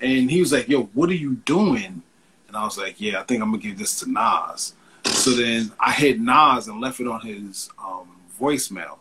And 0.00 0.30
he 0.30 0.40
was 0.40 0.52
like, 0.52 0.68
Yo, 0.68 0.84
what 0.94 1.08
are 1.10 1.14
you 1.14 1.34
doing? 1.34 2.02
And 2.46 2.56
I 2.56 2.64
was 2.64 2.78
like, 2.78 3.00
Yeah, 3.00 3.20
I 3.20 3.22
think 3.24 3.42
I'm 3.42 3.50
gonna 3.50 3.62
give 3.62 3.78
this 3.78 3.98
to 4.00 4.10
Nas. 4.10 4.74
So 5.04 5.30
then 5.30 5.72
I 5.80 5.92
hit 5.92 6.20
Nas 6.20 6.68
and 6.68 6.80
left 6.80 7.00
it 7.00 7.08
on 7.08 7.20
his 7.20 7.70
um, 7.82 8.08
voicemail. 8.40 8.98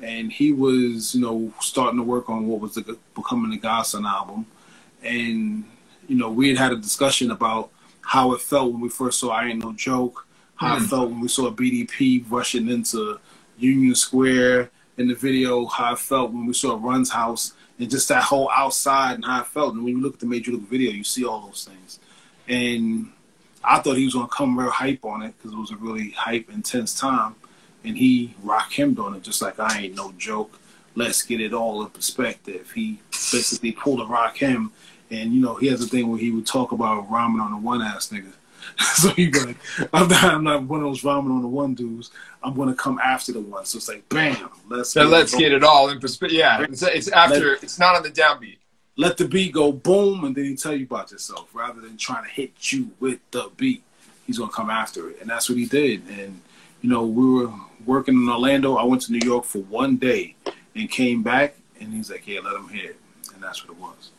And 0.00 0.30
he 0.30 0.52
was, 0.52 1.14
you 1.14 1.22
know, 1.22 1.52
starting 1.60 1.98
to 1.98 2.04
work 2.04 2.28
on 2.28 2.46
what 2.46 2.60
was 2.60 2.74
the, 2.74 2.98
becoming 3.14 3.50
the 3.50 3.56
God's 3.56 3.90
Son 3.90 4.04
album. 4.04 4.44
And, 5.02 5.64
you 6.06 6.16
know, 6.16 6.30
we 6.30 6.48
had 6.48 6.58
had 6.58 6.72
a 6.72 6.76
discussion 6.76 7.30
about 7.30 7.70
how 8.02 8.32
it 8.32 8.40
felt 8.40 8.72
when 8.72 8.80
we 8.80 8.88
first 8.88 9.18
saw 9.20 9.30
I 9.30 9.46
Ain't 9.46 9.64
No 9.64 9.72
Joke, 9.72 10.25
how 10.56 10.76
it 10.76 10.80
felt 10.80 11.10
when 11.10 11.20
we 11.20 11.28
saw 11.28 11.50
BDP 11.50 12.24
rushing 12.28 12.68
into 12.68 13.18
Union 13.58 13.94
Square 13.94 14.70
in 14.96 15.08
the 15.08 15.14
video, 15.14 15.66
how 15.66 15.92
it 15.92 15.98
felt 15.98 16.32
when 16.32 16.46
we 16.46 16.54
saw 16.54 16.78
Run's 16.80 17.10
house, 17.10 17.52
and 17.78 17.90
just 17.90 18.08
that 18.08 18.22
whole 18.22 18.50
outside 18.50 19.14
and 19.14 19.24
how 19.24 19.40
it 19.42 19.46
felt. 19.46 19.74
And 19.74 19.84
when 19.84 19.96
you 19.96 20.02
look 20.02 20.14
at 20.14 20.20
the 20.20 20.26
Major 20.26 20.52
League 20.52 20.62
video, 20.62 20.90
you 20.90 21.04
see 21.04 21.24
all 21.24 21.46
those 21.46 21.64
things. 21.64 22.00
And 22.48 23.12
I 23.62 23.80
thought 23.80 23.96
he 23.96 24.04
was 24.04 24.14
going 24.14 24.28
to 24.28 24.34
come 24.34 24.58
real 24.58 24.70
hype 24.70 25.04
on 25.04 25.22
it 25.22 25.34
because 25.36 25.52
it 25.52 25.58
was 25.58 25.70
a 25.70 25.76
really 25.76 26.10
hype, 26.10 26.48
intense 26.50 26.98
time. 26.98 27.34
And 27.84 27.96
he 27.96 28.34
Rakim 28.44 28.98
on 28.98 29.14
it 29.14 29.22
just 29.22 29.42
like 29.42 29.60
I 29.60 29.82
Ain't 29.82 29.94
No 29.94 30.12
Joke. 30.12 30.58
Let's 30.94 31.22
get 31.22 31.40
it 31.40 31.52
all 31.52 31.82
in 31.82 31.90
perspective. 31.90 32.72
He 32.72 33.00
basically 33.10 33.72
pulled 33.72 34.00
a 34.00 34.04
Rakim. 34.04 34.70
And, 35.10 35.34
you 35.34 35.40
know, 35.40 35.54
he 35.54 35.66
has 35.68 35.84
a 35.84 35.86
thing 35.86 36.08
where 36.08 36.18
he 36.18 36.30
would 36.30 36.46
talk 36.46 36.72
about 36.72 37.10
rhyming 37.10 37.40
on 37.40 37.50
the 37.50 37.58
one 37.58 37.82
ass 37.82 38.08
nigga. 38.08 38.32
so 38.94 39.12
be 39.14 39.30
like, 39.30 39.56
I'm 39.92 40.08
not, 40.08 40.24
I'm 40.24 40.44
not 40.44 40.62
one 40.64 40.80
of 40.80 40.86
those 40.86 41.04
rhyming 41.04 41.32
on 41.32 41.42
the 41.42 41.48
one 41.48 41.74
dudes. 41.74 42.10
I'm 42.42 42.54
going 42.54 42.68
to 42.68 42.74
come 42.74 42.98
after 42.98 43.32
the 43.32 43.40
one. 43.40 43.64
So 43.64 43.78
it's 43.78 43.88
like, 43.88 44.08
bam, 44.08 44.50
let's 44.68 44.90
So 44.90 45.04
let's 45.04 45.34
it 45.34 45.38
get 45.38 45.52
it 45.52 45.64
all 45.64 45.88
in 45.88 46.00
perspective. 46.00 46.38
Yeah, 46.38 46.62
it's, 46.62 46.82
it's 46.82 47.08
after. 47.08 47.54
It's 47.54 47.78
not 47.78 47.96
on 47.96 48.02
the 48.02 48.10
downbeat. 48.10 48.58
let 48.96 49.16
the 49.16 49.26
beat 49.26 49.52
go 49.52 49.72
boom, 49.72 50.24
and 50.24 50.34
then 50.34 50.44
he 50.44 50.56
tell 50.56 50.74
you 50.74 50.84
about 50.84 51.10
yourself 51.10 51.48
rather 51.52 51.80
than 51.80 51.96
trying 51.96 52.24
to 52.24 52.30
hit 52.30 52.72
you 52.72 52.90
with 53.00 53.18
the 53.30 53.50
beat. 53.56 53.82
He's 54.26 54.38
gonna 54.38 54.52
come 54.52 54.70
after 54.70 55.10
it, 55.10 55.20
and 55.20 55.30
that's 55.30 55.48
what 55.48 55.58
he 55.58 55.66
did. 55.66 56.02
And 56.08 56.40
you 56.82 56.90
know, 56.90 57.04
we 57.04 57.44
were 57.44 57.52
working 57.84 58.14
in 58.14 58.28
Orlando. 58.28 58.76
I 58.76 58.84
went 58.84 59.02
to 59.02 59.12
New 59.12 59.24
York 59.24 59.44
for 59.44 59.58
one 59.58 59.96
day 59.96 60.34
and 60.74 60.90
came 60.90 61.22
back, 61.22 61.56
and 61.80 61.92
he's 61.92 62.10
like, 62.10 62.26
"Yeah, 62.26 62.40
let 62.40 62.54
him 62.54 62.68
hit 62.68 62.84
it," 62.84 62.96
and 63.34 63.42
that's 63.42 63.64
what 63.66 63.76
it 63.76 63.80
was. 63.80 64.10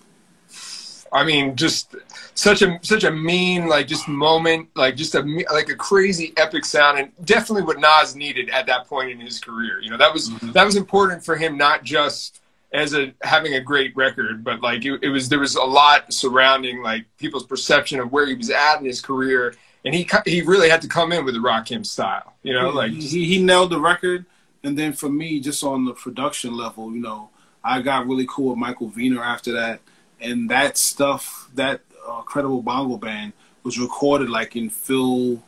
I 1.11 1.23
mean, 1.23 1.55
just 1.55 1.95
such 2.33 2.61
a 2.61 2.79
such 2.81 3.03
a 3.03 3.11
mean 3.11 3.67
like 3.67 3.87
just 3.87 4.07
moment, 4.07 4.69
like 4.75 4.95
just 4.95 5.15
a 5.15 5.21
like 5.51 5.69
a 5.69 5.75
crazy 5.75 6.33
epic 6.37 6.65
sound, 6.65 6.99
and 6.99 7.11
definitely 7.25 7.63
what 7.63 7.79
Nas 7.79 8.15
needed 8.15 8.49
at 8.49 8.67
that 8.67 8.87
point 8.87 9.11
in 9.11 9.19
his 9.19 9.39
career. 9.39 9.79
You 9.81 9.89
know, 9.89 9.97
that 9.97 10.13
was 10.13 10.29
mm-hmm. 10.29 10.51
that 10.51 10.65
was 10.65 10.75
important 10.75 11.23
for 11.23 11.35
him, 11.35 11.57
not 11.57 11.83
just 11.83 12.41
as 12.73 12.93
a 12.93 13.13
having 13.21 13.55
a 13.55 13.61
great 13.61 13.95
record, 13.95 14.43
but 14.43 14.61
like 14.61 14.83
it, 14.85 14.99
it 15.01 15.09
was 15.09 15.29
there 15.29 15.39
was 15.39 15.55
a 15.55 15.63
lot 15.63 16.11
surrounding 16.13 16.81
like 16.81 17.05
people's 17.17 17.45
perception 17.45 17.99
of 17.99 18.11
where 18.11 18.25
he 18.25 18.35
was 18.35 18.49
at 18.49 18.79
in 18.79 18.85
his 18.85 19.01
career, 19.01 19.55
and 19.85 19.95
he 19.95 20.07
he 20.25 20.41
really 20.41 20.69
had 20.69 20.81
to 20.81 20.87
come 20.87 21.11
in 21.11 21.23
with 21.25 21.33
the 21.33 21.39
Rakim 21.39 21.85
style. 21.85 22.33
You 22.43 22.53
know, 22.53 22.69
like 22.69 22.91
he, 22.91 23.25
he, 23.25 23.41
nailed 23.41 23.71
the 23.71 23.79
record, 23.79 24.25
and 24.63 24.77
then 24.77 24.93
for 24.93 25.09
me, 25.09 25.39
just 25.39 25.63
on 25.63 25.85
the 25.85 25.93
production 25.93 26.55
level, 26.55 26.93
you 26.93 27.01
know, 27.01 27.29
I 27.63 27.81
got 27.81 28.07
really 28.07 28.25
cool 28.29 28.49
with 28.49 28.57
Michael 28.57 28.89
Viner 28.89 29.23
after 29.23 29.53
that, 29.53 29.79
and 30.19 30.49
that 30.49 30.77
stuff, 30.77 31.49
that 31.55 31.81
uh, 32.07 32.21
credible 32.21 32.61
bongo 32.61 32.97
band 32.97 33.33
was 33.63 33.79
recorded 33.79 34.29
like 34.29 34.55
in 34.55 34.69
Phil 34.69 35.43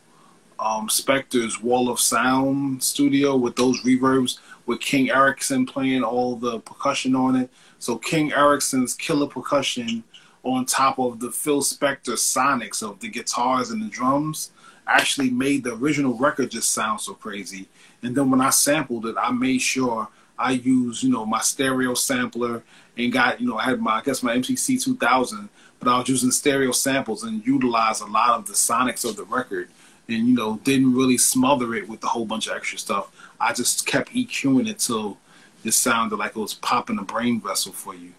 um, 0.58 0.88
Spector's 0.88 1.62
Wall 1.62 1.88
of 1.88 1.98
Sound 1.98 2.82
studio 2.82 3.36
with 3.36 3.56
those 3.56 3.80
reverbs, 3.82 4.38
with 4.66 4.80
King 4.80 5.08
Errisson 5.08 5.66
playing 5.66 6.04
all 6.04 6.36
the 6.36 6.60
percussion 6.60 7.14
on 7.14 7.34
it. 7.34 7.50
So 7.78 7.96
King 7.96 8.30
Errisson's 8.30 8.94
killer 8.94 9.26
percussion 9.26 10.04
on 10.42 10.66
top 10.66 10.98
of 10.98 11.18
the 11.18 11.30
Phil 11.30 11.62
Spector 11.62 12.14
sonics 12.14 12.82
of 12.82 13.00
the 13.00 13.08
guitars 13.08 13.70
and 13.70 13.82
the 13.82 13.88
drums 13.88 14.50
actually 14.86 15.30
made 15.30 15.64
the 15.64 15.74
original 15.74 16.14
record 16.14 16.50
just 16.50 16.72
sound 16.72 17.00
so 17.00 17.14
crazy. 17.14 17.68
And 18.02 18.14
then 18.14 18.30
when 18.30 18.40
I 18.40 18.50
sampled 18.50 19.06
it, 19.06 19.16
I 19.18 19.30
made 19.30 19.62
sure 19.62 20.08
I 20.38 20.52
used, 20.52 21.02
you 21.02 21.10
know, 21.10 21.26
my 21.26 21.40
stereo 21.40 21.94
sampler 21.94 22.62
and 22.96 23.12
got, 23.12 23.40
you 23.40 23.48
know, 23.48 23.56
I 23.58 23.64
had 23.64 23.80
my, 23.80 23.96
I 23.98 24.02
guess 24.02 24.22
my 24.22 24.36
MPC 24.36 24.82
2000, 24.82 25.48
but 25.78 25.88
I 25.88 25.98
was 25.98 26.08
using 26.08 26.30
stereo 26.30 26.72
samples 26.72 27.22
and 27.24 27.44
utilized 27.46 28.02
a 28.02 28.06
lot 28.06 28.38
of 28.38 28.46
the 28.46 28.52
sonics 28.52 29.08
of 29.08 29.16
the 29.16 29.24
record 29.24 29.68
and, 30.08 30.26
you 30.26 30.34
know, 30.34 30.60
didn't 30.64 30.94
really 30.94 31.16
smother 31.18 31.74
it 31.74 31.88
with 31.88 32.02
a 32.04 32.08
whole 32.08 32.26
bunch 32.26 32.46
of 32.48 32.56
extra 32.56 32.78
stuff. 32.78 33.10
I 33.40 33.52
just 33.52 33.86
kept 33.86 34.12
EQing 34.12 34.68
it 34.68 34.78
till 34.80 35.18
it 35.64 35.72
sounded 35.72 36.16
like 36.16 36.30
it 36.36 36.40
was 36.40 36.54
popping 36.54 36.98
a 36.98 37.02
brain 37.02 37.40
vessel 37.40 37.72
for 37.72 37.94
you. 37.94 38.12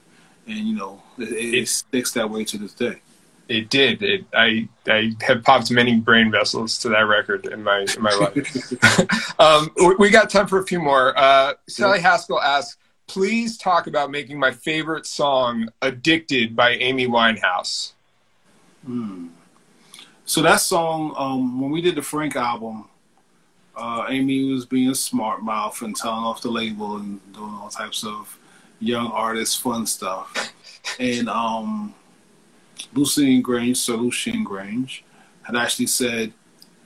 And, 0.48 0.57
you 0.60 0.76
know, 0.76 1.03
it, 1.18 1.31
it, 1.31 1.53
it 1.56 1.68
sticks 1.68 2.11
that 2.14 2.30
way 2.30 2.43
to 2.45 2.57
this 2.57 2.73
day. 2.73 3.02
it 3.48 3.69
did. 3.69 4.02
It, 4.02 4.26
I 4.34 4.68
I 4.88 5.11
have 5.22 5.43
popped 5.43 5.69
many 5.69 5.98
brain 5.98 6.31
vessels 6.31 6.80
to 6.80 6.89
that 6.89 7.02
record 7.02 7.45
in 7.45 7.61
my 7.64 7.85
in 7.95 8.02
my 8.02 8.11
life. 8.15 9.39
um, 9.39 9.69
we- 9.77 9.95
we 9.95 10.10
got 10.10 10.30
time 10.30 10.48
for 10.48 10.60
a 10.60 10.65
few 10.65 10.80
more. 10.80 11.15
Uh, 11.18 11.53
Sally 11.68 11.99
Haskell 11.99 12.41
asks, 12.41 12.77
please 13.12 13.58
talk 13.58 13.88
about 13.88 14.10
making 14.10 14.40
my 14.40 14.52
favorite 14.52 15.06
song, 15.06 15.68
"Addicted" 15.82 16.56
by 16.56 16.72
Amy 16.76 17.08
Winehouse. 17.08 17.92
So 20.24 20.42
that 20.44 20.62
song, 20.62 21.14
um, 21.18 21.60
when 21.60 21.72
we 21.72 21.82
did 21.82 21.96
the 21.96 22.02
Frank 22.02 22.38
album, 22.38 22.88
uh, 23.76 24.06
Amy 24.08 24.54
was 24.54 24.66
being 24.66 24.94
smart 24.94 25.44
mouth 25.44 25.82
and 25.82 25.94
telling 25.94 26.24
off 26.24 26.42
the 26.42 26.50
label 26.50 26.96
and 26.96 27.20
doing 27.34 27.54
all 27.54 27.68
types 27.70 28.06
of 28.06 28.40
young 28.80 29.08
artist 29.12 29.60
fun 29.62 29.86
stuff. 29.86 30.54
And 30.98 31.28
um, 31.28 31.94
Lucian 32.94 33.44
Grainge, 33.44 33.76
Sir 33.76 33.98
Lucian 33.98 34.46
Grainge, 34.46 35.02
had 35.44 35.58
actually 35.58 35.88
said, 35.88 36.32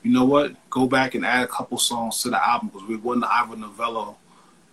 you 0.02 0.12
know 0.12 0.26
what, 0.26 0.56
go 0.72 0.88
back 0.88 1.14
and 1.14 1.24
add 1.24 1.44
a 1.44 1.48
couple 1.48 1.78
songs 1.78 2.24
to 2.24 2.32
the 2.32 2.50
album 2.50 2.70
because 2.70 2.88
we 2.88 2.96
won 2.96 3.20
the 3.20 3.32
Ivor 3.32 3.58
Novello 3.58 4.18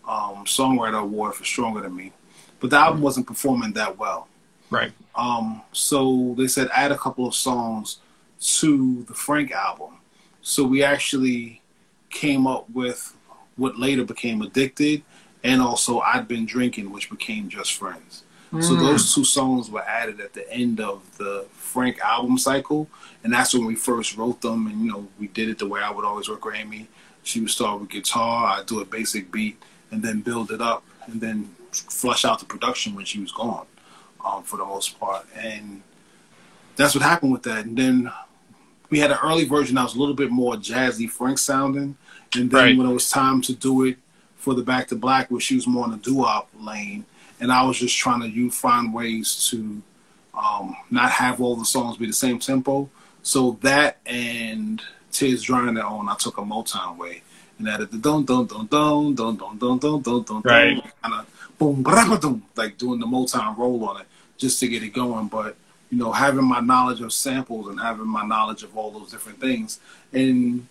um, 0.07 0.45
Songwriter 0.45 1.01
Award 1.01 1.35
for 1.35 1.45
Stronger 1.45 1.81
Than 1.81 1.95
Me. 1.97 2.13
But 2.61 2.71
the 2.71 2.77
album 2.77 3.03
wasn't 3.03 3.27
performing 3.27 3.73
that 3.73 3.99
well. 3.99 4.29
Right. 4.71 4.93
Um, 5.15 5.63
so 5.73 6.35
they 6.39 6.47
said 6.47 6.69
add 6.75 6.93
a 6.93 6.99
couple 6.99 7.27
of 7.27 7.35
songs 7.35 7.99
to 8.41 9.05
the 9.05 9.15
Frank 9.15 9.53
album. 9.53 9.99
So 10.41 10.65
we 10.65 10.83
actually 10.83 11.61
came 12.11 12.47
up 12.47 12.69
with 12.71 13.17
what 13.57 13.79
later 13.79 14.05
became 14.05 14.43
Addicted 14.43 15.03
and 15.45 15.61
also 15.61 16.01
I'd 16.01 16.29
Been 16.29 16.47
Drinking, 16.47 16.91
which 16.91 17.11
became 17.11 17.49
Just 17.49 17.75
Friends. 17.75 18.25
So 18.61 18.75
those 18.75 19.15
two 19.15 19.25
songs 19.25 19.71
were 19.71 19.81
added 19.81 20.21
at 20.21 20.35
the 20.35 20.51
end 20.53 20.79
of 20.79 21.17
the 21.17 21.47
Frank 21.53 21.99
album 22.01 22.37
cycle, 22.37 22.87
and 23.25 23.33
that's 23.33 23.55
when 23.55 23.65
we 23.65 23.75
first 23.75 24.15
wrote 24.15 24.43
them. 24.43 24.67
And 24.67 24.85
you 24.85 24.93
know, 24.93 25.09
we 25.19 25.29
did 25.29 25.49
it 25.49 25.59
the 25.59 25.67
way 25.67 25.81
I 25.81 25.91
would 25.91 26.05
always 26.05 26.29
work 26.29 26.45
with 26.45 26.57
Amy. 26.57 26.87
She 27.23 27.41
would 27.41 27.49
start 27.49 27.81
with 27.81 27.89
guitar, 27.89 28.59
I'd 28.59 28.67
do 28.67 28.81
a 28.81 28.85
basic 28.85 29.33
beat, 29.33 29.57
and 29.93 30.03
then 30.03 30.21
build 30.21 30.51
it 30.51 30.61
up, 30.61 30.83
and 31.07 31.21
then 31.21 31.55
flush 31.71 32.25
out 32.25 32.41
the 32.41 32.45
production 32.45 32.95
when 32.97 33.05
she 33.05 33.21
was 33.21 33.31
gone, 33.31 33.67
um, 34.25 34.43
for 34.43 34.57
the 34.57 34.65
most 34.65 34.99
part. 34.99 35.27
And 35.37 35.83
that's 36.77 36.95
what 36.95 37.03
happened 37.05 37.33
with 37.33 37.45
that. 37.45 37.65
And 37.67 37.77
then 37.77 38.11
we 38.91 38.99
had 38.99 39.11
an 39.11 39.19
early 39.23 39.45
version 39.45 39.77
that 39.77 39.85
was 39.85 39.95
a 39.95 39.99
little 40.01 40.15
bit 40.15 40.31
more 40.31 40.55
jazzy 40.55 41.09
Frank 41.09 41.39
sounding, 41.39 41.97
and 42.35 42.51
then 42.51 42.65
Right. 42.65 42.77
when 42.77 42.87
it 42.89 42.93
was 42.93 43.09
time 43.11 43.41
to 43.43 43.55
do 43.55 43.85
it 43.85 43.99
for 44.37 44.55
the 44.55 44.63
Back 44.63 44.89
to 44.89 44.97
Black, 44.97 45.31
where 45.31 45.41
she 45.41 45.55
was 45.55 45.67
more 45.67 45.85
in 45.85 45.93
the 45.93 45.99
doo-wop 45.99 46.49
lane, 46.59 47.05
and 47.41 47.53
I 47.53 47.63
was 47.63 47.79
just 47.79 47.97
trying 47.97 48.21
to 48.23 48.29
you 48.29 48.51
find 48.51 48.93
ways 48.93 49.49
to 49.51 49.83
um, 50.35 50.77
not 50.91 51.11
have 51.11 51.41
all 51.41 51.57
the 51.57 51.65
songs 51.65 51.99
be 51.99 52.07
the 52.07 52.13
same 52.13 52.39
tempo. 52.39 52.89
So 53.23 53.59
that 53.61 53.99
and 54.07 54.83
Tears 55.13 55.43
Dry 55.43 55.61
on 55.61 55.75
Their 55.75 55.87
Own, 55.87 56.09
I 56.09 56.17
took 56.17 56.39
a 56.39 56.43
Motown 56.43 56.97
way 56.97 57.23
and 57.63 57.71
added 57.73 57.91
the 57.91 57.99
dun 57.99 58.25
dun 58.25 58.47
dun 58.47 58.67
dun 58.67 59.15
dun 59.15 59.37
dun 59.37 59.59
dun 59.59 59.79
dun 59.79 60.03
dun 60.03 60.23
dun 60.23 60.43
Right. 60.45 60.83
kind 61.03 61.15
of 61.15 61.27
boom 61.59 61.83
ba-da-ba-dum, 61.83 62.43
like 62.57 62.77
doing 62.77 62.99
the 62.99 63.07
Motown 63.07 63.57
roll 63.57 63.85
on 63.89 64.01
it 64.01 64.07
just 64.37 64.59
to 64.61 64.69
get 64.69 64.83
it 64.83 64.93
going. 64.93 65.29
But 65.29 65.57
you 65.91 65.99
know, 65.99 66.11
having 66.11 66.45
my 66.45 66.61
knowledge 66.61 67.01
of 67.01 67.13
samples 67.13 67.69
and 67.69 67.79
having 67.81 68.07
my 68.09 68.27
knowledge 68.27 68.63
of 68.63 68.77
all 68.77 68.91
those 68.91 69.11
different 69.11 69.41
things, 69.41 69.79
and 70.13 70.67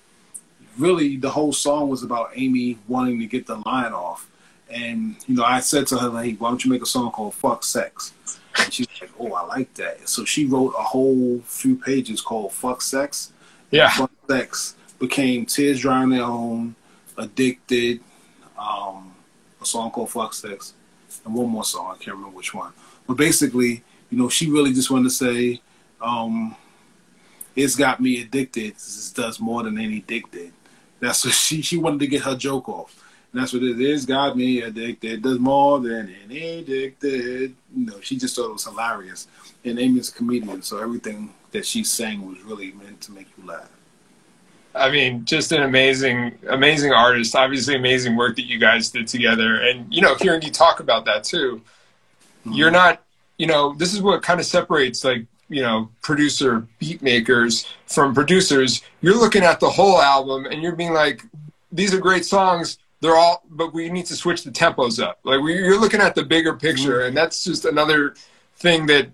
really 0.78 1.16
the 1.16 1.30
whole 1.30 1.54
song 1.54 1.90
was 1.90 2.04
about 2.04 2.32
Amy 2.36 2.78
wanting 2.88 3.20
to 3.20 3.28
get 3.28 3.46
the 3.48 3.56
line 3.56 3.94
off. 3.94 4.28
And 4.70 5.16
you 5.28 5.36
know, 5.36 5.44
I 5.44 5.60
said 5.60 5.88
to 5.88 5.98
her 5.98 6.10
like, 6.10 6.38
"Why 6.40 6.50
don't 6.50 6.64
you 6.66 6.72
make 6.72 6.82
a 6.82 6.86
song 6.88 7.12
called 7.12 7.36
Fuck 7.36 7.64
Sex?" 7.64 8.14
And 8.58 8.74
she's 8.74 8.88
like, 9.00 9.12
"Oh, 9.20 9.32
I 9.34 9.46
like 9.46 9.74
that." 9.76 10.10
So 10.10 10.26
she 10.26 10.46
wrote 10.46 10.74
a 10.78 10.84
whole 10.84 11.42
few 11.46 11.76
pages 11.78 12.20
called 12.22 12.52
Fuck 12.52 12.82
Sex. 12.82 13.32
Yeah. 13.70 13.90
Fuck 13.92 14.12
Sex 14.30 14.76
became 15.00 15.46
Tears 15.46 15.80
Dry 15.80 15.98
on 16.04 16.10
Their 16.12 16.24
Own, 16.24 16.76
Addicted, 17.18 18.00
um, 18.58 19.14
a 19.62 19.66
song 19.66 19.92
called 19.92 20.10
Fuck 20.10 20.34
Sex, 20.34 20.74
and 21.26 21.34
one 21.34 21.50
more 21.50 21.66
song. 21.66 21.96
I 21.96 22.04
can't 22.04 22.16
remember 22.16 22.36
which 22.36 22.54
one. 22.54 22.74
But 23.08 23.18
basically, 23.18 23.84
you 24.10 24.18
know, 24.18 24.30
she 24.30 24.50
really 24.50 24.74
just 24.74 24.90
wanted 24.90 25.06
to 25.06 25.10
say, 25.12 25.62
um, 26.02 26.56
"It's 27.56 27.76
got 27.76 28.00
me 28.00 28.22
addicted. 28.22 28.76
This 28.76 29.12
does 29.12 29.40
more 29.40 29.64
than 29.64 29.78
any 29.78 30.00
dick 30.02 30.32
did." 30.32 30.54
That's 31.00 31.26
what 31.26 31.34
she 31.34 31.62
she 31.62 31.78
wanted 31.78 32.00
to 32.02 32.08
get 32.08 32.24
her 32.24 32.36
joke 32.36 32.70
off. 32.70 33.04
And 33.32 33.42
that's 33.42 33.54
what 33.54 33.64
it 33.64 33.80
is. 33.80 34.06
Got 34.06 34.36
me 34.36 34.62
addicted. 34.62 35.22
Does 35.22 35.40
more 35.40 35.80
than 35.80 36.14
any 36.24 36.60
addicted. 36.60 37.56
You 37.76 37.86
know, 37.86 38.02
she 38.02 38.18
just 38.18 38.36
thought 38.36 38.50
it 38.50 38.54
was 38.54 38.66
hilarious. 38.66 39.28
And 39.64 39.80
Amy's 39.80 40.10
a 40.10 40.14
comedian, 40.14 40.62
so 40.62 40.80
everything 40.80 41.34
that 41.52 41.66
she 41.66 41.84
sang 41.84 42.28
was 42.28 42.42
really 42.42 42.72
meant 42.74 43.00
to 43.02 43.12
make 43.12 43.28
you 43.38 43.46
laugh. 43.46 43.70
I 44.74 44.90
mean, 44.90 45.26
just 45.26 45.52
an 45.52 45.64
amazing, 45.64 46.38
amazing 46.48 46.94
artist. 46.94 47.36
Obviously, 47.36 47.76
amazing 47.76 48.16
work 48.16 48.36
that 48.38 48.46
you 48.46 48.58
guys 48.58 48.90
did 48.90 49.08
together. 49.08 49.62
And 49.62 49.94
you 49.94 50.02
know, 50.02 50.16
hearing 50.16 50.42
you 50.42 50.52
talk 50.52 50.80
about 50.80 51.06
that 51.06 51.24
too, 51.24 51.62
mm-hmm. 52.42 52.54
you're 52.54 52.72
not, 52.72 53.04
you 53.38 53.48
know, 53.48 53.74
this 53.74 53.94
is 53.94 54.02
what 54.02 54.24
kind 54.24 54.40
of 54.40 54.46
separates 54.46 55.04
like 55.04 55.26
you 55.50 55.62
know 55.62 55.90
producer 56.02 56.66
beat 56.80 57.02
makers 57.02 57.68
from 57.88 58.14
producers. 58.14 58.82
You're 59.02 59.20
looking 59.20 59.44
at 59.44 59.60
the 59.60 59.70
whole 59.70 60.02
album 60.02 60.46
and 60.46 60.62
you're 60.62 60.76
being 60.76 60.94
like, 60.94 61.24
these 61.72 61.94
are 61.94 62.00
great 62.00 62.26
songs. 62.26 62.78
They're 63.02 63.16
all, 63.16 63.44
but 63.50 63.74
we 63.74 63.90
need 63.90 64.06
to 64.08 64.16
switch 64.16 64.44
the 64.44 64.52
tempos 64.52 65.04
up. 65.04 65.20
Like 65.24 65.42
we, 65.42 65.56
you're 65.56 65.80
looking 65.80 66.02
at 66.02 66.16
the 66.16 66.24
bigger 66.24 66.54
picture, 66.54 67.00
mm-hmm. 67.00 67.08
and 67.10 67.18
that's 67.18 67.44
just 67.44 67.66
another 67.66 68.16
thing 68.56 68.86
that 68.86 69.10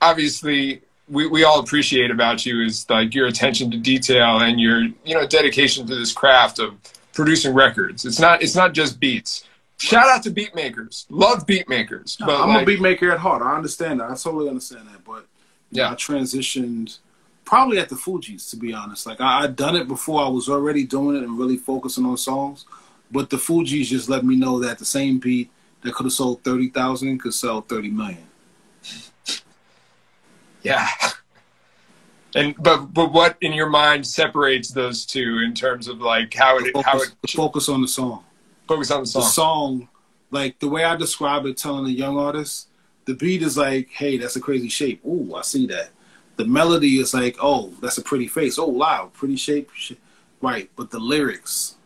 obviously 0.00 0.82
we, 1.08 1.26
we 1.26 1.44
all 1.44 1.60
appreciate 1.60 2.10
about 2.10 2.44
you 2.44 2.62
is 2.62 2.88
like 2.90 3.14
your 3.14 3.26
attention 3.26 3.70
to 3.70 3.76
detail 3.78 4.40
and 4.40 4.60
your 4.60 4.82
you 5.04 5.14
know 5.14 5.26
dedication 5.26 5.86
to 5.86 5.94
this 5.94 6.12
craft 6.12 6.58
of 6.58 6.74
producing 7.12 7.54
records. 7.54 8.04
It's 8.04 8.18
not 8.18 8.42
it's 8.42 8.54
not 8.56 8.72
just 8.72 8.98
beats. 9.00 9.44
Shout 9.78 10.08
out 10.08 10.22
to 10.22 10.30
beat 10.30 10.54
makers. 10.54 11.06
Love 11.10 11.46
beat 11.46 11.68
makers. 11.68 12.16
But 12.18 12.40
I'm 12.40 12.48
like, 12.48 12.62
a 12.62 12.66
beat 12.66 12.80
maker 12.80 13.12
at 13.12 13.18
heart. 13.18 13.42
I 13.42 13.54
understand 13.54 14.00
that. 14.00 14.10
I 14.10 14.14
totally 14.14 14.48
understand 14.48 14.88
that. 14.88 15.04
But 15.04 15.26
you 15.70 15.82
know, 15.82 15.88
Yeah. 15.88 15.90
I 15.92 15.94
transitioned 15.94 16.98
probably 17.44 17.78
at 17.78 17.88
the 17.90 17.94
Fugees, 17.94 18.48
to 18.50 18.56
be 18.56 18.72
honest. 18.72 19.06
Like 19.06 19.20
I, 19.20 19.42
I'd 19.42 19.54
done 19.54 19.76
it 19.76 19.86
before. 19.86 20.22
I 20.24 20.28
was 20.28 20.48
already 20.48 20.84
doing 20.84 21.16
it 21.16 21.22
and 21.22 21.38
really 21.38 21.56
focusing 21.58 22.06
on 22.06 22.16
songs. 22.16 22.64
But 23.10 23.30
the 23.30 23.36
Fugees 23.36 23.86
just 23.86 24.08
let 24.08 24.24
me 24.24 24.34
know 24.34 24.58
that 24.60 24.78
the 24.78 24.84
same 24.84 25.18
beat 25.18 25.50
that 25.82 25.94
could 25.94 26.04
have 26.04 26.12
sold 26.12 26.42
thirty 26.42 26.70
thousand 26.70 27.18
could 27.18 27.34
sell 27.34 27.60
thirty 27.60 27.90
million. 27.90 28.26
Yeah. 30.66 30.88
And 32.34 32.54
but 32.58 32.92
but 32.92 33.12
what 33.12 33.38
in 33.40 33.52
your 33.52 33.70
mind 33.70 34.06
separates 34.06 34.68
those 34.68 35.06
two 35.06 35.38
in 35.38 35.54
terms 35.54 35.88
of 35.88 36.00
like 36.00 36.34
how 36.34 36.58
it 36.58 36.76
how 36.84 36.98
Focus, 36.98 37.16
it 37.22 37.30
focus 37.30 37.68
on 37.68 37.80
the 37.80 37.88
song. 37.88 38.24
focus 38.68 38.90
on 38.90 39.00
the 39.00 39.06
song. 39.06 39.22
the 39.22 39.26
song. 39.26 39.78
song, 39.80 39.88
like 40.30 40.58
the 40.58 40.68
way 40.68 40.84
I 40.84 40.96
describe 40.96 41.46
it, 41.46 41.56
telling 41.56 41.86
a 41.86 41.88
young 41.88 42.18
artist, 42.18 42.68
the 43.06 43.14
beat 43.14 43.42
is 43.42 43.56
like, 43.56 43.88
hey, 43.90 44.18
that's 44.18 44.36
a 44.36 44.40
crazy 44.40 44.68
shape. 44.68 45.02
Ooh, 45.06 45.34
I 45.34 45.42
see 45.42 45.66
that. 45.68 45.90
The 46.36 46.44
melody 46.44 46.98
is 46.98 47.14
like, 47.14 47.36
oh, 47.40 47.72
that's 47.80 47.96
a 47.96 48.02
pretty 48.02 48.28
face. 48.28 48.58
Oh, 48.58 48.66
wow, 48.66 49.10
pretty 49.14 49.36
shape. 49.36 49.70
Right, 50.42 50.68
but 50.76 50.90
the 50.90 50.98
lyrics 50.98 51.76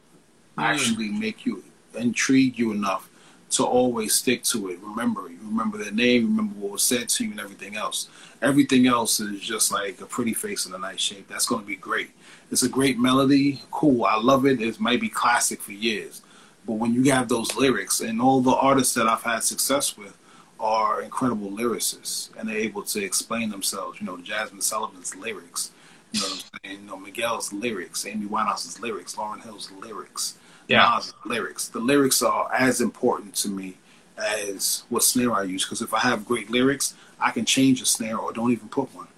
actually 0.59 1.09
hmm. 1.09 1.20
make 1.20 1.47
you 1.47 1.62
intrigue 1.94 2.59
you 2.59 2.73
enough 2.73 3.09
to 3.51 3.65
always 3.65 4.15
stick 4.15 4.43
to 4.44 4.70
it. 4.70 4.78
Remember, 4.82 5.28
you 5.28 5.39
remember 5.43 5.78
their 5.78 5.93
name, 5.93 6.24
remember 6.24 6.59
what 6.59 6.73
was 6.73 6.82
said 6.82 7.09
to 7.11 7.24
you, 7.24 7.31
and 7.32 7.40
everything 7.40 7.77
else. 7.77 8.09
Everything 8.42 8.86
else 8.86 9.20
is 9.20 9.40
just 9.40 9.70
like 9.70 10.00
a 10.00 10.06
pretty 10.06 10.32
face 10.32 10.64
in 10.66 10.74
a 10.74 10.78
nice 10.78 11.00
shape. 11.00 11.28
That's 11.28 11.46
going 11.46 11.60
to 11.60 11.66
be 11.66 11.76
great. 11.76 12.10
It's 12.50 12.62
a 12.62 12.68
great 12.68 12.98
melody. 12.98 13.60
Cool. 13.70 14.04
I 14.04 14.18
love 14.18 14.46
it. 14.46 14.60
It 14.62 14.80
might 14.80 15.00
be 15.00 15.08
classic 15.10 15.60
for 15.60 15.72
years. 15.72 16.22
But 16.66 16.74
when 16.74 16.94
you 16.94 17.10
have 17.12 17.28
those 17.28 17.54
lyrics, 17.56 18.00
and 18.00 18.20
all 18.20 18.40
the 18.40 18.54
artists 18.54 18.94
that 18.94 19.06
I've 19.06 19.22
had 19.22 19.42
success 19.42 19.96
with 19.96 20.16
are 20.58 21.00
incredible 21.02 21.50
lyricists, 21.50 22.30
and 22.38 22.48
they're 22.48 22.56
able 22.56 22.82
to 22.82 23.02
explain 23.02 23.50
themselves. 23.50 24.00
You 24.00 24.06
know, 24.06 24.16
Jazmine 24.18 24.62
Sullivan's 24.62 25.14
lyrics. 25.16 25.70
You 26.12 26.20
know 26.20 26.26
what 26.26 26.44
I'm 26.54 26.60
saying? 26.70 26.80
You 26.82 26.86
know, 26.86 26.96
Miguel's 26.96 27.52
lyrics, 27.52 28.04
Amy 28.06 28.26
Winehouse's 28.26 28.80
lyrics, 28.80 29.16
Lauryn 29.16 29.42
Hill's 29.42 29.70
lyrics, 29.72 30.36
Yeah. 30.68 30.90
Nas' 30.96 31.14
lyrics. 31.24 31.68
The 31.68 31.78
lyrics 31.78 32.22
are 32.22 32.52
as 32.52 32.80
important 32.80 33.34
to 33.36 33.48
me 33.48 33.78
as 34.20 34.84
what 34.88 35.02
snare 35.02 35.32
I 35.32 35.42
use. 35.44 35.64
Because 35.64 35.82
if 35.82 35.94
I 35.94 36.01
have 36.01 36.26
great 36.26 36.51
lyrics, 36.51 36.94
I 37.18 37.30
can 37.30 37.44
change 37.44 37.82
a 37.82 37.86
snare 37.86 38.16
or 38.16 38.32
don't 38.32 38.52
even 38.52 38.68
put 38.68 38.94
one. 38.94 39.09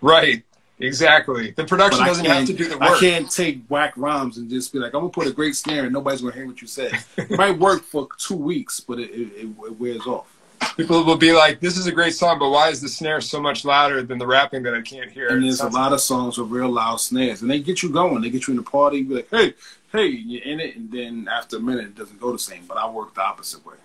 Right. 0.00 0.42
Exactly. 0.78 1.52
The 1.52 1.64
production 1.64 2.04
doesn't 2.04 2.24
have 2.24 2.46
to 2.46 2.52
do 2.52 2.68
the 2.68 2.76
work. 2.76 2.90
I 2.90 2.98
can't 2.98 3.30
take 3.30 3.62
whack 3.68 3.94
rhymes 3.96 4.38
and 4.38 4.50
just 4.50 4.72
be 4.72 4.80
like, 4.80 4.94
I'm 4.94 5.00
gonna 5.00 5.10
put 5.10 5.28
a 5.28 5.32
great 5.32 5.54
snare 5.54 5.84
and 5.84 5.92
nobody's 5.92 6.22
gonna 6.22 6.34
hear 6.34 6.46
what 6.46 6.60
you 6.60 6.66
said. 6.66 6.92
it 7.16 7.30
might 7.30 7.56
work 7.56 7.84
for 7.84 8.08
two 8.18 8.36
weeks, 8.36 8.80
but 8.80 8.98
it, 8.98 9.10
it, 9.10 9.46
it 9.46 9.78
wears 9.78 10.06
off. 10.06 10.31
People 10.76 11.04
will 11.04 11.16
be 11.16 11.32
like, 11.32 11.60
"This 11.60 11.76
is 11.76 11.86
a 11.86 11.92
great 11.92 12.14
song, 12.14 12.38
but 12.38 12.50
why 12.50 12.70
is 12.70 12.80
the 12.80 12.88
snare 12.88 13.20
so 13.20 13.40
much 13.40 13.64
louder 13.64 14.02
than 14.02 14.18
the 14.18 14.26
rapping 14.26 14.62
that 14.62 14.74
I 14.74 14.80
can't 14.80 15.10
hear?" 15.10 15.28
And 15.28 15.44
there's 15.44 15.60
a 15.60 15.68
lot 15.68 15.92
of 15.92 16.00
songs 16.00 16.38
with 16.38 16.50
real 16.50 16.70
loud 16.70 17.00
snares, 17.00 17.42
and 17.42 17.50
they 17.50 17.60
get 17.60 17.82
you 17.82 17.90
going. 17.90 18.22
They 18.22 18.30
get 18.30 18.46
you 18.46 18.52
in 18.52 18.56
the 18.56 18.62
party. 18.62 18.98
You 18.98 19.04
be 19.04 19.14
like, 19.16 19.28
hey, 19.30 19.54
hey, 19.92 20.06
you're 20.06 20.42
in 20.42 20.60
it, 20.60 20.76
and 20.76 20.90
then 20.90 21.28
after 21.30 21.58
a 21.58 21.60
minute, 21.60 21.86
it 21.86 21.94
doesn't 21.96 22.20
go 22.20 22.32
the 22.32 22.38
same. 22.38 22.64
But 22.66 22.78
I 22.78 22.88
work 22.88 23.14
the 23.14 23.22
opposite 23.22 23.64
way. 23.66 23.76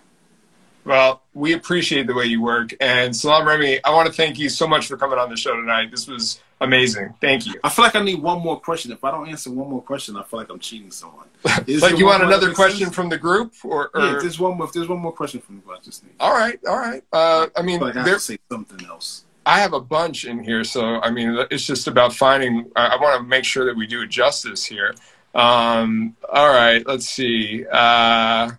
Well, 0.88 1.22
we 1.34 1.52
appreciate 1.52 2.06
the 2.06 2.14
way 2.14 2.24
you 2.24 2.40
work. 2.40 2.74
And 2.80 3.14
Salaam 3.14 3.46
Remi, 3.46 3.78
I 3.84 3.90
want 3.90 4.06
to 4.06 4.12
thank 4.12 4.38
you 4.38 4.48
so 4.48 4.66
much 4.66 4.86
for 4.86 4.96
coming 4.96 5.18
on 5.18 5.28
the 5.28 5.36
show 5.36 5.54
tonight. 5.54 5.90
This 5.90 6.08
was 6.08 6.40
amazing. 6.62 7.12
Thank 7.20 7.46
you. 7.46 7.60
I 7.62 7.68
feel 7.68 7.84
like 7.84 7.94
I 7.94 8.02
need 8.02 8.22
one 8.22 8.40
more 8.40 8.58
question. 8.58 8.90
If 8.90 9.04
I 9.04 9.10
don't 9.10 9.28
answer 9.28 9.50
one 9.50 9.68
more 9.68 9.82
question, 9.82 10.16
I 10.16 10.22
feel 10.22 10.40
like 10.40 10.48
I'm 10.48 10.58
cheating 10.58 10.90
someone. 10.90 11.26
Like 11.68 11.98
you 11.98 12.06
want 12.06 12.22
another 12.22 12.54
question 12.54 12.86
sense? 12.86 12.94
from 12.94 13.10
the 13.10 13.18
group 13.18 13.52
or, 13.64 13.90
or 13.94 14.00
Yeah, 14.00 14.16
if 14.16 14.22
there's 14.22 14.40
one 14.40 14.56
more. 14.56 14.66
If 14.66 14.72
there's 14.72 14.88
one 14.88 14.98
more 14.98 15.12
question 15.12 15.40
from 15.40 15.56
you, 15.56 15.72
I 15.72 15.78
just 15.80 16.02
need. 16.04 16.14
all 16.18 16.32
right, 16.32 16.58
all 16.66 16.78
right. 16.78 17.04
Uh, 17.12 17.48
I 17.54 17.60
I 17.60 17.62
mean, 17.62 17.82
I 17.82 17.92
have 17.92 18.06
to 18.06 18.18
say 18.18 18.38
something 18.50 18.86
else. 18.86 19.24
I 19.44 19.60
have 19.60 19.74
a 19.74 19.80
bunch 19.80 20.24
in 20.24 20.42
here, 20.42 20.64
so 20.64 21.00
I 21.00 21.10
mean, 21.10 21.46
it's 21.50 21.66
just 21.66 21.86
about 21.86 22.14
finding. 22.14 22.70
I, 22.74 22.86
I 22.86 22.96
want 22.96 23.20
to 23.20 23.28
make 23.28 23.44
sure 23.44 23.66
that 23.66 23.76
we 23.76 23.86
do 23.86 24.02
it 24.02 24.08
justice 24.08 24.64
here. 24.64 24.94
Um, 25.34 26.16
all 26.32 26.48
right, 26.48 26.84
let's 26.86 27.08
see. 27.08 27.66
Uh, 27.70 28.52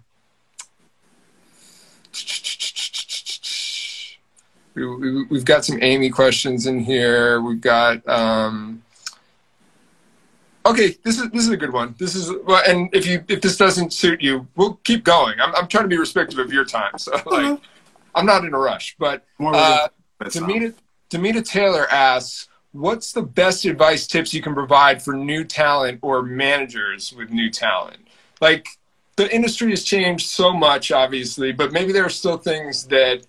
we, 4.75 5.23
we've 5.25 5.45
got 5.45 5.65
some 5.65 5.79
Amy 5.81 6.09
questions 6.09 6.65
in 6.67 6.79
here. 6.79 7.41
We've 7.41 7.61
got. 7.61 8.07
Um, 8.07 8.83
okay, 10.65 10.95
this 11.03 11.19
is 11.19 11.29
this 11.31 11.43
is 11.43 11.49
a 11.49 11.57
good 11.57 11.73
one. 11.73 11.95
This 11.97 12.15
is 12.15 12.31
well, 12.45 12.63
and 12.67 12.89
if 12.93 13.05
you 13.05 13.23
if 13.27 13.41
this 13.41 13.57
doesn't 13.57 13.93
suit 13.93 14.21
you, 14.21 14.47
we'll 14.55 14.75
keep 14.83 15.03
going. 15.03 15.39
I'm 15.39 15.53
I'm 15.55 15.67
trying 15.67 15.85
to 15.85 15.89
be 15.89 15.97
respectful 15.97 16.41
of 16.41 16.53
your 16.53 16.65
time, 16.65 16.97
so 16.97 17.11
like, 17.25 17.59
I'm 18.15 18.25
not 18.25 18.45
in 18.45 18.53
a 18.53 18.59
rush, 18.59 18.95
but. 18.99 19.25
Uh. 19.39 19.87
Demita, 20.21 20.73
Demita 21.09 21.47
Taylor 21.47 21.87
asks, 21.89 22.49
"What's 22.73 23.13
the 23.13 23.21
best 23.21 23.63
advice 23.65 24.05
tips 24.05 24.33
you 24.33 24.41
can 24.41 24.53
provide 24.53 25.01
for 25.01 25.13
new 25.13 25.45
talent 25.45 25.99
or 26.01 26.21
managers 26.21 27.13
with 27.13 27.29
new 27.29 27.49
talent? 27.49 28.07
Like 28.41 28.67
the 29.19 29.35
industry 29.35 29.69
has 29.71 29.83
changed 29.83 30.27
so 30.27 30.53
much, 30.53 30.93
obviously, 30.93 31.51
but 31.51 31.73
maybe 31.73 31.91
there 31.91 32.05
are 32.05 32.09
still 32.21 32.37
things 32.37 32.85
that 32.87 33.25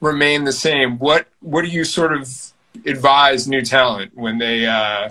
remain 0.00 0.44
the 0.44 0.52
same. 0.52 0.98
What 0.98 1.26
What 1.40 1.62
do 1.66 1.68
you 1.68 1.84
sort 1.84 2.14
of 2.14 2.22
advise 2.86 3.46
new 3.46 3.60
talent 3.60 4.12
when 4.14 4.38
they 4.38 4.64
uh, 4.64 5.10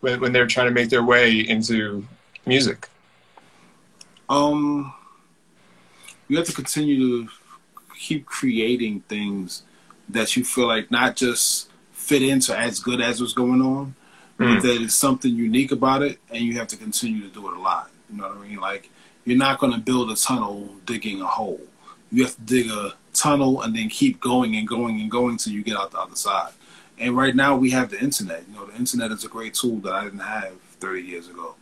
when, 0.00 0.20
when 0.20 0.32
they're 0.32 0.48
trying 0.48 0.66
to 0.66 0.72
make 0.72 0.90
their 0.90 1.04
way 1.04 1.38
into 1.38 2.04
music?" 2.44 2.88
Um, 4.28 4.92
you 6.26 6.36
have 6.38 6.46
to 6.46 6.52
continue 6.52 6.98
to 7.26 7.32
keep 7.96 8.26
creating 8.26 9.02
things 9.02 9.62
that 10.08 10.36
you 10.36 10.44
feel 10.44 10.66
like 10.66 10.90
not 10.90 11.14
just 11.14 11.70
fit 11.92 12.22
into 12.22 12.56
as 12.58 12.80
good 12.80 13.00
as 13.00 13.20
what's 13.20 13.32
going 13.32 13.62
on, 13.62 13.94
Mm. 14.40 14.56
but 14.56 14.62
that 14.62 14.82
is 14.82 14.94
something 14.94 15.32
unique 15.32 15.70
about 15.70 16.02
it, 16.02 16.18
and 16.30 16.42
you 16.42 16.54
have 16.54 16.66
to 16.68 16.76
continue 16.76 17.22
to 17.22 17.28
do 17.28 17.46
it 17.48 17.56
a 17.56 17.60
lot. 17.60 17.90
You 18.10 18.16
know 18.18 18.28
what 18.28 18.38
I 18.38 18.48
mean? 18.48 18.58
Like 18.58 18.90
you're 19.24 19.38
not 19.38 19.58
going 19.58 19.72
to 19.72 19.78
build 19.78 20.10
a 20.10 20.16
tunnel 20.16 20.68
digging 20.86 21.20
a 21.20 21.26
hole. 21.26 21.60
You 22.10 22.24
have 22.24 22.34
to 22.34 22.42
dig 22.42 22.70
a 22.70 22.94
tunnel 23.14 23.62
and 23.62 23.74
then 23.74 23.88
keep 23.88 24.20
going 24.20 24.56
and 24.56 24.66
going 24.66 25.00
and 25.00 25.10
going 25.10 25.36
till 25.36 25.52
you 25.52 25.62
get 25.62 25.76
out 25.76 25.90
the 25.92 25.98
other 25.98 26.16
side. 26.16 26.52
And 26.98 27.16
right 27.16 27.34
now 27.34 27.56
we 27.56 27.70
have 27.70 27.90
the 27.90 28.00
internet. 28.00 28.44
You 28.48 28.56
know, 28.56 28.66
the 28.66 28.76
internet 28.76 29.10
is 29.10 29.24
a 29.24 29.28
great 29.28 29.54
tool 29.54 29.76
that 29.78 29.92
I 29.92 30.04
didn't 30.04 30.20
have 30.20 30.52
30 30.80 31.02
years 31.02 31.28
ago 31.28 31.54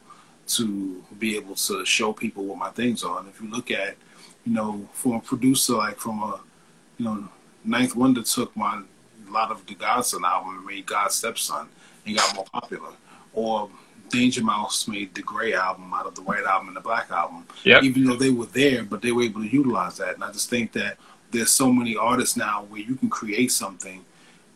to 0.49 1.05
be 1.19 1.37
able 1.37 1.55
to 1.55 1.85
show 1.85 2.13
people 2.13 2.45
what 2.45 2.59
my 2.59 2.71
things 2.71 3.05
are. 3.05 3.21
And 3.21 3.29
if 3.29 3.41
you 3.41 3.49
look 3.49 3.71
at, 3.71 3.97
you 4.45 4.53
know, 4.53 4.89
from 4.93 5.13
a 5.13 5.21
producer, 5.21 5.75
like 5.75 5.99
from 5.99 6.23
a, 6.23 6.41
you 6.99 7.05
know, 7.05 7.29
Ninth 7.65 7.95
Wonder 7.95 8.23
took 8.23 8.57
my 8.57 8.83
a 9.29 9.33
lot 9.33 9.51
of 9.51 9.65
the 9.67 9.75
God's 9.75 10.09
Son 10.09 10.25
album 10.25 10.57
and 10.57 10.67
made 10.67 10.87
God's 10.87 11.15
Stepson 11.15 11.69
and 12.05 12.17
got 12.17 12.35
more 12.35 12.47
popular. 12.53 12.91
Or 13.33 13.71
Danger 14.11 14.43
Mouse 14.43 14.87
made 14.89 15.15
the 15.15 15.23
Gray 15.23 15.55
album 15.55 15.93
out 15.95 16.07
of 16.07 16.15
the 16.15 16.23
White 16.23 16.45
album 16.45 16.69
and 16.69 16.77
the 16.77 16.81
Black 16.81 17.11
album. 17.11 17.47
Yep. 17.65 17.83
Even 17.85 18.05
though 18.05 18.17
they 18.17 18.31
were 18.31 18.47
there, 18.47 18.85
but 18.85 19.03
they 19.03 19.13
were 19.13 19.23
able 19.23 19.43
to 19.43 19.49
utilize 19.49 19.97
that. 19.99 20.15
And 20.15 20.25
I 20.25 20.33
just 20.33 20.51
think 20.51 20.73
that 20.73 20.99
there's 21.31 21.51
so 21.51 21.73
many 21.73 21.97
artists 21.97 22.37
now 22.37 22.65
where 22.65 22.81
you 22.81 22.97
can 22.97 23.09
create 23.09 23.53
something 23.53 24.05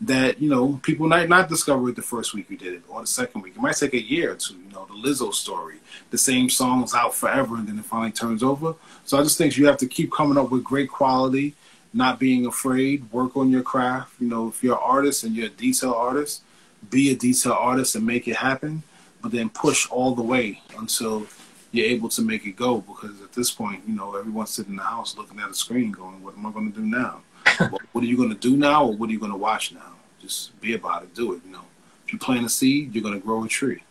that 0.01 0.41
you 0.41 0.51
know 0.51 0.81
people 0.83 1.07
might 1.07 1.29
not 1.29 1.49
discover 1.49 1.89
it 1.89 1.97
the 1.97 2.03
first 2.03 2.35
week 2.35 2.51
you 2.51 2.57
did 2.57 2.75
it 2.75 2.83
or 2.89 3.01
the 3.01 3.07
second 3.07 3.43
week. 3.43 3.55
It 3.57 3.61
might 3.61 3.77
take 3.77 3.95
a 3.95 4.03
year 4.03 4.33
or 4.33 4.35
two. 4.35 4.55
You 4.55 4.73
know, 4.73 4.87
the 4.87 4.95
Lizzo 4.95 5.33
story, 5.33 5.77
the 6.11 6.19
same 6.19 6.51
song's 6.51 6.95
out 6.95 7.15
forever, 7.15 7.57
and 7.57 7.69
then 7.69 7.79
it 7.79 7.85
finally 7.85 8.13
turns 8.13 8.43
over. 8.43 8.75
So 9.05 9.19
I 9.19 9.23
just 9.23 9.39
think 9.39 9.57
you 9.57 9.67
have 9.67 9.79
to 9.79 9.87
keep 9.87 10.13
coming 10.13 10.37
up 10.37 10.51
with 10.51 10.65
great 10.65 10.91
quality, 10.91 11.55
not 11.93 12.19
being 12.19 12.47
afraid, 12.47 13.11
work 13.13 13.37
on 13.37 13.51
your 13.51 13.63
craft. 13.63 14.21
You 14.21 14.29
know, 14.29 14.49
if 14.49 14.63
you're 14.63 14.75
an 14.75 14.83
artist 14.83 15.25
and 15.25 15.35
you're 15.35 15.47
a 15.47 15.51
detail 15.51 15.93
artist, 15.93 16.43
be 16.91 17.11
a 17.11 17.17
detail 17.17 17.53
artist 17.53 17.95
and 17.95 18.07
make 18.07 18.29
it 18.29 18.37
happen. 18.37 18.83
But 19.25 19.33
then 19.33 19.49
push 19.49 19.89
all 19.91 20.15
the 20.15 20.23
way 20.23 20.61
until 20.79 21.27
you're 21.73 21.87
able 21.87 22.11
to 22.11 22.21
make 22.21 22.45
it 22.45 22.57
go. 22.57 22.83
Because 22.83 23.23
at 23.23 23.33
this 23.33 23.51
point, 23.51 23.83
you 23.89 23.95
know, 23.97 24.15
everyone's 24.15 24.51
sitting 24.51 24.73
in 24.73 24.77
the 24.77 24.83
house 24.83 25.17
looking 25.17 25.41
at 25.41 25.49
a 25.49 25.55
screen, 25.55 25.93
going, 25.93 26.23
"What 26.23 26.37
am 26.37 26.45
I 26.45 26.51
going 26.53 26.71
to 26.71 26.79
do 26.79 26.85
now?" 26.87 27.23
what, 27.71 28.05
are 28.05 28.07
you 28.07 28.19
going 28.19 28.29
to 28.29 28.35
do 28.35 28.55
now, 28.55 28.85
or 28.85 28.93
what 28.93 29.09
are 29.09 29.13
you 29.13 29.19
going 29.19 29.33
to 29.33 29.39
watch 29.39 29.73
now? 29.73 29.95
Just 30.21 30.61
be 30.61 30.75
about 30.75 31.05
it. 31.05 31.15
Do 31.15 31.33
it. 31.33 31.41
You 31.47 31.53
know, 31.53 31.65
if 32.07 32.13
you 32.13 32.19
plant 32.19 32.45
a 32.45 32.51
seed, 32.51 32.95
you're 32.95 33.03
going 33.03 33.19
to 33.19 33.27
grow 33.27 33.43
a 33.45 33.49
tree. 33.49 33.83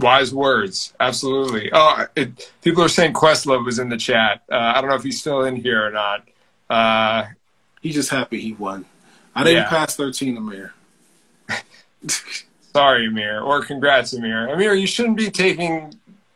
Wise 0.00 0.34
words, 0.34 0.92
absolutely. 0.98 1.70
Oh, 1.72 2.06
it, 2.16 2.52
people 2.62 2.82
are 2.82 2.88
saying 2.88 3.12
Questlove 3.12 3.64
was 3.64 3.78
in 3.78 3.88
the 3.88 3.96
chat. 3.98 4.42
Uh, 4.50 4.56
I 4.74 4.80
don't 4.80 4.90
know 4.90 4.96
if 4.96 5.04
he's 5.04 5.20
still 5.20 5.44
in 5.44 5.54
here 5.54 5.86
or 5.86 5.90
not. 5.92 6.26
Uh, 6.68 7.26
He's 7.82 7.94
just 7.94 8.10
happy 8.10 8.40
he 8.40 8.52
won. 8.52 8.84
I 9.34 9.44
didn't 9.44 9.62
Yeah. 9.64 9.68
pass 9.68 9.96
13, 9.96 10.36
Ahmir. 10.38 10.70
sorry, 12.72 13.08
Ahmir, 13.08 13.44
or 13.44 13.62
congrats, 13.62 14.14
Ahmir. 14.14 14.48
Ahmir, 14.48 14.78
you 14.80 14.86
shouldn't 14.86 15.16
be 15.16 15.30
taking, 15.30 15.94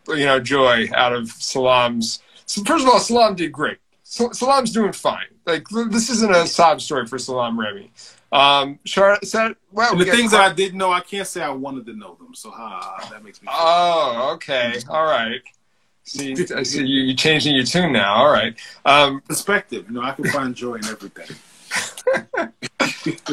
you 0.09 0.25
know, 0.25 0.41
joy 0.41 0.89
out 0.95 1.13
of 1.13 1.31
Salaam's. 1.31 2.21
So 2.47 2.63
first 2.65 2.85
of 2.85 2.91
all, 2.91 2.99
Salaam 3.01 3.35
did 3.35 3.53
great. 3.53 3.79
Sa- 4.03 4.33
Salaam's 4.33 4.73
doing 4.73 4.93
fine. 4.93 5.27
Like 5.47 5.67
this 5.69 6.11
isn't 6.11 6.35
a 6.35 6.47
sob 6.47 6.81
story 6.81 7.07
for 7.07 7.19
Salaam 7.19 7.59
Remi. 7.59 7.91
Um, 8.33 8.79
Char- 8.85 9.19
said, 9.23 9.55
well, 9.71 9.91
And 9.91 9.99
we 9.99 10.05
the 10.07 10.11
things 10.11 10.33
that 10.33 10.41
I 10.41 10.53
didn't 10.53 10.77
know, 10.79 10.91
I 10.91 11.01
can't 11.01 11.27
say 11.27 11.43
I 11.43 11.51
wanted 11.51 11.87
to 11.87 11.93
know 11.93 12.15
them. 12.17 12.35
So 12.35 12.51
ha, 12.51 13.09
that 13.11 13.23
makes 13.23 13.41
me. 13.41 13.49
Oh, 13.51 14.33
okay, 14.35 14.81
all 14.89 15.05
right. 15.05 15.41
See, 16.03 16.35
I 16.55 16.65
see 16.65 16.85
you, 16.85 17.05
you're 17.05 17.17
changing 17.17 17.55
your 17.55 17.65
tune 17.65 17.93
now. 17.93 18.15
All 18.15 18.31
right. 18.31 18.55
Um, 18.85 19.21
perspective. 19.23 19.87
You 19.89 19.95
know, 19.95 20.03
I 20.03 20.13
can 20.13 20.27
find 20.31 20.55
joy 20.55 20.75
in 20.75 20.85
everything. 20.85 21.37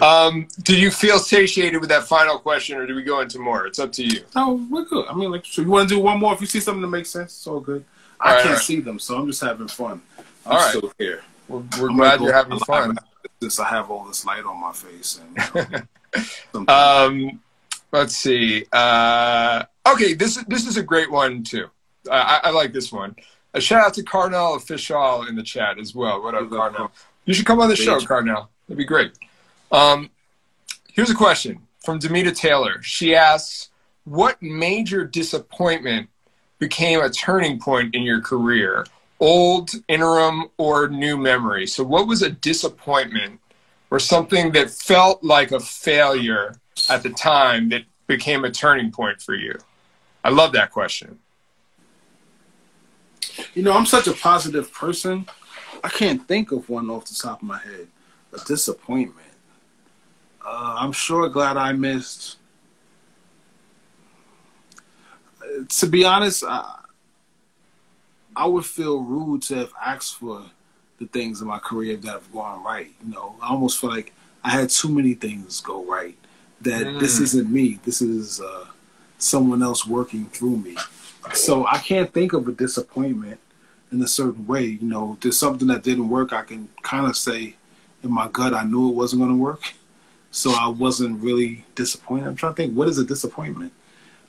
um, 0.01 0.47
do 0.63 0.77
you 0.79 0.91
feel 0.91 1.19
satiated 1.19 1.79
with 1.79 1.89
that 1.89 2.03
final 2.03 2.37
question, 2.37 2.77
or 2.77 2.85
do 2.85 2.95
we 2.95 3.03
go 3.03 3.21
into 3.21 3.39
more? 3.39 3.67
It's 3.67 3.79
up 3.79 3.91
to 3.93 4.03
you. 4.03 4.23
Oh, 4.35 4.65
we're 4.69 4.85
good. 4.85 5.07
I 5.07 5.13
mean, 5.13 5.31
like, 5.31 5.45
so 5.45 5.61
you 5.61 5.69
want 5.69 5.89
to 5.89 5.95
do 5.95 6.01
one 6.01 6.19
more? 6.19 6.33
If 6.33 6.41
you 6.41 6.47
see 6.47 6.59
something 6.59 6.81
that 6.81 6.87
makes 6.87 7.09
sense, 7.09 7.37
it's 7.37 7.47
all 7.47 7.59
good. 7.59 7.83
I 8.19 8.29
All 8.29 8.35
right, 8.35 8.43
can't 8.43 8.55
right. 8.55 8.63
see 8.63 8.79
them, 8.79 8.99
so 8.99 9.17
I'm 9.17 9.27
just 9.27 9.41
having 9.41 9.67
fun. 9.67 10.01
I'm 10.45 10.51
All 10.51 10.57
right. 10.57 10.69
still 10.75 10.91
here. 10.97 11.23
We're, 11.47 11.59
we're 11.79 11.87
glad 11.89 12.19
gonna 12.19 12.23
you're 12.23 12.31
go 12.31 12.37
having 12.37 12.59
fun. 12.59 12.97
Since 13.41 13.59
I 13.59 13.67
have 13.69 13.89
all 13.89 14.05
this 14.05 14.25
light 14.25 14.43
on 14.45 14.61
my 14.61 14.71
face, 14.71 15.19
and 15.19 15.55
you 15.55 15.77
know, 16.57 16.67
Um, 16.67 17.39
let's 17.91 18.15
see. 18.15 18.65
Uh, 18.71 19.63
okay, 19.87 20.13
this 20.13 20.37
is 20.37 20.43
this 20.45 20.67
is 20.67 20.77
a 20.77 20.83
great 20.83 21.09
one 21.09 21.43
too. 21.43 21.67
I, 22.11 22.41
I 22.45 22.49
like 22.51 22.73
this 22.73 22.91
one. 22.91 23.15
A 23.53 23.61
shout 23.61 23.85
out 23.85 23.93
to 23.95 24.03
Carnell 24.03 24.55
Official 24.57 25.27
in 25.27 25.35
the 25.35 25.43
chat 25.43 25.77
as 25.77 25.93
well. 25.93 26.21
What 26.21 26.35
up, 26.35 26.49
Carnell? 26.49 26.91
You 27.25 27.33
should 27.33 27.45
come 27.45 27.59
on 27.59 27.69
the 27.69 27.75
show, 27.75 27.99
Carnell. 27.99 28.47
That'd 28.67 28.77
be 28.77 28.85
great. 28.85 29.11
Um, 29.71 30.09
here's 30.93 31.09
a 31.09 31.15
question 31.15 31.67
from 31.83 31.99
Demita 31.99 32.35
Taylor. 32.35 32.81
She 32.81 33.15
asks, 33.15 33.69
"What 34.03 34.41
major 34.41 35.05
disappointment 35.05 36.09
became 36.59 37.01
a 37.01 37.09
turning 37.09 37.59
point 37.59 37.95
in 37.95 38.03
your 38.03 38.21
career? 38.21 38.85
Old, 39.19 39.71
interim, 39.87 40.47
or 40.57 40.87
new 40.87 41.17
memory? 41.17 41.67
So, 41.67 41.83
what 41.83 42.07
was 42.07 42.21
a 42.21 42.29
disappointment 42.29 43.39
or 43.89 43.99
something 43.99 44.51
that 44.53 44.69
felt 44.69 45.23
like 45.23 45.51
a 45.51 45.59
failure 45.59 46.55
at 46.89 47.03
the 47.03 47.09
time 47.09 47.69
that 47.69 47.83
became 48.07 48.45
a 48.45 48.51
turning 48.51 48.91
point 48.91 49.21
for 49.21 49.35
you? 49.35 49.57
I 50.23 50.29
love 50.29 50.53
that 50.53 50.71
question. 50.71 51.19
You 53.53 53.63
know, 53.63 53.73
I'm 53.73 53.85
such 53.85 54.07
a 54.07 54.13
positive 54.13 54.71
person. 54.73 55.27
I 55.83 55.89
can't 55.89 56.27
think 56.27 56.51
of 56.51 56.69
one 56.69 56.89
off 56.89 57.05
the 57.05 57.15
top 57.15 57.41
of 57.41 57.47
my 57.47 57.59
head. 57.59 57.87
A 58.33 58.39
disappointment. 58.45 59.30
Uh, 60.45 60.75
I'm 60.79 60.91
sure 60.91 61.29
glad 61.29 61.57
I 61.57 61.71
missed. 61.73 62.37
Uh, 65.41 65.63
to 65.67 65.87
be 65.87 66.03
honest, 66.05 66.43
I, 66.43 66.79
I 68.35 68.45
would 68.45 68.65
feel 68.65 69.01
rude 69.03 69.41
to 69.43 69.55
have 69.55 69.73
asked 69.83 70.15
for 70.17 70.43
the 70.99 71.05
things 71.07 71.41
in 71.41 71.47
my 71.47 71.59
career 71.59 71.97
that 71.97 72.11
have 72.11 72.31
gone 72.31 72.63
right. 72.63 72.91
You 73.05 73.13
know, 73.13 73.35
I 73.41 73.49
almost 73.49 73.79
feel 73.79 73.89
like 73.89 74.13
I 74.43 74.49
had 74.51 74.69
too 74.69 74.89
many 74.89 75.13
things 75.13 75.61
go 75.61 75.83
right. 75.85 76.17
That 76.61 76.99
this 76.99 77.19
Mm. 77.19 77.23
isn't 77.23 77.51
me. 77.51 77.79
This 77.83 78.01
is 78.01 78.39
uh, 78.39 78.65
someone 79.17 79.63
else 79.63 79.85
working 79.85 80.25
through 80.25 80.57
me. 80.57 80.77
So 81.33 81.65
I 81.67 81.77
can't 81.79 82.11
think 82.13 82.33
of 82.33 82.47
a 82.47 82.51
disappointment 82.51 83.39
in 83.91 84.01
a 84.01 84.07
certain 84.07 84.45
way. 84.47 84.65
You 84.65 84.87
know, 84.87 85.17
there's 85.21 85.37
something 85.37 85.67
that 85.69 85.83
didn't 85.83 86.09
work. 86.09 86.33
I 86.33 86.43
can 86.43 86.69
kind 86.83 87.07
of 87.07 87.17
say 87.17 87.55
in 88.03 88.11
my 88.11 88.27
gut, 88.27 88.53
I 88.53 88.63
knew 88.63 88.89
it 88.89 88.95
wasn't 88.95 89.21
going 89.21 89.31
to 89.31 89.37
work. 89.37 89.73
So 90.31 90.51
I 90.51 90.67
wasn't 90.67 91.21
really 91.21 91.65
disappointed. 91.75 92.27
I'm 92.27 92.35
trying 92.35 92.53
to 92.53 92.55
think, 92.55 92.73
what 92.73 92.87
is 92.87 92.97
a 92.97 93.05
disappointment? 93.05 93.73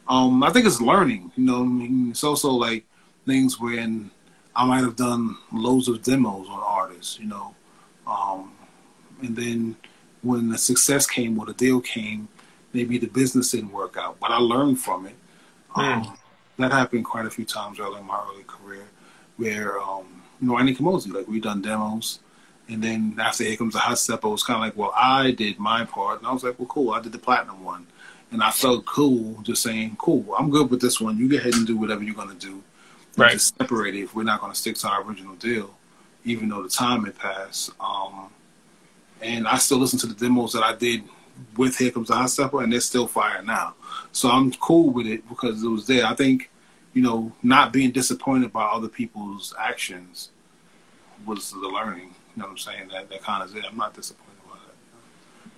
Um, 0.08 0.42
I 0.42 0.50
think 0.50 0.66
it's 0.66 0.80
learning. 0.80 1.32
You 1.36 1.44
know, 1.44 1.62
I 1.62 1.66
mean, 1.66 2.10
it's 2.10 2.24
also 2.24 2.50
like 2.50 2.84
things 3.24 3.60
when 3.60 4.10
I 4.54 4.66
might 4.66 4.80
have 4.80 4.96
done 4.96 5.36
loads 5.52 5.88
of 5.88 6.02
demos 6.02 6.48
on 6.48 6.60
artists, 6.60 7.18
you 7.20 7.26
know. 7.26 7.54
Um, 8.06 8.52
and 9.22 9.36
then 9.36 9.76
when 10.22 10.48
the 10.48 10.58
success 10.58 11.06
came 11.06 11.38
or 11.38 11.46
the 11.46 11.54
deal 11.54 11.80
came, 11.80 12.28
maybe 12.72 12.98
the 12.98 13.06
business 13.06 13.52
didn't 13.52 13.72
work 13.72 13.96
out, 13.96 14.18
but 14.20 14.30
I 14.30 14.38
learned 14.38 14.80
from 14.80 15.06
it. 15.06 15.14
Um, 15.74 16.16
that 16.58 16.72
happened 16.72 17.04
quite 17.04 17.26
a 17.26 17.30
few 17.30 17.44
times 17.44 17.78
early 17.78 18.00
in 18.00 18.06
my 18.06 18.22
early 18.30 18.44
career, 18.44 18.84
where 19.36 19.80
um, 19.80 20.22
you 20.40 20.48
know, 20.48 20.54
Ini 20.54 20.76
Kamoze, 20.76 21.12
like 21.12 21.28
we 21.28 21.40
done 21.40 21.62
demos, 21.62 22.18
and 22.72 22.82
then 22.82 23.16
after 23.20 23.44
Here 23.44 23.56
Comes 23.56 23.74
the 23.74 23.80
Hot 23.80 23.98
Step, 23.98 24.24
it 24.24 24.28
was 24.28 24.42
kind 24.42 24.56
of 24.56 24.62
like, 24.62 24.76
well, 24.76 24.92
I 24.96 25.32
did 25.32 25.58
my 25.58 25.84
part, 25.84 26.18
and 26.18 26.26
I 26.26 26.32
was 26.32 26.42
like, 26.42 26.58
well, 26.58 26.68
cool, 26.68 26.92
I 26.92 27.00
did 27.00 27.12
the 27.12 27.18
platinum 27.18 27.62
one, 27.62 27.86
and 28.30 28.42
I 28.42 28.50
felt 28.50 28.86
cool 28.86 29.40
just 29.42 29.62
saying, 29.62 29.96
cool, 29.98 30.34
I'm 30.38 30.50
good 30.50 30.70
with 30.70 30.80
this 30.80 31.00
one. 31.00 31.18
You 31.18 31.28
go 31.28 31.36
ahead 31.36 31.54
and 31.54 31.66
do 31.66 31.76
whatever 31.76 32.02
you're 32.02 32.14
gonna 32.14 32.34
do. 32.34 32.62
Right. 33.16 33.32
Just 33.32 33.56
separate 33.58 33.94
it 33.94 34.04
if 34.04 34.14
we're 34.14 34.22
not 34.22 34.40
gonna 34.40 34.54
stick 34.54 34.76
to 34.76 34.88
our 34.88 35.02
original 35.02 35.34
deal, 35.36 35.74
even 36.24 36.48
though 36.48 36.62
the 36.62 36.68
time 36.68 37.04
had 37.04 37.18
passed. 37.18 37.70
Um, 37.78 38.30
and 39.20 39.46
I 39.46 39.58
still 39.58 39.78
listen 39.78 39.98
to 40.00 40.06
the 40.06 40.14
demos 40.14 40.54
that 40.54 40.62
I 40.62 40.74
did 40.74 41.04
with 41.56 41.76
Here 41.76 41.90
Comes 41.90 42.08
the 42.08 42.14
Hot 42.14 42.30
Stepper, 42.30 42.62
and 42.62 42.72
they're 42.72 42.80
still 42.80 43.06
fire 43.06 43.42
now. 43.42 43.74
So 44.12 44.30
I'm 44.30 44.52
cool 44.52 44.90
with 44.90 45.06
it 45.06 45.28
because 45.28 45.62
it 45.62 45.68
was 45.68 45.86
there. 45.86 46.06
I 46.06 46.14
think, 46.14 46.50
you 46.94 47.02
know, 47.02 47.32
not 47.42 47.72
being 47.72 47.90
disappointed 47.90 48.52
by 48.52 48.64
other 48.64 48.88
people's 48.88 49.54
actions 49.58 50.30
was 51.26 51.50
the 51.50 51.68
learning. 51.68 52.11
You 52.34 52.42
know 52.42 52.46
what 52.46 52.52
I'm 52.52 52.58
saying? 52.58 52.88
That 52.92 53.08
that 53.10 53.22
kind 53.22 53.42
of. 53.42 53.54
I'm 53.64 53.76
not 53.76 53.94
disappointed 53.94 54.40
by 54.48 54.56
it. 54.56 54.74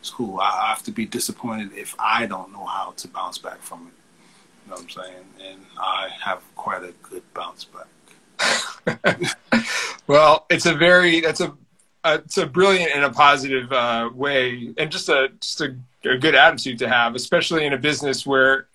It's 0.01 0.11
cool. 0.11 0.41
I, 0.41 0.65
I 0.65 0.69
have 0.71 0.83
to 0.85 0.91
be 0.91 1.07
disappointed 1.07 1.73
if 1.75 1.95
I 1.99 2.27
don't 2.27 2.53
know 2.53 2.65
how 2.65 2.95
to 2.97 3.09
bounce 3.09 3.39
back 3.39 3.61
from 3.63 3.89
it. 3.89 3.95
You 4.65 4.71
know 4.71 4.77
what 4.77 4.83
I'm 4.83 4.91
saying? 4.91 5.25
And 5.51 5.61
I 5.79 6.09
have 6.25 6.43
quite 6.57 6.83
a 6.83 6.93
good 7.03 7.23
bounce 7.35 7.65
back. 7.65 7.87
Well, 10.07 10.45
it's 10.51 10.67
a 10.67 10.75
very 10.75 11.21
that's 11.21 11.41
a 11.41 11.55
uh, 12.05 12.19
it's 12.25 12.37
a 12.37 12.47
brilliant 12.47 12.93
and 12.95 13.05
a 13.05 13.11
positive 13.11 13.73
uh, 13.73 14.11
way, 14.13 14.75
and 14.77 14.91
just 14.91 15.09
a 15.09 15.31
just 15.41 15.61
a, 15.63 15.75
a 16.05 16.19
good 16.19 16.35
attitude 16.35 16.79
to 16.81 16.89
have, 16.89 17.15
especially 17.15 17.65
in 17.65 17.73
a 17.73 17.79
business 17.79 18.27
where, 18.27 18.67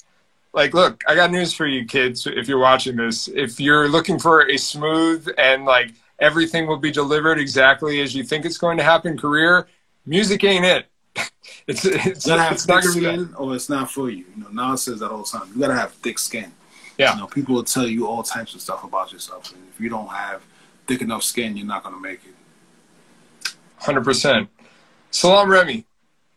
like, 0.53 0.73
look, 0.73 1.03
I 1.07 1.13
got 1.13 1.29
news 1.29 1.53
for 1.53 1.67
you, 1.67 1.85
kids. 1.85 2.25
If 2.25 2.47
you're 2.47 2.59
watching 2.59 2.95
this, 2.95 3.27
if 3.27 3.59
you're 3.59 3.87
looking 3.87 4.17
for 4.17 4.49
a 4.49 4.57
smooth 4.57 5.27
and 5.37 5.65
like 5.65 5.93
everything 6.19 6.67
will 6.67 6.77
be 6.77 6.91
delivered 6.91 7.39
exactly 7.39 8.01
as 8.01 8.13
you 8.13 8.23
think 8.23 8.45
it's 8.45 8.57
going 8.57 8.77
to 8.77 8.83
happen 8.83 9.17
career, 9.17 9.67
music 10.05 10.43
ain't 10.43 10.65
it. 10.65 10.85
It's 11.67 11.85
it's, 11.85 12.25
You 12.25 12.31
gotta 12.31 12.43
have 12.43 12.53
it's 12.53 12.67
not 12.67 12.83
thick 12.83 12.93
be 12.93 12.99
skin, 12.99 13.33
or 13.35 13.55
it's 13.55 13.69
not 13.69 13.91
for 13.91 14.09
you. 14.09 14.25
You 14.35 14.43
know, 14.43 14.71
Nas 14.71 14.83
says 14.83 14.99
that 14.99 15.11
all 15.11 15.23
the 15.23 15.37
time. 15.37 15.49
You 15.53 15.59
gotta 15.59 15.75
have 15.75 15.91
thick 15.93 16.17
skin. 16.17 16.51
Yeah. 16.97 17.13
You 17.13 17.21
know, 17.21 17.27
people 17.27 17.55
will 17.55 17.63
tell 17.63 17.87
you 17.87 18.07
all 18.07 18.23
types 18.23 18.55
of 18.55 18.61
stuff 18.61 18.83
about 18.83 19.11
yourself, 19.11 19.51
and 19.53 19.61
if 19.73 19.79
you 19.79 19.89
don't 19.89 20.09
have 20.09 20.41
thick 20.87 21.01
enough 21.01 21.23
skin, 21.23 21.57
you're 21.57 21.67
not 21.67 21.83
gonna 21.83 21.99
make 21.99 22.21
it. 22.25 23.53
Hundred 23.77 24.03
percent. 24.03 24.49
Salaam 25.11 25.49
Remi, 25.49 25.85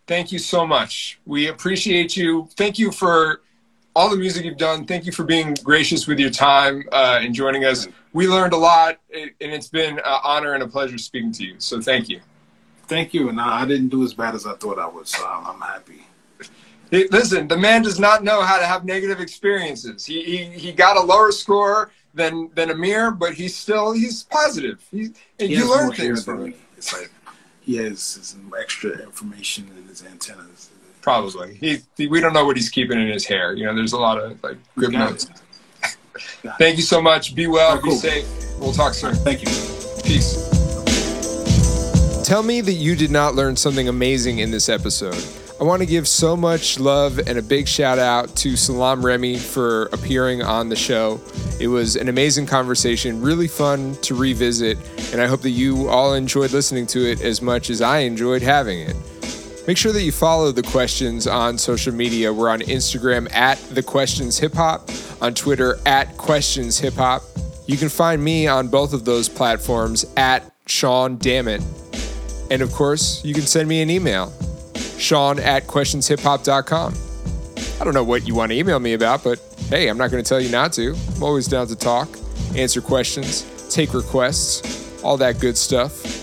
thank 0.07 0.33
you 0.33 0.39
so 0.39 0.67
much. 0.67 1.19
We 1.25 1.49
appreciate 1.49 2.17
you. 2.17 2.49
Thank 2.57 2.79
you 2.79 2.91
for 2.91 3.41
all 3.95 4.11
the 4.11 4.17
music 4.17 4.45
you've 4.45 4.57
done. 4.57 4.85
Thank 4.85 5.07
you 5.07 5.13
for 5.13 5.25
being 5.25 5.55
gracious 5.63 6.07
with 6.07 6.19
your 6.19 6.31
time 6.31 6.85
uh, 6.93 7.21
and 7.23 7.35
joining 7.35 7.65
us. 7.65 7.89
We 8.13 8.27
learned 8.27 8.53
a 8.53 8.57
lot, 8.57 8.99
and 9.13 9.31
it's 9.41 9.69
been 9.69 9.99
an 9.99 10.19
honor 10.25 10.55
and 10.55 10.63
a 10.63 10.69
pleasure 10.69 10.99
speaking 10.99 11.33
to 11.33 11.45
you. 11.45 11.55
So 11.59 11.81
thank 11.81 12.09
you. 12.09 12.21
Thank 12.87 13.15
you, 13.15 13.29
and 13.29 13.41
I, 13.41 13.65
didn't 13.65 13.89
do 13.89 14.05
as 14.05 14.13
bad 14.13 14.35
as 14.35 14.47
I 14.47 14.55
thought 14.55 14.79
I 14.79 14.87
would, 14.87 15.09
so 15.09 15.25
I'm, 15.25 15.61
happy. 15.61 16.05
Hey, 16.91 17.07
listen, 17.11 17.49
the 17.49 17.57
man 17.57 17.83
does 17.83 17.99
not 17.99 18.23
know 18.23 18.43
how 18.43 18.59
to 18.59 18.67
have 18.67 18.85
negative 18.85 19.19
experiences. 19.19 20.05
He 20.05 20.23
he, 20.23 20.45
he 20.45 20.73
got 20.73 20.99
a 20.99 21.01
lower 21.01 21.33
score 21.33 21.91
than 22.13 22.51
than 22.55 22.69
Ahmir, 22.69 23.19
but 23.19 23.33
he's 23.33 23.57
still 23.57 23.93
he's 23.93 24.25
positive. 24.25 24.87
He, 24.91 25.05
and 25.39 25.49
He 25.49 25.55
you 25.55 25.71
learn 25.71 25.93
things 25.93 26.25
from 26.25 26.45
me. 26.45 26.57
It's 26.77 26.93
like 26.93 27.11
he 27.63 27.77
has 27.77 28.03
some 28.03 28.53
extra 28.61 28.91
information 28.99 29.71
in 29.79 29.89
his 29.89 30.05
antennas. 30.05 30.69
Probably. 31.03 31.55
He, 31.57 31.79
he 31.97 32.07
we 32.07 32.21
don't 32.21 32.33
know 32.33 32.45
what 32.47 32.57
he's 32.57 32.71
keeping 32.71 32.99
in 33.01 33.09
his 33.09 33.27
hair. 33.27 33.55
You 33.55 33.67
know, 33.67 33.75
there's 33.75 33.93
a 33.93 33.99
lot 33.99 34.19
of 34.19 34.43
like 34.43 34.57
good 34.79 34.93
notes. 34.93 35.25
it. 35.25 35.97
Got 36.43 36.55
it. 36.55 36.59
Thank 36.59 36.77
you 36.77 36.83
so 36.83 37.03
much. 37.03 37.35
Be 37.35 37.47
well. 37.49 37.69
All 37.71 37.75
right, 37.75 37.83
Be 37.83 37.91
cool. 37.91 37.99
safe. 37.99 38.27
We'll 38.59 38.73
talk 38.73 38.95
soon. 38.95 39.15
Thank 39.17 39.41
you. 39.43 39.49
Peace. 40.05 40.49
Tell 42.25 42.43
me 42.43 42.61
that 42.63 42.73
you 42.75 42.95
did 42.97 43.11
not 43.11 43.35
learn 43.35 43.57
something 43.57 43.89
amazing 43.89 44.39
in 44.39 44.51
this 44.51 44.69
episode. 44.69 45.23
I 45.61 45.65
want 45.65 45.81
to 45.81 45.87
give 45.87 46.09
so 46.09 46.37
much 46.37 46.81
love 46.81 47.19
and 47.19 47.39
a 47.39 47.43
big 47.43 47.69
shout 47.69 47.99
out 47.99 48.35
to 48.37 48.57
Salaam 48.57 49.05
Remi 49.05 49.39
for 49.39 49.85
appearing 49.87 50.43
on 50.43 50.69
the 50.69 50.77
show. 50.77 51.21
It 51.61 51.69
was 51.69 51.95
an 51.95 52.09
amazing 52.09 52.47
conversation, 52.47 53.21
really 53.21 53.49
fun 53.49 53.95
to 54.03 54.15
revisit, 54.15 54.79
and 55.13 55.21
I 55.21 55.27
hope 55.27 55.43
that 55.43 55.51
you 55.51 55.89
all 55.89 56.15
enjoyed 56.15 56.53
listening 56.53 56.87
to 56.89 57.01
it 57.11 57.21
as 57.21 57.43
much 57.43 57.71
as 57.71 57.81
I 57.83 57.99
enjoyed 57.99 58.43
having 58.43 58.81
it. 58.81 58.97
Make 59.67 59.77
sure 59.77 59.93
that 59.93 60.03
you 60.03 60.11
follow 60.11 60.51
the 60.51 60.63
questions 60.63 61.29
on 61.29 61.57
social 61.57 61.95
media. 61.95 62.33
We're 62.33 62.49
on 62.49 62.61
Instagram 62.61 63.33
at 63.33 63.59
the 63.71 63.83
questions 63.83 64.37
hip 64.39 64.55
hop, 64.55 64.91
on 65.21 65.35
Twitter 65.35 65.79
at 65.87 66.17
questions 66.17 66.79
hip 66.79 66.95
hop. 66.95 67.23
You 67.67 67.77
can 67.77 67.89
find 67.89 68.23
me 68.23 68.49
on 68.49 68.67
both 68.67 68.93
of 68.93 69.05
those 69.05 69.29
platforms 69.29 70.05
at 70.17 70.53
Sean 70.67 71.17
Dammit. 71.17 71.63
And 72.51 72.61
of 72.61 72.73
course, 72.73 73.25
you 73.25 73.35
can 73.35 73.45
send 73.45 73.69
me 73.69 73.83
an 73.83 73.89
email, 73.89 74.33
Sean 74.99 75.39
at 75.39 75.69
questionshiphop.com. 75.69 76.95
I 77.81 77.85
don't 77.85 77.95
know 77.95 78.05
what 78.05 78.27
you 78.27 78.35
want 78.35 78.51
to 78.51 78.59
email 78.59 78.81
me 78.81 78.95
about, 78.95 79.23
but 79.23 79.39
hey, 79.69 79.89
I'm 79.89 79.97
not 79.97 80.11
going 80.11 80.23
to 80.23 80.29
tell 80.29 80.41
you 80.41 80.51
not 80.51 80.73
to. 80.75 80.95
I'm 81.17 81.23
always 81.23 81.47
down 81.47 81.69
to 81.69 81.77
talk, 81.77 82.09
answer 82.57 82.81
questions, 82.81 83.71
take 83.73 83.95
requests, 83.95 85.03
all 85.05 85.17
that 85.19 85.39
good 85.39 85.57
stuff. 85.57 86.22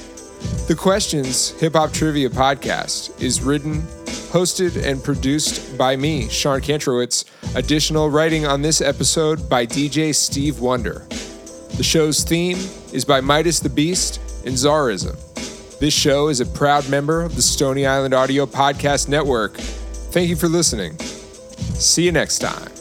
The 0.67 0.75
Questions 0.75 1.49
Hip 1.59 1.73
Hop 1.73 1.91
Trivia 1.91 2.29
Podcast 2.29 3.21
is 3.21 3.41
written, 3.41 3.81
hosted, 4.31 4.81
and 4.83 5.03
produced 5.03 5.77
by 5.77 5.95
me, 5.95 6.29
Sean 6.29 6.61
Kantrowitz. 6.61 7.25
Additional 7.55 8.09
writing 8.09 8.45
on 8.45 8.61
this 8.61 8.79
episode 8.79 9.49
by 9.49 9.65
DJ 9.65 10.13
Steve 10.13 10.59
Wonder. 10.59 11.05
The 11.75 11.83
show's 11.83 12.23
theme 12.23 12.57
is 12.93 13.03
by 13.05 13.21
Midas 13.21 13.59
the 13.59 13.69
Beast 13.69 14.19
and 14.45 14.55
Czarism. 14.55 15.17
This 15.79 15.93
show 15.93 16.27
is 16.27 16.39
a 16.39 16.45
proud 16.45 16.87
member 16.89 17.21
of 17.21 17.35
the 17.35 17.41
Stony 17.41 17.85
Island 17.85 18.13
Audio 18.13 18.45
Podcast 18.45 19.07
Network. 19.09 19.57
Thank 19.57 20.29
you 20.29 20.35
for 20.35 20.47
listening. 20.47 20.97
See 20.99 22.03
you 22.03 22.11
next 22.11 22.39
time. 22.39 22.78